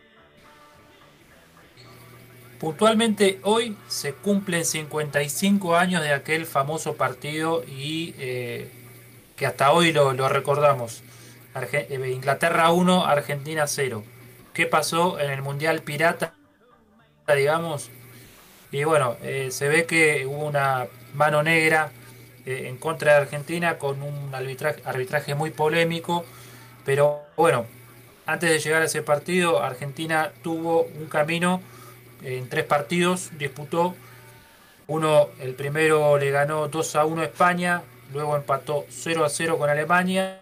Puntualmente 2.64 3.42
hoy 3.44 3.76
se 3.90 4.14
cumplen 4.14 4.64
55 4.64 5.76
años 5.76 6.02
de 6.02 6.14
aquel 6.14 6.46
famoso 6.46 6.96
partido 6.96 7.62
y 7.68 8.16
eh, 8.18 8.72
que 9.36 9.46
hasta 9.46 9.74
hoy 9.74 9.92
lo, 9.92 10.14
recordamos. 10.30 11.04
Eh, 11.74 12.14
Inglaterra 12.16 12.72
1, 12.72 13.06
Argentina 13.06 13.68
0. 13.68 14.06
¿Qué 14.54 14.66
pasó 14.66 15.20
en 15.20 15.32
el 15.32 15.42
Mundial 15.42 15.82
Pirata? 15.82 16.36
Digamos. 17.36 17.90
Y 18.72 18.86
bueno, 18.86 19.18
eh, 19.24 19.50
se 19.52 19.68
ve 19.68 19.86
que 19.86 20.26
hubo 20.26 20.46
una 20.46 20.88
mano 21.16 21.44
negra 21.44 21.92
en 22.46 22.78
contra 22.78 23.16
de 23.16 23.18
Argentina 23.24 23.78
con 23.78 24.02
un 24.02 24.34
arbitraje, 24.34 24.82
arbitraje 24.86 25.36
muy 25.36 25.52
polémico. 25.52 26.24
Pero 26.86 27.24
bueno, 27.36 27.66
antes 28.26 28.50
de 28.50 28.60
llegar 28.60 28.84
a 28.84 28.86
ese 28.86 29.02
partido, 29.02 29.62
Argentina 29.62 30.32
tuvo 30.42 30.84
un 30.84 31.08
camino 31.08 31.62
en 32.24 32.50
tres 32.50 32.66
partidos, 32.66 33.32
disputó. 33.38 33.96
Uno, 34.88 35.30
el 35.40 35.56
primero 35.56 36.18
le 36.18 36.32
ganó 36.32 36.68
2 36.68 36.96
a 36.96 37.06
1 37.06 37.22
a 37.22 37.26
España, 37.26 37.84
luego 38.12 38.36
empató 38.36 38.86
0 38.90 39.26
a 39.26 39.30
0 39.30 39.58
con 39.58 39.70
Alemania 39.70 40.42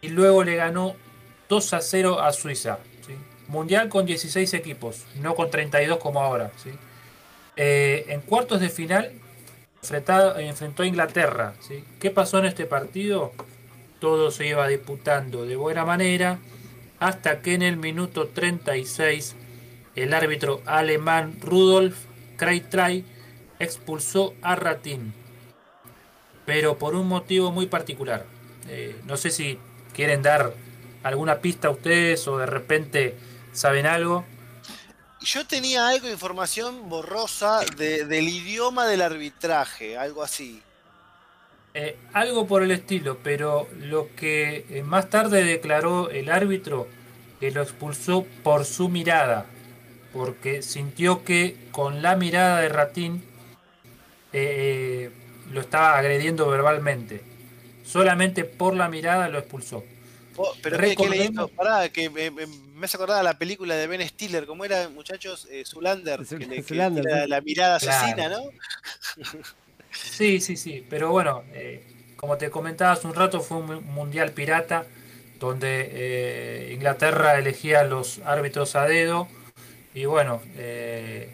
y 0.00 0.08
luego 0.08 0.44
le 0.44 0.56
ganó 0.56 0.94
2 1.48 1.74
a 1.74 1.80
0 1.80 2.20
a 2.20 2.32
Suiza. 2.32 2.78
¿sí? 3.06 3.14
Mundial 3.48 3.88
con 3.88 4.06
16 4.06 4.54
equipos, 4.54 5.04
no 5.20 5.34
con 5.34 5.50
32 5.50 5.98
como 5.98 6.20
ahora. 6.20 6.50
¿sí? 6.62 6.70
Eh, 7.56 8.06
en 8.08 8.20
cuartos 8.20 8.60
de 8.60 8.68
final 8.68 9.12
enfrentó 10.38 10.82
a 10.82 10.86
Inglaterra. 10.86 11.54
¿sí? 11.60 11.84
¿Qué 12.00 12.10
pasó 12.10 12.38
en 12.38 12.46
este 12.46 12.66
partido? 12.66 13.32
Todo 14.00 14.30
se 14.30 14.46
iba 14.46 14.66
disputando 14.68 15.44
de 15.46 15.56
buena 15.56 15.84
manera 15.84 16.38
hasta 16.98 17.40
que 17.40 17.54
en 17.54 17.62
el 17.62 17.76
minuto 17.76 18.28
36 18.28 19.34
el 19.96 20.14
árbitro 20.14 20.62
alemán 20.66 21.36
Rudolf 21.40 21.96
Kreitrey 22.36 23.04
expulsó 23.58 24.34
a 24.42 24.56
Ratín, 24.56 25.12
pero 26.46 26.78
por 26.78 26.94
un 26.94 27.06
motivo 27.08 27.50
muy 27.52 27.66
particular. 27.66 28.24
Eh, 28.68 29.00
no 29.04 29.16
sé 29.16 29.30
si 29.30 29.58
quieren 29.94 30.22
dar 30.22 30.54
alguna 31.02 31.40
pista 31.40 31.68
a 31.68 31.72
ustedes 31.72 32.26
o 32.28 32.38
de 32.38 32.46
repente 32.46 33.16
saben 33.52 33.86
algo. 33.86 34.24
Yo 35.20 35.46
tenía 35.46 35.88
algo 35.88 36.06
de 36.06 36.14
información 36.14 36.88
borrosa 36.88 37.60
de- 37.76 38.04
del 38.06 38.28
idioma 38.28 38.86
del 38.86 39.02
arbitraje, 39.02 39.96
algo 39.96 40.22
así. 40.22 40.62
Eh, 41.74 41.96
algo 42.12 42.46
por 42.46 42.62
el 42.62 42.70
estilo, 42.70 43.18
pero 43.22 43.68
lo 43.78 44.08
que 44.16 44.66
eh, 44.68 44.82
más 44.82 45.08
tarde 45.08 45.44
declaró 45.44 46.10
el 46.10 46.30
árbitro 46.30 46.86
que 47.40 47.50
lo 47.50 47.62
expulsó 47.62 48.26
por 48.42 48.64
su 48.64 48.88
mirada, 48.88 49.46
porque 50.12 50.62
sintió 50.62 51.24
que 51.24 51.56
con 51.70 52.02
la 52.02 52.16
mirada 52.16 52.60
de 52.60 52.68
Ratín 52.68 53.22
eh, 54.32 55.10
lo 55.50 55.60
estaba 55.60 55.98
agrediendo 55.98 56.48
verbalmente. 56.48 57.22
Solamente 57.84 58.44
por 58.44 58.74
la 58.74 58.88
mirada 58.88 59.28
lo 59.28 59.38
expulsó. 59.38 59.84
Oh, 60.36 60.54
pero 60.62 60.78
¿qué, 60.78 60.96
qué 60.96 61.08
le 61.08 61.16
Recordemos-? 61.28 61.50
Pará, 61.50 61.88
que 61.90 62.08
me, 62.08 62.30
me- 62.30 62.46
me 62.46 62.84
hace 62.86 62.96
acordar 62.96 63.20
a 63.20 63.22
la 63.22 63.38
película 63.38 63.74
de 63.76 63.86
Ben 63.86 64.06
Stiller, 64.08 64.46
¿cómo 64.46 64.64
era, 64.64 64.88
muchachos? 64.88 65.46
Eh, 65.50 65.64
Zulander, 65.66 66.24
que 66.26 66.46
le 66.46 66.62
que 66.62 66.74
la 66.74 67.40
mirada 67.40 67.78
Claro. 67.78 68.02
asesina, 68.02 68.28
¿no? 68.28 68.42
Sí, 69.92 70.40
sí, 70.40 70.56
sí, 70.56 70.84
pero 70.88 71.10
bueno, 71.10 71.42
eh, 71.52 71.82
como 72.16 72.38
te 72.38 72.50
comentaba 72.50 72.92
hace 72.92 73.06
un 73.06 73.14
rato, 73.14 73.40
fue 73.40 73.58
un 73.58 73.66
mu- 73.66 73.80
mundial 73.82 74.32
pirata 74.32 74.86
donde 75.38 75.88
eh, 75.92 76.72
Inglaterra 76.72 77.38
elegía 77.38 77.80
a 77.80 77.84
los 77.84 78.20
árbitros 78.24 78.74
a 78.76 78.86
dedo 78.86 79.28
y 79.94 80.04
bueno, 80.06 80.42
eh, 80.56 81.32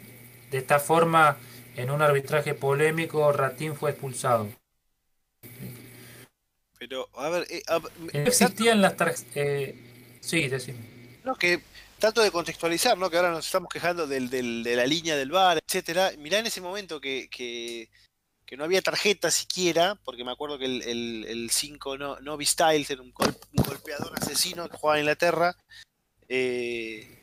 de 0.51 0.57
esta 0.57 0.79
forma, 0.79 1.37
en 1.75 1.91
un 1.91 2.01
arbitraje 2.01 2.53
polémico, 2.53 3.31
Ratín 3.31 3.75
fue 3.75 3.91
expulsado. 3.91 4.49
Pero, 6.77 7.09
a 7.15 7.29
ver, 7.29 7.45
eh, 7.49 7.61
a- 7.67 7.79
me- 7.99 8.23
existían 8.23 8.81
las 8.81 8.95
tarjetas... 8.95 9.75
sí, 10.21 10.47
decime. 10.47 10.79
no, 11.23 11.35
que 11.35 11.61
trato 11.99 12.21
de 12.21 12.31
contextualizar, 12.31 12.97
¿no? 12.97 13.09
Que 13.09 13.17
ahora 13.17 13.31
nos 13.31 13.45
estamos 13.45 13.69
quejando 13.71 14.07
del, 14.07 14.29
del- 14.29 14.63
de 14.63 14.75
la 14.75 14.85
línea 14.85 15.17
del 15.17 15.31
bar, 15.31 15.59
etcétera. 15.65 16.11
Mirá 16.17 16.39
en 16.39 16.47
ese 16.47 16.61
momento 16.61 17.01
que, 17.01 17.27
que, 17.29 17.89
que 18.45 18.55
no 18.55 18.63
había 18.63 18.81
tarjeta 18.81 19.29
siquiera, 19.29 19.95
porque 20.05 20.23
me 20.23 20.31
acuerdo 20.31 20.57
que 20.57 20.65
el 20.65 21.49
5 21.51 21.97
no, 21.97 22.17
no 22.21 22.37
Styles 22.41 22.89
era 22.89 23.01
un, 23.01 23.13
gol- 23.13 23.37
un 23.53 23.63
golpeador 23.65 24.13
asesino 24.17 24.69
que 24.69 24.77
jugaba 24.77 24.97
en 24.97 25.03
Inglaterra. 25.03 25.55
eh, 26.29 27.18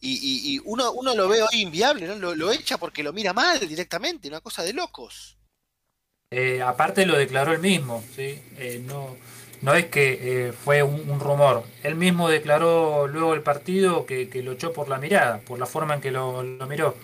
y, 0.00 0.12
y- 0.12 0.56
y 0.56 0.60
uno, 0.64 0.92
uno 0.92 1.14
lo 1.14 1.28
ve 1.28 1.42
hoy 1.42 1.60
inviable, 1.62 2.06
¿no? 2.06 2.16
Lo, 2.16 2.34
lo 2.34 2.50
echa 2.52 2.78
porque 2.78 3.02
lo 3.02 3.12
mira 3.12 3.32
mal 3.32 3.60
directamente, 3.68 4.28
una 4.28 4.40
cosa 4.40 4.62
de 4.62 4.72
locos. 4.72 5.38
Eh, 6.32 6.62
aparte 6.62 7.06
lo 7.06 7.16
declaró 7.18 7.52
él 7.52 7.58
mismo, 7.60 8.04
¿sí? 8.14 8.40
Eh, 8.56 8.80
no, 8.86 9.16
no 9.62 9.74
es 9.74 9.86
que 9.86 10.48
eh, 10.48 10.52
fue 10.52 10.82
un, 10.82 11.10
un 11.10 11.18
rumor. 11.20 11.64
Él 11.82 11.96
mismo 11.96 12.28
declaró 12.28 13.08
luego 13.08 13.34
el 13.34 13.42
partido 13.42 14.06
que, 14.06 14.28
que 14.28 14.42
lo 14.42 14.52
echó 14.52 14.72
por 14.72 14.88
la 14.88 14.98
mirada, 14.98 15.38
por 15.40 15.58
la 15.58 15.66
forma 15.66 15.94
en 15.94 16.00
que 16.00 16.12
lo, 16.12 16.42
lo 16.44 16.66
miró. 16.68 16.94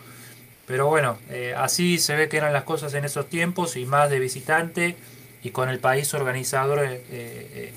Pero 0.66 0.88
bueno, 0.88 1.18
eh, 1.30 1.54
así 1.56 1.98
se 1.98 2.16
ve 2.16 2.28
que 2.28 2.38
eran 2.38 2.52
las 2.54 2.64
cosas 2.64 2.94
en 2.94 3.04
esos 3.04 3.28
tiempos 3.28 3.76
y 3.76 3.86
más 3.86 4.10
de 4.10 4.20
visitante 4.20 4.96
y 5.42 5.50
con 5.50 5.68
el 5.70 5.80
país 5.80 6.14
organizador 6.14 6.80
eh, 6.84 7.02
eh, 7.10 7.72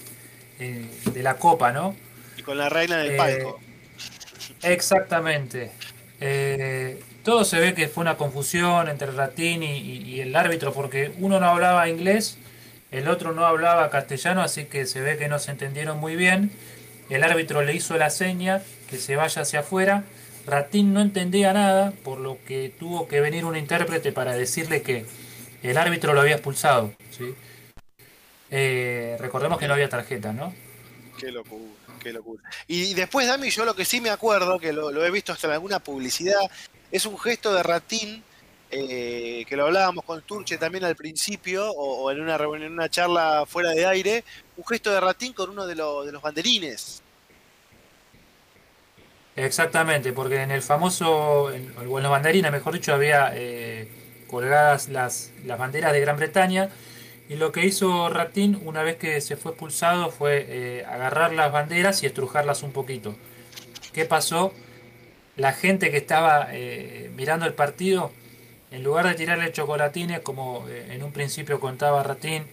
eh, 0.60 0.86
de 1.14 1.24
la 1.24 1.38
Copa, 1.38 1.72
¿no? 1.74 1.96
Y 2.36 2.42
con 2.42 2.58
la 2.58 2.70
reina 2.70 2.98
del 2.98 3.12
Eh, 3.12 3.18
palco. 3.18 3.60
Exactamente. 4.64 5.72
Eh, 6.22 7.02
todo 7.24 7.44
se 7.46 7.60
ve 7.60 7.74
que 7.74 7.88
fue 7.88 8.02
una 8.02 8.18
confusión 8.18 8.90
entre 8.90 9.12
Ratín 9.12 9.64
y, 9.64 9.78
y- 9.78 9.98
y 10.16 10.22
el 10.22 10.36
árbitro 10.36 10.74
porque 10.74 11.12
uno 11.20 11.40
no 11.40 11.48
hablaba 11.48 11.88
inglés, 11.90 12.38
el 12.92 13.08
otro 13.08 13.34
no 13.34 13.46
hablaba 13.46 13.90
castellano, 13.90 14.42
así 14.42 14.66
que 14.66 14.86
se 14.86 15.02
ve 15.02 15.18
que 15.18 15.28
no 15.28 15.40
se 15.40 15.52
entendieron 15.52 15.98
muy 16.00 16.16
bien. 16.16 16.52
El 17.10 17.24
árbitro 17.24 17.62
le 17.64 17.74
hizo 17.76 17.98
la 17.98 18.10
seña 18.10 18.62
que 18.90 18.98
se 18.98 19.16
vaya 19.16 19.42
hacia 19.44 19.62
afuera. 19.62 20.04
Ratín 20.46 20.94
no 20.94 21.02
entendía 21.02 21.54
nada, 21.54 21.92
por 22.04 22.20
lo 22.20 22.38
que 22.46 22.74
tuvo 22.80 23.08
que 23.08 23.22
venir 23.22 23.46
un 23.46 23.56
intérprete 23.56 24.12
para 24.12 24.34
decirle 24.36 24.82
que 24.82 25.06
el 25.64 25.78
árbitro 25.78 26.14
lo 26.14 26.22
había 26.22 26.36
expulsado. 26.36 26.94
¿sí? 27.12 27.36
Eh, 28.52 29.16
recordemos 29.20 29.60
que 29.60 29.68
no 29.68 29.74
había 29.74 29.90
tarjeta, 29.90 30.34
¿no? 30.34 30.54
Qué 31.18 31.32
locura, 31.32 31.79
qué 32.00 32.14
locura. 32.14 32.42
Y 32.68 32.94
después, 32.94 33.28
Dami, 33.28 33.50
yo 33.50 33.66
lo 33.66 33.76
que 33.76 33.86
sí 33.86 34.02
me 34.02 34.10
acuerdo, 34.10 34.60
que 34.60 34.74
lo, 34.74 34.92
lo 34.92 35.06
he 35.06 35.12
visto 35.12 35.34
hasta 35.34 35.48
en 35.48 35.54
alguna 35.54 35.80
publicidad, 35.80 36.40
es 36.92 37.06
un 37.06 37.20
gesto 37.20 37.54
de 37.54 37.62
Ratín, 37.62 38.24
eh, 38.72 39.46
que 39.48 39.56
lo 39.56 39.66
hablábamos 39.66 40.06
con 40.06 40.22
Turche 40.22 40.58
también 40.58 40.84
al 40.86 40.96
principio, 40.96 41.70
o, 41.70 42.04
o 42.04 42.12
en 42.12 42.22
una 42.22 42.38
reunión, 42.38 42.68
en 42.68 42.74
una 42.74 42.90
charla 42.90 43.46
fuera 43.48 43.72
de 43.72 43.86
aire, 43.86 44.24
un 44.58 44.66
gesto 44.66 44.92
de 44.92 45.00
Ratín 45.00 45.34
con 45.34 45.50
uno 45.50 45.68
de, 45.68 45.76
los 45.76 46.06
de 46.06 46.12
los 46.12 46.22
banderines. 46.22 47.04
Exactamente, 49.36 50.12
porque 50.12 50.42
en 50.42 50.52
el 50.52 50.62
famoso, 50.62 51.52
en, 51.52 51.74
o 51.78 51.98
en 51.98 52.04
los 52.04 52.12
banderines, 52.12 52.52
mejor 52.52 52.74
dicho, 52.74 52.94
había 52.94 53.32
eh, 53.34 53.88
colgadas 54.28 54.90
las, 54.90 55.32
las 55.46 55.58
banderas 55.58 55.94
de 55.94 56.02
Gran 56.02 56.18
Bretaña. 56.18 56.70
Y 57.30 57.36
lo 57.36 57.52
que 57.52 57.64
hizo 57.64 58.10
Ratín 58.10 58.60
una 58.66 58.82
vez 58.82 58.98
que 58.98 59.22
se 59.22 59.38
fue 59.38 59.52
expulsado 59.52 60.10
fue 60.10 60.48
eh, 60.50 60.86
agarrar 60.86 61.32
las 61.32 61.52
banderas 61.52 62.02
y 62.02 62.08
estrujarlas 62.08 62.64
un 62.64 62.72
poquito. 62.72 63.16
¿Qué 63.94 64.06
pasó? 64.06 64.52
La 65.36 65.54
gente 65.54 65.92
que 65.92 65.98
estaba 65.98 66.48
eh, 66.52 67.12
mirando 67.16 67.46
el 67.46 67.54
partido, 67.54 68.12
en 68.72 68.84
lugar 68.84 69.08
de 69.08 69.14
tirarle 69.14 69.52
chocolatines, 69.52 70.22
como 70.22 70.68
eh, 70.70 70.88
en 70.90 71.04
un 71.04 71.12
principio 71.12 71.60
contaba 71.60 72.02
Ratín, 72.02 72.48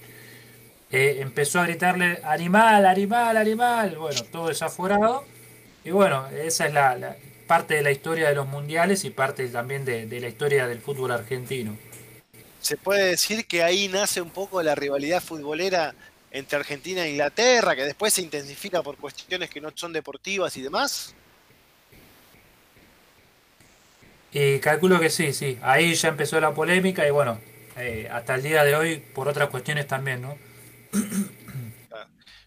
empezó 0.90 1.60
a 1.60 1.64
gritarle 1.64 2.20
animal, 2.22 2.84
animal, 2.84 3.36
animal. 3.38 3.96
Bueno, 3.96 4.20
todo 4.30 4.48
desaforado. 4.48 5.24
Y 5.84 5.90
bueno, 5.90 6.26
esa 6.28 6.66
es 6.66 6.74
la, 6.74 7.16
parte 7.46 7.74
de 7.74 7.82
la 7.82 7.92
historia 7.92 8.28
de 8.28 8.34
los 8.34 8.46
mundiales 8.46 9.04
y 9.04 9.10
parte 9.10 9.48
también 9.48 9.86
de 9.86 10.20
la 10.20 10.28
historia 10.28 10.66
del 10.68 10.80
fútbol 10.80 11.12
argentino. 11.12 11.76
Se 12.66 12.76
puede 12.76 13.04
decir 13.10 13.46
que 13.46 13.62
ahí 13.62 13.86
nace 13.86 14.20
un 14.20 14.30
poco 14.30 14.60
la 14.60 14.74
rivalidad 14.74 15.22
futbolera 15.22 15.94
entre 16.32 16.58
Argentina 16.58 17.04
e 17.04 17.10
Inglaterra, 17.12 17.76
que 17.76 17.84
después 17.84 18.12
se 18.12 18.22
intensifica 18.22 18.82
por 18.82 18.96
cuestiones 18.96 19.50
que 19.50 19.60
no 19.60 19.70
son 19.72 19.92
deportivas 19.92 20.56
y 20.56 20.62
demás. 20.62 21.14
Y 24.32 24.58
calculo 24.58 24.98
que 24.98 25.10
sí, 25.10 25.32
sí. 25.32 25.60
Ahí 25.62 25.94
ya 25.94 26.08
empezó 26.08 26.40
la 26.40 26.52
polémica 26.54 27.06
y 27.06 27.12
bueno, 27.12 27.40
eh, 27.76 28.08
hasta 28.10 28.34
el 28.34 28.42
día 28.42 28.64
de 28.64 28.74
hoy 28.74 28.96
por 28.98 29.28
otras 29.28 29.48
cuestiones 29.48 29.86
también, 29.86 30.22
¿no? 30.22 30.36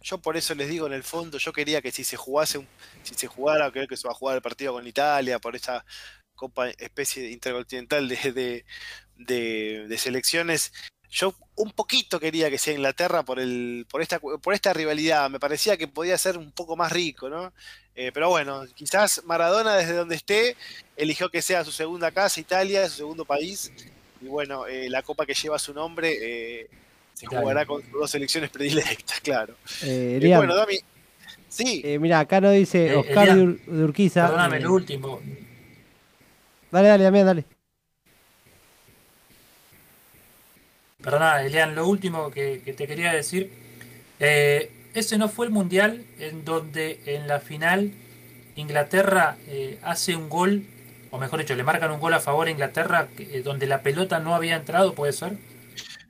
Yo 0.02 0.18
por 0.18 0.36
eso 0.36 0.54
les 0.54 0.68
digo 0.68 0.86
en 0.88 0.94
el 0.94 1.04
fondo, 1.04 1.38
yo 1.38 1.54
quería 1.54 1.82
que 1.82 1.94
si 1.94 2.04
se 2.04 2.18
jugase, 2.18 2.58
un- 2.58 2.68
si 3.04 3.16
se 3.16 3.28
jugara, 3.28 3.72
creo 3.72 3.88
que 3.88 3.96
se 3.96 4.06
va 4.06 4.12
a 4.12 4.18
jugar 4.18 4.36
el 4.36 4.42
partido 4.42 4.74
con 4.74 4.86
Italia, 4.86 5.40
por 5.40 5.56
esa 5.56 5.86
Copa 6.36 6.70
especie 6.70 7.30
intercontinental 7.32 8.08
de, 8.08 8.32
de, 8.32 8.66
de- 9.20 9.86
de 9.88 9.98
selecciones, 9.98 10.74
yo 11.12 11.34
un 11.56 11.72
poquito 11.72 12.20
quería 12.20 12.50
que 12.50 12.58
sea 12.58 12.74
Inglaterra 12.74 13.24
por 13.24 13.40
el, 13.40 13.86
por 13.92 14.02
esta, 14.02 14.20
cu- 14.20 14.40
por 14.40 14.54
esta 14.54 14.74
rivalidad. 14.74 15.30
Me 15.30 15.40
parecía 15.40 15.78
que 15.78 15.88
podía 15.88 16.18
ser 16.18 16.38
un 16.38 16.52
poco 16.52 16.76
más 16.76 16.92
rico, 16.92 17.30
¿no? 17.30 17.52
Eh, 17.96 18.12
pero 18.14 18.30
bueno, 18.30 18.64
quizás 18.76 19.22
Maradona 19.26 19.76
desde 19.76 19.94
donde 19.94 20.16
esté 20.16 20.56
eligió 20.96 21.30
que 21.30 21.42
sea 21.42 21.66
su 21.66 21.72
segunda 21.72 22.12
casa, 22.12 22.40
Italia, 22.40 22.88
su 22.90 22.96
segundo 22.98 23.26
país. 23.26 23.72
Y 24.22 24.26
bueno, 24.28 24.68
eh, 24.68 24.90
la 24.90 25.02
copa 25.02 25.26
que 25.26 25.34
lleva 25.34 25.58
su 25.60 25.74
nombre 25.74 26.12
eh, 26.62 26.68
se 27.14 27.26
Italia. 27.26 27.42
jugará 27.42 27.66
con 27.66 27.82
sus 27.82 27.92
dos 27.92 28.12
selecciones 28.12 28.50
predilectas, 28.52 29.20
claro. 29.24 29.56
Eh, 29.84 30.16
Elian, 30.18 30.40
bueno, 30.40 30.56
Dami, 30.56 30.78
sí, 31.50 31.82
eh, 31.84 31.98
mira, 32.00 32.20
acá 32.20 32.40
nos 32.40 32.54
dice 32.54 32.96
Oscar 32.96 33.26
de, 33.26 33.32
Elian, 33.32 33.58
Ur- 33.58 33.66
de 33.66 33.84
Urquiza. 33.84 34.22
Perdóname, 34.28 34.60
lo 34.62 34.74
último. 34.74 35.20
dale, 36.72 36.88
dale, 36.88 37.04
Damián, 37.04 37.26
dale. 37.26 37.46
Perdona, 41.10 41.42
Elian, 41.42 41.74
lo 41.74 41.88
último 41.88 42.30
que, 42.30 42.62
que 42.64 42.74
te 42.74 42.86
quería 42.86 43.12
decir. 43.12 43.50
eh, 44.20 44.72
ese 44.94 45.18
no 45.18 45.28
fue 45.28 45.48
el 45.48 45.52
mundial 45.52 46.06
en 46.20 46.46
donde 46.46 47.02
en 47.08 47.28
la 47.28 47.40
final 47.40 47.92
Inglaterra 48.56 49.40
eh, 49.48 49.80
hace 49.82 50.16
un 50.16 50.30
gol, 50.30 50.68
o 51.10 51.18
mejor 51.18 51.40
dicho, 51.40 51.56
le 51.56 51.64
marcan 51.64 51.90
un 51.90 52.00
gol 52.00 52.14
a 52.14 52.20
favor 52.20 52.48
a 52.48 52.52
Inglaterra, 52.52 53.08
eh, 53.18 53.42
donde 53.44 53.66
la 53.66 53.82
pelota 53.82 54.20
no 54.20 54.36
había 54.36 54.56
entrado, 54.56 54.94
¿puede 54.94 55.14
ser? 55.14 55.40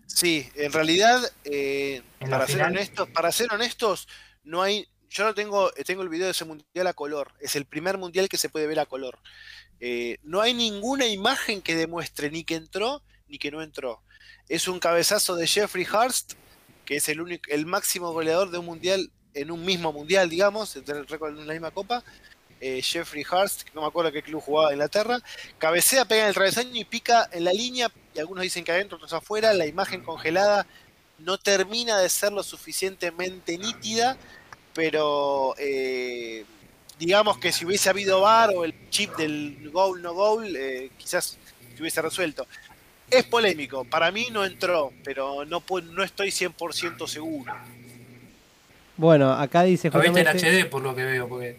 sí, 0.05 0.49
en 0.55 0.73
realidad, 0.73 1.21
eh, 1.45 2.01
¿En 2.19 2.29
la 2.29 2.39
para 2.39 2.47
ser 2.47 2.63
honestos, 2.63 3.07
para 3.07 3.31
ser 3.31 3.47
honestos, 3.53 4.09
no 4.43 4.61
hay, 4.61 4.85
yo 5.09 5.23
no 5.23 5.33
tengo, 5.33 5.71
tengo 5.85 6.01
el 6.01 6.09
video 6.09 6.25
de 6.25 6.31
ese 6.31 6.43
mundial 6.43 6.87
a 6.87 6.93
color, 6.93 7.31
es 7.39 7.55
el 7.55 7.63
primer 7.63 7.97
mundial 7.97 8.27
que 8.27 8.37
se 8.37 8.49
puede 8.49 8.67
ver 8.67 8.79
a 8.81 8.85
color. 8.85 9.17
No 10.23 10.41
hay 10.41 10.53
ninguna 10.53 11.07
imagen 11.07 11.61
que 11.61 11.73
demuestre 11.73 12.29
ni 12.29 12.43
que 12.43 12.55
entró 12.55 13.01
ni 13.29 13.37
que 13.37 13.51
no 13.51 13.61
entró. 13.61 14.01
Es 14.47 14.67
un 14.67 14.79
cabezazo 14.79 15.35
de 15.35 15.47
Jeffrey 15.47 15.85
Hurst, 15.85 16.33
que 16.85 16.97
es 16.97 17.07
el 17.09 17.21
único, 17.21 17.49
el 17.49 17.65
máximo 17.65 18.11
goleador 18.11 18.49
de 18.51 18.57
un 18.57 18.65
mundial 18.65 19.11
en 19.33 19.51
un 19.51 19.63
mismo 19.63 19.93
mundial, 19.93 20.29
digamos, 20.29 20.75
el 20.75 21.07
récord 21.07 21.37
en 21.37 21.47
la 21.47 21.53
misma 21.53 21.71
copa. 21.71 22.03
Eh, 22.61 22.81
Jeffrey 22.81 23.23
Hurst, 23.23 23.69
no 23.73 23.81
me 23.81 23.87
acuerdo 23.87 24.11
qué 24.11 24.21
club 24.21 24.41
jugaba 24.41 24.69
en 24.69 24.75
Inglaterra, 24.75 25.19
cabecea, 25.57 26.03
pega 26.03 26.23
en 26.23 26.27
el 26.29 26.33
travesaño 26.33 26.75
y 26.75 26.83
pica 26.83 27.29
en 27.31 27.45
la 27.45 27.53
línea, 27.53 27.89
y 28.13 28.19
algunos 28.19 28.43
dicen 28.43 28.65
que 28.65 28.73
adentro, 28.73 28.97
otros 28.97 29.13
afuera, 29.13 29.53
la 29.53 29.65
imagen 29.65 30.03
congelada 30.03 30.67
no 31.19 31.37
termina 31.37 31.97
de 31.99 32.09
ser 32.09 32.33
lo 32.33 32.43
suficientemente 32.43 33.57
nítida, 33.57 34.17
pero 34.73 35.55
eh, 35.57 36.45
digamos 36.97 37.37
que 37.37 37.51
si 37.53 37.65
hubiese 37.65 37.89
habido 37.89 38.21
VAR 38.21 38.51
o 38.55 38.65
el 38.65 38.89
chip 38.89 39.15
del 39.15 39.69
goal 39.71 40.01
no 40.01 40.13
goal, 40.13 40.53
eh, 40.55 40.91
quizás 40.97 41.37
se 41.75 41.81
hubiese 41.81 42.01
resuelto. 42.01 42.45
Es 43.11 43.23
polémico, 43.25 43.83
para 43.85 44.11
mí 44.11 44.27
no 44.31 44.45
entró, 44.45 44.91
pero 45.03 45.43
no, 45.45 45.63
no 45.91 46.03
estoy 46.03 46.29
100% 46.29 47.07
seguro. 47.07 47.53
Bueno, 48.97 49.31
acá 49.33 49.63
dice 49.63 49.89
Lo 49.89 49.99
viste 50.01 50.19
en 50.19 50.25
justamente. 50.27 50.63
HD 50.63 50.69
por 50.69 50.81
lo 50.81 50.93
que 50.95 51.03
veo, 51.05 51.27
porque 51.27 51.57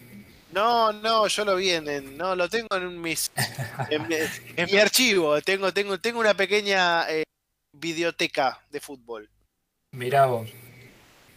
No, 0.52 0.92
no, 0.92 1.26
yo 1.26 1.44
lo 1.44 1.56
vi 1.56 1.70
en, 1.70 1.88
en- 1.88 2.16
no, 2.18 2.36
lo 2.36 2.48
tengo 2.48 2.68
en 2.76 3.00
mis, 3.00 3.30
en, 3.90 4.06
mi- 4.06 4.14
en 4.56 4.66
mi 4.70 4.76
archivo. 4.78 5.40
Tengo, 5.42 5.72
tengo, 5.72 5.98
tengo 5.98 6.20
una 6.20 6.34
pequeña 6.34 7.10
eh, 7.10 7.24
videoteca 7.72 8.60
de 8.70 8.80
fútbol. 8.80 9.28
mirá 9.92 10.26
vos. 10.26 10.48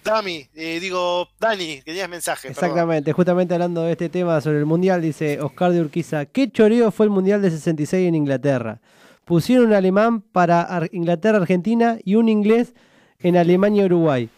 Dami, 0.03 0.45
eh, 0.53 0.79
digo, 0.81 1.29
Dani, 1.39 1.81
tenías 1.81 2.09
mensaje. 2.09 2.49
perdón. 2.49 2.63
Exactamente, 2.65 3.13
justamente 3.13 3.53
hablando 3.53 3.83
de 3.83 3.93
este 3.93 4.09
tema 4.09 4.41
sobre 4.41 4.59
el 4.59 4.65
Mundial, 4.65 5.01
dice 5.01 5.39
Oscar 5.39 5.71
de 5.71 5.79
Urquiza, 5.79 6.25
¿qué 6.25 6.51
choreo 6.51 6.91
fue 6.91 7.05
el 7.05 7.09
Mundial 7.09 7.41
de 7.41 7.49
66 7.49 8.09
en 8.09 8.15
Inglaterra? 8.15 8.81
Pusieron 9.25 9.67
un 9.67 9.73
alemán 9.73 10.21
para 10.21 10.61
Ar- 10.61 10.89
Inglaterra-Argentina 10.91 11.97
y 12.03 12.15
un 12.15 12.27
inglés 12.29 12.73
en 13.19 13.37
Alemania-Uruguay. 13.37 14.29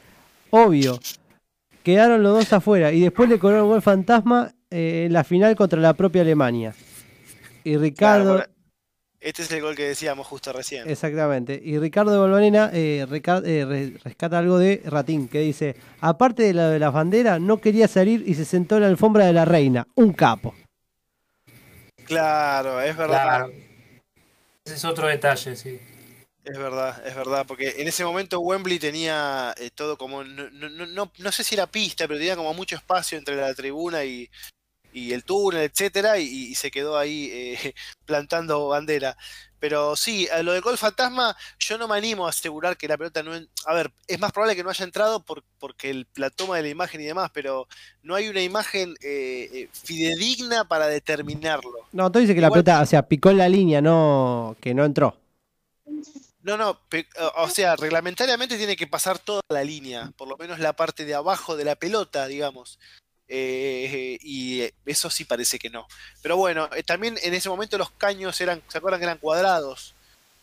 Obvio, 0.51 0.99
quedaron 1.83 2.21
los 2.23 2.37
dos 2.37 2.53
afuera 2.53 2.91
y 2.91 2.99
después 3.01 3.27
le 3.29 3.39
cobraron 3.39 3.67
gol 3.67 3.81
fantasma 3.81 4.53
eh, 4.69 5.05
en 5.07 5.13
la 5.13 5.23
final 5.23 5.55
contra 5.55 5.79
la 5.79 5.93
propia 5.93 6.21
Alemania. 6.21 6.73
Y 7.63 7.77
Ricardo... 7.77 8.35
Claro, 8.35 8.51
Este 9.19 9.41
es 9.41 9.51
el 9.51 9.61
gol 9.63 9.75
que 9.75 9.87
decíamos 9.87 10.27
justo 10.27 10.53
recién. 10.53 10.87
Exactamente. 10.87 11.59
Y 11.63 11.79
Ricardo 11.79 12.11
de 12.11 12.19
Valvanena 12.19 12.69
eh, 12.71 13.07
reca- 13.09 13.41
eh, 13.43 13.65
re- 13.65 13.97
rescata 14.03 14.37
algo 14.37 14.59
de 14.59 14.83
Ratín, 14.85 15.27
que 15.27 15.39
dice, 15.39 15.75
aparte 15.99 16.43
de 16.43 16.53
la 16.53 16.69
de 16.69 16.77
las 16.77 16.93
banderas, 16.93 17.41
no 17.41 17.57
quería 17.57 17.87
salir 17.87 18.23
y 18.27 18.35
se 18.35 18.45
sentó 18.45 18.75
en 18.75 18.83
la 18.83 18.87
alfombra 18.89 19.25
de 19.25 19.33
la 19.33 19.45
reina. 19.45 19.87
Un 19.95 20.13
capo. 20.13 20.53
Claro, 22.05 22.79
es 22.81 22.95
verdad. 22.95 23.23
Claro. 23.47 23.53
Ese 24.65 24.75
es 24.75 24.85
otro 24.85 25.07
detalle, 25.07 25.55
sí. 25.55 25.79
Es 26.43 26.57
verdad, 26.57 27.05
es 27.07 27.15
verdad, 27.15 27.45
porque 27.47 27.73
en 27.77 27.87
ese 27.87 28.05
momento 28.05 28.39
Wembley 28.39 28.77
tenía 28.77 29.53
eh, 29.57 29.71
todo 29.73 29.97
como, 29.97 30.23
no, 30.23 30.49
no, 30.51 30.69
no, 30.69 31.11
no- 31.17 31.31
sé 31.31 31.43
si 31.43 31.55
era 31.55 31.65
pista, 31.65 32.07
pero 32.07 32.19
tenía 32.19 32.35
como 32.35 32.53
mucho 32.53 32.75
espacio 32.75 33.17
entre 33.17 33.35
la 33.35 33.53
tribuna 33.55 34.03
y, 34.05 34.29
y 34.93 35.13
el 35.13 35.23
túnel, 35.25 35.63
etcétera, 35.63 36.19
y, 36.19 36.25
y 36.51 36.55
se 36.55 36.71
quedó 36.71 36.97
ahí 36.97 37.29
eh, 37.33 37.73
plantando 38.05 38.67
bandera. 38.69 39.17
Pero 39.67 39.95
sí, 39.95 40.27
lo 40.43 40.51
del 40.53 40.61
gol 40.61 40.77
fantasma, 40.77 41.35
yo 41.57 41.79
no 41.79 41.87
me 41.87 41.97
animo 41.97 42.27
a 42.27 42.29
asegurar 42.29 42.77
que 42.77 42.87
la 42.87 42.97
pelota 42.97 43.23
no... 43.23 43.33
en- 43.33 43.49
A 43.65 43.73
ver, 43.73 43.91
es 44.07 44.19
más 44.19 44.31
probable 44.31 44.55
que 44.55 44.63
no 44.63 44.69
haya 44.69 44.85
entrado 44.85 45.23
por, 45.23 45.43
porque 45.57 45.89
el- 45.89 46.07
la 46.17 46.29
toma 46.29 46.57
de 46.57 46.61
la 46.61 46.69
imagen 46.69 47.01
y 47.01 47.05
demás, 47.05 47.31
pero 47.33 47.67
no 48.03 48.13
hay 48.13 48.27
una 48.27 48.41
imagen 48.43 48.91
eh, 49.01 49.49
eh, 49.51 49.69
fidedigna 49.73 50.67
para 50.67 50.85
determinarlo. 50.85 51.73
No, 51.93 52.11
tú 52.11 52.19
dices 52.19 52.35
que 52.35 52.41
la 52.41 52.51
pelota, 52.51 52.79
o 52.79 52.85
sea, 52.85 53.07
picó 53.07 53.31
en 53.31 53.39
la 53.39 53.49
línea, 53.49 53.81
no 53.81 54.55
que 54.61 54.75
no 54.75 54.85
entró. 54.85 55.17
No, 56.43 56.57
no, 56.57 56.79
o 57.37 57.49
sea, 57.49 57.75
reglamentariamente 57.75 58.57
tiene 58.57 58.75
que 58.75 58.85
pasar 58.85 59.17
toda 59.17 59.41
la 59.49 59.63
línea, 59.63 60.11
por 60.15 60.27
lo 60.27 60.37
menos 60.37 60.59
la 60.59 60.73
parte 60.73 61.05
de 61.05 61.15
abajo 61.15 61.57
de 61.57 61.65
la 61.65 61.75
pelota, 61.75 62.27
digamos. 62.27 62.77
Eh, 63.27 64.17
y 64.21 64.61
eh, 64.61 64.73
eso 64.85 65.09
sí 65.09 65.25
parece 65.25 65.57
que 65.59 65.69
no. 65.69 65.87
Pero 66.21 66.37
bueno, 66.37 66.69
eh, 66.75 66.83
también 66.83 67.15
en 67.23 67.33
ese 67.33 67.49
momento 67.49 67.77
los 67.77 67.91
caños 67.91 68.39
eran, 68.41 68.61
¿se 68.67 68.77
acuerdan 68.77 68.99
que 68.99 69.05
eran 69.05 69.17
cuadrados? 69.17 69.95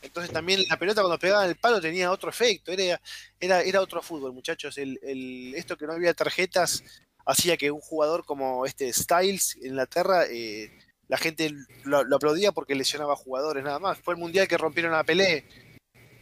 Entonces 0.03 0.33
también 0.33 0.65
la 0.69 0.77
pelota 0.79 1.01
cuando 1.03 1.19
pegaba 1.19 1.45
en 1.45 1.51
el 1.51 1.57
palo 1.57 1.81
tenía 1.81 2.11
otro 2.11 2.29
efecto, 2.31 2.73
era, 2.73 3.01
era, 3.39 3.63
era 3.63 3.81
otro 3.81 4.03
fútbol, 4.03 4.33
muchachos. 4.33 4.77
El, 4.79 4.99
el- 5.03 5.55
esto 5.57 5.77
que 5.77 5.87
no 5.87 5.93
había 5.93 6.13
tarjetas 6.15 6.83
hacía 7.25 7.57
que 7.57 7.71
un 7.71 7.81
jugador 7.81 8.25
como 8.25 8.67
este 8.67 8.93
Styles 8.93 9.57
en 9.57 9.69
Inglaterra 9.69 10.25
eh, 10.29 10.71
la 11.07 11.19
gente 11.19 11.53
lo, 11.85 12.03
lo 12.03 12.17
aplaudía 12.17 12.51
porque 12.51 12.75
lesionaba 12.75 13.15
jugadores 13.15 13.63
nada 13.63 13.79
más. 13.79 13.99
Fue 13.99 14.15
el 14.15 14.21
mundial 14.21 14.49
que 14.49 14.59
rompieron 14.59 14.93
a 14.95 15.05
Pelé, 15.05 15.45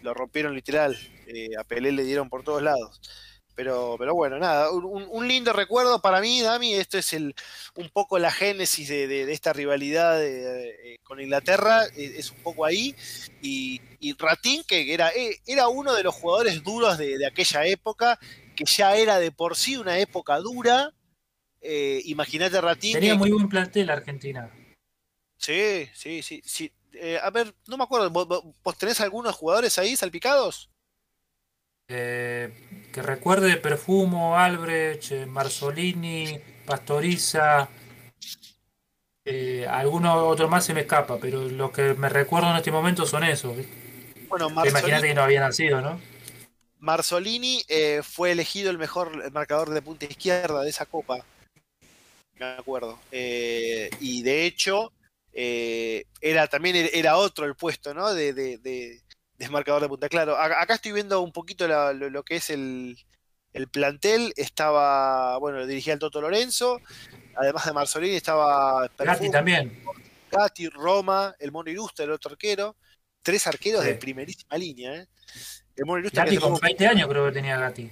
lo 0.02 0.12
rompieron 0.12 0.54
literal, 0.54 0.98
a 1.58 1.64
Pelé 1.64 1.92
le 1.92 2.04
dieron 2.04 2.28
por 2.28 2.42
todos 2.42 2.62
lados. 2.62 3.00
Pero, 3.54 3.96
pero 3.98 4.14
bueno, 4.14 4.38
nada, 4.38 4.70
un, 4.70 5.06
un- 5.10 5.28
lindo 5.28 5.52
recuerdo 5.52 6.00
para 6.00 6.20
mí, 6.20 6.40
Dami. 6.40 6.74
Esto 6.74 6.96
es 6.98 7.12
el, 7.12 7.34
un 7.74 7.90
poco 7.90 8.18
la 8.18 8.30
génesis 8.30 8.88
de, 8.88 9.06
de- 9.06 9.26
de 9.26 9.32
esta 9.32 9.52
rivalidad 9.52 10.18
de- 10.18 10.94
eh, 10.94 10.98
con 11.02 11.20
Inglaterra, 11.20 11.84
eh, 11.96 12.14
es 12.16 12.30
un 12.30 12.38
poco 12.38 12.64
ahí. 12.64 12.94
Y, 13.42 13.80
y 13.98 14.14
Ratín, 14.14 14.62
que 14.66 14.94
era, 14.94 15.10
eh, 15.10 15.40
era 15.46 15.68
uno 15.68 15.94
de 15.94 16.02
los 16.02 16.14
jugadores 16.14 16.62
duros 16.62 16.96
de, 16.96 17.18
de 17.18 17.26
aquella 17.26 17.66
época, 17.66 18.18
que 18.56 18.64
ya 18.64 18.96
era 18.96 19.18
de 19.18 19.30
por 19.32 19.56
sí 19.56 19.76
una 19.76 19.98
época 19.98 20.38
dura. 20.38 20.94
Eh, 21.60 22.00
Imagínate 22.06 22.58
Ratín. 22.60 22.94
Tenía 22.94 23.14
muy 23.14 23.30
buen 23.30 23.48
plantel 23.48 23.90
Argentina. 23.90 24.50
Sí, 25.36 25.86
sí, 25.94 26.22
sí. 26.22 26.40
sí. 26.44 26.72
Eh, 26.94 27.18
a 27.22 27.30
ver, 27.30 27.54
no 27.66 27.76
me 27.76 27.84
acuerdo, 27.84 28.08
¿vos, 28.10 28.26
vos- 28.26 28.42
vos 28.62 28.78
tenés 28.78 29.00
algunos 29.00 29.34
jugadores 29.34 29.78
ahí 29.78 29.94
salpicados? 29.96 30.69
Eh, 31.90 32.52
que 32.92 33.02
recuerde 33.02 33.56
Perfumo, 33.56 34.36
Albrecht, 34.38 35.12
eh, 35.12 35.26
Marzolini, 35.26 36.38
Pastoriza. 36.64 37.68
Eh, 39.24 39.66
alguno 39.68 40.26
otro 40.26 40.48
más 40.48 40.64
se 40.64 40.72
me 40.74 40.80
escapa, 40.80 41.18
pero 41.20 41.42
los 41.48 41.70
que 41.72 41.94
me 41.94 42.08
recuerdo 42.08 42.50
en 42.50 42.56
este 42.56 42.72
momento 42.72 43.06
son 43.06 43.24
esos. 43.24 43.56
Bueno, 44.28 44.48
Imagínate 44.48 45.08
que 45.08 45.14
no 45.14 45.22
había 45.22 45.40
nacido, 45.40 45.80
¿no? 45.80 46.00
Marzolini 46.78 47.62
eh, 47.68 48.00
fue 48.02 48.32
elegido 48.32 48.70
el 48.70 48.78
mejor 48.78 49.30
marcador 49.32 49.70
de 49.70 49.82
punta 49.82 50.06
izquierda 50.06 50.62
de 50.62 50.70
esa 50.70 50.86
copa. 50.86 51.24
Me 52.38 52.46
acuerdo. 52.46 52.98
Eh, 53.12 53.90
y 54.00 54.22
de 54.22 54.46
hecho, 54.46 54.92
eh, 55.32 56.04
era 56.22 56.46
también 56.46 56.76
era- 56.76 56.88
era 56.92 57.16
otro 57.16 57.44
el 57.44 57.54
puesto, 57.54 57.92
¿no? 57.92 58.14
De, 58.14 58.32
de, 58.32 58.56
de- 58.58 59.00
de 59.40 59.48
marcador 59.48 59.82
de 59.82 59.88
punta. 59.88 60.08
Claro, 60.08 60.36
acá 60.36 60.74
estoy 60.74 60.92
viendo 60.92 61.20
un 61.22 61.32
poquito 61.32 61.66
la- 61.66 61.92
lo, 61.92 62.10
lo 62.10 62.22
que 62.22 62.36
es 62.36 62.50
el, 62.50 62.96
el 63.52 63.68
plantel. 63.68 64.32
Estaba, 64.36 65.38
bueno, 65.38 65.66
dirigía 65.66 65.94
el 65.94 65.98
Toto 65.98 66.20
Lorenzo. 66.20 66.80
Además 67.36 67.64
de 67.64 67.72
Marzolini 67.72 68.16
estaba 68.16 68.88
Gatti 68.98 69.30
también. 69.30 69.82
Gatti, 70.30 70.68
Roma, 70.68 71.34
el 71.38 71.50
Mono 71.52 71.70
Irusta, 71.70 72.04
el 72.04 72.10
otro 72.12 72.32
arquero. 72.32 72.76
Tres 73.22 73.46
arqueros 73.46 73.82
Sí. 73.82 73.88
de 73.88 73.94
primerísima 73.96 74.56
línea, 74.56 74.94
¿eh? 74.94 75.06
El 75.76 75.86
Mono 75.86 76.00
Irusta 76.00 76.24
Gatti 76.24 76.36
con 76.36 76.50
jugó- 76.50 76.60
20 76.60 76.86
años 76.86 77.08
creo 77.08 77.24
que 77.26 77.32
tenía 77.32 77.58
Gatti. 77.58 77.90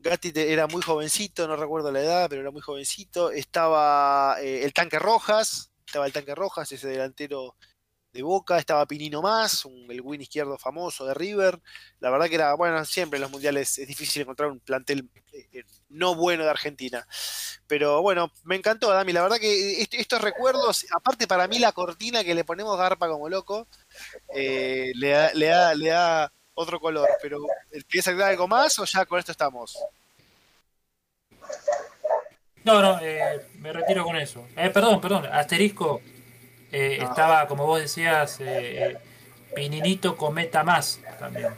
Gatti 0.00 0.32
era 0.34 0.66
muy 0.66 0.82
jovencito, 0.82 1.46
no 1.48 1.56
recuerdo 1.56 1.90
la 1.92 2.00
edad, 2.00 2.26
pero 2.28 2.42
era 2.42 2.50
muy 2.50 2.60
jovencito. 2.60 3.30
Estaba 3.30 4.36
eh, 4.42 4.64
el 4.64 4.72
Tanque 4.72 4.98
Rojas, 4.98 5.70
estaba 5.86 6.04
el 6.06 6.12
Tanque 6.12 6.34
Rojas, 6.34 6.70
ese 6.72 6.88
delantero 6.88 7.54
de 8.14 8.22
Boca, 8.22 8.58
estaba 8.58 8.86
Pinino 8.86 9.20
Más, 9.20 9.66
el 9.88 10.00
win 10.00 10.22
izquierdo 10.22 10.56
famoso 10.56 11.04
de 11.04 11.14
River. 11.14 11.60
La 11.98 12.10
verdad 12.10 12.28
que 12.28 12.36
era, 12.36 12.54
bueno, 12.54 12.82
siempre 12.84 13.16
en 13.18 13.22
los 13.22 13.30
mundiales 13.30 13.76
es 13.76 13.88
difícil 13.88 14.22
encontrar 14.22 14.50
un 14.50 14.60
plantel 14.60 15.10
eh, 15.32 15.48
eh, 15.52 15.64
no 15.88 16.14
bueno 16.14 16.44
de 16.44 16.50
Argentina. 16.50 17.06
Pero 17.66 18.02
bueno, 18.02 18.30
me 18.44 18.54
encantó, 18.54 18.90
Dami. 18.90 19.12
La 19.12 19.22
verdad 19.22 19.38
que 19.38 19.82
est- 19.82 19.94
estos 19.94 20.20
recuerdos, 20.20 20.86
aparte 20.94 21.26
para 21.26 21.48
mí 21.48 21.58
la 21.58 21.72
cortina 21.72 22.22
que 22.22 22.34
le 22.36 22.44
ponemos 22.44 22.78
garpa 22.78 23.08
como 23.08 23.28
loco, 23.28 23.66
eh, 24.32 24.92
le, 24.94 25.08
da, 25.10 25.34
le, 25.34 25.46
da, 25.46 25.74
le 25.74 25.88
da 25.88 26.32
otro 26.54 26.78
color. 26.78 27.08
Pero, 27.20 27.38
¿quieres 27.88 28.06
agregar 28.06 28.30
algo 28.30 28.46
más 28.46 28.78
o 28.78 28.84
ya 28.84 29.04
con 29.06 29.18
esto 29.18 29.32
estamos? 29.32 29.76
No, 32.62 32.80
no, 32.80 32.98
eh, 33.02 33.44
me 33.58 33.72
retiro 33.72 34.04
con 34.04 34.16
eso. 34.16 34.46
Eh, 34.56 34.70
perdón, 34.70 35.00
perdón, 35.00 35.26
asterisco. 35.26 36.00
Eh, 36.74 36.98
Ah. 37.00 37.04
Estaba, 37.04 37.46
como 37.46 37.66
vos 37.66 37.80
decías, 37.80 38.40
eh, 38.40 38.92
eh, 38.92 38.98
Pininito 39.54 40.16
Cometa 40.16 40.64
Más 40.64 41.00
también. 41.18 41.48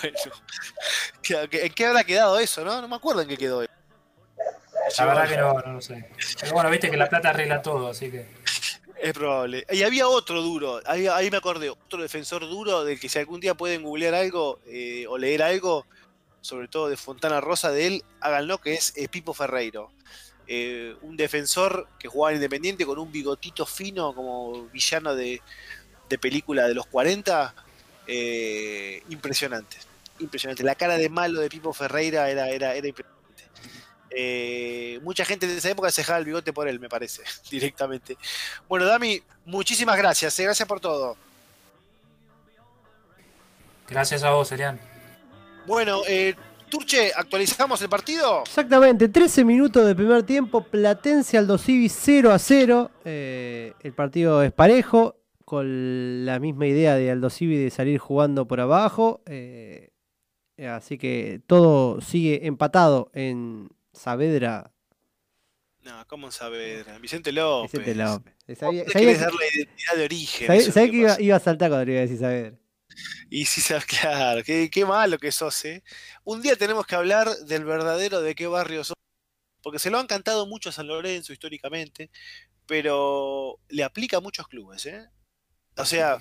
Bueno, 0.00 0.18
¿qué- 1.22 1.48
qué- 1.50 1.66
¿en 1.66 1.72
qué 1.72 1.86
habrá 1.86 2.04
quedado 2.04 2.38
eso, 2.38 2.64
no? 2.64 2.80
No 2.80 2.88
me 2.88 2.96
acuerdo 2.96 3.22
en 3.22 3.28
qué 3.28 3.36
quedó. 3.36 3.62
La 4.98 5.04
verdad 5.06 5.28
que 5.28 5.36
no, 5.36 5.54
no 5.54 5.72
lo 5.74 5.80
sé. 5.80 6.08
Pero 6.40 6.52
bueno, 6.52 6.70
viste 6.70 6.90
que 6.90 6.96
la 6.96 7.08
plata 7.08 7.30
arregla 7.30 7.62
todo, 7.62 7.88
así 7.88 8.10
que. 8.10 8.26
Es 9.00 9.12
probable. 9.14 9.66
Y 9.70 9.82
había 9.82 10.06
otro 10.06 10.42
duro, 10.42 10.80
ahí, 10.86 11.06
ahí 11.08 11.30
me 11.30 11.38
acordé, 11.38 11.70
otro 11.70 12.00
defensor 12.02 12.42
duro 12.42 12.84
del 12.84 13.00
que 13.00 13.08
si 13.08 13.18
algún 13.18 13.40
día 13.40 13.54
pueden 13.54 13.82
googlear 13.82 14.14
algo 14.14 14.60
eh, 14.66 15.06
o 15.08 15.18
leer 15.18 15.42
algo, 15.42 15.86
sobre 16.40 16.68
todo 16.68 16.88
de 16.88 16.96
Fontana 16.96 17.40
Rosa 17.40 17.70
de 17.72 17.86
él, 17.88 18.04
háganlo, 18.20 18.58
que 18.58 18.74
es 18.74 18.92
eh, 18.96 19.08
Pipo 19.08 19.34
Ferreiro. 19.34 19.90
Eh, 20.54 20.96
un 21.02 21.16
defensor 21.16 21.88
que 21.98 22.08
jugaba 22.08 22.32
en 22.32 22.36
Independiente 22.36 22.84
con 22.84 22.98
un 22.98 23.10
bigotito 23.10 23.64
fino 23.64 24.14
como 24.14 24.66
villano 24.68 25.14
de, 25.14 25.40
de 26.10 26.18
película 26.18 26.66
de 26.68 26.74
los 26.74 26.86
40. 26.86 27.54
eh, 28.06 29.02
impresionante. 29.08 29.78
Impresionante. 30.18 30.62
La 30.62 30.74
cara 30.74 30.96
de 30.98 31.08
malo 31.08 31.40
de 31.40 31.48
Pipo 31.48 31.72
Ferreira 31.72 32.28
era, 32.30 32.48
era, 32.50 32.74
era 32.74 32.86
impresionante. 32.88 33.44
Eh, 34.10 35.00
mucha 35.02 35.24
gente 35.24 35.46
de 35.46 35.56
esa 35.56 35.70
época 35.70 35.90
se 35.90 36.02
dejaba 36.02 36.18
el 36.18 36.26
bigote 36.26 36.52
por 36.52 36.68
él, 36.68 36.78
me 36.80 36.88
parece, 36.90 37.22
directamente. 37.50 38.18
Bueno, 38.68 38.84
Dami, 38.86 39.22
muchísimas 39.46 39.96
gracias. 39.96 40.38
eh, 40.38 40.44
Gracias 40.44 40.68
por 40.68 40.80
todo. 40.80 41.16
Gracias 43.88 44.22
a 44.22 44.30
vos, 44.30 44.50
Elian. 44.52 44.78
Bueno, 45.66 46.02
eh, 46.06 46.34
Turche, 46.72 47.12
¿actualizamos 47.14 47.82
el 47.82 47.90
partido? 47.90 48.44
Exactamente, 48.46 49.06
13 49.10 49.44
minutos 49.44 49.86
de 49.86 49.94
primer 49.94 50.22
tiempo, 50.22 50.64
Platense 50.64 51.36
Aldo 51.36 51.58
Civi 51.58 51.90
0 51.90 52.32
a 52.32 52.38
0. 52.38 52.90
eh, 53.04 53.74
el 53.82 53.92
partido 53.92 54.42
es 54.42 54.52
parejo, 54.52 55.16
con 55.44 56.24
la 56.24 56.38
misma 56.38 56.66
idea 56.66 56.94
de 56.94 57.10
Aldo 57.10 57.28
Civi 57.28 57.56
de 57.58 57.68
salir 57.68 57.98
jugando 57.98 58.46
por 58.48 58.58
abajo. 58.60 59.20
eh, 59.26 59.90
así 60.66 60.96
que 60.96 61.42
todo 61.46 62.00
sigue 62.00 62.46
empatado 62.46 63.10
en 63.12 63.68
Saavedra. 63.92 64.72
No, 65.82 66.06
¿cómo 66.06 66.30
saber? 66.30 66.86
Vicente 67.02 67.32
López. 67.32 67.72
Vicente 67.72 67.94
López. 67.94 68.34
Sabía, 68.58 68.84
Vos 68.84 68.92
sabía 68.94 69.12
que- 69.12 69.18
dar 69.18 69.32
la 69.34 69.44
identidad 69.54 69.94
de 69.96 70.04
origen. 70.04 70.46
sabía- 70.72 70.90
que 70.90 70.96
iba, 70.96 71.20
iba 71.20 71.36
a 71.36 71.40
saltar 71.40 71.68
cuando 71.68 71.84
le 71.84 71.92
iba 71.92 71.98
a 71.98 72.02
decir 72.02 72.18
Saavedra. 72.18 72.56
Y 73.30 73.44
sí, 73.46 73.60
sabes, 73.60 73.84
claro, 73.86 74.42
qué, 74.44 74.70
qué 74.70 74.84
malo 74.84 75.18
que 75.18 75.32
sos, 75.32 75.64
¿eh? 75.64 75.82
Un 76.24 76.42
día 76.42 76.56
tenemos 76.56 76.86
que 76.86 76.94
hablar 76.94 77.28
del 77.46 77.64
verdadero 77.64 78.20
de 78.22 78.34
qué 78.34 78.46
barrio 78.46 78.84
sos, 78.84 78.96
porque 79.62 79.78
se 79.78 79.90
lo 79.90 79.98
han 79.98 80.06
cantado 80.06 80.46
mucho 80.46 80.68
a 80.70 80.72
San 80.72 80.86
Lorenzo 80.88 81.32
históricamente, 81.32 82.10
pero 82.66 83.58
le 83.68 83.84
aplica 83.84 84.18
a 84.18 84.20
muchos 84.20 84.48
clubes, 84.48 84.86
¿eh? 84.86 85.08
O 85.76 85.84
sea, 85.84 86.14
A 86.14 86.20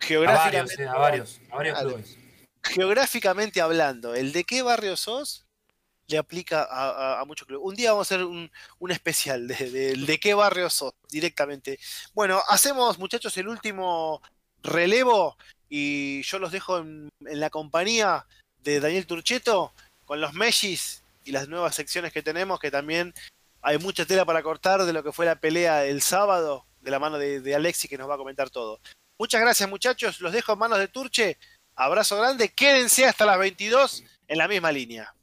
geográficamente, 0.00 0.76
varios, 0.76 0.78
eh, 0.80 0.88
a 0.88 0.98
varios, 0.98 1.40
a 1.50 1.56
varios 1.56 1.78
clubes. 1.80 2.18
geográficamente 2.62 3.60
hablando, 3.60 4.14
el 4.14 4.32
de 4.32 4.44
qué 4.44 4.62
barrio 4.62 4.96
sos 4.96 5.46
le 6.08 6.18
aplica 6.18 6.62
a, 6.64 6.90
a- 7.16 7.20
a 7.20 7.24
muchos 7.24 7.46
clubes. 7.46 7.64
Un 7.66 7.74
día 7.76 7.92
vamos 7.92 8.10
a 8.10 8.14
hacer 8.16 8.26
un, 8.26 8.50
un 8.78 8.90
especial 8.90 9.46
de, 9.48 9.70
de- 9.70 9.94
de 9.96 10.18
qué 10.20 10.34
barrio 10.34 10.68
sos 10.70 10.94
directamente. 11.10 11.78
Bueno, 12.14 12.42
hacemos, 12.48 12.98
muchachos, 12.98 13.36
el 13.38 13.48
último 13.48 14.20
relevo 14.62 15.36
y 15.74 16.20
yo 16.24 16.38
los 16.38 16.52
dejo 16.52 16.80
en, 16.80 17.08
la 17.20 17.48
compañía 17.48 18.26
de 18.62 18.78
Daniel 18.78 19.06
Turcheto 19.06 19.72
con 20.04 20.20
los 20.20 20.34
Mellis 20.34 21.02
y 21.24 21.32
las 21.32 21.48
nuevas 21.48 21.74
secciones 21.74 22.12
que 22.12 22.22
tenemos, 22.22 22.60
que 22.60 22.70
también 22.70 23.14
hay 23.62 23.78
mucha 23.78 24.04
tela 24.04 24.26
para 24.26 24.42
cortar 24.42 24.84
de 24.84 24.92
lo 24.92 25.02
que 25.02 25.12
fue 25.12 25.24
la 25.24 25.36
pelea 25.36 25.86
el 25.86 26.02
sábado, 26.02 26.66
de 26.82 26.90
la 26.90 26.98
mano 26.98 27.16
de, 27.16 27.40
de 27.40 27.54
Alexi, 27.54 27.88
que 27.88 27.96
nos 27.96 28.06
va 28.06 28.16
a 28.16 28.18
comentar 28.18 28.50
todo. 28.50 28.80
Muchas 29.18 29.40
gracias, 29.40 29.66
muchachos. 29.66 30.20
Los 30.20 30.34
dejo 30.34 30.52
en 30.52 30.58
manos 30.58 30.78
de 30.78 30.88
Turche. 30.88 31.38
Abrazo 31.74 32.18
grande. 32.18 32.50
Quédense 32.50 33.06
hasta 33.06 33.24
las 33.24 33.38
22 33.38 34.04
en 34.28 34.36
la 34.36 34.48
misma 34.48 34.72
línea. 34.72 35.14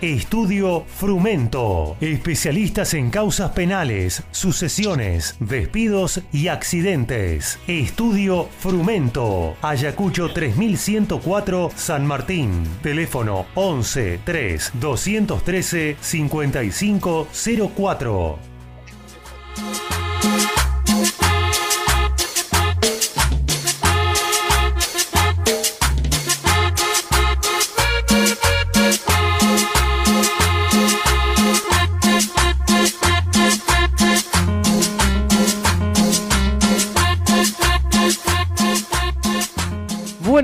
Estudio 0.00 0.84
Frumento. 0.86 1.96
Especialistas 2.00 2.94
en 2.94 3.10
causas 3.10 3.50
penales, 3.52 4.22
sucesiones, 4.30 5.36
despidos 5.40 6.22
y 6.32 6.48
accidentes. 6.48 7.58
Estudio 7.66 8.48
Frumento. 8.58 9.56
Ayacucho 9.62 10.32
3104 10.32 11.70
San 11.74 12.06
Martín. 12.06 12.64
Teléfono 12.82 13.46
11 13.54 14.20
3 14.24 14.72
213 14.74 15.96
5504. 16.00 18.38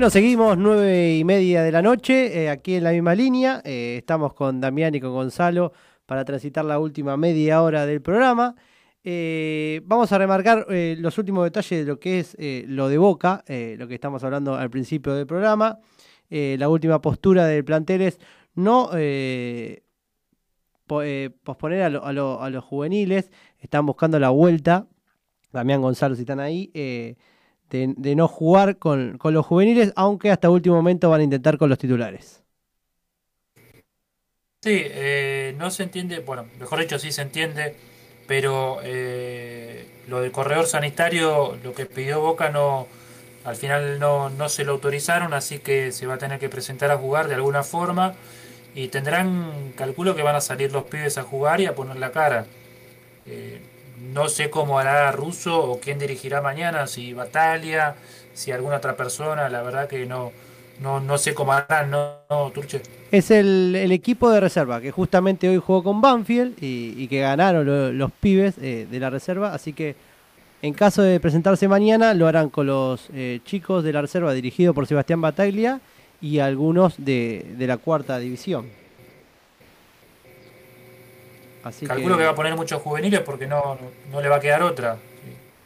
Bueno, 0.03 0.11
seguimos 0.11 0.57
nueve 0.57 1.15
y 1.15 1.23
media 1.23 1.63
de 1.63 1.71
la 1.71 1.81
noche, 1.81 2.43
eh, 2.43 2.49
aquí 2.49 2.75
en 2.75 2.83
la 2.83 2.91
misma 2.91 3.15
línea. 3.15 3.61
Eh, 3.63 3.95
estamos 3.99 4.33
con 4.33 4.59
Damián 4.59 4.93
y 4.93 4.99
con 4.99 5.13
Gonzalo 5.13 5.71
para 6.05 6.25
transitar 6.25 6.65
la 6.65 6.77
última 6.77 7.15
media 7.15 7.63
hora 7.63 7.85
del 7.85 8.01
programa. 8.01 8.53
Eh, 9.05 9.79
vamos 9.85 10.11
a 10.11 10.17
remarcar 10.17 10.67
los 10.67 11.17
últimos 11.17 11.45
detalles 11.45 11.85
de 11.85 11.85
lo 11.85 12.01
que 12.01 12.19
es 12.19 12.35
lo 12.67 12.89
de 12.89 12.97
Boca, 12.97 13.45
lo 13.47 13.87
que 13.87 13.93
estamos 13.93 14.21
hablando 14.25 14.55
al 14.55 14.69
principio 14.69 15.13
del 15.13 15.25
programa. 15.25 15.79
La 16.29 16.67
última 16.67 16.99
postura 16.99 17.45
del 17.45 17.63
plantel 17.63 18.01
es 18.01 18.19
no 18.55 18.89
po- 20.85 21.01
posponer 21.45 21.81
a, 21.81 21.85
a 21.85 22.49
los 22.49 22.63
juveniles. 22.65 23.31
Están 23.57 23.85
buscando 23.85 24.19
la 24.19 24.31
vuelta. 24.31 24.85
Damián 25.53 25.81
Gonzalo, 25.81 26.15
si 26.15 26.23
están 26.23 26.41
ahí. 26.41 26.73
De, 27.73 27.93
de 27.97 28.15
no 28.15 28.27
jugar 28.29 28.77
con, 28.79 29.17
con 29.17 29.33
los 29.33 29.45
juveniles, 29.45 29.93
aunque 29.95 30.31
hasta 30.31 30.49
último 30.49 30.75
momento 30.77 31.09
van 31.09 31.21
a 31.21 31.23
intentar 31.25 31.57
con 31.57 31.69
los 31.69 31.79
titulares. 31.79 32.43
Sí, 34.61 34.81
eh, 34.85 35.53
no 35.57 35.69
se 35.71 35.83
entiende, 35.83 36.19
bueno, 36.19 36.49
mejor 36.57 36.79
dicho, 36.79 36.97
sí 36.97 37.11
se 37.11 37.21
entiende, 37.21 37.75
pero 38.27 38.79
eh, 38.81 39.85
lo 40.07 40.21
del 40.21 40.31
corredor 40.31 40.67
sanitario, 40.67 41.57
lo 41.61 41.73
que 41.73 41.85
pidió 41.85 42.21
Boca 42.21 42.49
no, 42.49 42.87
al 43.43 43.57
final 43.57 43.99
no, 43.99 44.29
no 44.29 44.47
se 44.47 44.63
lo 44.63 44.71
autorizaron, 44.73 45.33
así 45.33 45.59
que 45.59 45.91
se 45.91 46.07
va 46.07 46.13
a 46.13 46.17
tener 46.17 46.39
que 46.39 46.47
presentar 46.49 46.91
a 46.91 46.97
jugar 46.97 47.27
de 47.27 47.35
alguna 47.35 47.63
forma 47.63 48.15
y 48.73 48.87
tendrán, 48.89 49.73
calculo 49.75 50.15
que 50.15 50.23
van 50.23 50.35
a 50.37 50.41
salir 50.41 50.71
los 50.71 50.85
pibes 50.85 51.17
a 51.17 51.23
jugar 51.23 51.59
y 51.61 51.65
a 51.65 51.75
poner 51.75 51.97
la 51.97 52.11
cara. 52.11 52.47
Eh, 53.25 53.61
no 54.13 54.29
sé 54.29 54.49
cómo 54.49 54.79
hará 54.79 55.11
Russo 55.11 55.59
o 55.71 55.79
quién 55.79 55.99
dirigirá 55.99 56.41
mañana, 56.41 56.87
si 56.87 57.13
Batalia, 57.13 57.95
si 58.33 58.51
alguna 58.51 58.77
otra 58.77 58.95
persona, 58.95 59.49
la 59.49 59.61
verdad 59.61 59.87
que 59.87 60.05
no, 60.05 60.31
no, 60.79 60.99
no 60.99 61.17
sé 61.17 61.33
cómo 61.33 61.53
harán, 61.53 61.89
¿no, 61.91 62.17
no, 62.29 62.51
Turche? 62.51 62.81
Es 63.11 63.29
el, 63.31 63.75
el 63.75 63.91
equipo 63.91 64.29
de 64.31 64.39
reserva 64.39 64.81
que 64.81 64.91
justamente 64.91 65.47
hoy 65.47 65.57
jugó 65.57 65.83
con 65.83 66.01
Banfield 66.01 66.55
y, 66.59 67.07
que 67.07 67.19
ganaron 67.21 67.65
lo- 67.65 67.91
los 67.93 68.11
pibes 68.11 68.55
eh, 68.59 68.87
de 68.89 68.99
la 68.99 69.09
reserva. 69.09 69.53
Así 69.53 69.73
que 69.73 69.95
en 70.61 70.73
caso 70.73 71.01
de 71.03 71.19
presentarse 71.19 71.67
mañana, 71.67 72.13
lo 72.13 72.27
harán 72.27 72.49
con 72.49 72.67
los 72.67 73.09
eh, 73.13 73.41
chicos 73.45 73.83
de 73.83 73.93
la 73.93 74.01
reserva 74.01 74.33
dirigido 74.33 74.73
por 74.73 74.87
Sebastián 74.87 75.21
Bataglia 75.21 75.79
y 76.21 76.39
algunos 76.39 76.95
de, 76.97 77.45
de 77.57 77.67
la 77.67 77.77
cuarta 77.77 78.17
división. 78.19 78.67
Así 81.63 81.85
Calculo 81.87 82.17
que 82.17 82.23
va 82.25 82.31
a 82.31 82.35
poner 82.35 82.55
muchos 82.55 82.81
juveniles 82.81 83.21
porque 83.21 83.47
no, 83.47 83.77
no, 84.11 84.21
le 84.21 84.27
va 84.29 84.35
a 84.37 84.39
quedar 84.39 84.63
otra. 84.63 84.97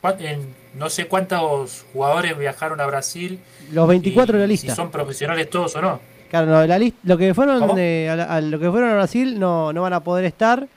¿Cuán- 0.01 0.21
en- 0.21 0.55
no 0.75 0.89
sé 0.91 1.07
cuántos 1.07 1.85
jugadores 1.91 2.37
viajaron 2.37 2.79
a 2.79 2.85
Brasil. 2.85 3.39
Los 3.71 3.87
24 3.87 4.33
de 4.33 4.39
la 4.41 4.45
y 4.45 4.49
lista. 4.49 4.69
Si 4.69 4.75
son 4.75 4.91
profesionales 4.91 5.49
todos 5.49 5.75
o 5.75 5.81
no. 5.81 5.99
Claro, 6.29 6.45
no, 6.47 6.67
la 6.67 6.77
lis- 6.77 6.93
lo 7.03 7.17
que 7.17 7.33
fueron 7.33 7.63
a, 7.63 7.73
la- 8.15 8.23
a 8.25 8.41
lo 8.41 8.59
que 8.59 8.69
fueron 8.69 8.89
a 8.91 8.93
Brasil 8.93 9.39
no, 9.39 9.73
no 9.73 9.81
van 9.81 9.93
a 9.93 10.01
poder 10.03 10.25
estar. 10.25 10.67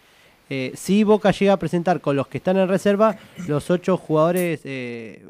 Eh, 0.48 0.72
si 0.74 1.05
Boca 1.05 1.32
llega 1.32 1.52
a 1.52 1.56
presentar 1.59 2.01
con 2.01 2.16
los 2.16 2.26
que 2.28 2.38
están 2.38 2.56
en 2.56 2.66
reserva 2.66 3.16
los 3.47 3.68
ocho 3.70 3.97
jugadores 3.98 4.60
eh, 4.64 5.22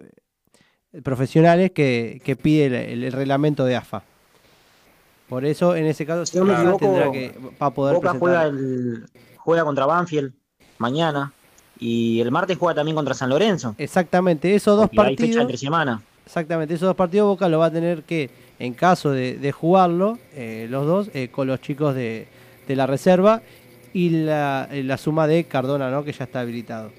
profesionales 1.02 1.72
que, 1.72 2.20
que 2.24 2.36
pide 2.36 2.66
el, 2.92 3.02
el 3.04 3.12
reglamento 3.12 3.64
de 3.64 3.76
AFA. 3.76 4.02
Por 5.28 5.44
eso, 5.44 5.76
en 5.76 5.86
ese 5.86 6.06
caso, 6.06 6.26
Si 6.26 6.38
no 6.38 6.44
me 6.44 6.52
AFA 6.52 6.62
equivoco, 6.62 6.78
tendrá 6.86 7.12
que 7.12 7.34
va 7.60 7.66
a 7.66 7.70
poder 7.70 7.94
Boca 7.94 8.10
presentar. 8.12 8.20
juega, 8.20 8.44
el, 8.44 9.04
juega 9.50 9.64
contra 9.64 9.84
Banfield 9.84 10.32
mañana 10.78 11.32
y 11.80 12.20
el 12.20 12.30
martes 12.30 12.56
juega 12.56 12.76
también 12.76 12.94
contra 12.94 13.14
San 13.14 13.28
Lorenzo. 13.30 13.74
Exactamente, 13.78 14.54
esos 14.54 14.76
dos 14.76 14.88
Y 14.92 15.00
hay 15.00 15.06
fecha 15.08 15.16
partidos. 15.22 15.40
entre 15.42 15.56
semana. 15.56 16.02
Exactamente, 16.24 16.74
esos 16.74 16.86
dos 16.86 16.94
partidos 16.94 17.26
Boca 17.26 17.48
lo 17.48 17.58
va 17.58 17.66
a 17.66 17.70
tener 17.72 18.04
que, 18.04 18.30
en 18.60 18.74
caso 18.74 19.10
de, 19.10 19.34
de 19.38 19.50
jugarlo, 19.50 20.18
eh, 20.36 20.68
los 20.70 20.86
dos, 20.86 21.10
eh, 21.14 21.28
con 21.32 21.48
los 21.48 21.60
chicos 21.60 21.96
de, 21.96 22.28
de 22.68 22.76
la 22.76 22.86
reserva 22.86 23.42
y 23.92 24.10
la, 24.10 24.68
eh, 24.70 24.84
la 24.84 24.96
suma 24.98 25.26
de 25.26 25.42
Cardona, 25.44 25.90
¿no? 25.90 26.04
Que 26.04 26.12
ya 26.12 26.24
está 26.26 26.40
habilitado. 26.40 26.92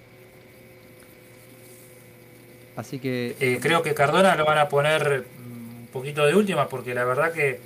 Así 2.76 3.00
que 3.00 3.36
Eh, 3.40 3.60
creo 3.62 3.82
que 3.82 3.94
Cardona 3.94 4.36
lo 4.36 4.44
van 4.44 4.58
a 4.58 4.68
poner 4.68 5.26
mm, 5.38 5.82
un 5.84 5.88
poquito 5.94 6.26
de 6.26 6.36
última 6.36 6.68
porque 6.68 6.94
la 6.94 7.06
verdad 7.06 7.32
que 7.32 7.62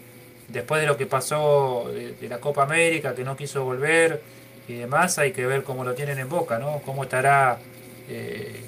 después 0.50 0.80
de 0.82 0.86
lo 0.88 0.96
que 0.96 1.08
pasó 1.08 1.86
de, 1.92 2.14
de 2.14 2.30
la 2.30 2.40
Copa 2.40 2.62
América, 2.64 3.16
que 3.16 3.24
no 3.24 3.36
quiso 3.36 3.64
volver 3.64 4.22
y 4.68 4.74
demás, 4.74 5.18
hay 5.20 5.32
que 5.32 5.46
ver 5.46 5.64
cómo 5.64 5.84
lo 5.84 5.94
tienen 5.94 6.20
en 6.20 6.30
boca, 6.30 6.60
¿no? 6.60 6.82
Cómo 6.86 7.04
estará, 7.04 7.58
eh, 8.10 8.62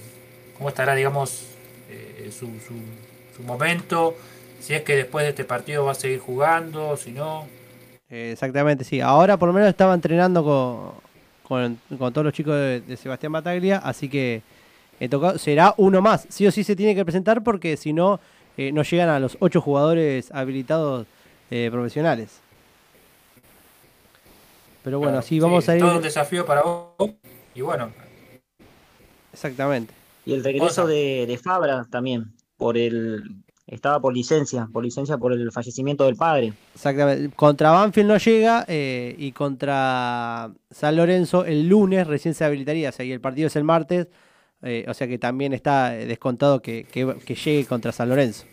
cómo 0.57 0.69
estará, 0.69 0.95
digamos, 0.95 1.45
eh, 1.89 2.31
su, 2.31 2.47
su, 2.59 2.73
su 3.35 3.43
momento, 3.43 4.15
si 4.59 4.73
es 4.73 4.81
que 4.83 4.95
después 4.95 5.23
de 5.23 5.29
este 5.29 5.43
partido 5.43 5.85
va 5.85 5.91
a 5.91 5.95
seguir 5.95 6.19
jugando, 6.19 6.97
si 6.97 7.11
no. 7.11 7.47
Exactamente, 8.09 8.83
sí. 8.83 9.01
Ahora 9.01 9.37
por 9.37 9.47
lo 9.47 9.53
menos 9.53 9.69
estaba 9.69 9.93
entrenando 9.93 10.43
con, 10.43 10.91
con, 11.43 11.97
con 11.97 12.13
todos 12.13 12.25
los 12.25 12.33
chicos 12.33 12.55
de, 12.55 12.97
Sebastián 12.97 13.31
Bataglia, 13.31 13.77
así 13.77 14.09
que 14.09 14.41
caso, 14.99 15.37
será 15.37 15.73
uno 15.77 16.01
más. 16.01 16.25
Sí 16.29 16.47
o 16.47 16.51
sí 16.51 16.63
se 16.63 16.75
tiene 16.75 16.95
que 16.95 17.03
presentar 17.03 17.43
porque 17.43 17.77
si 17.77 17.93
no, 17.93 18.19
eh, 18.57 18.71
no 18.71 18.83
llegan 18.83 19.09
a 19.09 19.19
los 19.19 19.37
ocho 19.39 19.61
jugadores 19.61 20.31
habilitados 20.31 21.05
eh, 21.51 21.69
profesionales. 21.71 22.41
Pero 24.87 24.99
bueno, 24.99 25.15
Claro, 25.15 25.27
sí, 25.27 25.37
vamos 25.41 25.65
sí, 25.65 25.71
a 25.71 25.75
ir. 25.75 25.81
Todo 25.81 25.97
un 25.97 26.01
desafío 26.01 26.45
para 26.45 26.61
vos. 26.61 26.93
Y 27.53 27.59
bueno, 27.59 27.91
Exactamente. 29.33 29.93
Y 30.25 30.31
el 30.33 30.41
regreso 30.45 30.87
de, 30.87 31.25
de 31.27 31.37
Fabra 31.37 31.85
también, 31.91 32.31
por 32.55 32.77
el 32.77 33.21
estaba 33.65 33.99
por 33.99 34.13
licencia, 34.15 34.69
por 34.71 34.85
licencia 34.85 35.17
por 35.17 35.33
el 35.33 35.51
fallecimiento 35.51 36.05
del 36.05 36.15
padre. 36.15 36.53
Exactamente. 36.73 37.35
Contra 37.35 37.71
Banfield 37.71 38.07
no 38.07 38.17
llega 38.17 38.63
eh, 38.69 39.13
y 39.17 39.33
contra 39.33 40.51
San 40.71 40.95
Lorenzo 40.95 41.43
el 41.43 41.67
lunes 41.67 42.07
recién 42.07 42.33
se 42.33 42.45
habilitaría. 42.45 42.87
O 42.87 42.91
sea, 42.93 43.03
y 43.05 43.11
el 43.11 43.19
partido 43.19 43.47
es 43.47 43.57
el 43.57 43.65
martes. 43.65 44.07
eh, 44.61 44.85
o 44.87 44.93
sea 44.93 45.05
que 45.09 45.17
también 45.17 45.51
está 45.51 45.89
descontado 45.89 46.61
que, 46.61 46.85
que- 46.85 47.17
que 47.25 47.35
llegue 47.35 47.65
contra 47.65 47.91
San 47.91 48.07
Lorenzo. 48.07 48.45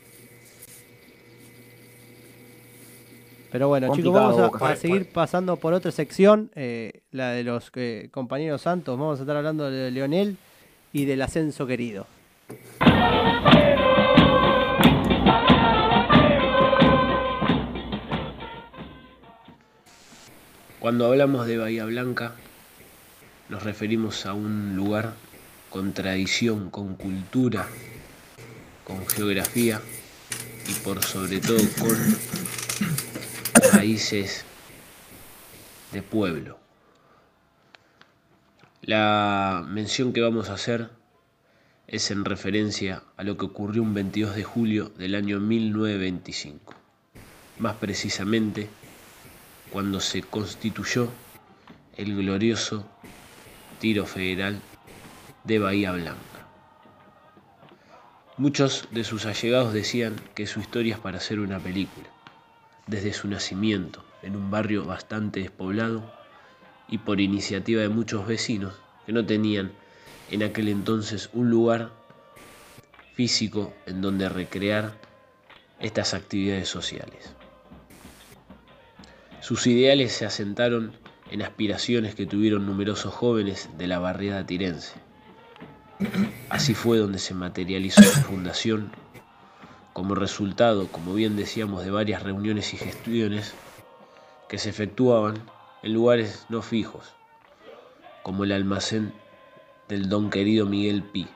Pero 3.54 3.68
bueno, 3.68 3.94
chicos, 3.94 4.12
vamos 4.12 4.62
a 4.62 4.74
seguir 4.74 5.12
pasando 5.12 5.54
por 5.54 5.74
otra 5.74 5.92
sección, 5.92 6.50
eh, 6.56 7.02
la 7.12 7.30
de 7.30 7.44
los 7.44 7.70
eh, 7.76 8.08
compañeros 8.10 8.62
santos. 8.62 8.98
Vamos 8.98 9.20
a 9.20 9.22
estar 9.22 9.36
hablando 9.36 9.70
de 9.70 9.92
Leonel 9.92 10.36
y 10.92 11.04
del 11.04 11.22
ascenso 11.22 11.64
querido. 11.64 12.04
Cuando 20.80 21.06
hablamos 21.06 21.46
de 21.46 21.56
Bahía 21.56 21.84
Blanca, 21.84 22.32
nos 23.50 23.62
referimos 23.62 24.26
a 24.26 24.34
un 24.34 24.74
lugar 24.74 25.12
con 25.70 25.92
tradición, 25.92 26.70
con 26.70 26.96
cultura, 26.96 27.68
con 28.82 29.06
geografía 29.06 29.80
y 30.68 30.72
por 30.82 31.04
sobre 31.04 31.38
todo 31.38 31.60
con 31.78 33.13
raíces 33.72 34.44
de 35.92 36.02
pueblo. 36.02 36.58
La 38.82 39.64
mención 39.66 40.12
que 40.12 40.20
vamos 40.20 40.50
a 40.50 40.54
hacer 40.54 40.90
es 41.86 42.10
en 42.10 42.24
referencia 42.24 43.02
a 43.16 43.22
lo 43.22 43.36
que 43.36 43.46
ocurrió 43.46 43.82
un 43.82 43.94
22 43.94 44.34
de 44.36 44.44
julio 44.44 44.88
del 44.98 45.14
año 45.14 45.40
1925. 45.40 46.74
Más 47.58 47.76
precisamente, 47.76 48.68
cuando 49.70 50.00
se 50.00 50.22
constituyó 50.22 51.08
el 51.96 52.16
glorioso 52.16 52.88
tiro 53.78 54.06
federal 54.06 54.60
de 55.44 55.58
Bahía 55.58 55.92
Blanca. 55.92 56.20
Muchos 58.36 58.88
de 58.90 59.04
sus 59.04 59.26
allegados 59.26 59.72
decían 59.72 60.16
que 60.34 60.46
su 60.46 60.58
historia 60.58 60.94
es 60.94 61.00
para 61.00 61.18
hacer 61.18 61.38
una 61.38 61.60
película, 61.60 62.08
desde 62.86 63.12
su 63.12 63.28
nacimiento 63.28 64.04
en 64.22 64.36
un 64.36 64.50
barrio 64.50 64.84
bastante 64.84 65.40
despoblado 65.40 66.12
y 66.88 66.98
por 66.98 67.20
iniciativa 67.20 67.82
de 67.82 67.88
muchos 67.88 68.26
vecinos 68.26 68.74
que 69.06 69.12
no 69.12 69.24
tenían 69.24 69.72
en 70.30 70.42
aquel 70.42 70.68
entonces 70.68 71.30
un 71.32 71.50
lugar 71.50 71.90
físico 73.14 73.72
en 73.86 74.00
donde 74.00 74.28
recrear 74.28 74.98
estas 75.80 76.14
actividades 76.14 76.68
sociales. 76.68 77.34
Sus 79.40 79.66
ideales 79.66 80.12
se 80.12 80.24
asentaron 80.24 80.92
en 81.30 81.42
aspiraciones 81.42 82.14
que 82.14 82.26
tuvieron 82.26 82.66
numerosos 82.66 83.12
jóvenes 83.12 83.68
de 83.76 83.86
la 83.86 83.98
barriada 83.98 84.46
tirense. 84.46 84.94
Así 86.48 86.74
fue 86.74 86.98
donde 86.98 87.18
se 87.18 87.34
materializó 87.34 88.02
su 88.02 88.20
fundación 88.22 88.90
como 89.94 90.16
resultado, 90.16 90.88
como 90.88 91.14
bien 91.14 91.36
decíamos, 91.36 91.84
de 91.84 91.92
varias 91.92 92.24
reuniones 92.24 92.74
y 92.74 92.76
gestiones 92.76 93.54
que 94.48 94.58
se 94.58 94.68
efectuaban 94.68 95.36
en 95.84 95.94
lugares 95.94 96.46
no 96.48 96.62
fijos, 96.62 97.14
como 98.24 98.42
el 98.42 98.50
almacén 98.50 99.14
del 99.88 100.08
don 100.08 100.30
querido 100.30 100.66
Miguel 100.66 101.04
Pi. 101.04 101.28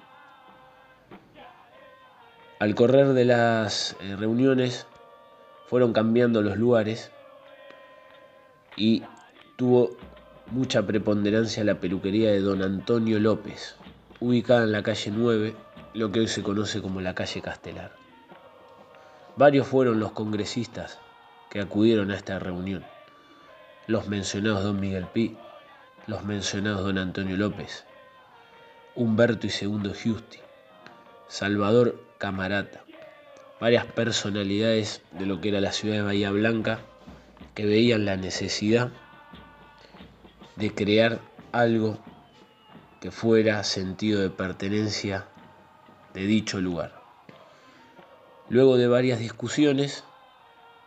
Al 2.59 2.75
correr 2.75 3.13
de 3.13 3.25
las 3.25 3.97
eh, 4.01 4.17
reuniones 4.17 4.89
fueron 5.69 5.93
cambiando 5.93 6.43
los 6.43 6.57
lugares 6.57 7.13
y 8.77 9.05
tuvo 9.55 9.97
mucha 10.51 10.85
preponderancia 10.85 11.63
la 11.63 11.79
peluquería 11.79 12.33
de 12.33 12.41
don 12.41 12.63
Antonio 12.63 13.21
López, 13.21 13.77
ubicada 14.19 14.65
en 14.65 14.73
la 14.73 14.83
calle 14.83 15.13
9, 15.15 15.55
lo 15.95 16.11
que 16.11 16.21
hoy 16.21 16.29
se 16.29 16.43
conoce 16.43 16.83
como 16.83 17.01
la 17.01 17.15
calle 17.15 17.41
Castelar. 17.41 17.98
Varios 19.39 19.69
fueron 19.69 20.01
los 20.01 20.11
congresistas 20.11 20.99
que 21.49 21.61
acudieron 21.61 22.11
a 22.11 22.17
esta 22.17 22.41
reunión. 22.41 22.85
Los 23.87 24.09
mencionados 24.09 24.65
don 24.65 24.81
Miguel 24.81 25.07
Pi, 25.07 25.37
los 26.09 26.25
mencionados 26.25 26.83
don 26.83 26.99
Antonio 26.99 27.37
López, 27.37 27.85
Humberto 28.97 29.47
y 29.47 29.51
Segundo 29.51 29.95
Giusti, 29.95 30.41
Salvador 31.29 32.03
Camarata, 32.19 32.83
varias 33.61 33.87
personalidades 33.87 35.03
de 35.13 35.27
lo 35.27 35.41
que 35.41 35.51
era 35.51 35.61
la 35.61 35.71
ciudad 35.71 35.95
de 35.95 36.03
Bahía 36.03 36.33
Blanca 36.33 36.81
que 37.55 37.65
veían 37.65 38.07
la 38.07 38.17
necesidad 38.17 38.91
de 40.57 40.75
crear 40.75 41.21
algo 41.53 41.97
que 43.01 43.13
fuera 43.13 43.63
sentido 43.63 44.21
de 44.21 44.31
pertenencia 44.31 45.27
de 46.13 46.27
dicho 46.27 46.61
lugar. 46.61 46.98
Luego 48.51 48.79
de 48.79 48.89
varias 48.89 49.19
discusiones, 49.19 50.05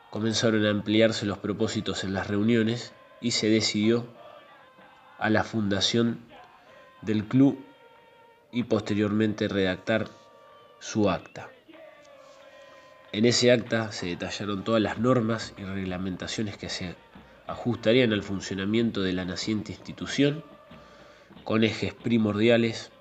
comenzaron 0.09 0.65
a 0.65 0.71
ampliarse 0.71 1.25
los 1.25 1.37
propósitos 1.37 2.03
en 2.03 2.13
las 2.13 2.27
reuniones 2.27 2.93
y 3.21 3.31
se 3.31 3.49
decidió 3.49 4.07
a 5.19 5.29
la 5.29 5.43
fundación 5.43 6.19
del 7.01 7.25
club 7.25 7.63
y 8.51 8.63
posteriormente 8.63 9.47
redactar 9.47 10.07
su 10.79 11.09
acta. 11.09 11.49
En 13.11 13.25
ese 13.25 13.51
acta 13.51 13.91
se 13.91 14.07
detallaron 14.07 14.63
todas 14.63 14.81
las 14.81 14.97
normas 14.97 15.53
y 15.57 15.63
reglamentaciones 15.63 16.57
que 16.57 16.69
se 16.69 16.95
ajustarían 17.45 18.11
al 18.11 18.23
funcionamiento 18.23 19.01
de 19.01 19.13
la 19.13 19.25
naciente 19.25 19.71
institución, 19.73 20.43
con 21.43 21.63
ejes 21.63 21.93
primordiales 21.93 22.91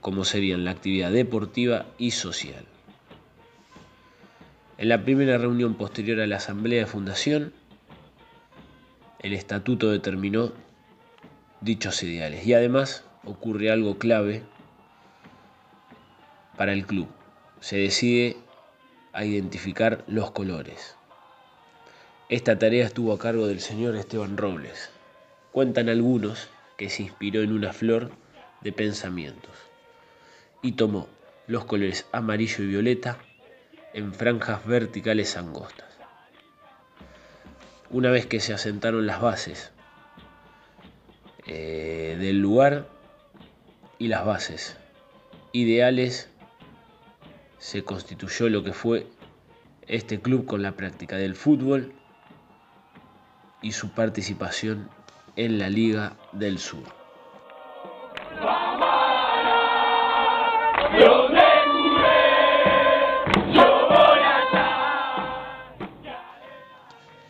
como 0.00 0.24
serían 0.24 0.64
la 0.64 0.72
actividad 0.72 1.12
deportiva 1.12 1.86
y 1.98 2.10
social. 2.10 2.66
En 4.76 4.88
la 4.88 5.04
primera 5.04 5.38
reunión 5.38 5.74
posterior 5.74 6.20
a 6.20 6.26
la 6.26 6.36
asamblea 6.36 6.80
de 6.80 6.86
fundación, 6.86 7.52
el 9.20 9.32
estatuto 9.32 9.92
determinó 9.92 10.52
dichos 11.60 12.02
ideales 12.02 12.44
y 12.44 12.54
además 12.54 13.04
ocurre 13.24 13.70
algo 13.70 13.98
clave 13.98 14.42
para 16.56 16.72
el 16.72 16.86
club. 16.86 17.06
Se 17.60 17.76
decide 17.76 18.36
a 19.12 19.24
identificar 19.24 20.04
los 20.08 20.32
colores. 20.32 20.96
Esta 22.28 22.58
tarea 22.58 22.84
estuvo 22.84 23.12
a 23.12 23.18
cargo 23.18 23.46
del 23.46 23.60
señor 23.60 23.94
Esteban 23.94 24.36
Robles. 24.36 24.90
Cuentan 25.52 25.88
algunos 25.88 26.48
que 26.76 26.90
se 26.90 27.04
inspiró 27.04 27.42
en 27.42 27.52
una 27.52 27.72
flor 27.72 28.10
de 28.60 28.72
pensamientos 28.72 29.52
y 30.62 30.72
tomó 30.72 31.06
los 31.46 31.64
colores 31.64 32.06
amarillo 32.10 32.64
y 32.64 32.66
violeta 32.66 33.18
en 33.94 34.12
franjas 34.12 34.66
verticales 34.66 35.36
angostas. 35.36 35.88
Una 37.90 38.10
vez 38.10 38.26
que 38.26 38.40
se 38.40 38.52
asentaron 38.52 39.06
las 39.06 39.20
bases 39.20 39.72
eh, 41.46 42.16
del 42.18 42.40
lugar 42.40 42.88
y 43.98 44.08
las 44.08 44.26
bases 44.26 44.76
ideales, 45.52 46.28
se 47.58 47.84
constituyó 47.84 48.48
lo 48.48 48.64
que 48.64 48.72
fue 48.72 49.06
este 49.86 50.20
club 50.20 50.44
con 50.44 50.60
la 50.62 50.72
práctica 50.72 51.16
del 51.16 51.36
fútbol 51.36 51.94
y 53.62 53.72
su 53.72 53.90
participación 53.92 54.90
en 55.36 55.58
la 55.58 55.70
Liga 55.70 56.16
del 56.32 56.58
Sur. 56.58 56.82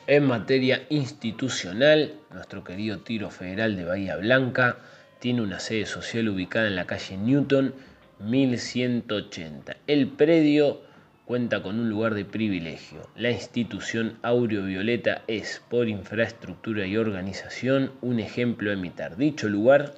En 0.06 0.26
materia 0.26 0.84
institucional, 0.90 2.12
nuestro 2.30 2.62
querido 2.62 2.98
Tiro 2.98 3.30
Federal 3.30 3.74
de 3.74 3.86
Bahía 3.86 4.16
Blanca 4.16 4.76
tiene 5.18 5.40
una 5.40 5.60
sede 5.60 5.86
social 5.86 6.28
ubicada 6.28 6.66
en 6.66 6.76
la 6.76 6.86
calle 6.86 7.16
Newton 7.16 7.74
1180. 8.18 9.78
El 9.86 10.08
predio 10.08 10.82
cuenta 11.24 11.62
con 11.62 11.80
un 11.80 11.88
lugar 11.88 12.12
de 12.12 12.26
privilegio. 12.26 13.08
La 13.16 13.30
institución 13.30 14.18
Aureo 14.20 14.66
Violeta 14.66 15.22
es, 15.26 15.62
por 15.70 15.88
infraestructura 15.88 16.86
y 16.86 16.98
organización, 16.98 17.90
un 18.02 18.20
ejemplo 18.20 18.70
a 18.70 18.74
imitar. 18.74 19.16
Dicho 19.16 19.48
lugar 19.48 19.94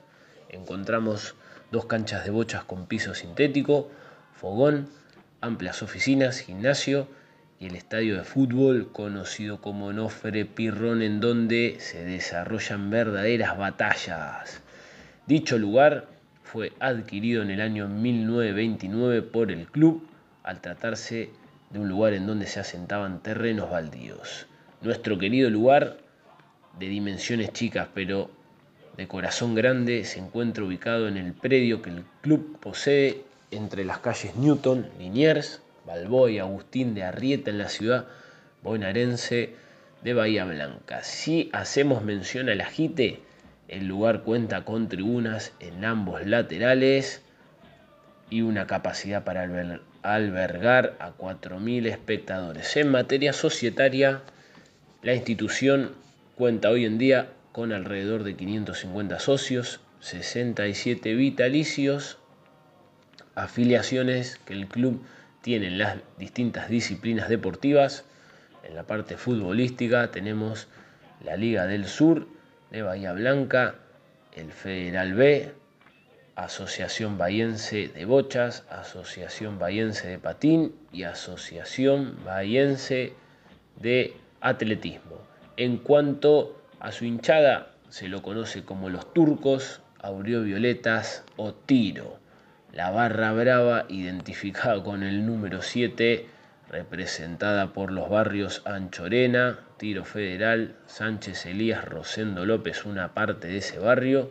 encontramos 0.51 1.35
dos 1.73 1.87
canchas 1.87 2.25
de 2.25 2.31
bochas 2.31 2.63
con 2.63 2.87
piso 2.87 3.13
sintético, 3.13 3.91
fogón, 4.37 4.89
amplias 5.41 5.83
oficinas, 5.83 6.39
gimnasio 6.39 7.09
y 7.59 7.67
el 7.67 7.77
estadio 7.77 8.17
de 8.17 8.25
fútbol 8.25 8.91
conocido 8.93 9.61
como 9.61 9.93
Nofre 9.93 10.45
Pirrón 10.45 11.03
en 11.03 11.21
donde 11.21 11.77
se 11.79 12.05
desarrollan 12.05 12.91
verdaderas 12.91 13.57
batallas. 13.57 14.61
Dicho 15.27 15.59
lugar 15.59 16.09
fue 16.43 16.73
adquirido 16.81 17.43
en 17.43 17.51
el 17.51 17.61
año 17.61 17.89
1929 17.89 19.23
por 19.23 19.51
el 19.51 19.67
club 19.67 20.07
al 20.43 20.61
tratarse 20.61 21.31
de 21.71 21.79
un 21.79 21.89
lugar 21.89 22.13
en 22.13 22.27
donde 22.27 22.47
se 22.47 22.61
asentaban 22.61 23.23
terrenos 23.23 23.71
baldíos. 23.71 24.47
Nuestro 24.83 25.19
querido 25.19 25.51
lugar, 25.51 25.99
de 26.79 26.89
dimensiones 26.89 27.53
chicas 27.53 27.89
pero 27.95 28.31
de 28.97 29.09
corazón 29.09 29.55
grande, 29.55 30.05
se 30.05 30.21
encuentra 30.21 30.65
ubicado 30.65 31.09
en 31.09 31.17
el 31.17 31.33
predio 31.33 31.83
que 31.83 31.91
el 31.91 32.05
club 32.21 32.59
posee 32.61 33.25
entre 33.51 33.85
las 33.85 33.99
calles 33.99 34.37
Newton, 34.37 34.87
Liniers, 34.99 35.61
Balboa 35.87 36.31
y 36.31 36.39
Agustín 36.39 36.95
de 36.95 37.05
Arrieta 37.05 37.51
en 37.51 37.59
la 37.59 37.69
ciudad 37.69 38.07
bonaerense 38.63 39.55
de 40.03 40.15
Bahía 40.15 40.45
Blanca. 40.45 41.03
Si 41.05 41.49
hacemos 41.53 42.03
mención 42.03 42.49
al 42.49 42.61
ajite, 42.61 43.21
el 43.69 43.87
lugar 43.87 44.23
cuenta 44.23 44.65
con 44.65 44.89
tribunas 44.89 45.53
en 45.61 45.85
ambos 45.85 46.27
laterales 46.27 47.23
y 48.29 48.43
una 48.43 48.67
capacidad 48.67 49.25
para 49.25 49.49
albergar 50.03 50.97
a 50.99 51.13
4.000 51.13 51.87
espectadores. 51.87 52.77
En 52.77 52.91
materia 52.91 53.33
societaria, 53.33 54.23
la 55.03 55.15
institución 55.15 55.93
cuenta 56.35 56.71
hoy 56.71 56.85
en 56.85 56.99
día 56.99 57.29
con 57.53 57.73
alrededor 57.73 58.25
de 58.25 58.35
550 58.35 59.19
socios, 59.21 59.81
67 60.01 61.15
vitalicios, 61.15 62.19
afiliaciones 63.35 64.39
que 64.45 64.55
el 64.55 64.67
club 64.67 65.03
tiene 65.47 65.69
en 65.69 65.79
las 65.79 65.99
distintas 66.19 66.69
disciplinas 66.69 67.29
deportivas. 67.29 68.05
En 68.65 68.75
la 68.75 68.83
parte 68.83 69.17
futbolística 69.17 70.11
tenemos 70.11 70.67
la 71.23 71.37
Liga 71.37 71.69
del 71.69 71.85
Sur 71.87 72.27
de 72.73 72.83
Bahía 72.83 73.13
Blanca, 73.13 73.77
el 74.35 74.51
Federal 74.51 75.15
B, 75.15 75.53
Asociación 76.35 77.17
Bahiense 77.17 77.87
de 77.87 78.05
Bochas, 78.07 78.65
Asociación 78.69 79.61
Bahiense 79.61 80.09
de 80.09 80.19
Patín 80.19 80.75
y 80.93 81.05
Asociación 81.05 82.19
Bahiense 82.25 83.13
de 83.77 84.17
Atletismo. 84.41 85.21
En 85.57 85.77
cuanto 85.77 86.61
a 86.81 86.91
su 86.91 87.05
hinchada, 87.05 87.71
se 87.89 88.09
lo 88.09 88.21
conoce 88.21 88.65
como 88.65 88.91
los 88.91 89.15
turcos, 89.15 89.81
violetas 90.13 91.23
o 91.37 91.55
tiro. 91.55 92.19
La 92.77 92.91
barra 92.91 93.33
brava, 93.33 93.87
identificada 93.89 94.83
con 94.83 95.03
el 95.03 95.25
número 95.25 95.63
7, 95.63 96.27
representada 96.69 97.73
por 97.73 97.91
los 97.91 98.11
barrios 98.11 98.61
Anchorena, 98.67 99.61
Tiro 99.79 100.05
Federal, 100.05 100.77
Sánchez 100.85 101.47
Elías, 101.47 101.87
Rosendo 101.87 102.45
López, 102.45 102.85
una 102.85 103.15
parte 103.15 103.49
de 103.49 103.57
ese 103.57 103.79
barrio, 103.79 104.31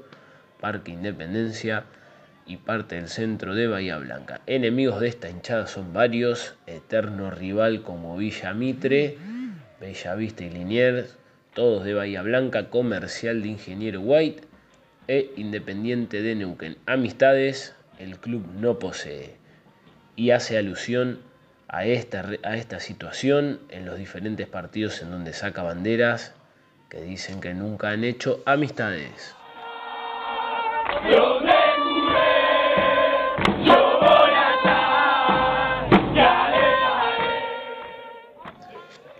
Parque 0.61 0.91
Independencia 0.91 1.85
y 2.45 2.57
parte 2.57 2.97
del 2.97 3.07
centro 3.07 3.55
de 3.55 3.65
Bahía 3.65 3.97
Blanca. 3.97 4.41
Enemigos 4.45 4.99
de 4.99 5.07
esta 5.07 5.27
hinchada 5.27 5.65
son 5.65 5.91
varios, 5.91 6.53
eterno 6.67 7.31
rival 7.31 7.81
como 7.81 8.15
Villa 8.15 8.53
Mitre, 8.53 9.17
Bella 9.81 10.13
Vista 10.13 10.43
y 10.43 10.51
Liniers, 10.51 11.17
todos 11.55 11.83
de 11.83 11.95
Bahía 11.95 12.21
Blanca, 12.21 12.69
Comercial 12.69 13.41
de 13.41 13.47
Ingeniero 13.47 14.01
White 14.01 14.43
e 15.07 15.31
Independiente 15.35 16.21
de 16.21 16.35
Neuquén. 16.35 16.77
Amistades, 16.85 17.74
el 17.99 18.19
club 18.19 18.45
no 18.59 18.79
posee 18.79 19.35
y 20.15 20.31
hace 20.31 20.57
alusión 20.57 21.19
a 21.67 21.85
esta, 21.85 22.25
a 22.43 22.55
esta 22.55 22.79
situación 22.79 23.59
en 23.69 23.85
los 23.85 23.97
diferentes 23.97 24.47
partidos 24.47 25.01
en 25.01 25.11
donde 25.11 25.33
saca 25.33 25.63
banderas 25.63 26.33
que 26.89 27.01
dicen 27.01 27.41
que 27.41 27.53
nunca 27.53 27.89
han 27.89 28.03
hecho 28.03 28.41
amistades. 28.45 29.35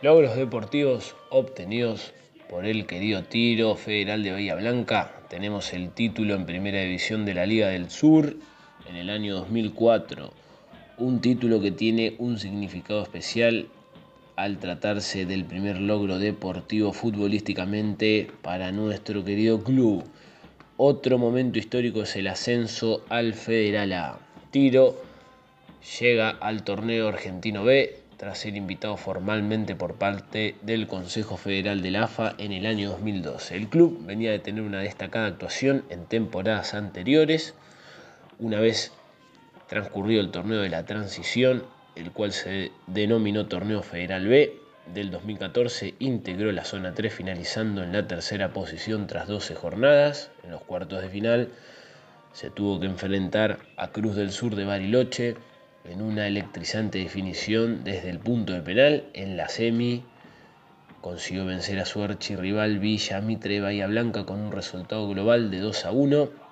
Logros 0.02 0.36
deportivos 0.36 1.16
obtenidos 1.32 2.14
por 2.48 2.66
el 2.66 2.86
querido 2.86 3.24
Tiro 3.24 3.76
Federal 3.76 4.22
de 4.22 4.32
Bahía 4.34 4.54
Blanca. 4.54 5.12
Tenemos 5.30 5.74
el 5.74 5.90
título 5.92 6.36
en 6.36 6.46
Primera 6.46 6.80
División 6.82 7.26
de 7.26 7.34
la 7.34 7.48
Liga 7.48 7.70
del 7.70 7.90
Sur 7.90 8.36
en 8.88 8.96
el 8.96 9.10
año 9.10 9.36
2004. 9.36 10.32
Un 10.98 11.22
título 11.22 11.62
que 11.62 11.72
tiene 11.72 12.16
un 12.20 12.40
significado 12.40 13.04
especial 13.04 13.68
al 14.36 14.58
tratarse 14.58 15.26
del 15.26 15.46
primer 15.46 15.80
logro 15.80 16.20
deportivo 16.20 16.94
futbolísticamente 16.94 18.30
para 18.42 18.72
nuestro 18.72 19.24
querido 19.24 19.64
club. 19.64 20.04
Otro 20.78 21.18
momento 21.18 21.58
histórico 21.58 22.04
es 22.04 22.16
el 22.16 22.28
ascenso 22.28 23.04
al 23.10 23.34
Federal 23.34 23.94
A. 23.94 24.20
Tiro 24.52 25.02
llega 26.00 26.30
al 26.30 26.64
torneo 26.64 27.08
argentino 27.08 27.64
B 27.64 28.00
tras 28.18 28.40
ser 28.40 28.56
invitado 28.56 28.98
formalmente 28.98 29.76
por 29.76 29.96
parte 29.96 30.56
del 30.62 30.88
Consejo 30.88 31.38
Federal 31.38 31.82
del 31.82 31.98
AFA 31.98 32.36
en 32.38 32.52
el 32.52 32.66
año 32.66 32.92
2012. 32.92 33.56
El 33.56 33.68
club 33.68 34.00
venía 34.06 34.32
de 34.32 34.40
tener 34.40 34.64
una 34.64 34.80
destacada 34.80 35.28
actuación 35.28 35.84
en 35.90 36.06
temporadas 36.06 36.74
anteriores. 36.74 37.54
Una 38.40 38.60
vez 38.60 38.92
transcurrido 39.68 40.22
el 40.22 40.32
torneo 40.32 40.62
de 40.62 40.70
la 40.70 40.86
transición, 40.86 41.64
el 41.96 42.12
cual 42.12 42.34
se 42.34 42.72
denominó 42.88 43.48
Torneo 43.48 43.82
Federal 43.82 44.28
B, 44.28 44.60
del 44.94 45.10
2014 45.10 45.96
integró 46.00 46.52
la 46.52 46.66
zona 46.66 46.94
3 46.94 47.14
finalizando 47.14 47.82
en 47.82 47.94
la 47.94 48.08
tercera 48.08 48.54
posición 48.54 49.08
tras 49.08 49.28
12 49.28 49.56
jornadas. 49.56 50.32
En 50.44 50.52
los 50.52 50.62
cuartos 50.62 51.02
de 51.02 51.10
final 51.10 51.50
se 52.34 52.50
tuvo 52.50 52.80
que 52.80 52.86
enfrentar 52.86 53.60
a 53.78 53.92
Cruz 53.92 54.16
del 54.16 54.32
Sur 54.32 54.56
de 54.56 54.66
Bariloche 54.66 55.36
en 55.86 56.02
una 56.02 56.28
electrizante 56.28 57.00
definición 57.00 57.84
desde 57.84 58.10
el 58.10 58.20
punto 58.20 58.54
de 58.54 58.62
penal. 58.62 59.06
En 59.14 59.38
la 59.38 59.48
semi 59.48 60.04
consiguió 61.02 61.46
vencer 61.46 61.80
a 61.80 61.86
su 61.86 62.04
archirrival 62.04 62.80
Villa 62.80 63.22
Mitre 63.22 63.62
Bahía 63.62 63.88
Blanca 63.88 64.26
con 64.26 64.40
un 64.40 64.52
resultado 64.52 65.08
global 65.08 65.50
de 65.50 65.60
2 65.60 65.86
a 65.86 65.92
1. 65.92 66.45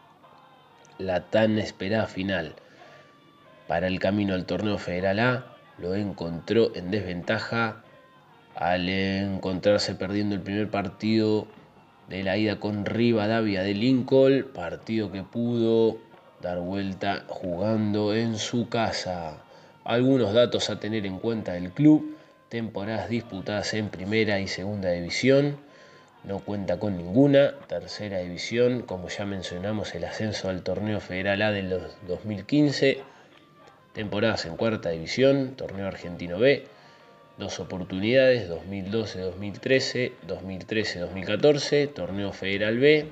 La 1.00 1.22
tan 1.22 1.58
esperada 1.58 2.06
final 2.06 2.56
para 3.68 3.88
el 3.88 4.00
camino 4.00 4.34
al 4.34 4.46
torneo 4.46 4.78
federal 4.78 5.20
A 5.20 5.46
lo 5.80 5.96
encontró 5.96 6.76
en 6.76 6.92
desventaja 6.92 7.84
al 8.56 8.88
encontrarse 8.88 9.96
perdiendo 9.96 10.36
el 10.36 10.42
primer 10.42 10.70
partido 10.70 11.48
de 12.08 12.24
la 12.24 12.38
ida 12.38 12.60
con 12.60 12.86
Rivadavia 12.86 13.64
de 13.64 13.74
Lincoln, 13.74 14.46
partido 14.54 15.12
que 15.12 15.24
pudo 15.24 15.98
dar 16.42 16.60
vuelta 16.60 17.24
jugando 17.28 18.14
en 18.14 18.38
su 18.38 18.70
casa. 18.70 19.38
Algunos 19.86 20.34
datos 20.34 20.70
a 20.70 20.80
tener 20.80 21.06
en 21.06 21.18
cuenta 21.18 21.54
del 21.54 21.72
club, 21.72 22.16
temporadas 22.50 23.10
disputadas 23.10 23.74
en 23.74 23.90
primera 23.90 24.40
y 24.40 24.48
segunda 24.48 24.92
división, 24.92 25.58
no 26.24 26.40
cuenta 26.40 26.80
con 26.80 26.98
ninguna, 26.98 27.54
tercera 27.68 28.20
división, 28.20 28.82
como 28.82 29.10
ya 29.10 29.26
mencionamos 29.26 29.94
el 29.94 30.06
ascenso 30.06 30.50
al 30.50 30.64
torneo 30.64 31.00
federal 31.00 31.42
A 31.42 31.52
del 31.52 31.70
2015, 32.08 33.00
temporadas 33.94 34.46
en 34.46 34.56
cuarta 34.56 34.90
división, 34.90 35.56
torneo 35.56 35.88
argentino 35.88 36.40
B, 36.40 36.66
dos 37.38 37.60
oportunidades, 37.60 38.50
2012-2013, 38.50 40.14
2013-2014, 40.28 41.94
torneo 41.94 42.32
federal 42.32 42.78
B, 42.80 43.06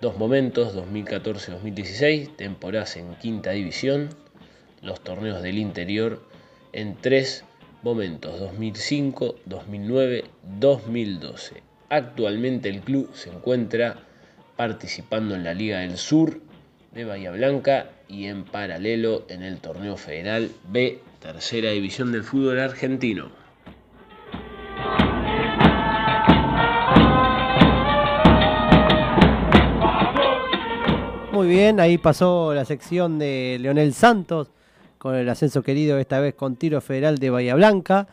dos 0.00 0.16
momentos, 0.16 0.76
2014-2016, 0.76 2.36
temporadas 2.36 2.96
en 2.96 3.14
quinta 3.16 3.50
división, 3.50 4.10
los 4.82 5.00
torneos 5.00 5.42
del 5.42 5.58
interior 5.58 6.22
en 6.72 6.96
tres 6.96 7.44
momentos, 7.82 8.38
2005, 8.38 9.36
2009, 9.46 10.24
2012. 10.60 11.73
Actualmente 11.94 12.68
el 12.68 12.80
club 12.80 13.08
se 13.14 13.30
encuentra 13.30 13.94
participando 14.56 15.36
en 15.36 15.44
la 15.44 15.54
Liga 15.54 15.78
del 15.78 15.96
Sur 15.96 16.40
de 16.90 17.04
Bahía 17.04 17.30
Blanca 17.30 17.86
y 18.08 18.24
en 18.24 18.42
paralelo 18.42 19.24
en 19.28 19.44
el 19.44 19.58
torneo 19.60 19.96
federal 19.96 20.50
B, 20.68 20.98
tercera 21.20 21.70
división 21.70 22.10
del 22.10 22.24
fútbol 22.24 22.58
argentino. 22.58 23.30
Muy 31.32 31.46
bien, 31.46 31.78
ahí 31.78 31.96
pasó 31.96 32.54
la 32.54 32.64
sección 32.64 33.20
de 33.20 33.58
Leonel 33.60 33.94
Santos 33.94 34.50
con 34.98 35.14
el 35.14 35.28
ascenso 35.28 35.62
querido, 35.62 36.00
esta 36.00 36.18
vez 36.18 36.34
con 36.34 36.56
tiro 36.56 36.80
federal 36.80 37.18
de 37.18 37.30
Bahía 37.30 37.54
Blanca. 37.54 38.08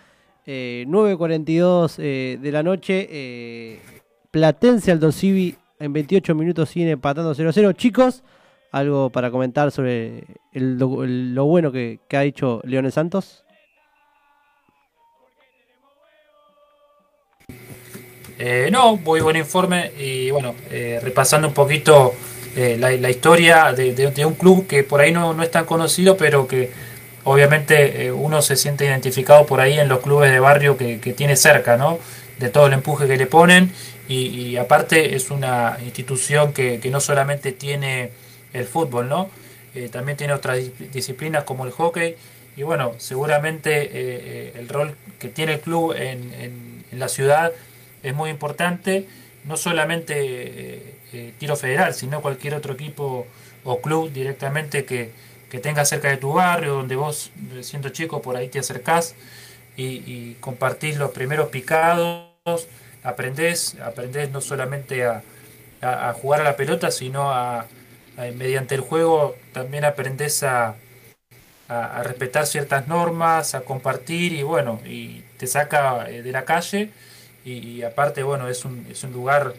Eh, 0.46 0.86
9.42 0.88 1.96
eh, 2.00 2.38
de 2.42 2.52
la 2.52 2.64
noche, 2.64 3.08
eh, 3.12 3.80
Platense 4.32 4.92
Aldo 4.92 5.12
Civi 5.12 5.56
en 5.80 5.94
28 5.94 6.34
minutos 6.36 6.70
sigue 6.70 6.92
empatando 6.92 7.34
0-0. 7.36 7.76
Chicos, 7.76 8.24
algo 8.72 9.10
para 9.10 9.30
comentar 9.30 9.72
sobre 9.72 10.24
lo, 10.54 11.46
bueno 11.46 11.72
que, 11.72 12.00
ha 12.14 12.24
hecho 12.24 12.62
Leonel 12.64 12.92
Santos. 12.92 13.44
Eh, 18.40 18.70
no, 18.72 18.98
muy 18.98 19.22
buen 19.22 19.36
informe 19.36 19.92
y 20.00 20.32
bueno, 20.32 20.56
eh, 20.72 21.00
repasando 21.04 21.48
un 21.48 21.54
poquito 21.54 22.14
la, 22.56 23.10
historia 23.10 23.72
de, 23.72 23.94
de- 23.94 24.12
de 24.12 24.26
un 24.26 24.34
club 24.34 24.68
que 24.68 24.84
por 24.84 25.00
ahí 25.00 25.12
no, 25.12 25.34
no 25.34 25.44
es 25.44 25.52
tan 25.52 25.66
conocido, 25.66 26.18
pero 26.18 26.48
que 26.48 26.70
obviamente 27.24 28.06
eh, 28.06 28.12
uno 28.12 28.42
se 28.42 28.56
siente 28.56 28.86
identificado 28.86 29.46
por 29.46 29.60
ahí 29.62 29.80
en 29.80 29.88
los 29.88 30.00
clubes 30.02 30.32
de 30.32 30.40
barrio 30.40 30.78
que, 30.78 31.00
que 31.00 31.14
tiene 31.14 31.36
cerca, 31.36 31.78
¿no? 31.78 32.00
De 32.40 32.50
todo 32.50 32.68
el 32.68 32.74
empuje 32.74 33.08
que 33.08 33.18
le 33.18 33.28
ponen 33.28 33.72
y, 34.08 34.58
aparte 34.58 35.16
es 35.16 35.32
una 35.32 35.78
institución 35.86 36.52
que, 36.52 36.80
que 36.82 36.90
no 36.90 37.00
solamente 37.00 37.54
tiene 37.54 38.12
el 38.52 38.66
fútbol, 38.66 39.08
¿no? 39.08 39.30
Eh, 39.74 39.88
también 39.90 40.18
tiene 40.18 40.34
otras 40.34 40.58
dis- 40.60 40.74
disciplinas 40.92 41.46
como 41.46 41.66
el 41.66 41.72
hockey 41.72 42.16
y 42.58 42.64
bueno, 42.64 42.94
seguramente 42.98 43.90
eh, 43.94 44.54
el 44.58 44.68
rol 44.68 44.96
que 45.18 45.30
tiene 45.30 45.54
el 45.54 45.60
club 45.62 45.94
en, 45.94 46.34
en- 46.34 47.00
la 47.00 47.08
ciudad 47.08 47.54
es 48.04 48.14
muy 48.14 48.30
importante, 48.30 49.08
no 49.46 49.56
solamente 49.56 50.96
tiro 51.40 51.56
federal, 51.56 51.94
sino 51.94 52.22
cualquier 52.22 52.56
otro 52.56 52.74
equipo 52.74 53.26
o 53.64 53.82
club 53.82 54.12
directamente 54.12 54.84
que, 54.86 55.12
que 55.52 55.60
tenga 55.60 55.84
cerca 55.84 56.08
de 56.10 56.16
tu 56.16 56.34
barrio, 56.34 56.76
donde 56.76 56.96
vos, 56.96 57.30
siendo 57.62 57.90
chico, 57.90 58.22
por 58.22 58.38
ahí 58.38 58.48
te 58.48 58.60
acercás 58.60 59.16
y, 59.76 60.36
compartís 60.36 60.98
los 60.98 61.12
primeros 61.12 61.50
picados, 61.50 62.30
aprendés, 63.04 63.76
aprendés 63.84 64.32
no 64.32 64.40
solamente 64.40 65.06
a, 65.06 65.22
jugar 66.14 66.42
a 66.42 66.44
la 66.46 66.56
pelota, 66.56 66.90
sino 66.90 67.32
a, 67.32 67.68
mediante 68.36 68.76
el 68.76 68.82
juego 68.82 69.36
también 69.52 69.84
aprendés 69.84 70.42
a, 70.44 70.76
respetar 72.04 72.48
ciertas 72.48 72.88
normas, 72.88 73.54
a 73.56 73.62
compartir 73.62 74.34
y 74.34 74.44
bueno, 74.44 74.80
y 74.86 75.22
te 75.38 75.48
saca 75.48 76.10
eh, 76.10 76.22
de 76.22 76.32
la 76.32 76.44
calle 76.44 76.90
y, 77.46 77.54
y 77.54 77.84
aparte, 77.84 78.24
bueno, 78.24 78.50
es 78.50 78.66
un, 78.66 78.86
es 78.90 79.04
un 79.06 79.14
lugar 79.14 79.54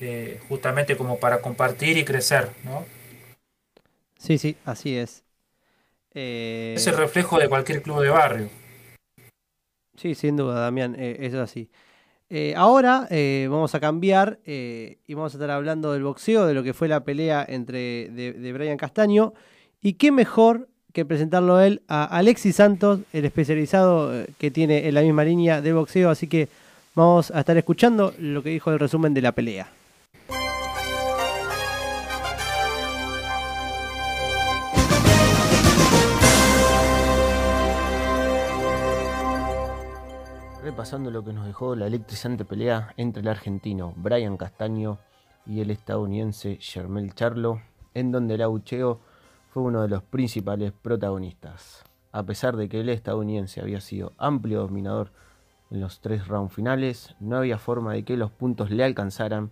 eh, 0.00 0.40
justamente 0.48 0.96
como 0.96 1.18
para 1.18 1.42
compartir 1.42 1.98
y 1.98 2.04
crecer, 2.06 2.48
¿no? 2.64 2.86
Sí, 4.18 4.38
sí, 4.38 4.56
así 4.64 4.96
es. 4.96 5.22
Eh, 6.14 6.74
Es 6.76 6.86
el 6.86 6.96
reflejo 6.96 7.38
de 7.38 7.48
cualquier 7.48 7.82
club 7.82 8.00
de 8.02 8.08
barrio. 8.08 8.48
Sí, 9.96 10.14
sin 10.14 10.36
duda, 10.36 10.60
Damián, 10.60 10.96
eh, 10.98 11.18
eso 11.20 11.36
es 11.36 11.42
así. 11.42 11.70
Eh, 12.32 12.54
ahora 12.56 13.08
eh, 13.10 13.48
vamos 13.50 13.74
a 13.74 13.80
cambiar 13.80 14.38
eh, 14.44 14.98
y 15.06 15.14
vamos 15.14 15.34
a 15.34 15.36
estar 15.36 15.50
hablando 15.50 15.92
del 15.92 16.04
boxeo, 16.04 16.46
de 16.46 16.54
lo 16.54 16.62
que 16.62 16.74
fue 16.74 16.86
la 16.86 17.04
pelea 17.04 17.44
entre 17.46 18.08
de, 18.08 18.32
de 18.32 18.52
Brian 18.52 18.76
Castaño. 18.76 19.34
Y 19.82 19.94
qué 19.94 20.12
mejor 20.12 20.68
que 20.92 21.04
presentarlo 21.04 21.56
a 21.56 21.66
él 21.66 21.82
a 21.88 22.04
Alexis 22.04 22.56
Santos, 22.56 23.00
el 23.12 23.24
especializado 23.24 24.24
que 24.38 24.50
tiene 24.50 24.88
en 24.88 24.94
la 24.94 25.02
misma 25.02 25.24
línea 25.24 25.60
de 25.60 25.72
boxeo. 25.72 26.08
Así 26.10 26.28
que 26.28 26.48
vamos 26.94 27.30
a 27.30 27.40
estar 27.40 27.56
escuchando 27.56 28.14
lo 28.18 28.42
que 28.42 28.50
dijo 28.50 28.70
el 28.70 28.78
resumen 28.78 29.12
de 29.12 29.22
la 29.22 29.32
pelea. 29.32 29.70
Repasando 40.70 41.10
lo 41.10 41.24
que 41.24 41.32
nos 41.32 41.46
dejó 41.46 41.74
la 41.74 41.88
electrizante 41.88 42.44
pelea 42.44 42.94
entre 42.96 43.22
el 43.22 43.28
argentino 43.28 43.92
Brian 43.96 44.36
Castaño 44.36 44.98
y 45.44 45.60
el 45.60 45.72
estadounidense 45.72 46.58
Jermel 46.60 47.12
Charlo, 47.12 47.60
en 47.92 48.12
donde 48.12 48.36
el 48.36 48.42
abucheo 48.42 49.00
fue 49.48 49.64
uno 49.64 49.82
de 49.82 49.88
los 49.88 50.04
principales 50.04 50.70
protagonistas. 50.70 51.82
A 52.12 52.22
pesar 52.22 52.56
de 52.56 52.68
que 52.68 52.82
el 52.82 52.88
estadounidense 52.88 53.60
había 53.60 53.80
sido 53.80 54.12
amplio 54.16 54.60
dominador 54.60 55.10
en 55.72 55.80
los 55.80 55.98
tres 55.98 56.28
rounds 56.28 56.54
finales, 56.54 57.16
no 57.18 57.38
había 57.38 57.58
forma 57.58 57.94
de 57.94 58.04
que 58.04 58.16
los 58.16 58.30
puntos 58.30 58.70
le 58.70 58.84
alcanzaran 58.84 59.50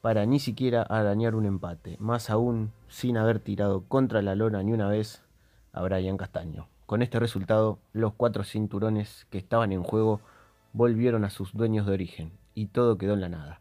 para 0.00 0.26
ni 0.26 0.40
siquiera 0.40 0.82
arañar 0.82 1.36
un 1.36 1.46
empate, 1.46 1.98
más 2.00 2.30
aún 2.30 2.72
sin 2.88 3.16
haber 3.16 3.38
tirado 3.38 3.84
contra 3.84 4.22
la 4.22 4.34
lona 4.34 4.60
ni 4.64 4.72
una 4.72 4.88
vez 4.88 5.22
a 5.72 5.82
Brian 5.82 6.16
Castaño. 6.16 6.66
Con 6.86 7.02
este 7.02 7.18
resultado, 7.18 7.80
los 7.92 8.14
cuatro 8.14 8.44
cinturones 8.44 9.26
que 9.30 9.38
estaban 9.38 9.72
en 9.72 9.82
juego 9.82 10.20
volvieron 10.72 11.24
a 11.24 11.30
sus 11.30 11.52
dueños 11.52 11.84
de 11.84 11.92
origen 11.92 12.38
y 12.54 12.66
todo 12.66 12.96
quedó 12.96 13.14
en 13.14 13.22
la 13.22 13.28
nada. 13.28 13.60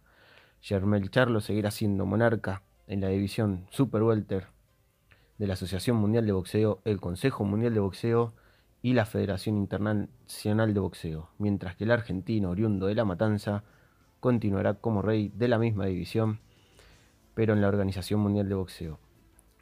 Germel 0.61 1.09
Charlo 1.09 1.41
seguirá 1.41 1.71
siendo 1.71 2.05
monarca 2.05 2.61
en 2.85 3.01
la 3.01 3.07
división 3.09 3.65
Super 3.71 4.03
Welter 4.03 4.45
de 5.39 5.47
la 5.47 5.53
Asociación 5.53 5.97
Mundial 5.97 6.27
de 6.27 6.33
Boxeo, 6.33 6.81
el 6.85 7.01
Consejo 7.01 7.43
Mundial 7.45 7.73
de 7.73 7.79
Boxeo 7.79 8.33
y 8.83 8.93
la 8.93 9.07
Federación 9.07 9.57
Internacional 9.57 10.75
de 10.75 10.79
Boxeo, 10.79 11.29
mientras 11.39 11.75
que 11.75 11.85
el 11.85 11.91
argentino 11.91 12.51
oriundo 12.51 12.85
de 12.85 12.93
La 12.93 13.05
Matanza 13.05 13.63
continuará 14.19 14.75
como 14.75 15.01
rey 15.01 15.31
de 15.33 15.47
la 15.47 15.57
misma 15.57 15.87
división, 15.87 16.41
pero 17.33 17.53
en 17.53 17.61
la 17.61 17.69
Organización 17.69 18.19
Mundial 18.19 18.47
de 18.47 18.55
Boxeo. 18.55 18.99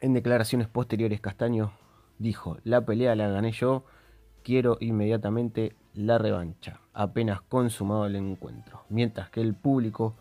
En 0.02 0.12
declaraciones 0.12 0.68
posteriores, 0.68 1.22
Castaño 1.22 1.72
dijo, 2.18 2.58
la 2.64 2.84
pelea 2.84 3.14
la 3.14 3.28
gané 3.28 3.52
yo, 3.52 3.84
quiero 4.42 4.76
inmediatamente 4.80 5.74
la 5.94 6.18
revancha, 6.18 6.80
apenas 6.92 7.40
consumado 7.42 8.06
el 8.06 8.16
encuentro, 8.16 8.84
mientras 8.88 9.30
que 9.30 9.40
el 9.40 9.54
público 9.54 10.14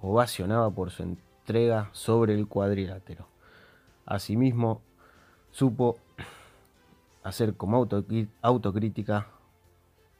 ovacionaba 0.00 0.70
por 0.70 0.90
su 0.90 1.02
entrega 1.02 1.90
sobre 1.92 2.34
el 2.34 2.46
cuadrilátero. 2.46 3.26
Asimismo, 4.06 4.80
supo 5.50 5.98
hacer 7.22 7.54
como 7.54 7.86
autocrítica, 8.42 9.26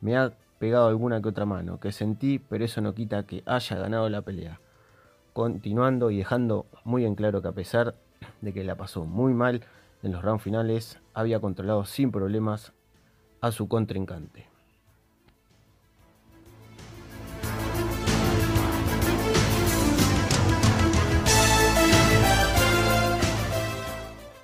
me 0.01 0.17
ha 0.17 0.33
pegado 0.59 0.89
alguna 0.89 1.23
que 1.23 1.29
otra 1.29 1.47
mano, 1.47 1.81
que 1.81 1.93
sentí, 1.93 2.39
pero 2.39 2.65
eso 2.65 2.81
no 2.81 2.95
quita 2.95 3.25
que 3.25 3.43
haya 3.47 3.77
ganado 3.77 4.09
la 4.09 4.23
pelea. 4.23 4.61
Continuando 5.33 6.11
y 6.11 6.19
dejando 6.19 6.67
muy 6.85 7.05
en 7.05 7.15
claro 7.15 7.41
que 7.41 7.49
a 7.49 7.53
pesar 7.53 7.95
de 8.41 8.53
que 8.53 8.65
la 8.65 8.75
pasó 8.75 9.05
muy 9.05 9.33
mal 9.35 9.63
en 10.03 10.13
los 10.13 10.23
rounds 10.23 10.43
finales, 10.43 10.99
había 11.15 11.41
controlado 11.41 11.85
sin 11.85 12.11
problemas 12.11 12.73
a 13.41 13.53
su 13.53 13.69
contrincante. 13.69 14.47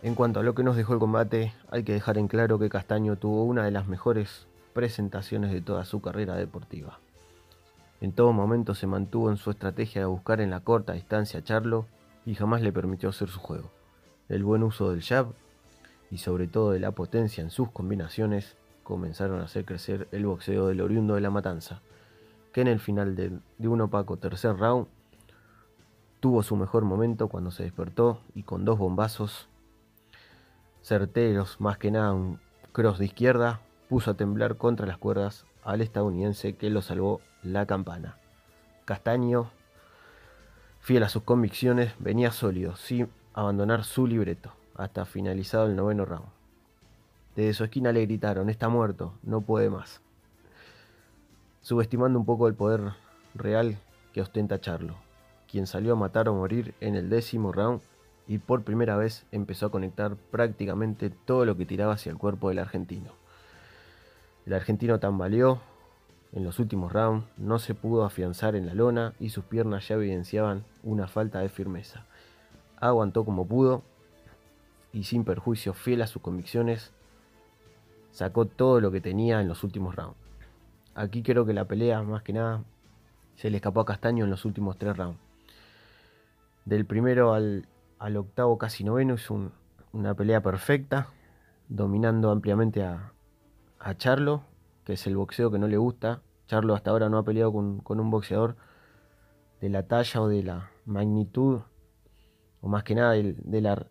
En 0.02 0.14
cuanto 0.14 0.40
a 0.40 0.42
lo 0.42 0.54
que 0.54 0.62
nos 0.62 0.76
dejó 0.76 0.92
el 0.92 0.98
combate, 0.98 1.54
hay 1.70 1.82
que 1.82 1.94
dejar 1.94 2.18
en 2.18 2.28
claro 2.28 2.58
que 2.58 2.68
Castaño 2.68 3.16
tuvo 3.16 3.44
una 3.44 3.64
de 3.64 3.70
las 3.70 3.88
mejores 3.88 4.46
presentaciones 4.74 5.50
de 5.50 5.62
toda 5.62 5.86
su 5.86 6.02
carrera 6.02 6.36
deportiva. 6.36 6.98
En 8.02 8.12
todo 8.12 8.34
momento 8.34 8.74
se 8.74 8.86
mantuvo 8.86 9.30
en 9.30 9.38
su 9.38 9.50
estrategia 9.50 10.02
de 10.02 10.06
buscar 10.06 10.42
en 10.42 10.50
la 10.50 10.60
corta 10.60 10.92
distancia 10.92 11.40
a 11.40 11.42
Charlo 11.42 11.86
y 12.26 12.34
jamás 12.34 12.60
le 12.60 12.70
permitió 12.70 13.08
hacer 13.08 13.30
su 13.30 13.38
juego. 13.38 13.70
El 14.28 14.44
buen 14.44 14.62
uso 14.62 14.90
del 14.90 15.02
jab 15.02 15.28
y 16.14 16.18
sobre 16.18 16.46
todo 16.46 16.70
de 16.70 16.78
la 16.78 16.92
potencia 16.92 17.42
en 17.42 17.50
sus 17.50 17.72
combinaciones 17.72 18.56
comenzaron 18.84 19.40
a 19.40 19.46
hacer 19.46 19.64
crecer 19.64 20.06
el 20.12 20.26
boxeo 20.26 20.68
del 20.68 20.80
oriundo 20.80 21.16
de 21.16 21.20
la 21.20 21.30
matanza, 21.30 21.82
que 22.52 22.60
en 22.60 22.68
el 22.68 22.78
final 22.78 23.16
de, 23.16 23.32
de 23.58 23.68
un 23.68 23.80
opaco 23.80 24.16
tercer 24.16 24.56
round 24.56 24.86
tuvo 26.20 26.44
su 26.44 26.54
mejor 26.54 26.84
momento 26.84 27.26
cuando 27.26 27.50
se 27.50 27.64
despertó 27.64 28.20
y 28.32 28.44
con 28.44 28.64
dos 28.64 28.78
bombazos 28.78 29.48
certeros, 30.84 31.60
más 31.60 31.78
que 31.78 31.90
nada 31.90 32.12
un 32.12 32.38
cross 32.70 33.00
de 33.00 33.06
izquierda, 33.06 33.60
puso 33.88 34.12
a 34.12 34.14
temblar 34.14 34.56
contra 34.56 34.86
las 34.86 34.98
cuerdas 34.98 35.46
al 35.64 35.80
estadounidense 35.80 36.54
que 36.54 36.70
lo 36.70 36.80
salvó 36.80 37.22
la 37.42 37.66
campana. 37.66 38.18
Castaño, 38.84 39.50
fiel 40.78 41.02
a 41.02 41.08
sus 41.08 41.24
convicciones, 41.24 41.92
venía 41.98 42.30
sólido, 42.30 42.76
sin 42.76 43.08
abandonar 43.32 43.82
su 43.82 44.06
libreto, 44.06 44.52
hasta 44.74 45.04
finalizado 45.04 45.66
el 45.66 45.76
noveno 45.76 46.04
round. 46.04 46.28
Desde 47.36 47.54
su 47.54 47.64
esquina 47.64 47.92
le 47.92 48.02
gritaron, 48.02 48.48
está 48.48 48.68
muerto, 48.68 49.14
no 49.22 49.40
puede 49.40 49.70
más. 49.70 50.00
Subestimando 51.62 52.18
un 52.18 52.24
poco 52.24 52.46
el 52.46 52.54
poder 52.54 52.92
real 53.34 53.78
que 54.12 54.20
ostenta 54.20 54.60
Charlo, 54.60 54.96
quien 55.50 55.66
salió 55.66 55.94
a 55.94 55.96
matar 55.96 56.28
o 56.28 56.34
morir 56.34 56.74
en 56.80 56.94
el 56.94 57.10
décimo 57.10 57.52
round 57.52 57.80
y 58.26 58.38
por 58.38 58.62
primera 58.62 58.96
vez 58.96 59.26
empezó 59.32 59.66
a 59.66 59.70
conectar 59.70 60.16
prácticamente 60.16 61.10
todo 61.10 61.44
lo 61.44 61.56
que 61.56 61.66
tiraba 61.66 61.94
hacia 61.94 62.10
el 62.10 62.18
cuerpo 62.18 62.48
del 62.48 62.58
argentino. 62.58 63.10
El 64.46 64.52
argentino 64.52 65.00
tambaleó 65.00 65.60
en 66.32 66.44
los 66.44 66.58
últimos 66.58 66.92
rounds, 66.92 67.26
no 67.36 67.58
se 67.58 67.74
pudo 67.74 68.04
afianzar 68.04 68.56
en 68.56 68.66
la 68.66 68.74
lona 68.74 69.14
y 69.20 69.30
sus 69.30 69.44
piernas 69.44 69.88
ya 69.88 69.94
evidenciaban 69.94 70.64
una 70.82 71.06
falta 71.06 71.40
de 71.40 71.48
firmeza. 71.48 72.06
Aguantó 72.76 73.24
como 73.24 73.46
pudo 73.46 73.82
y 74.94 75.04
sin 75.04 75.24
perjuicio 75.24 75.74
fiel 75.74 76.00
a 76.02 76.06
sus 76.06 76.22
convicciones, 76.22 76.92
sacó 78.12 78.46
todo 78.46 78.80
lo 78.80 78.90
que 78.90 79.00
tenía 79.00 79.40
en 79.40 79.48
los 79.48 79.64
últimos 79.64 79.96
rounds. 79.96 80.16
Aquí 80.94 81.22
creo 81.22 81.44
que 81.44 81.52
la 81.52 81.64
pelea, 81.66 82.00
más 82.02 82.22
que 82.22 82.32
nada, 82.32 82.62
se 83.34 83.50
le 83.50 83.56
escapó 83.56 83.80
a 83.80 83.84
Castaño 83.84 84.24
en 84.24 84.30
los 84.30 84.44
últimos 84.44 84.78
tres 84.78 84.96
rounds. 84.96 85.18
Del 86.64 86.86
primero 86.86 87.34
al, 87.34 87.66
al 87.98 88.16
octavo 88.16 88.56
casi 88.56 88.84
noveno 88.84 89.16
un- 89.28 89.52
una 89.92 90.14
pelea 90.14 90.40
perfecta, 90.40 91.08
dominando 91.68 92.30
ampliamente 92.30 92.84
a, 92.84 93.12
a 93.80 93.96
Charlo, 93.96 94.44
que 94.84 94.92
es 94.92 95.06
el 95.08 95.16
boxeo 95.16 95.50
que 95.50 95.58
no 95.58 95.66
le 95.66 95.76
gusta. 95.76 96.22
Charlo 96.46 96.74
hasta 96.74 96.90
ahora 96.90 97.08
no 97.08 97.18
ha 97.18 97.24
peleado 97.24 97.52
con, 97.52 97.80
con 97.80 97.98
un 97.98 98.10
boxeador 98.10 98.56
de 99.60 99.68
la 99.70 99.82
talla 99.88 100.20
o 100.22 100.28
de 100.28 100.42
la 100.44 100.70
magnitud, 100.84 101.60
o 102.60 102.68
más 102.68 102.84
que 102.84 102.94
nada 102.94 103.12
del- 103.12 103.36
de, 103.42 103.60
la, 103.60 103.86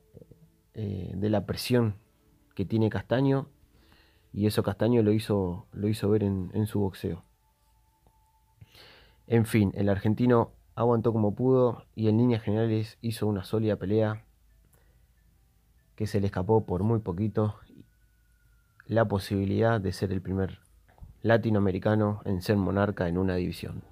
eh, 0.76 1.12
de 1.16 1.30
la 1.30 1.45
presión 1.45 1.95
que 2.56 2.66
tiene 2.66 2.90
Castaño, 2.90 3.48
y 4.32 4.48
eso 4.48 4.64
Castaño 4.64 5.02
lo 5.04 5.12
hizo, 5.12 5.68
lo 5.72 5.88
hizo 5.88 6.10
ver 6.10 6.24
en, 6.24 6.52
en 6.54 6.66
su 6.66 6.80
boxeo. 6.80 7.24
En 9.28 9.45
fin, 9.45 9.72
el 9.76 9.90
argentino 9.90 10.52
aguantó 10.76 11.14
como 11.14 11.36
pudo 11.36 11.86
y 11.95 12.10
en 12.10 12.18
líneas 12.18 12.41
generales 12.41 12.98
hizo 13.02 13.28
una 13.28 13.44
sólida 13.44 13.76
pelea 13.76 14.26
que 15.95 16.08
se 16.08 16.20
le 16.20 16.28
escapó 16.28 16.66
por 16.66 16.84
muy 16.84 17.00
poquito 17.00 17.56
la 18.86 19.08
posibilidad 19.08 19.80
de 19.80 19.94
ser 19.94 20.12
el 20.12 20.22
primer 20.22 20.60
latinoamericano 21.22 22.22
en 22.26 22.41
ser 22.41 22.58
monarca 22.58 23.08
en 23.08 23.18
una 23.18 23.36
división. 23.36 23.84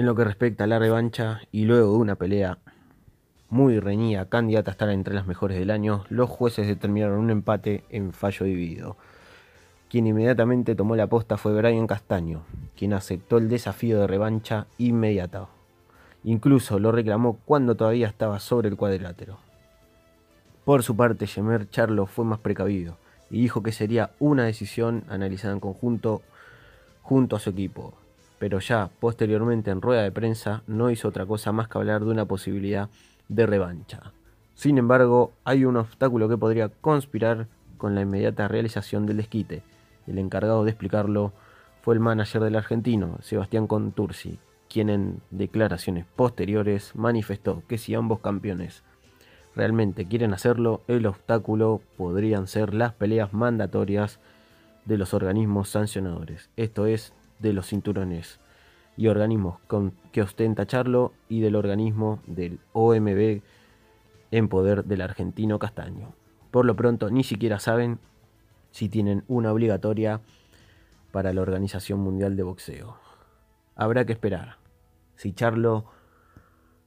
En 0.00 0.06
lo 0.06 0.14
que 0.14 0.24
respecta 0.24 0.64
a 0.64 0.66
la 0.66 0.78
revancha 0.78 1.42
y 1.52 1.66
luego 1.66 1.92
de 1.92 1.98
una 1.98 2.14
pelea 2.14 2.56
muy 3.50 3.78
reñida, 3.80 4.30
candidata 4.30 4.70
a 4.70 4.72
estar 4.72 4.88
entre 4.88 5.12
las 5.12 5.26
mejores 5.26 5.58
del 5.58 5.70
año, 5.70 6.06
los 6.08 6.30
jueces 6.30 6.66
determinaron 6.66 7.18
un 7.18 7.28
empate 7.28 7.84
en 7.90 8.14
fallo 8.14 8.46
dividido. 8.46 8.96
Quien 9.90 10.06
inmediatamente 10.06 10.74
tomó 10.74 10.96
la 10.96 11.08
posta 11.08 11.36
fue 11.36 11.54
Brian 11.54 11.86
Castaño, 11.86 12.44
quien 12.78 12.94
aceptó 12.94 13.36
el 13.36 13.50
desafío 13.50 14.00
de 14.00 14.06
revancha 14.06 14.68
inmediata. 14.78 15.48
Incluso 16.24 16.78
lo 16.78 16.92
reclamó 16.92 17.36
cuando 17.44 17.74
todavía 17.74 18.08
estaba 18.08 18.40
sobre 18.40 18.70
el 18.70 18.78
cuadrilátero. 18.78 19.36
Por 20.64 20.82
su 20.82 20.96
parte, 20.96 21.26
Yemer 21.26 21.68
Charlo 21.68 22.06
fue 22.06 22.24
más 22.24 22.38
precavido 22.38 22.96
y 23.28 23.42
dijo 23.42 23.62
que 23.62 23.72
sería 23.72 24.12
una 24.18 24.44
decisión 24.44 25.04
analizada 25.10 25.52
en 25.52 25.60
conjunto 25.60 26.22
junto 27.02 27.36
a 27.36 27.38
su 27.38 27.50
equipo, 27.50 27.92
pero 28.40 28.58
ya 28.58 28.90
posteriormente 29.00 29.70
en 29.70 29.82
rueda 29.82 30.02
de 30.02 30.10
prensa 30.10 30.62
no 30.66 30.90
hizo 30.90 31.08
otra 31.08 31.26
cosa 31.26 31.52
más 31.52 31.68
que 31.68 31.76
hablar 31.76 32.02
de 32.02 32.10
una 32.10 32.24
posibilidad 32.24 32.88
de 33.28 33.44
revancha. 33.44 34.14
Sin 34.54 34.78
embargo, 34.78 35.34
hay 35.44 35.66
un 35.66 35.76
obstáculo 35.76 36.26
que 36.26 36.38
podría 36.38 36.70
conspirar 36.70 37.48
con 37.76 37.94
la 37.94 38.00
inmediata 38.00 38.48
realización 38.48 39.04
del 39.04 39.18
desquite. 39.18 39.62
El 40.06 40.18
encargado 40.18 40.64
de 40.64 40.70
explicarlo 40.70 41.34
fue 41.82 41.92
el 41.94 42.00
manager 42.00 42.40
del 42.40 42.56
argentino, 42.56 43.18
Sebastián 43.20 43.66
Contursi, 43.66 44.38
quien 44.70 44.88
en 44.88 45.20
declaraciones 45.30 46.06
posteriores 46.16 46.96
manifestó 46.96 47.62
que 47.68 47.76
si 47.76 47.94
ambos 47.94 48.20
campeones 48.20 48.84
realmente 49.54 50.06
quieren 50.06 50.32
hacerlo, 50.32 50.80
el 50.88 51.04
obstáculo 51.04 51.82
podrían 51.98 52.46
ser 52.46 52.72
las 52.72 52.94
peleas 52.94 53.34
mandatorias 53.34 54.18
de 54.86 54.96
los 54.96 55.12
organismos 55.12 55.68
sancionadores, 55.68 56.48
esto 56.56 56.86
es, 56.86 57.12
de 57.40 57.52
los 57.52 57.66
cinturones 57.66 58.38
y 58.96 59.08
organismos 59.08 59.58
con- 59.66 59.92
que 60.12 60.22
ostenta 60.22 60.66
Charlo 60.66 61.12
y 61.28 61.40
del 61.40 61.56
organismo 61.56 62.20
del 62.26 62.58
OMB 62.72 63.42
en 64.30 64.48
poder 64.48 64.84
del 64.84 65.00
argentino 65.00 65.58
Castaño. 65.58 66.12
Por 66.50 66.64
lo 66.64 66.76
pronto 66.76 67.10
ni 67.10 67.24
siquiera 67.24 67.58
saben 67.58 67.98
si 68.70 68.88
tienen 68.88 69.24
una 69.26 69.52
obligatoria 69.52 70.20
para 71.12 71.32
la 71.32 71.40
Organización 71.42 72.00
Mundial 72.00 72.36
de 72.36 72.42
Boxeo. 72.44 72.96
Habrá 73.74 74.04
que 74.04 74.12
esperar. 74.12 74.56
Si 75.16 75.32
Charlo 75.32 75.86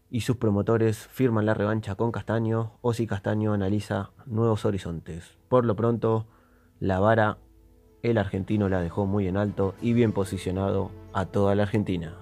y 0.10 0.22
sus 0.22 0.38
promotores 0.38 1.08
firman 1.08 1.46
la 1.46 1.54
revancha 1.56 1.96
con 1.96 2.12
Castaño 2.12 2.74
o 2.82 2.94
si 2.94 3.08
Castaño 3.08 3.54
analiza 3.54 4.12
nuevos 4.26 4.64
horizontes. 4.66 5.38
Por 5.50 5.66
lo 5.66 5.76
pronto, 5.76 6.28
la 6.80 7.00
vara 7.00 7.38
el 8.04 8.18
argentino 8.18 8.68
la 8.68 8.82
dejó 8.82 9.06
muy 9.06 9.28
en 9.28 9.38
alto 9.38 9.76
y 9.82 9.94
bien 9.94 10.12
posicionado 10.12 10.92
a 11.14 11.26
toda 11.26 11.56
la 11.56 11.64
Argentina. 11.64 12.14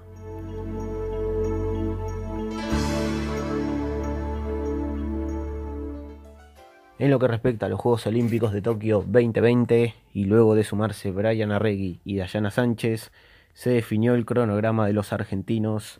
En 6.99 7.09
lo 7.09 7.17
que 7.17 7.27
respecta 7.27 7.65
a 7.65 7.69
los 7.69 7.79
Juegos 7.79 8.05
Olímpicos 8.05 8.53
de 8.53 8.61
Tokio 8.61 9.03
2020 9.07 9.95
y 10.13 10.25
luego 10.25 10.53
de 10.53 10.63
sumarse 10.63 11.11
Brian 11.11 11.51
Arregui 11.51 11.99
y 12.05 12.17
Dayana 12.17 12.51
Sánchez, 12.51 13.11
se 13.53 13.71
definió 13.71 14.13
el 14.13 14.23
cronograma 14.23 14.85
de 14.85 14.93
los 14.93 15.11
argentinos 15.11 15.99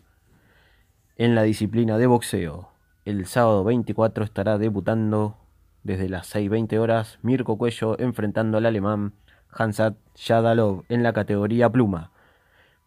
en 1.16 1.34
la 1.34 1.42
disciplina 1.42 1.98
de 1.98 2.06
boxeo. 2.06 2.68
El 3.04 3.26
sábado 3.26 3.64
24 3.64 4.22
estará 4.22 4.58
debutando 4.58 5.36
desde 5.82 6.08
las 6.08 6.32
6.20 6.32 6.78
horas 6.78 7.18
Mirko 7.22 7.58
Cuello 7.58 7.98
enfrentando 7.98 8.58
al 8.58 8.66
alemán 8.66 9.14
Hansat 9.52 9.94
Yadalov 10.16 10.84
en 10.88 11.02
la 11.02 11.12
categoría 11.12 11.68
pluma. 11.70 12.10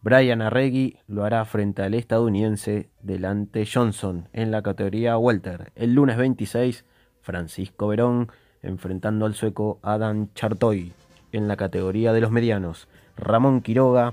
Brian 0.02 0.42
Arregui 0.42 0.98
lo 1.08 1.24
hará 1.24 1.44
frente 1.44 1.82
al 1.82 1.94
estadounidense 1.94 2.90
Delante 3.02 3.66
Johnson 3.66 4.28
en 4.32 4.50
la 4.50 4.62
categoría 4.62 5.18
welter. 5.18 5.72
El 5.74 5.94
lunes 5.94 6.16
26 6.16 6.84
Francisco 7.22 7.88
Verón 7.88 8.30
enfrentando 8.62 9.26
al 9.26 9.34
sueco 9.34 9.78
Adam 9.82 10.28
Chartoy 10.34 10.92
en 11.32 11.48
la 11.48 11.56
categoría 11.56 12.12
de 12.12 12.20
los 12.20 12.30
medianos. 12.30 12.88
Ramón 13.16 13.62
Quiroga 13.62 14.12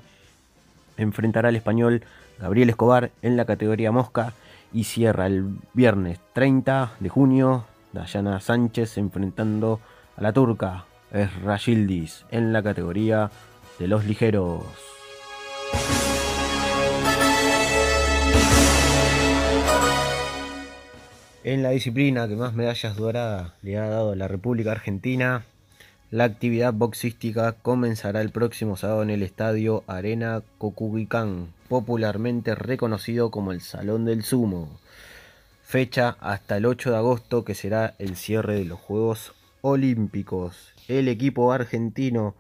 enfrentará 0.98 1.50
al 1.50 1.56
español 1.56 2.04
Gabriel 2.40 2.70
Escobar 2.70 3.12
en 3.22 3.38
la 3.38 3.46
categoría 3.46 3.92
mosca 3.92 4.34
y 4.74 4.86
cierra 4.86 5.28
el 5.28 5.58
viernes 5.74 6.20
30 6.34 6.94
de 7.00 7.10
junio 7.10 7.66
Dayana 7.92 8.40
Sánchez 8.40 8.98
enfrentando 8.98 9.80
a 10.18 10.22
la 10.22 10.34
turca 10.34 10.86
Esra 11.14 11.58
Yildiz 11.58 12.26
en 12.32 12.54
la 12.54 12.64
categoría 12.64 13.30
de 13.78 13.88
los 13.88 14.04
ligeros. 14.06 14.64
En 21.44 21.62
la 21.62 21.70
disciplina 21.70 22.28
que 22.28 22.36
más 22.36 22.56
medallas 22.56 22.96
doradas 22.96 23.52
le 23.62 23.78
ha 23.78 23.88
dado 23.88 24.16
la 24.16 24.28
República 24.28 24.72
Argentina, 24.72 25.46
la 26.10 26.24
actividad 26.24 26.74
boxística 26.74 27.52
comenzará 27.62 28.22
el 28.22 28.32
próximo 28.32 28.76
sábado 28.76 29.04
en 29.04 29.12
el 29.12 29.22
estadio 29.22 29.84
Arena 29.86 30.42
Cocubicán, 30.58 31.54
popularmente 31.70 32.56
reconocido 32.56 33.30
como 33.30 33.52
el 33.52 33.62
Salón 33.62 34.06
del 34.06 34.24
Sumo. 34.24 34.80
Fecha 35.64 36.18
hasta 36.22 36.58
el 36.58 36.66
8 36.66 36.90
de 36.90 36.98
agosto 36.98 37.44
que 37.46 37.54
será 37.54 37.94
el 38.00 38.16
cierre 38.16 38.56
de 38.56 38.66
los 38.66 38.80
Juegos 38.80 39.34
Olímpicos. 39.62 40.73
El 40.88 41.08
equipo 41.08 41.54
argentino, 41.54 42.36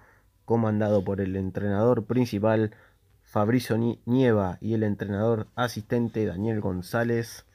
comandado 0.45 1.03
por 1.03 1.21
el 1.21 1.35
entrenador 1.35 2.05
principal 2.05 2.71
Fabricio 3.23 3.77
Ni- 3.77 3.99
Nieva 4.05 4.57
y 4.61 4.73
el 4.73 4.83
entrenador 4.83 5.47
asistente 5.55 6.25
Daniel 6.25 6.59
González, 6.61 7.45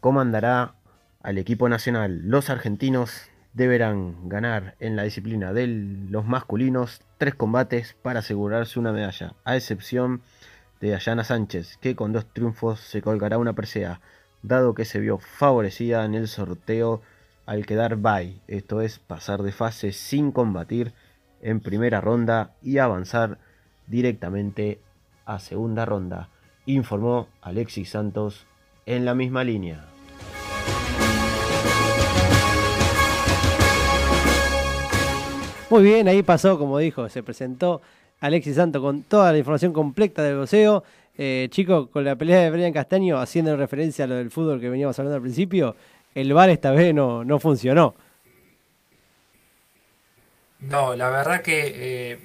comandará 0.00 0.74
al 1.22 1.38
equipo 1.38 1.68
nacional. 1.68 2.20
Los 2.24 2.50
argentinos 2.50 3.22
deberán 3.54 4.28
ganar 4.28 4.74
en 4.80 4.96
la 4.96 5.04
disciplina 5.04 5.52
de 5.52 5.66
los 5.66 6.26
masculinos 6.26 7.00
tres 7.18 7.34
combates 7.34 7.96
para 8.02 8.18
asegurarse 8.18 8.78
una 8.78 8.92
medalla, 8.92 9.34
a 9.44 9.56
excepción 9.56 10.20
de 10.80 10.90
Dayana 10.90 11.24
Sánchez, 11.24 11.78
que 11.78 11.96
con 11.96 12.12
dos 12.12 12.26
triunfos 12.26 12.80
se 12.80 13.00
colgará 13.00 13.38
una 13.38 13.54
presea, 13.54 14.00
dado 14.42 14.74
que 14.74 14.84
se 14.84 15.00
vio 15.00 15.18
favorecida 15.18 16.04
en 16.04 16.14
el 16.14 16.28
sorteo 16.28 17.00
al 17.46 17.64
quedar 17.64 17.96
bye, 17.96 18.40
esto 18.48 18.80
es 18.80 18.98
pasar 18.98 19.42
de 19.42 19.52
fase 19.52 19.92
sin 19.92 20.32
combatir 20.32 20.92
en 21.40 21.60
primera 21.60 22.00
ronda 22.00 22.54
y 22.60 22.78
avanzar 22.78 23.38
directamente 23.86 24.80
a 25.24 25.38
segunda 25.38 25.84
ronda, 25.84 26.28
informó 26.66 27.28
Alexis 27.40 27.90
Santos 27.90 28.46
en 28.84 29.04
la 29.04 29.14
misma 29.14 29.44
línea. 29.44 29.86
Muy 35.70 35.82
bien, 35.82 36.08
ahí 36.08 36.22
pasó, 36.22 36.58
como 36.58 36.78
dijo, 36.78 37.08
se 37.08 37.22
presentó 37.22 37.80
Alexis 38.20 38.56
Santo 38.56 38.80
con 38.80 39.02
toda 39.02 39.30
la 39.30 39.38
información 39.38 39.72
completa 39.72 40.22
del 40.22 40.38
boxeo. 40.38 40.82
Eh, 41.18 41.48
chicos, 41.50 41.88
con 41.88 42.04
la 42.04 42.14
pelea 42.14 42.40
de 42.40 42.50
Brian 42.50 42.72
Castaño, 42.72 43.18
haciendo 43.18 43.56
referencia 43.56 44.04
a 44.04 44.08
lo 44.08 44.16
del 44.16 44.30
fútbol 44.30 44.60
que 44.60 44.68
veníamos 44.68 44.98
hablando 44.98 45.16
al 45.16 45.22
principio, 45.22 45.74
el 46.16 46.32
VAR 46.32 46.50
esta 46.50 46.72
vez 46.72 46.94
no, 46.94 47.24
no 47.24 47.38
funcionó. 47.38 47.94
No, 50.60 50.94
la 50.96 51.10
verdad 51.10 51.42
que 51.42 51.72
eh, 52.12 52.18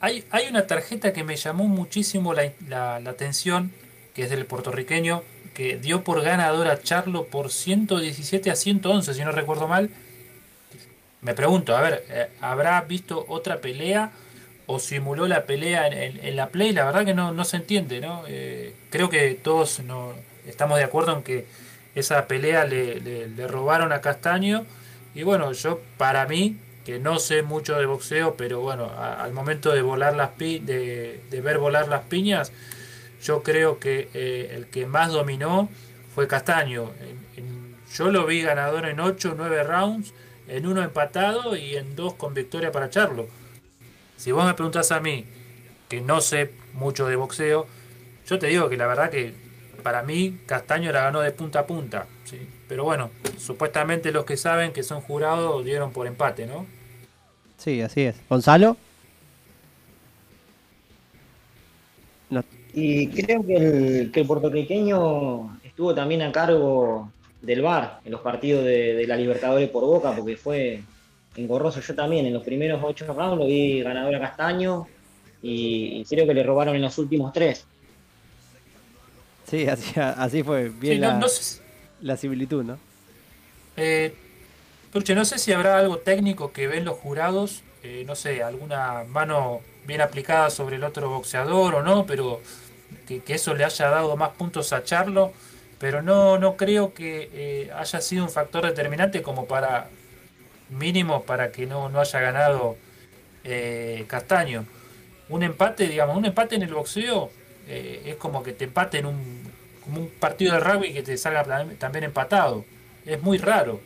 hay, 0.00 0.24
hay 0.30 0.48
una 0.48 0.66
tarjeta 0.66 1.12
que 1.12 1.24
me 1.24 1.36
llamó 1.36 1.66
muchísimo 1.66 2.32
la, 2.34 2.52
la- 2.68 2.96
atención, 2.96 3.72
que 4.14 4.22
es 4.24 4.30
del 4.30 4.46
puertorriqueño, 4.46 5.22
que 5.54 5.76
dio 5.78 6.04
por 6.04 6.22
ganador 6.22 6.68
a 6.68 6.80
Charlo 6.80 7.26
por 7.26 7.50
117 7.50 8.50
a 8.50 8.56
111, 8.56 9.14
si 9.14 9.24
no 9.24 9.32
recuerdo 9.32 9.66
mal. 9.68 9.90
Me 11.20 11.34
pregunto, 11.34 11.76
a 11.76 11.80
ver, 11.82 12.04
eh, 12.10 12.28
¿habrá 12.40 12.80
visto 12.82 13.24
otra 13.28 13.60
pelea 13.60 14.12
o 14.66 14.78
simuló 14.78 15.26
la 15.28 15.44
pelea 15.46 15.86
en, 15.88 15.92
en- 15.94 16.24
en 16.24 16.36
la 16.36 16.48
play? 16.48 16.72
La 16.72 16.84
verdad 16.84 17.04
que 17.04 17.14
no, 17.14 17.32
no 17.32 17.44
se 17.44 17.56
entiende, 17.56 18.00
¿no? 18.00 18.24
Eh, 18.28 18.74
creo 18.90 19.08
que 19.10 19.34
todos 19.34 19.80
no, 19.80 20.12
estamos 20.46 20.78
de 20.78 20.84
acuerdo 20.84 21.16
en 21.16 21.22
que 21.22 21.46
esa 21.96 22.28
pelea 22.28 22.66
le, 22.66 23.48
robaron 23.48 23.90
a 23.90 24.00
Castaño. 24.00 24.64
Y 25.14 25.22
bueno, 25.22 25.50
yo 25.52 25.80
para 25.96 26.26
mí, 26.26 26.58
que 26.84 27.00
no 27.00 27.18
sé 27.18 27.42
mucho 27.42 27.76
de 27.78 27.86
boxeo, 27.86 28.36
pero 28.36 28.60
bueno, 28.60 28.92
al 28.96 29.32
momento 29.32 29.72
de 29.72 29.80
volar 29.80 30.14
las 30.14 30.30
pi 30.30 30.58
de, 30.58 31.20
ver 31.42 31.58
volar 31.58 31.88
las 31.88 32.02
piñas, 32.02 32.52
yo 33.22 33.42
creo 33.42 33.80
que 33.80 34.10
eh, 34.12 34.52
el 34.54 34.66
que 34.66 34.86
más 34.86 35.10
dominó 35.10 35.70
fue 36.14 36.28
Castaño. 36.28 36.92
Yo 37.94 38.10
lo 38.10 38.26
vi 38.26 38.42
ganador 38.42 38.86
en 38.86 39.00
8 39.00 39.32
o 39.32 39.34
9 39.34 39.64
rounds, 39.64 40.12
en 40.48 40.66
uno 40.66 40.82
empatado 40.82 41.56
y 41.56 41.76
en 41.76 41.96
dos 41.96 42.14
con 42.14 42.34
victoria 42.34 42.70
para 42.70 42.90
Charlo. 42.90 43.26
Si 44.18 44.32
vos 44.32 44.44
me 44.44 44.52
preguntás 44.52 44.92
a 44.92 45.00
mí, 45.00 45.24
que 45.88 46.02
no 46.02 46.20
sé 46.20 46.50
mucho 46.74 47.06
de 47.06 47.16
boxeo, 47.16 47.66
yo 48.26 48.38
te 48.38 48.48
digo 48.48 48.68
que 48.68 48.76
la 48.76 48.86
verdad 48.86 49.08
que 49.08 49.45
para 49.82 50.02
mí 50.02 50.38
Castaño 50.46 50.90
la 50.92 51.02
ganó 51.02 51.20
de 51.20 51.30
punta 51.32 51.60
a 51.60 51.66
punta. 51.66 52.06
¿sí? 52.24 52.38
Pero 52.68 52.84
bueno, 52.84 53.10
supuestamente 53.38 54.10
los 54.12 54.24
que 54.24 54.36
saben 54.36 54.72
que 54.72 54.82
son 54.82 55.00
jurados 55.00 55.64
dieron 55.64 55.92
por 55.92 56.06
empate, 56.06 56.46
¿no? 56.46 56.66
Sí, 57.58 57.80
así 57.80 58.02
es. 58.02 58.16
Gonzalo. 58.28 58.76
No- 62.30 62.42
Y 62.74 63.08
creo 63.08 63.44
que 63.46 63.56
el, 63.56 64.12
que 64.12 64.20
el 64.20 64.26
puertorriqueño 64.26 65.58
estuvo 65.64 65.94
también 65.94 66.22
a 66.22 66.32
cargo 66.32 67.10
del 67.42 67.62
VAR 67.62 68.00
en 68.04 68.12
los 68.12 68.20
partidos 68.20 68.64
de, 68.64 68.94
de 68.94 69.06
la 69.06 69.16
Libertadores 69.16 69.68
por 69.70 69.84
Boca, 69.84 70.12
porque 70.16 70.36
fue 70.36 70.82
engorroso. 71.36 71.80
Yo 71.80 71.94
también 71.94 72.26
en 72.26 72.34
los 72.34 72.42
primeros 72.42 72.80
ocho 72.82 73.06
rounds 73.12 73.38
lo 73.38 73.46
vi 73.46 73.82
ganador 73.82 74.14
a 74.16 74.20
Castaño 74.20 74.86
y, 75.42 76.00
y 76.00 76.04
creo 76.04 76.26
que 76.26 76.34
le 76.34 76.42
robaron 76.42 76.74
en 76.74 76.82
los 76.82 76.98
últimos 76.98 77.32
tres. 77.32 77.66
Sí, 79.46 79.66
así, 79.68 79.92
así 80.00 80.42
fue 80.42 80.68
bien 80.70 80.94
Sí, 80.94 81.00
no- 81.00 81.12
la, 81.12 81.14
no 81.14 81.28
sé- 81.28 81.62
la 81.98 82.16
similitud, 82.16 82.64
¿no? 82.64 82.82
Eh, 83.76 84.14
Turche, 84.92 85.14
no 85.14 85.24
sé 85.24 85.38
si 85.38 85.52
habrá 85.52 85.78
algo 85.78 85.98
técnico 86.00 86.52
que 86.52 86.68
ven 86.68 86.84
los 86.84 86.96
jurados, 86.98 87.64
eh, 87.82 88.04
no 88.06 88.16
sé, 88.16 88.42
alguna 88.42 89.04
mano 89.04 89.60
bien 89.84 90.00
aplicada 90.00 90.50
sobre 90.50 90.76
el 90.76 90.84
otro 90.84 91.10
boxeador 91.10 91.76
o 91.76 91.82
no, 91.82 92.06
pero 92.06 92.42
que, 93.06 93.22
que 93.24 93.34
eso 93.34 93.54
le 93.54 93.64
haya 93.64 93.90
dado 93.90 94.16
más 94.16 94.30
puntos 94.30 94.72
a 94.72 94.84
Charlo, 94.84 95.32
pero 95.78 96.02
no, 96.02 96.38
no 96.38 96.56
creo 96.56 96.94
que 96.94 97.30
eh, 97.32 97.72
haya 97.74 98.00
sido 98.00 98.24
un 98.24 98.30
factor 98.30 98.64
determinante 98.66 99.22
como 99.22 99.46
para 99.46 99.90
mínimo 100.70 101.22
para 101.24 101.52
que 101.52 101.66
no, 101.66 101.88
no 101.88 102.00
haya 102.00 102.20
ganado 102.20 102.76
eh, 103.44 104.04
Castaño. 104.08 104.66
Un 105.28 105.42
empate, 105.42 105.88
digamos, 105.88 106.16
un 106.16 106.26
empate 106.26 106.56
en 106.56 106.62
el 106.62 106.74
boxeo 106.74 107.30
eh, 107.66 108.02
es 108.06 108.16
como 108.16 108.42
que 108.42 108.52
te 108.52 108.64
empate 108.64 108.98
en 108.98 109.06
un, 109.06 109.42
como 109.84 110.00
un 110.00 110.08
partido 110.08 110.54
de 110.54 110.60
rugby 110.60 110.92
que 110.92 111.02
te 111.02 111.16
salga 111.16 111.44
tam- 111.44 111.76
también 111.78 112.04
empatado. 112.04 112.64
Es 113.04 113.22
muy 113.22 113.38
raro. 113.38 113.80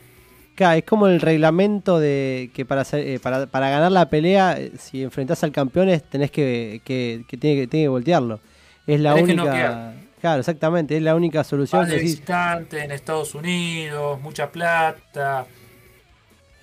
Claro, 0.55 0.77
es 0.77 0.83
como 0.83 1.07
el 1.07 1.21
reglamento 1.21 1.99
de 1.99 2.51
que 2.53 2.65
para, 2.65 2.83
eh, 2.93 3.19
para, 3.21 3.47
para 3.47 3.69
ganar 3.69 3.91
la 3.91 4.09
pelea, 4.09 4.57
eh, 4.59 4.71
si 4.77 5.01
enfrentás 5.03 5.43
al 5.43 5.51
campeón, 5.51 5.89
es- 5.89 6.03
tenés 6.03 6.29
que, 6.31 6.81
que, 6.83 7.23
que 7.27 7.37
tiene 7.37 7.61
que 7.61 7.67
tiene 7.67 7.85
que 7.85 7.89
voltearlo. 7.89 8.39
Es 8.85 8.99
la 8.99 9.13
Tenés 9.15 9.29
única. 9.35 9.93
claro, 10.19 10.39
exactamente, 10.39 10.97
es 10.97 11.03
la 11.03 11.15
única 11.15 11.43
solución. 11.43 11.83
Vale 11.83 11.99
visitante 11.99 12.83
en 12.83 12.91
Estados 12.91 13.33
Unidos, 13.35 14.19
mucha 14.21 14.51
plata. 14.51 15.45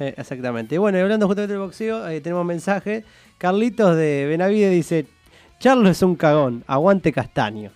Eh, 0.00 0.14
exactamente. 0.16 0.78
Bueno, 0.78 0.98
y 0.98 1.00
hablando 1.00 1.26
justamente 1.26 1.52
del 1.54 1.62
boxeo, 1.62 2.06
eh, 2.08 2.20
tenemos 2.20 2.44
mensaje. 2.44 3.04
Carlitos 3.38 3.96
de 3.96 4.26
Benavide 4.26 4.70
dice: 4.70 5.06
Charlo 5.58 5.88
es 5.88 6.02
un 6.02 6.14
cagón, 6.14 6.62
aguante 6.66 7.12
castaño. 7.12 7.70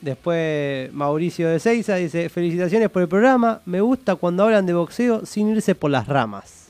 Después 0.00 0.92
Mauricio 0.92 1.48
de 1.48 1.58
Seiza 1.58 1.96
dice: 1.96 2.28
Felicitaciones 2.28 2.88
por 2.88 3.02
el 3.02 3.08
programa. 3.08 3.60
Me 3.66 3.80
gusta 3.80 4.16
cuando 4.16 4.44
hablan 4.44 4.66
de 4.66 4.72
boxeo 4.72 5.26
sin 5.26 5.48
irse 5.48 5.74
por 5.74 5.90
las 5.90 6.06
ramas. 6.06 6.68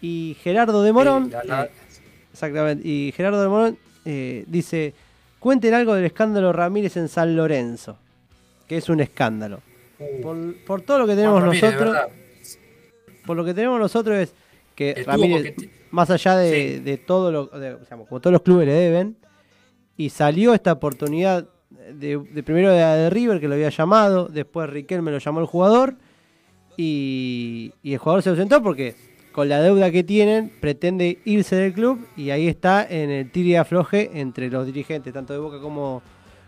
Y 0.00 0.36
Gerardo 0.42 0.82
de 0.82 0.92
Morón. 0.92 1.32
Eh, 1.32 1.70
exactamente. 2.32 2.86
Y 2.86 3.12
Gerardo 3.16 3.42
de 3.42 3.48
Morón 3.48 3.78
eh, 4.04 4.44
dice: 4.46 4.94
Cuenten 5.40 5.74
algo 5.74 5.94
del 5.94 6.04
escándalo 6.04 6.52
Ramírez 6.52 6.96
en 6.96 7.08
San 7.08 7.34
Lorenzo. 7.36 7.96
Que 8.68 8.76
es 8.76 8.88
un 8.88 9.00
escándalo. 9.00 9.60
por, 10.22 10.64
por 10.64 10.82
todo 10.82 11.00
lo 11.00 11.06
que 11.06 11.16
tenemos 11.16 11.42
Ramírez, 11.42 11.74
nosotros, 11.74 11.96
por 13.26 13.36
lo 13.36 13.44
que 13.44 13.54
tenemos 13.54 13.78
nosotros 13.80 14.16
es 14.16 14.32
que 14.74 15.04
Ramírez, 15.06 15.54
más 15.94 16.10
allá 16.10 16.36
de, 16.36 16.80
de 16.80 16.96
todo 16.98 17.30
lo, 17.32 17.46
de- 17.46 17.78
digamos, 17.78 18.08
como 18.08 18.20
todos 18.20 18.32
los 18.32 18.42
clubes 18.42 18.66
le 18.66 18.74
deben, 18.74 19.16
y 19.96 20.10
salió 20.10 20.52
esta 20.54 20.72
oportunidad 20.72 21.46
de, 21.70 22.18
de 22.18 22.42
primero 22.42 22.70
de, 22.72 22.78
de 22.78 23.10
River 23.10 23.40
que 23.40 23.48
lo 23.48 23.54
había 23.54 23.70
llamado, 23.70 24.26
después 24.26 24.68
Riquelme 24.70 25.10
lo 25.12 25.18
llamó 25.18 25.40
el 25.40 25.46
jugador 25.46 25.94
y, 26.76 27.72
y 27.82 27.92
el 27.92 27.98
jugador 27.98 28.22
se 28.22 28.30
ausentó 28.30 28.62
porque 28.62 28.94
con 29.32 29.48
la 29.48 29.60
deuda 29.60 29.90
que 29.90 30.04
tienen 30.04 30.50
pretende 30.60 31.18
irse 31.24 31.56
del 31.56 31.72
club 31.72 32.06
y 32.16 32.30
ahí 32.30 32.48
está 32.48 32.86
en 32.88 33.10
el 33.10 33.30
tire 33.30 33.50
y 33.50 33.54
afloje 33.56 34.10
entre 34.14 34.48
los 34.48 34.66
dirigentes, 34.66 35.12
tanto 35.12 35.32
de 35.32 35.38
Boca 35.38 35.60
como, 35.60 36.02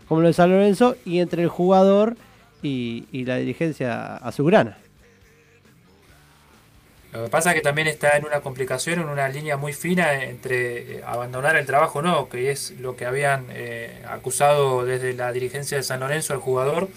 como 0.07 0.21
los 0.21 0.29
de 0.29 0.33
San 0.33 0.49
Lorenzo, 0.49 0.95
y 1.05 1.19
entre 1.19 1.43
el 1.43 1.49
jugador 1.49 2.15
y, 2.61 3.05
y 3.11 3.25
la 3.25 3.37
dirigencia 3.37 4.17
azulgrana. 4.17 4.77
Lo 7.13 7.23
que 7.23 7.29
pasa 7.29 7.51
es 7.51 7.55
que 7.55 7.61
también 7.61 7.87
está 7.87 8.17
en 8.17 8.25
una 8.25 8.41
complicación, 8.41 8.99
en 8.99 9.07
una 9.09 9.29
línea 9.29 9.55
muy 9.57 9.73
fina 9.73 10.23
entre 10.25 10.97
eh, 10.97 11.03
abandonar 11.05 11.55
el 11.55 11.65
trabajo 11.65 11.99
o 11.99 12.01
no, 12.01 12.27
que 12.29 12.51
es 12.51 12.71
lo 12.79 12.95
que 12.97 13.05
habían 13.05 13.45
eh, 13.51 14.03
acusado 14.07 14.85
desde 14.85 15.13
la 15.13 15.31
dirigencia 15.31 15.77
de 15.77 15.83
San 15.83 16.01
Lorenzo 16.01 16.33
al 16.33 16.39
jugador, 16.39 16.89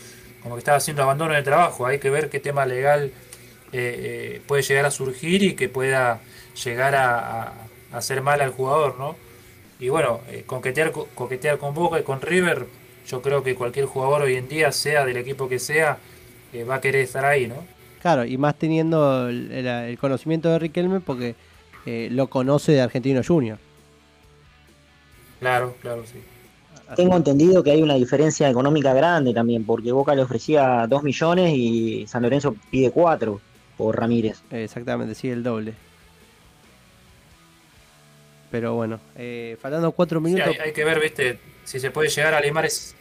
como 0.43 0.57
que 0.57 0.59
estaba 0.61 0.79
haciendo 0.79 1.03
abandono 1.05 1.35
del 1.35 1.45
trabajo. 1.45 1.87
Hay 1.87 1.99
que 2.01 2.11
ver 2.11 2.29
qué 2.29 2.41
tema 2.41 2.67
legal 2.67 3.13
eh, 3.73 4.33
eh, 4.37 4.43
puede 4.47 4.63
llegar 4.63 4.85
a 4.87 4.91
surgir 4.91 5.43
y 5.45 5.55
que 5.55 5.69
pueda 5.69 6.21
llegar 6.65 6.95
a, 6.97 7.53
hacer 7.93 8.21
mal 8.23 8.41
al 8.41 8.51
jugador, 8.53 8.99
¿no? 8.99 9.17
Y 9.81 9.89
bueno, 9.91 10.21
eh, 10.31 10.45
coquetear, 10.47 10.93
co- 10.93 11.09
coquetear 11.15 11.59
con 11.59 11.75
Boca 11.75 11.99
y 12.01 12.03
con 12.05 12.21
River, 12.21 12.67
yo 13.07 13.23
creo 13.23 13.43
que 13.45 13.55
cualquier 13.57 13.87
jugador 13.87 14.23
hoy 14.23 14.37
en 14.37 14.49
día, 14.49 14.73
sea 14.73 15.05
del 15.05 15.17
equipo 15.17 15.49
que 15.49 15.59
sea, 15.59 15.99
va 16.69 16.77
a 16.77 16.81
querer 16.81 17.03
estar 17.03 17.25
ahí, 17.25 17.47
¿no? 17.49 17.67
Claro, 18.01 18.25
y 18.25 18.39
más 18.39 18.57
teniendo 18.59 19.29
el, 19.29 19.51
el- 19.53 19.67
el 19.67 19.99
conocimiento 19.99 20.49
de 20.49 20.59
Riquelme 20.59 21.01
porque 21.01 21.35
eh, 21.87 22.09
lo 22.11 22.29
conoce 22.29 22.73
de 22.73 22.81
Argentino 22.81 23.21
Junior. 23.27 23.59
Claro, 25.39 25.75
claro, 25.81 26.05
sí. 26.07 26.21
Tengo 26.97 27.17
entendido 27.17 27.63
que 27.63 27.71
hay 27.71 27.83
una 27.83 27.95
diferencia 27.95 28.51
económica 28.51 28.93
grande 28.93 29.33
también, 29.33 29.65
porque 29.65 29.93
Boca 29.93 30.15
le 30.15 30.23
ofrecía 30.23 30.87
2 30.89 31.03
millones 31.05 31.53
y 31.55 32.05
San 32.09 32.23
Lorenzo 32.23 32.57
pide 32.71 32.91
4 32.91 33.41
por 33.77 33.97
Ramírez. 33.99 34.41
Exactamente, 34.51 35.15
sí, 35.15 35.31
el 35.31 35.43
doble. 35.43 35.75
Pero 38.51 38.75
bueno, 38.75 38.99
eh, 39.17 39.57
faltando 39.61 39.93
cuatro 39.93 40.19
Sí, 40.21 40.25
minutos. 40.25 40.49
hay, 40.49 40.67
hay 40.69 40.73
que 40.73 40.85
ver, 40.85 40.99
viste, 41.01 41.39
si 41.65 41.79
se 41.79 41.91
puede 41.93 42.09
llegar 42.09 42.35
a 42.35 42.41
limar 42.41 42.65
es... 42.67 42.95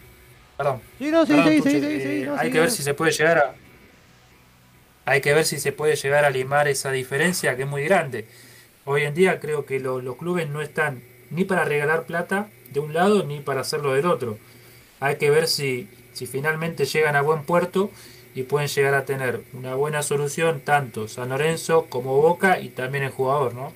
Perdón. 0.56 0.82
Sí, 1.00 1.10
no, 1.10 1.26
sí, 1.26 1.32
Perdón, 1.34 1.48
sí, 1.54 1.58
Tuche, 1.58 1.72
sí, 1.72 1.80
sí, 1.82 1.88
eh, 1.88 2.22
sí, 2.26 2.30
hay 2.38 2.48
sí, 2.48 2.54
que 2.54 2.60
ver 2.60 2.72
si 2.72 2.84
se 2.84 2.94
puede 2.94 3.12
llegar 3.12 3.38
a... 3.40 3.56
Hay 5.10 5.22
que 5.22 5.34
ver 5.34 5.46
si 5.46 5.60
se 5.60 5.72
puede 5.72 5.96
llegar 5.96 6.24
a 6.26 6.30
limar 6.30 6.68
esa 6.68 6.92
diferencia 6.92 7.56
que 7.56 7.64
es 7.64 7.70
muy 7.70 7.84
grande. 7.84 8.26
Hoy 8.86 9.04
en 9.04 9.14
día 9.16 9.40
creo 9.40 9.66
que 9.66 9.80
lo- 9.80 10.02
los 10.02 10.18
clubes 10.18 10.50
no 10.50 10.62
están 10.62 11.02
ni 11.32 11.46
para 11.46 11.66
regalar 11.66 12.04
plata 12.06 12.50
de 12.72 12.80
un 12.80 12.94
lado 12.94 13.24
ni 13.24 13.40
para 13.40 13.62
hacerlo 13.62 13.94
del 13.94 14.06
otro. 14.06 14.38
Hay 15.00 15.16
que 15.18 15.30
ver 15.32 15.48
si, 15.48 15.90
si 16.14 16.26
finalmente 16.28 16.86
llegan 16.86 17.16
a 17.16 17.22
buen 17.22 17.44
puerto 17.44 17.92
y 18.36 18.44
pueden 18.44 18.68
llegar 18.70 18.94
a 18.96 19.06
tener 19.06 19.42
una 19.54 19.76
buena 19.76 20.04
solución 20.04 20.62
tanto 20.62 21.08
San 21.08 21.30
Lorenzo 21.30 21.88
como 21.90 22.22
Boca 22.22 22.60
y 22.60 22.70
también 22.70 23.04
el 23.06 23.12
jugador, 23.12 23.54
¿no? 23.56 23.74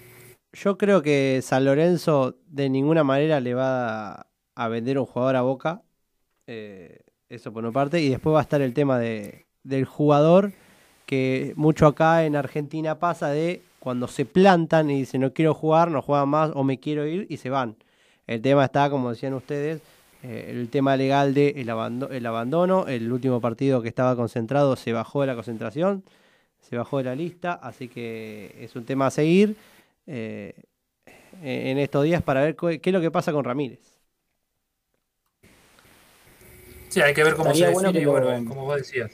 Yo 0.53 0.77
creo 0.77 1.01
que 1.01 1.41
San 1.41 1.65
Lorenzo 1.65 2.37
de 2.47 2.69
ninguna 2.69 3.03
manera 3.03 3.39
le 3.39 3.53
va 3.55 4.11
a, 4.13 4.27
a 4.55 4.67
vender 4.67 4.99
un 4.99 5.05
jugador 5.05 5.35
a 5.35 5.41
Boca. 5.41 5.83
eh, 6.47 6.99
eso 7.29 7.53
por 7.53 7.63
una 7.63 7.73
parte. 7.73 8.01
Y 8.01 8.09
después 8.09 8.35
va 8.35 8.39
a 8.39 8.43
estar 8.43 8.61
el 8.61 8.73
tema 8.73 8.99
de, 8.99 9.47
del 9.63 9.85
jugador, 9.85 10.53
que 11.13 11.53
mucho 11.55 11.85
acá 11.85 12.25
en 12.25 12.35
Argentina 12.35 12.97
pasa 12.97 13.29
de 13.29 13.61
cuando 13.79 14.07
se 14.07 14.25
plantan 14.25 14.89
y 14.89 14.99
dicen 14.99 15.21
no 15.21 15.31
quiero 15.33 15.53
jugar, 15.53 15.91
no 15.91 16.01
juegan 16.01 16.29
más 16.29 16.51
o 16.55 16.63
me 16.63 16.79
quiero 16.79 17.05
ir 17.05 17.27
y 17.29 17.37
se 17.37 17.49
van. 17.51 17.75
El 18.25 18.41
tema 18.41 18.65
está, 18.65 18.89
como 18.89 19.11
decían 19.11 19.33
ustedes, 19.35 19.81
eh, 20.23 20.47
el 20.49 20.69
tema 20.69 20.95
legal 20.97 21.33
de 21.35 21.49
el, 21.57 21.69
abando- 21.69 22.09
el 22.09 22.25
abandono. 22.25 22.87
El 22.87 23.11
último 23.11 23.39
partido 23.41 23.81
que 23.83 23.89
estaba 23.89 24.15
concentrado 24.15 24.75
se 24.75 24.91
bajó 24.93 25.21
de 25.21 25.27
la 25.27 25.35
concentración, 25.35 26.03
se 26.61 26.77
bajó 26.77 26.97
de 26.97 27.03
la 27.03 27.15
lista, 27.15 27.53
así 27.53 27.87
que 27.89 28.55
es 28.59 28.75
un 28.75 28.85
tema 28.85 29.07
a 29.07 29.11
seguir 29.11 29.55
eh, 30.07 30.53
en 31.43 31.77
estos 31.77 32.03
días 32.05 32.23
para 32.23 32.41
ver 32.41 32.55
qué 32.55 32.79
es 32.83 32.93
lo 32.93 33.01
que 33.01 33.11
pasa 33.11 33.31
con 33.33 33.43
Ramírez. 33.43 33.79
Sí, 36.89 37.01
hay 37.01 37.13
que 37.13 37.23
ver 37.23 37.33
cómo 37.35 37.51
Estaría 37.51 37.67
se 37.67 37.73
bueno 37.73 37.91
define 37.91 37.99
que 37.99 38.01
y 38.01 38.05
lo- 38.05 38.11
bueno, 38.29 38.49
como 38.49 38.65
vos 38.65 38.77
decías. 38.77 39.11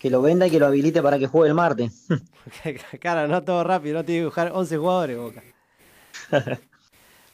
Que 0.00 0.10
lo 0.10 0.20
venda 0.22 0.46
y 0.46 0.50
que 0.50 0.58
lo 0.58 0.66
habilite 0.66 1.00
para 1.02 1.18
que 1.18 1.28
juegue 1.28 1.50
el 1.50 1.54
martes. 1.54 2.06
Cara, 3.00 3.28
no 3.28 3.42
todo 3.44 3.62
rápido, 3.62 3.98
no 3.98 4.04
tiene 4.04 4.22
que 4.22 4.24
buscar 4.26 4.50
11 4.52 4.76
jugadores 4.78 5.16
Boca. 5.18 5.42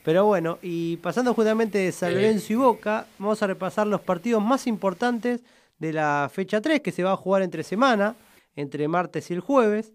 Pero 0.04 0.24
bueno, 0.24 0.58
y 0.62 0.98
pasando 0.98 1.32
justamente 1.34 1.78
de 1.78 1.92
San 1.92 2.14
Lorenzo 2.14 2.52
y 2.52 2.56
Boca, 2.56 3.06
vamos 3.18 3.42
a 3.42 3.46
repasar 3.46 3.86
los 3.86 4.00
partidos 4.00 4.42
más 4.42 4.66
importantes 4.66 5.40
de 5.78 5.92
la 5.92 6.30
fecha 6.32 6.60
3 6.60 6.80
que 6.80 6.92
se 6.92 7.02
va 7.02 7.12
a 7.12 7.16
jugar 7.16 7.42
entre 7.42 7.62
semana, 7.62 8.14
entre 8.54 8.86
martes 8.88 9.30
y 9.30 9.34
el 9.34 9.40
jueves. 9.40 9.92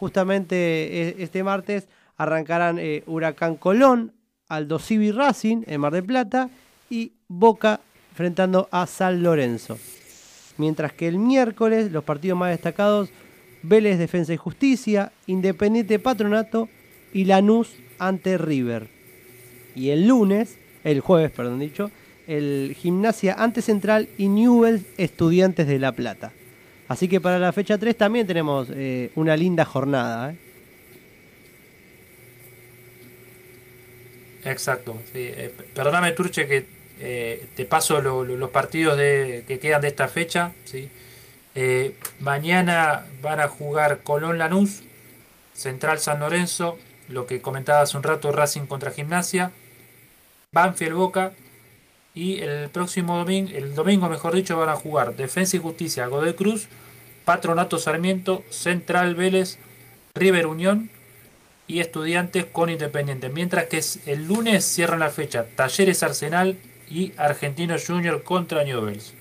Justamente 0.00 0.56
e- 0.56 1.22
este 1.22 1.44
martes 1.44 1.88
arrancarán 2.16 2.78
eh, 2.80 3.04
Huracán 3.06 3.56
Colón, 3.56 4.12
Aldo 4.48 4.78
Civi 4.78 5.12
Racing 5.12 5.62
en 5.66 5.80
Mar 5.80 5.92
del 5.92 6.04
Plata 6.04 6.50
y 6.90 7.12
Boca 7.28 7.80
enfrentando 8.10 8.68
a 8.70 8.86
San 8.86 9.22
Lorenzo. 9.22 9.78
Mientras 10.62 10.92
que 10.92 11.08
el 11.08 11.18
miércoles 11.18 11.90
los 11.90 12.04
partidos 12.04 12.38
más 12.38 12.50
destacados, 12.50 13.10
Vélez 13.64 13.98
Defensa 13.98 14.32
y 14.32 14.36
Justicia, 14.36 15.10
Independiente 15.26 15.98
Patronato 15.98 16.68
y 17.12 17.24
Lanús 17.24 17.74
ante 17.98 18.38
River. 18.38 18.86
Y 19.74 19.88
el 19.88 20.06
lunes, 20.06 20.56
el 20.84 21.00
jueves, 21.00 21.32
perdón 21.32 21.58
dicho, 21.58 21.90
el 22.28 22.76
Gimnasia 22.78 23.34
ante 23.34 23.60
Central 23.60 24.08
y 24.16 24.28
Newell's 24.28 24.84
Estudiantes 24.98 25.66
de 25.66 25.80
La 25.80 25.90
Plata. 25.90 26.30
Así 26.86 27.08
que 27.08 27.20
para 27.20 27.40
la 27.40 27.52
fecha 27.52 27.76
3 27.76 27.98
también 27.98 28.28
tenemos 28.28 28.68
eh, 28.70 29.10
una 29.16 29.36
linda 29.36 29.64
jornada. 29.64 30.30
¿eh? 30.30 30.36
Exacto. 34.44 34.96
Eh, 35.12 35.52
perdóname, 35.74 36.12
Turche, 36.12 36.46
que 36.46 36.81
eh, 37.02 37.48
te 37.56 37.64
paso 37.64 38.00
lo- 38.00 38.24
lo- 38.24 38.36
los 38.36 38.50
partidos 38.50 38.96
de, 38.96 39.44
que 39.46 39.58
quedan 39.58 39.80
de 39.82 39.88
esta 39.88 40.08
fecha. 40.08 40.52
¿sí? 40.64 40.88
Eh, 41.54 41.94
mañana 42.20 43.04
van 43.20 43.40
a 43.40 43.48
jugar 43.48 44.02
Colón 44.02 44.38
Lanús, 44.38 44.82
Central 45.54 45.98
San 45.98 46.20
Lorenzo, 46.20 46.78
lo 47.08 47.26
que 47.26 47.40
comentaba 47.42 47.80
hace 47.82 47.96
un 47.96 48.02
rato, 48.02 48.32
Racing 48.32 48.66
contra 48.66 48.90
Gimnasia, 48.92 49.50
Banfield 50.52 50.94
Boca. 50.94 51.32
Y 52.14 52.40
el 52.40 52.68
próximo 52.68 53.16
domingo, 53.16 53.50
el 53.54 53.74
domingo 53.74 54.08
mejor 54.08 54.34
dicho, 54.34 54.56
van 54.58 54.68
a 54.68 54.76
jugar 54.76 55.16
Defensa 55.16 55.56
y 55.56 55.60
Justicia, 55.60 56.06
Godoy 56.06 56.34
Cruz, 56.34 56.68
Patronato 57.24 57.78
Sarmiento, 57.78 58.44
Central 58.50 59.14
Vélez, 59.14 59.58
River 60.14 60.46
Unión 60.46 60.90
y 61.66 61.80
Estudiantes 61.80 62.44
con 62.44 62.68
Independiente. 62.68 63.30
Mientras 63.30 63.64
que 63.66 63.80
el 64.10 64.26
lunes 64.26 64.62
cierran 64.64 65.00
la 65.00 65.08
fecha 65.08 65.46
Talleres 65.56 66.02
Arsenal 66.02 66.58
y 66.92 67.12
Argentinos 67.16 67.86
Junior 67.86 68.22
contra 68.22 68.64
Newells. 68.64 69.14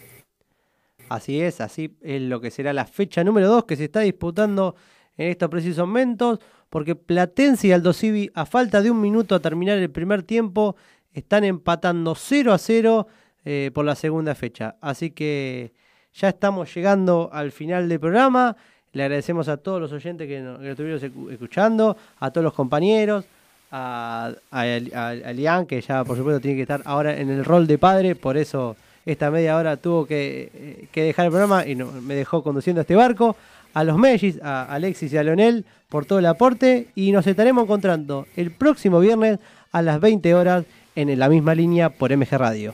Así 1.09 1.41
es, 1.41 1.59
así 1.61 1.97
es 2.01 2.21
lo 2.21 2.39
que 2.39 2.51
será 2.51 2.73
la 2.73 2.85
fecha 2.85 3.23
número 3.23 3.47
2 3.47 3.65
que 3.65 3.75
se 3.75 3.85
está 3.85 3.99
disputando 4.01 4.75
en 5.17 5.29
estos 5.29 5.49
precisos 5.49 5.85
momentos, 5.85 6.39
porque 6.69 6.95
Platense 6.95 7.67
y 7.67 7.71
Aldo 7.73 7.91
Civi, 7.93 8.29
a 8.33 8.45
falta 8.45 8.81
de 8.81 8.89
un 8.91 9.01
minuto 9.01 9.35
a 9.35 9.39
terminar 9.39 9.77
el 9.77 9.89
primer 9.89 10.23
tiempo, 10.23 10.75
están 11.13 11.43
empatando 11.43 12.15
0 12.15 12.53
a 12.53 12.57
0 12.57 13.07
eh, 13.43 13.71
por 13.73 13.83
la 13.85 13.95
segunda 13.95 14.35
fecha. 14.35 14.77
Así 14.79 15.11
que 15.11 15.73
ya 16.13 16.29
estamos 16.29 16.73
llegando 16.73 17.29
al 17.33 17.51
final 17.51 17.89
del 17.89 17.99
programa. 17.99 18.55
Le 18.93 19.03
agradecemos 19.03 19.49
a 19.49 19.57
todos 19.57 19.81
los 19.81 19.91
oyentes 19.91 20.27
que 20.27 20.39
nos, 20.39 20.59
que 20.59 20.63
nos 20.63 20.71
estuvieron 20.71 20.99
escu- 21.01 21.31
escuchando, 21.33 21.97
a 22.19 22.31
todos 22.31 22.43
los 22.43 22.53
compañeros, 22.53 23.25
a, 23.71 24.31
a, 24.51 25.33
Lian, 25.33 25.65
que 25.65 25.81
ya 25.81 26.03
por 26.03 26.17
supuesto 26.17 26.39
tiene 26.41 26.57
que 26.57 26.63
estar 26.63 26.81
ahora 26.85 27.17
en 27.17 27.29
el 27.29 27.45
rol 27.45 27.67
de 27.67 27.77
padre, 27.77 28.15
por 28.15 28.37
eso 28.37 28.75
esta 29.05 29.31
media 29.31 29.57
hora 29.57 29.77
tuvo 29.77 30.05
que, 30.05 30.51
eh, 30.53 30.87
que 30.91 31.03
dejar 31.03 31.25
el 31.25 31.31
programa 31.31 31.65
y 31.65 31.75
me 31.75 32.15
dejó 32.15 32.43
conduciendo 32.43 32.81
este 32.81 32.95
barco. 32.95 33.35
A 33.73 33.85
los 33.85 33.97
Mellis, 33.97 34.37
a 34.43 34.63
Alexis 34.65 35.13
y 35.13 35.17
a 35.17 35.23
Leonel 35.23 35.63
por 35.87 36.05
todo 36.05 36.19
el 36.19 36.25
aporte 36.25 36.87
y 36.93 37.13
nos 37.13 37.25
estaremos 37.25 37.63
encontrando 37.63 38.27
el 38.35 38.51
próximo 38.51 38.99
viernes 38.99 39.39
a 39.71 39.81
las 39.81 40.01
20 40.01 40.35
horas 40.35 40.65
en 40.95 41.17
la 41.17 41.29
misma 41.29 41.55
línea 41.55 41.89
por 41.89 42.15
MG 42.15 42.31
Radio. 42.31 42.73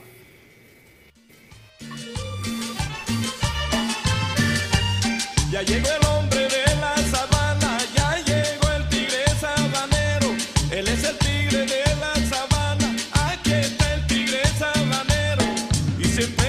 to. 16.18 16.47